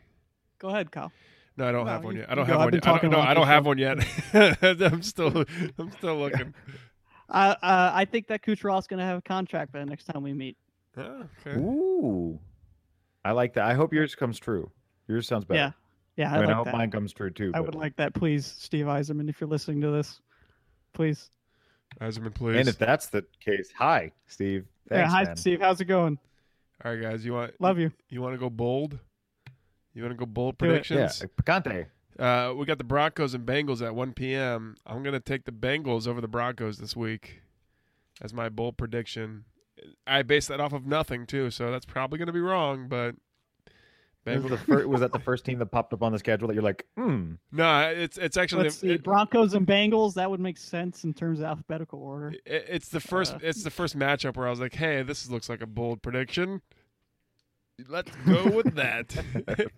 go 0.59 0.69
ahead, 0.69 0.91
Kyle. 0.91 1.11
No, 1.57 1.67
I 1.67 1.71
don't 1.71 1.85
No, 1.85 1.91
have 1.91 2.03
one 2.03 2.15
yet. 2.15 2.29
I 2.31 2.35
don't 2.35 2.45
have 2.45 2.59
one 2.59 2.73
yet. 2.73 2.87
I 2.87 2.97
don't, 2.99 3.11
no, 3.11 3.19
I 3.19 3.33
don't 3.33 3.47
have 3.47 3.65
one 3.65 3.77
yet. 3.77 3.97
I'm 4.81 5.01
still. 5.01 5.43
I'm 5.79 5.91
still 5.91 6.17
looking. 6.17 6.53
Uh, 7.29 7.55
uh, 7.61 7.91
I 7.93 8.05
think 8.05 8.27
that 8.27 8.43
Kucherov's 8.43 8.87
going 8.87 8.99
to 8.99 9.05
have 9.05 9.17
a 9.17 9.21
contract 9.21 9.71
by 9.71 9.79
the 9.79 9.85
next 9.85 10.05
time 10.05 10.23
we 10.23 10.33
meet. 10.33 10.55
Oh, 10.95 11.23
okay. 11.45 11.57
Ooh. 11.59 12.39
I 13.25 13.31
like 13.31 13.55
that. 13.55 13.65
I 13.65 13.73
hope 13.73 13.91
yours 13.91 14.15
comes 14.15 14.39
true. 14.39 14.71
Yours 15.07 15.27
sounds 15.27 15.45
better. 15.45 15.59
Yeah, 15.59 15.71
yeah, 16.15 16.31
I, 16.31 16.37
I, 16.37 16.39
mean, 16.39 16.43
I 16.43 16.47
like 16.47 16.55
hope 16.55 16.65
that. 16.65 16.73
mine 16.73 16.91
comes 16.91 17.11
true 17.11 17.29
too. 17.31 17.51
I 17.53 17.57
but- 17.57 17.65
would 17.65 17.75
like 17.75 17.95
that, 17.97 18.13
please, 18.13 18.45
Steve 18.45 18.85
Yzerman, 18.85 19.29
if 19.29 19.41
you're 19.41 19.49
listening 19.49 19.81
to 19.81 19.91
this, 19.91 20.21
please. 20.93 21.29
Yzerman, 21.99 22.33
please. 22.33 22.57
And 22.57 22.69
if 22.69 22.77
that's 22.77 23.07
the 23.07 23.25
case, 23.43 23.71
hi, 23.75 24.11
Steve. 24.27 24.65
Thanks, 24.89 25.11
yeah, 25.11 25.17
hi, 25.17 25.23
man. 25.23 25.35
Steve. 25.35 25.61
How's 25.61 25.81
it 25.81 25.85
going? 25.85 26.17
All 26.85 26.93
right, 26.93 27.01
guys. 27.01 27.25
You 27.25 27.33
want? 27.33 27.59
Love 27.59 27.79
you. 27.79 27.91
You 28.09 28.21
want 28.21 28.35
to 28.35 28.37
go 28.39 28.49
bold? 28.49 28.99
You 29.97 30.03
want 30.03 30.13
to 30.13 30.17
go 30.19 30.27
bold 30.27 30.59
predictions? 30.59 31.21
Yeah, 31.23 31.27
Picante. 31.43 31.87
Uh, 32.19 32.53
we 32.55 32.65
got 32.67 32.77
the 32.77 32.83
Broncos 32.83 33.33
and 33.33 33.47
Bengals 33.47 33.83
at 33.83 33.95
1 33.95 34.13
p.m. 34.13 34.75
I'm 34.85 35.01
going 35.01 35.13
to 35.13 35.19
take 35.19 35.45
the 35.45 35.51
Bengals 35.51 36.07
over 36.07 36.21
the 36.21 36.27
Broncos 36.27 36.77
this 36.77 36.95
week 36.95 37.41
as 38.21 38.31
my 38.31 38.47
bold 38.47 38.77
prediction. 38.77 39.45
I 40.05 40.21
base 40.21 40.45
that 40.47 40.59
off 40.59 40.71
of 40.73 40.85
nothing 40.85 41.25
too, 41.25 41.49
so 41.49 41.71
that's 41.71 41.85
probably 41.85 42.19
going 42.19 42.27
to 42.27 42.33
be 42.33 42.39
wrong. 42.41 42.87
But 42.87 43.15
Was, 44.25 44.43
the 44.43 44.57
fir- 44.57 44.87
was 44.87 45.01
that 45.01 45.13
the 45.13 45.19
first 45.29 45.45
team 45.45 45.57
that 45.59 45.67
popped 45.67 45.93
up 45.93 46.03
on 46.03 46.11
the 46.11 46.19
schedule 46.19 46.47
that 46.49 46.53
you're 46.53 46.63
like, 46.63 46.85
hmm? 46.95 47.33
no, 47.51 47.81
it's 47.89 48.19
it's 48.19 48.37
actually 48.37 48.63
Let's 48.65 48.75
see, 48.79 48.91
it- 48.91 49.03
Broncos 49.03 49.55
and 49.55 49.65
Bengals. 49.65 50.13
That 50.15 50.29
would 50.29 50.39
make 50.39 50.57
sense 50.57 51.03
in 51.05 51.13
terms 51.15 51.39
of 51.39 51.45
alphabetical 51.45 51.99
order. 52.03 52.35
it- 52.45 52.65
it's 52.69 52.89
the 52.89 52.99
first 52.99 53.33
Uh. 53.35 53.39
it's 53.41 53.63
the 53.63 53.71
first 53.71 53.97
matchup 53.97 54.35
where 54.37 54.45
I 54.45 54.51
was 54.51 54.59
like, 54.59 54.75
hey, 54.75 55.01
this 55.01 55.27
looks 55.29 55.49
like 55.49 55.61
a 55.61 55.67
bold 55.67 56.03
prediction. 56.03 56.61
Let's 57.87 58.11
go 58.25 58.49
with 58.49 58.75
that. 58.75 59.15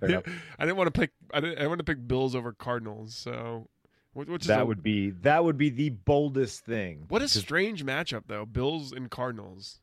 Yeah. 0.08 0.22
I 0.60 0.66
didn't 0.66 0.78
want 0.78 0.94
to 0.94 1.00
pick. 1.00 1.12
I 1.34 1.40
didn't. 1.42 1.60
I 1.60 1.68
want 1.68 1.80
to 1.80 1.84
pick 1.84 2.08
Bills 2.08 2.34
over 2.36 2.54
Cardinals. 2.54 3.14
So, 3.16 3.68
which, 4.14 4.46
That 4.46 4.62
a, 4.62 4.66
would 4.66 4.82
be 4.82 5.10
that 5.12 5.44
would 5.44 5.58
be 5.58 5.70
the 5.70 5.90
boldest 5.90 6.66
thing. 6.66 7.06
what 7.10 7.22
a 7.22 7.28
strange 7.28 7.86
matchup 7.86 8.24
though. 8.28 8.46
Bills 8.46 8.92
and 8.92 9.12
Cardinals. 9.12 9.80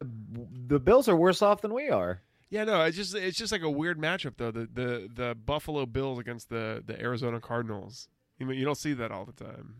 the 0.00 0.78
Bills 0.78 1.08
are 1.08 1.16
worse 1.16 1.40
off 1.42 1.62
than 1.62 1.72
we 1.72 1.88
are. 1.88 2.20
Yeah, 2.50 2.64
no, 2.64 2.82
it's 2.82 2.96
just 2.96 3.14
it's 3.14 3.38
just 3.38 3.50
like 3.52 3.62
a 3.62 3.70
weird 3.70 3.98
matchup 3.98 4.34
though. 4.36 4.50
The 4.50 4.68
the 4.72 5.08
the 5.12 5.34
Buffalo 5.34 5.86
Bills 5.86 6.18
against 6.18 6.50
the 6.50 6.82
the 6.86 7.00
Arizona 7.00 7.40
Cardinals. 7.40 8.08
You 8.38 8.50
you 8.52 8.64
don't 8.64 8.76
see 8.78 8.92
that 8.94 9.10
all 9.10 9.24
the 9.24 9.32
time. 9.44 9.76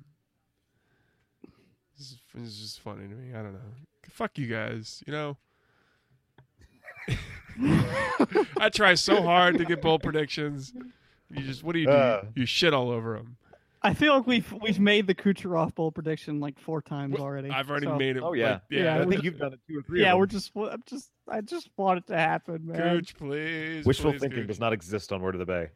It's, 1.96 2.16
it's 2.34 2.58
just 2.58 2.80
funny 2.80 3.06
to 3.06 3.14
me. 3.14 3.30
I 3.32 3.42
don't 3.42 3.52
know. 3.52 3.60
Fuck 4.10 4.38
you 4.38 4.46
guys. 4.48 5.02
You 5.06 5.12
know. 5.12 5.36
I 8.58 8.68
try 8.68 8.94
so 8.94 9.22
hard 9.22 9.58
to 9.58 9.64
get 9.64 9.82
bold 9.82 10.02
predictions. 10.02 10.72
You 11.30 11.42
just 11.42 11.62
what 11.64 11.72
do 11.72 11.80
you 11.80 11.86
do? 11.86 11.92
Uh. 11.92 12.24
you 12.34 12.46
shit 12.46 12.74
all 12.74 12.90
over 12.90 13.16
them. 13.16 13.36
I 13.82 13.92
feel 13.92 14.14
like 14.16 14.26
we've 14.26 14.50
we've 14.62 14.80
made 14.80 15.06
the 15.06 15.14
Kucherov 15.14 15.74
bowl 15.74 15.92
prediction 15.92 16.40
like 16.40 16.58
four 16.58 16.80
times 16.80 17.16
already. 17.16 17.50
I've 17.50 17.70
already 17.70 17.86
so- 17.86 17.96
made 17.96 18.16
it. 18.16 18.22
Oh, 18.22 18.32
yeah. 18.32 18.52
like, 18.52 18.60
yeah. 18.70 18.82
Yeah, 18.82 19.02
I 19.02 19.06
think 19.06 19.22
you've 19.22 19.38
done 19.38 19.52
it 19.52 19.60
two 19.68 19.78
or 19.78 19.82
three. 19.82 20.00
Yeah, 20.00 20.14
of 20.14 20.20
we're 20.20 20.26
just 20.26 20.52
I'm 20.56 20.82
just 20.86 21.10
I 21.28 21.42
just 21.42 21.68
want 21.76 21.98
it 21.98 22.06
to 22.06 22.16
happen, 22.16 22.66
man. 22.66 22.96
Gooch, 22.96 23.14
please. 23.14 23.84
wishful 23.84 24.12
please, 24.12 24.22
thinking 24.22 24.40
Gooch. 24.40 24.48
does 24.48 24.60
not 24.60 24.72
exist 24.72 25.12
on 25.12 25.20
Word 25.20 25.34
of 25.34 25.38
the 25.38 25.46
Bay. 25.46 25.68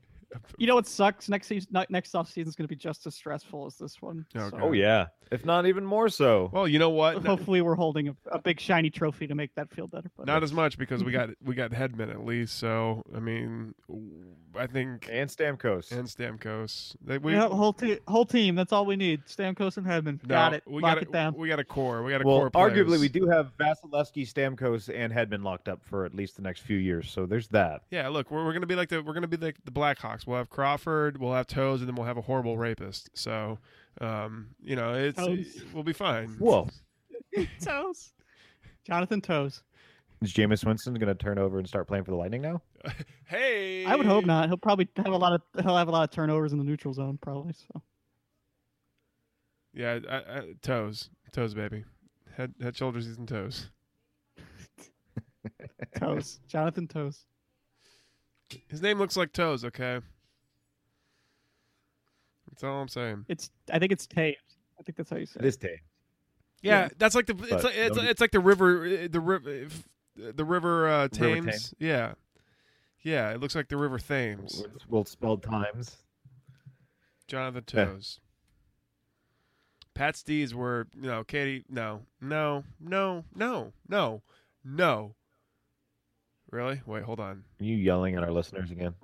You 0.59 0.67
know 0.67 0.75
what 0.75 0.87
sucks? 0.87 1.29
Next 1.29 1.47
season, 1.47 1.85
next 1.89 2.15
off 2.15 2.29
season 2.29 2.49
is 2.49 2.57
going 2.57 2.65
to 2.65 2.69
be 2.69 2.77
just 2.77 3.07
as 3.07 3.15
stressful 3.15 3.67
as 3.67 3.77
this 3.77 4.01
one. 4.01 4.27
Okay. 4.35 4.57
So 4.57 4.63
Oh 4.63 4.73
yeah, 4.73 5.07
if 5.31 5.45
not 5.45 5.67
even 5.67 5.85
more 5.85 6.09
so. 6.09 6.51
Well, 6.53 6.69
you 6.69 6.79
know 6.79 6.91
what? 6.91 7.25
Hopefully, 7.27 7.61
we're 7.61 7.75
holding 7.75 8.09
a, 8.09 8.17
a 8.33 8.39
big 8.39 8.61
shiny 8.61 8.91
trophy 8.91 9.27
to 9.27 9.35
make 9.35 9.55
that 9.55 9.71
feel 9.71 9.87
better. 9.87 10.11
But 10.17 10.27
Not 10.27 10.43
as 10.43 10.53
much 10.53 10.79
because 10.79 11.05
we 11.05 11.13
got 11.19 11.31
we 11.43 11.55
got 11.55 11.71
Hedman 11.71 12.11
at 12.11 12.25
least. 12.25 12.59
So 12.59 13.03
I 13.15 13.21
mean, 13.21 13.75
I 14.55 14.67
think 14.67 15.09
And 15.11 15.31
Stamkos. 15.31 15.93
and 15.93 16.09
Stamkos. 16.09 16.97
They, 17.03 17.19
we 17.19 17.33
Yeah, 17.33 17.49
whole 17.49 17.73
team, 17.73 17.99
whole 18.07 18.27
team. 18.27 18.55
That's 18.55 18.73
all 18.73 18.87
we 18.87 18.97
need. 18.97 19.25
Stamkos 19.27 19.77
and 19.77 19.87
Hedman. 19.87 20.21
no, 20.23 20.35
got 20.35 20.55
it. 20.55 20.63
We 20.67 20.83
Lock 20.83 20.97
got 20.97 21.03
it 21.03 21.13
down. 21.13 21.35
We 21.35 21.49
got 21.49 21.61
a 21.61 21.65
core. 21.65 22.03
We 22.03 22.13
got 22.13 22.23
a 22.23 22.27
well, 22.27 22.39
core. 22.39 22.51
Players. 22.51 22.73
arguably, 22.73 23.01
we 23.01 23.09
do 23.09 23.27
have 23.27 23.53
Vasilevskiy, 23.59 24.33
Stamkos, 24.33 24.91
and 24.95 25.13
Hedman 25.13 25.43
locked 25.43 25.69
up 25.69 25.81
for 25.85 26.05
at 26.05 26.15
least 26.15 26.37
the 26.37 26.43
next 26.43 26.61
few 26.61 26.77
years. 26.77 27.11
So 27.11 27.27
there's 27.27 27.49
that. 27.49 27.83
Yeah, 27.91 28.09
look, 28.09 28.31
we're, 28.31 28.45
we're 28.45 28.53
gonna 28.53 28.67
be 28.67 28.77
like 28.77 28.89
the 28.89 29.03
we're 29.03 29.15
gonna 29.15 29.29
be 29.29 29.37
like 29.37 29.57
the 29.65 29.71
Blackhawks. 29.71 30.18
We'll 30.27 30.39
have 30.39 30.51
Crawford, 30.51 31.19
we'll 31.19 31.35
have 31.35 31.47
Toes, 31.47 31.81
and 31.81 31.89
then 31.89 31.95
we'll 31.97 32.07
have 32.07 32.17
a 32.19 32.23
horrible 32.23 32.57
rapist. 32.59 33.11
So, 33.15 33.59
um, 34.01 34.49
you 34.63 34.77
know, 34.77 34.95
it's 34.95 35.19
Toes. 35.19 35.63
we'll 35.73 35.83
be 35.85 35.93
fine. 35.93 36.29
Whoa, 36.39 36.69
Toes. 37.63 38.13
Jonathan 38.87 39.21
Toes. 39.21 39.63
is 40.23 40.33
Jameis 40.33 40.65
Winston 40.65 40.95
going 40.95 41.09
to 41.09 41.15
turn 41.15 41.39
over 41.39 41.59
and 41.59 41.69
start 41.69 41.87
playing 41.87 42.05
for 42.05 42.11
the 42.11 42.17
Lightning 42.17 42.43
now? 42.43 42.63
Hey, 43.27 43.85
I 43.85 43.95
would 43.95 44.07
hope 44.07 44.25
not. 44.25 44.49
He'll 44.49 44.57
probably 44.57 44.89
have 44.97 45.09
a 45.13 45.17
lot 45.17 45.35
of 45.35 45.43
he'll 45.63 45.77
have 45.77 45.89
a 45.89 45.91
lot 45.91 46.05
of 46.05 46.11
turnovers 46.11 46.53
in 46.53 46.59
the 46.59 46.65
neutral 46.65 46.95
zone, 46.95 47.19
probably. 47.21 47.53
So 47.53 47.83
Yeah, 49.75 49.99
I, 50.09 50.17
I, 50.17 50.43
Toes, 50.63 51.11
Toes, 51.31 51.53
baby, 51.53 51.85
head, 52.35 52.55
head, 52.63 52.75
shoulders, 52.75 53.07
knees, 53.07 53.19
and 53.19 53.29
toes. 53.29 53.69
Toes. 55.99 56.41
Jonathan 56.49 56.89
Toes. 56.89 57.27
His 58.69 58.81
name 58.83 58.99
looks 58.99 59.17
like 59.17 59.33
Toes. 59.33 59.65
Okay, 59.65 60.01
that's 62.51 62.65
all 62.65 62.81
I'm 62.81 62.89
saying. 62.89 63.25
It's 63.29 63.51
I 63.73 63.79
think 63.79 63.93
it's 63.93 64.07
Taves. 64.07 64.37
I 64.79 64.83
think 64.83 64.97
that's 64.97 65.11
how 65.11 65.17
you 65.17 65.27
say 65.27 65.41
It 65.41 65.45
it. 65.45 65.49
is 65.49 65.57
Tay. 65.57 65.81
Yeah, 66.63 66.83
Yeah. 66.83 66.89
that's 66.99 67.15
like 67.15 67.27
the 67.27 67.35
it's 67.35 67.65
like 67.65 67.75
it's, 67.77 67.89
nobody- 67.97 68.09
it's 68.09 68.21
like 68.21 68.31
the 68.33 68.41
river 68.41 68.85
uh, 69.05 69.09
the 69.11 69.21
river 69.21 69.67
the 70.17 70.45
river 70.45 70.89
uh, 70.89 71.09
Thames. 71.09 71.47
Thames. 71.47 71.75
Yeah, 71.79 72.13
yeah, 73.03 73.31
it 73.31 73.41
looks 73.41 73.55
like 73.55 73.69
the 73.69 73.77
river 73.77 73.99
Thames. 73.99 74.65
Well, 74.89 75.05
spelled 75.05 75.43
times. 75.43 75.97
Jonathan 77.27 77.65
Yeah. 77.75 77.85
Toes. 77.85 78.21
Pat 79.95 80.15
Stees 80.15 80.55
were 80.55 80.87
no 80.95 81.25
Katie. 81.25 81.65
No, 81.69 82.03
no, 82.21 82.65
no, 82.81 83.25
no, 83.35 83.73
no, 83.89 84.23
no. 84.65 85.15
Really? 86.51 86.81
Wait, 86.87 87.03
hold 87.03 87.21
on. 87.21 87.45
Are 87.61 87.65
you 87.65 87.77
yelling 87.77 88.17
at 88.17 88.23
our 88.23 88.31
listeners 88.33 88.71
again? 88.71 88.95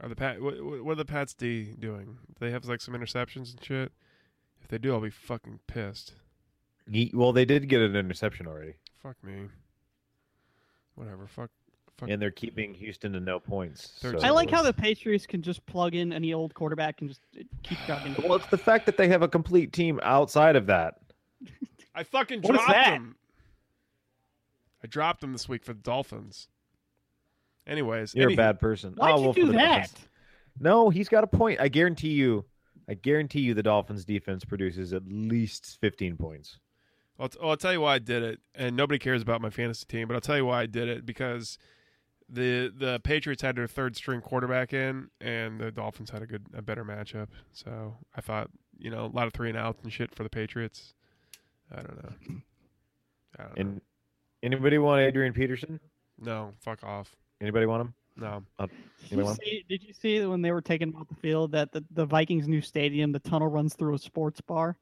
Are 0.00 0.08
the 0.08 0.16
Pat? 0.16 0.40
What, 0.40 0.62
what 0.64 0.84
what 0.84 0.92
are 0.92 0.96
the 0.96 1.04
Pats 1.04 1.34
D 1.34 1.74
doing? 1.78 2.04
Do 2.28 2.34
they 2.38 2.50
have 2.52 2.64
like 2.64 2.80
some 2.80 2.94
interceptions 2.94 3.52
and 3.52 3.62
shit? 3.62 3.92
If 4.62 4.68
they 4.68 4.78
do, 4.78 4.92
I'll 4.94 5.00
be 5.00 5.10
fucking 5.10 5.60
pissed. 5.66 6.14
Ye- 6.88 7.10
Well, 7.14 7.32
they 7.32 7.44
did 7.44 7.68
get 7.68 7.80
an 7.80 7.96
interception 7.96 8.46
already, 8.46 8.74
Fuck 9.02 9.16
me. 9.22 9.48
Whatever. 10.94 11.26
Fuck. 11.26 11.50
Fuck. 11.98 12.08
and 12.08 12.20
they're 12.22 12.30
keeping 12.30 12.72
Houston 12.74 13.12
to 13.12 13.20
no 13.20 13.38
points. 13.38 13.92
So- 14.00 14.18
I 14.22 14.30
like 14.30 14.50
how 14.50 14.62
the 14.62 14.72
Patriots 14.72 15.26
can 15.26 15.42
just 15.42 15.64
plug 15.66 15.94
in 15.94 16.12
any 16.14 16.32
old 16.32 16.54
quarterback 16.54 17.00
and 17.02 17.10
just 17.10 17.20
uh, 17.38 17.42
keep 17.62 17.76
chugging. 17.86 18.14
Well, 18.22 18.36
it's 18.36 18.46
the 18.46 18.56
fact 18.58 18.86
that 18.86 18.96
they 18.96 19.08
have 19.08 19.20
a 19.22 19.28
complete 19.28 19.72
team 19.74 20.00
outside 20.02 20.56
of 20.56 20.66
that. 20.66 20.94
I 21.94 22.04
fucking 22.04 22.40
What 22.40 22.54
is 22.54 22.58
dropped 22.58 22.72
that? 22.72 22.92
him. 22.94 23.16
I 24.82 24.86
dropped 24.86 25.22
him 25.22 25.32
this 25.32 25.46
week 25.48 25.62
for 25.62 25.74
the 25.74 25.80
Dolphins. 25.80 26.48
Anyways, 27.66 28.14
You're 28.14 28.30
anywho- 28.30 28.34
a 28.34 28.36
bad 28.36 28.60
person. 28.60 28.94
Why'd 28.94 29.12
oh, 29.12 29.16
you 29.16 29.22
well, 29.22 29.32
do 29.32 29.52
that? 29.52 29.82
Dolphins. 29.82 30.08
No, 30.58 30.90
he's 30.90 31.08
got 31.08 31.24
a 31.24 31.26
point. 31.26 31.60
I 31.60 31.68
guarantee 31.68 32.10
you. 32.10 32.44
I 32.88 32.94
guarantee 32.94 33.40
you, 33.40 33.54
the 33.54 33.62
Dolphins' 33.62 34.04
defense 34.04 34.44
produces 34.44 34.92
at 34.92 35.02
least 35.06 35.78
15 35.80 36.16
points. 36.16 36.58
I'll, 37.20 37.28
t- 37.28 37.38
I'll 37.42 37.56
tell 37.56 37.72
you 37.72 37.82
why 37.82 37.94
I 37.94 37.98
did 37.98 38.22
it, 38.22 38.40
and 38.54 38.74
nobody 38.74 38.98
cares 38.98 39.22
about 39.22 39.40
my 39.40 39.50
fantasy 39.50 39.84
team, 39.86 40.08
but 40.08 40.14
I'll 40.14 40.20
tell 40.20 40.36
you 40.36 40.46
why 40.46 40.62
I 40.62 40.66
did 40.66 40.88
it 40.88 41.06
because 41.06 41.58
the 42.28 42.72
the 42.74 43.00
Patriots 43.00 43.42
had 43.42 43.56
their 43.56 43.66
third 43.66 43.96
string 43.96 44.20
quarterback 44.20 44.72
in, 44.72 45.08
and 45.20 45.60
the 45.60 45.70
Dolphins 45.70 46.10
had 46.10 46.22
a 46.22 46.26
good 46.26 46.46
a 46.54 46.62
better 46.62 46.84
matchup. 46.84 47.28
So 47.52 47.96
I 48.16 48.20
thought, 48.20 48.50
you 48.78 48.90
know, 48.90 49.04
a 49.06 49.14
lot 49.14 49.26
of 49.26 49.32
three 49.34 49.50
and 49.50 49.58
outs 49.58 49.82
and 49.82 49.92
shit 49.92 50.14
for 50.14 50.22
the 50.22 50.30
Patriots. 50.30 50.94
I 51.70 51.82
don't 51.82 52.02
know. 52.02 52.12
I 53.38 53.42
don't 53.42 53.56
know. 53.56 53.60
And 53.60 53.80
anybody 54.42 54.78
want 54.78 55.02
Adrian 55.02 55.32
Peterson? 55.32 55.80
No, 56.18 56.54
fuck 56.60 56.82
off. 56.82 57.16
Anybody 57.40 57.66
want 57.66 57.82
him? 57.82 57.94
No. 58.16 58.42
Uh, 58.58 58.66
did 59.08 59.18
you, 59.18 59.24
want 59.24 59.38
him? 59.38 59.44
see, 59.44 59.64
did 59.68 59.82
you 59.82 59.92
see 59.92 60.24
when 60.26 60.42
they 60.42 60.52
were 60.52 60.60
taking 60.60 60.88
him 60.88 60.96
off 60.96 61.08
the 61.08 61.14
field 61.14 61.52
that 61.52 61.72
the, 61.72 61.84
the 61.92 62.04
Vikings' 62.04 62.48
new 62.48 62.60
stadium, 62.60 63.12
the 63.12 63.18
tunnel 63.18 63.48
runs 63.48 63.74
through 63.74 63.94
a 63.94 63.98
sports 63.98 64.40
bar? 64.40 64.76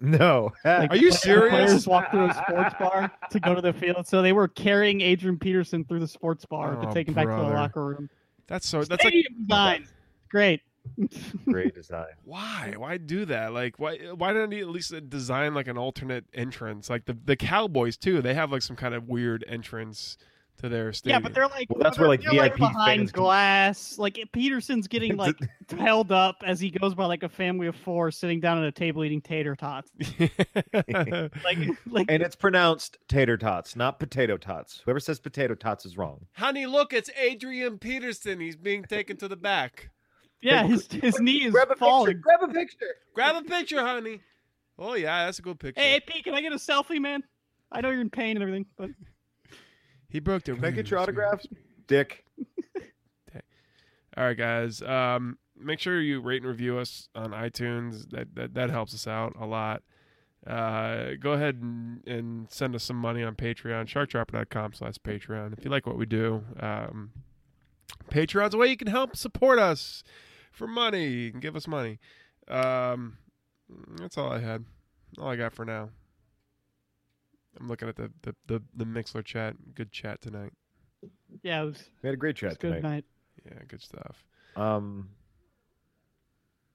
No. 0.00 0.52
Like, 0.64 0.90
Are 0.90 0.96
you 0.96 1.10
the 1.10 1.16
serious? 1.16 1.50
Players 1.50 1.86
walk 1.86 2.10
through 2.10 2.30
a 2.30 2.34
sports 2.34 2.74
bar 2.78 3.12
to 3.30 3.40
go 3.40 3.54
to 3.54 3.60
the 3.60 3.72
field, 3.72 4.06
so 4.06 4.22
they 4.22 4.32
were 4.32 4.48
carrying 4.48 5.00
Adrian 5.00 5.38
Peterson 5.38 5.84
through 5.84 6.00
the 6.00 6.08
sports 6.08 6.44
bar 6.44 6.78
Oh, 6.80 6.86
to 6.86 6.94
take 6.94 7.08
him 7.08 7.14
back 7.14 7.26
to 7.26 7.32
the 7.34 7.42
locker 7.42 7.84
room. 7.84 8.10
That's 8.46 8.68
so 8.68 8.78
that's 8.78 8.90
like 8.90 9.12
Stadium 9.12 9.46
design, 9.46 9.86
great. 10.28 10.60
Great 11.48 11.76
design. 11.76 12.06
why? 12.24 12.74
Why 12.76 12.96
do 12.96 13.24
that? 13.26 13.52
Like 13.52 13.78
why 13.78 13.98
why 14.16 14.32
didn't 14.32 14.50
he 14.50 14.58
at 14.60 14.68
least 14.68 14.92
design 15.08 15.54
like 15.54 15.68
an 15.68 15.78
alternate 15.78 16.24
entrance? 16.34 16.90
Like 16.90 17.04
the 17.04 17.16
the 17.24 17.36
Cowboys 17.36 17.96
too, 17.96 18.20
they 18.20 18.34
have 18.34 18.50
like 18.50 18.62
some 18.62 18.74
kind 18.74 18.92
of 18.92 19.08
weird 19.08 19.44
entrance 19.46 20.16
to 20.58 20.68
their 20.68 20.92
Yeah, 21.04 21.18
but 21.18 21.34
they're 21.34 21.48
like 21.48 21.68
Well, 21.70 21.82
that's 21.82 21.96
they're, 21.96 22.02
where, 22.06 22.08
like, 22.16 22.22
they're, 22.22 22.32
like 22.34 22.56
behind 22.56 23.00
fans 23.00 23.12
can- 23.12 23.22
glass. 23.22 23.98
Like 23.98 24.18
Peterson's 24.32 24.86
getting 24.88 25.16
like 25.16 25.36
held 25.78 26.12
up 26.12 26.36
as 26.46 26.60
he 26.60 26.70
goes 26.70 26.94
by 26.94 27.06
like 27.06 27.22
a 27.22 27.28
family 27.28 27.66
of 27.66 27.74
four 27.76 28.10
sitting 28.10 28.40
down 28.40 28.58
at 28.58 28.64
a 28.64 28.72
table 28.72 29.04
eating 29.04 29.20
tater 29.20 29.56
tots. 29.56 29.90
Like 30.72 31.68
like 31.86 32.06
And 32.10 32.22
it's 32.22 32.36
pronounced 32.36 32.98
tater 33.08 33.36
tots, 33.36 33.76
not 33.76 33.98
potato 33.98 34.36
tots. 34.36 34.80
Whoever 34.84 35.00
says 35.00 35.18
potato 35.20 35.54
tots 35.54 35.84
is 35.86 35.96
wrong. 35.96 36.26
Honey, 36.32 36.66
look, 36.66 36.92
it's 36.92 37.10
Adrian 37.18 37.78
Peterson. 37.78 38.40
He's 38.40 38.56
being 38.56 38.84
taken 38.84 39.16
to 39.18 39.28
the 39.28 39.36
back. 39.36 39.90
yeah, 40.40 40.64
his 40.66 40.86
his 40.90 41.18
knee 41.20 41.44
is 41.44 41.52
Grab 41.52 41.70
a 41.70 41.76
falling. 41.76 42.14
picture. 42.14 42.20
Grab 42.22 42.42
a 42.42 42.52
picture. 42.52 42.86
Grab 43.14 43.36
a 43.36 43.42
picture, 43.48 43.80
honey. 43.80 44.20
Oh 44.78 44.94
yeah, 44.94 45.26
that's 45.26 45.38
a 45.38 45.42
good 45.42 45.58
picture. 45.60 45.80
Hey, 45.80 45.92
hey, 45.92 46.00
Pete, 46.00 46.24
can 46.24 46.34
I 46.34 46.40
get 46.40 46.52
a 46.52 46.56
selfie, 46.56 47.00
man? 47.00 47.22
I 47.70 47.80
know 47.80 47.90
you're 47.90 48.00
in 48.00 48.10
pain 48.10 48.36
and 48.36 48.42
everything, 48.42 48.66
but 48.76 48.90
he 50.12 50.20
broke 50.20 50.44
the 50.44 50.54
Can 50.54 50.64
I 50.64 50.70
get 50.70 50.90
your 50.90 51.00
autographs? 51.00 51.46
Dick. 51.86 52.26
All 54.14 54.24
right, 54.24 54.36
guys. 54.36 54.82
Um, 54.82 55.38
make 55.58 55.80
sure 55.80 55.98
you 55.98 56.20
rate 56.20 56.42
and 56.42 56.50
review 56.50 56.76
us 56.76 57.08
on 57.14 57.30
iTunes. 57.30 58.10
That 58.10 58.34
that, 58.34 58.52
that 58.54 58.68
helps 58.68 58.94
us 58.94 59.06
out 59.06 59.34
a 59.40 59.46
lot. 59.46 59.82
Uh, 60.46 61.12
go 61.18 61.32
ahead 61.32 61.60
and, 61.62 62.06
and 62.06 62.50
send 62.50 62.74
us 62.74 62.82
some 62.82 62.96
money 62.96 63.22
on 63.22 63.34
Patreon, 63.36 63.86
sharkdropper.com 63.86 64.74
slash 64.74 64.96
Patreon. 64.96 65.56
If 65.56 65.64
you 65.64 65.70
like 65.70 65.86
what 65.86 65.96
we 65.96 66.04
do, 66.04 66.44
um, 66.60 67.12
Patreon's 68.10 68.52
a 68.52 68.58
way 68.58 68.66
you 68.66 68.76
can 68.76 68.88
help 68.88 69.16
support 69.16 69.58
us 69.58 70.02
for 70.50 70.66
money. 70.66 71.06
You 71.06 71.30
can 71.30 71.40
give 71.40 71.56
us 71.56 71.66
money. 71.66 72.00
Um, 72.48 73.16
that's 73.98 74.18
all 74.18 74.30
I 74.30 74.40
had. 74.40 74.64
All 75.18 75.28
I 75.28 75.36
got 75.36 75.54
for 75.54 75.64
now. 75.64 75.90
I'm 77.60 77.68
looking 77.68 77.88
at 77.88 77.96
the 77.96 78.10
the 78.22 78.34
the, 78.46 78.62
the 78.76 78.84
Mixlr 78.84 79.24
chat. 79.24 79.54
Good 79.74 79.92
chat 79.92 80.20
tonight. 80.20 80.52
Yeah, 81.42 81.62
it 81.62 81.66
was, 81.66 81.82
We 82.02 82.06
had 82.08 82.14
a 82.14 82.16
great 82.16 82.36
it 82.42 82.46
was 82.46 82.52
chat 82.54 82.60
good 82.60 82.82
night. 82.82 83.04
Yeah, 83.44 83.58
good 83.68 83.82
stuff. 83.82 84.24
Um, 84.56 85.08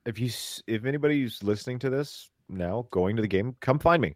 if 0.05 0.19
you 0.19 0.27
s- 0.27 0.63
if 0.67 0.85
anybody's 0.85 1.43
listening 1.43 1.79
to 1.79 1.89
this 1.89 2.29
now, 2.49 2.87
going 2.91 3.15
to 3.15 3.21
the 3.21 3.27
game, 3.27 3.55
come 3.59 3.79
find 3.79 4.01
me. 4.01 4.15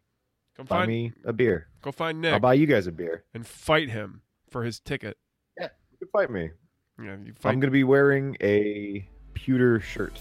Come 0.58 0.66
Buy 0.66 0.80
find 0.80 0.88
me 0.90 1.14
a 1.26 1.32
beer. 1.34 1.68
Go 1.82 1.92
find 1.92 2.20
Nick. 2.22 2.34
I'll 2.34 2.40
buy 2.40 2.54
you 2.56 2.66
guys 2.68 2.88
a 2.88 2.92
beer. 2.92 3.24
and 3.34 3.46
fight 3.48 3.90
him 3.90 4.22
for 4.50 4.64
his 4.64 4.80
ticket. 4.82 5.18
Yeah, 5.58 5.70
you 5.92 5.98
can 5.98 6.08
fight 6.10 6.30
me. 6.30 6.50
Yeah, 7.02 7.16
you 7.24 7.34
fight. 7.34 7.52
I'm 7.52 7.60
gonna 7.60 7.72
be 7.72 7.84
wearing 7.86 8.36
a 8.42 9.08
pewter 9.34 9.80
shirt. 9.80 10.20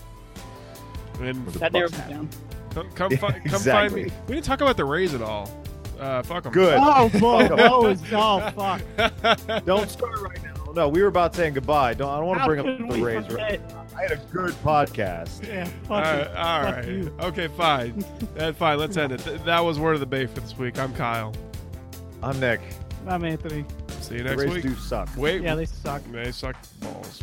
and 1.21 1.47
That 1.49 1.73
narrows 1.73 1.93
it 1.99 2.09
down. 2.09 2.29
come 2.71 2.91
come, 2.93 3.11
Yeah, 3.13 3.19
fi- 3.19 3.41
come 3.47 3.61
find 3.61 3.93
me. 3.93 4.05
We 4.29 4.35
didn't 4.35 4.45
talk 4.45 4.61
about 4.61 4.77
the 4.77 4.85
Rays 4.85 5.15
at 5.15 5.21
all. 5.23 5.51
Uh, 6.01 6.23
fuck 6.23 6.45
them. 6.45 6.53
Good. 6.53 6.79
Oh, 6.81 7.11
Bo, 7.21 7.57
Bo 7.57 7.87
is 7.89 8.03
oh 8.13 8.41
fuck. 8.57 9.65
Don't 9.67 9.91
start 9.91 10.21
right 10.21 10.43
now. 10.43 10.55
No, 10.73 10.89
we 10.89 11.03
were 11.03 11.09
about 11.09 11.35
saying 11.35 11.55
goodbye. 11.55 11.95
Don't. 11.95 12.09
I 12.11 12.17
don't 12.19 12.27
want 12.27 12.41
to 12.41 12.47
bring 12.47 12.61
up 12.61 12.67
the 12.67 12.87
we 12.95 13.03
Rays. 13.03 13.27
forget? 13.27 13.61
I 13.97 14.03
had 14.03 14.13
a 14.13 14.17
good 14.33 14.53
podcast. 14.63 15.47
Yeah, 15.47 15.65
fuck 15.65 15.91
all 15.91 16.01
right, 16.01 16.27
all 16.29 16.63
Fuck 16.65 16.75
right. 16.77 16.89
you. 16.89 17.15
Okay, 17.21 17.49
fine. 17.49 18.05
That's 18.35 18.57
fine. 18.57 18.79
Let's 18.79 18.97
end 18.97 19.13
it. 19.13 19.19
Th- 19.21 19.41
that 19.43 19.61
was 19.61 19.79
word 19.79 19.95
of 19.95 20.01
the 20.01 20.07
bay 20.07 20.27
for 20.27 20.41
this 20.41 20.57
week. 20.57 20.79
I'm 20.79 20.95
Kyle. 20.95 21.35
I'm 22.23 22.39
Nick. 22.41 22.61
I'm 23.07 23.25
Anthony. 23.25 23.65
See 24.01 24.15
you 24.15 24.23
The 24.23 24.31
next 24.31 24.43
Rays 24.45 24.55
week. 24.55 24.63
do 24.63 24.75
suck. 24.77 25.09
Wait, 25.17 25.43
Yeah, 25.43 25.55
they 25.57 25.67
suck. 25.67 26.03
they 26.13 26.31
suck 26.33 26.57
balls. 26.81 27.23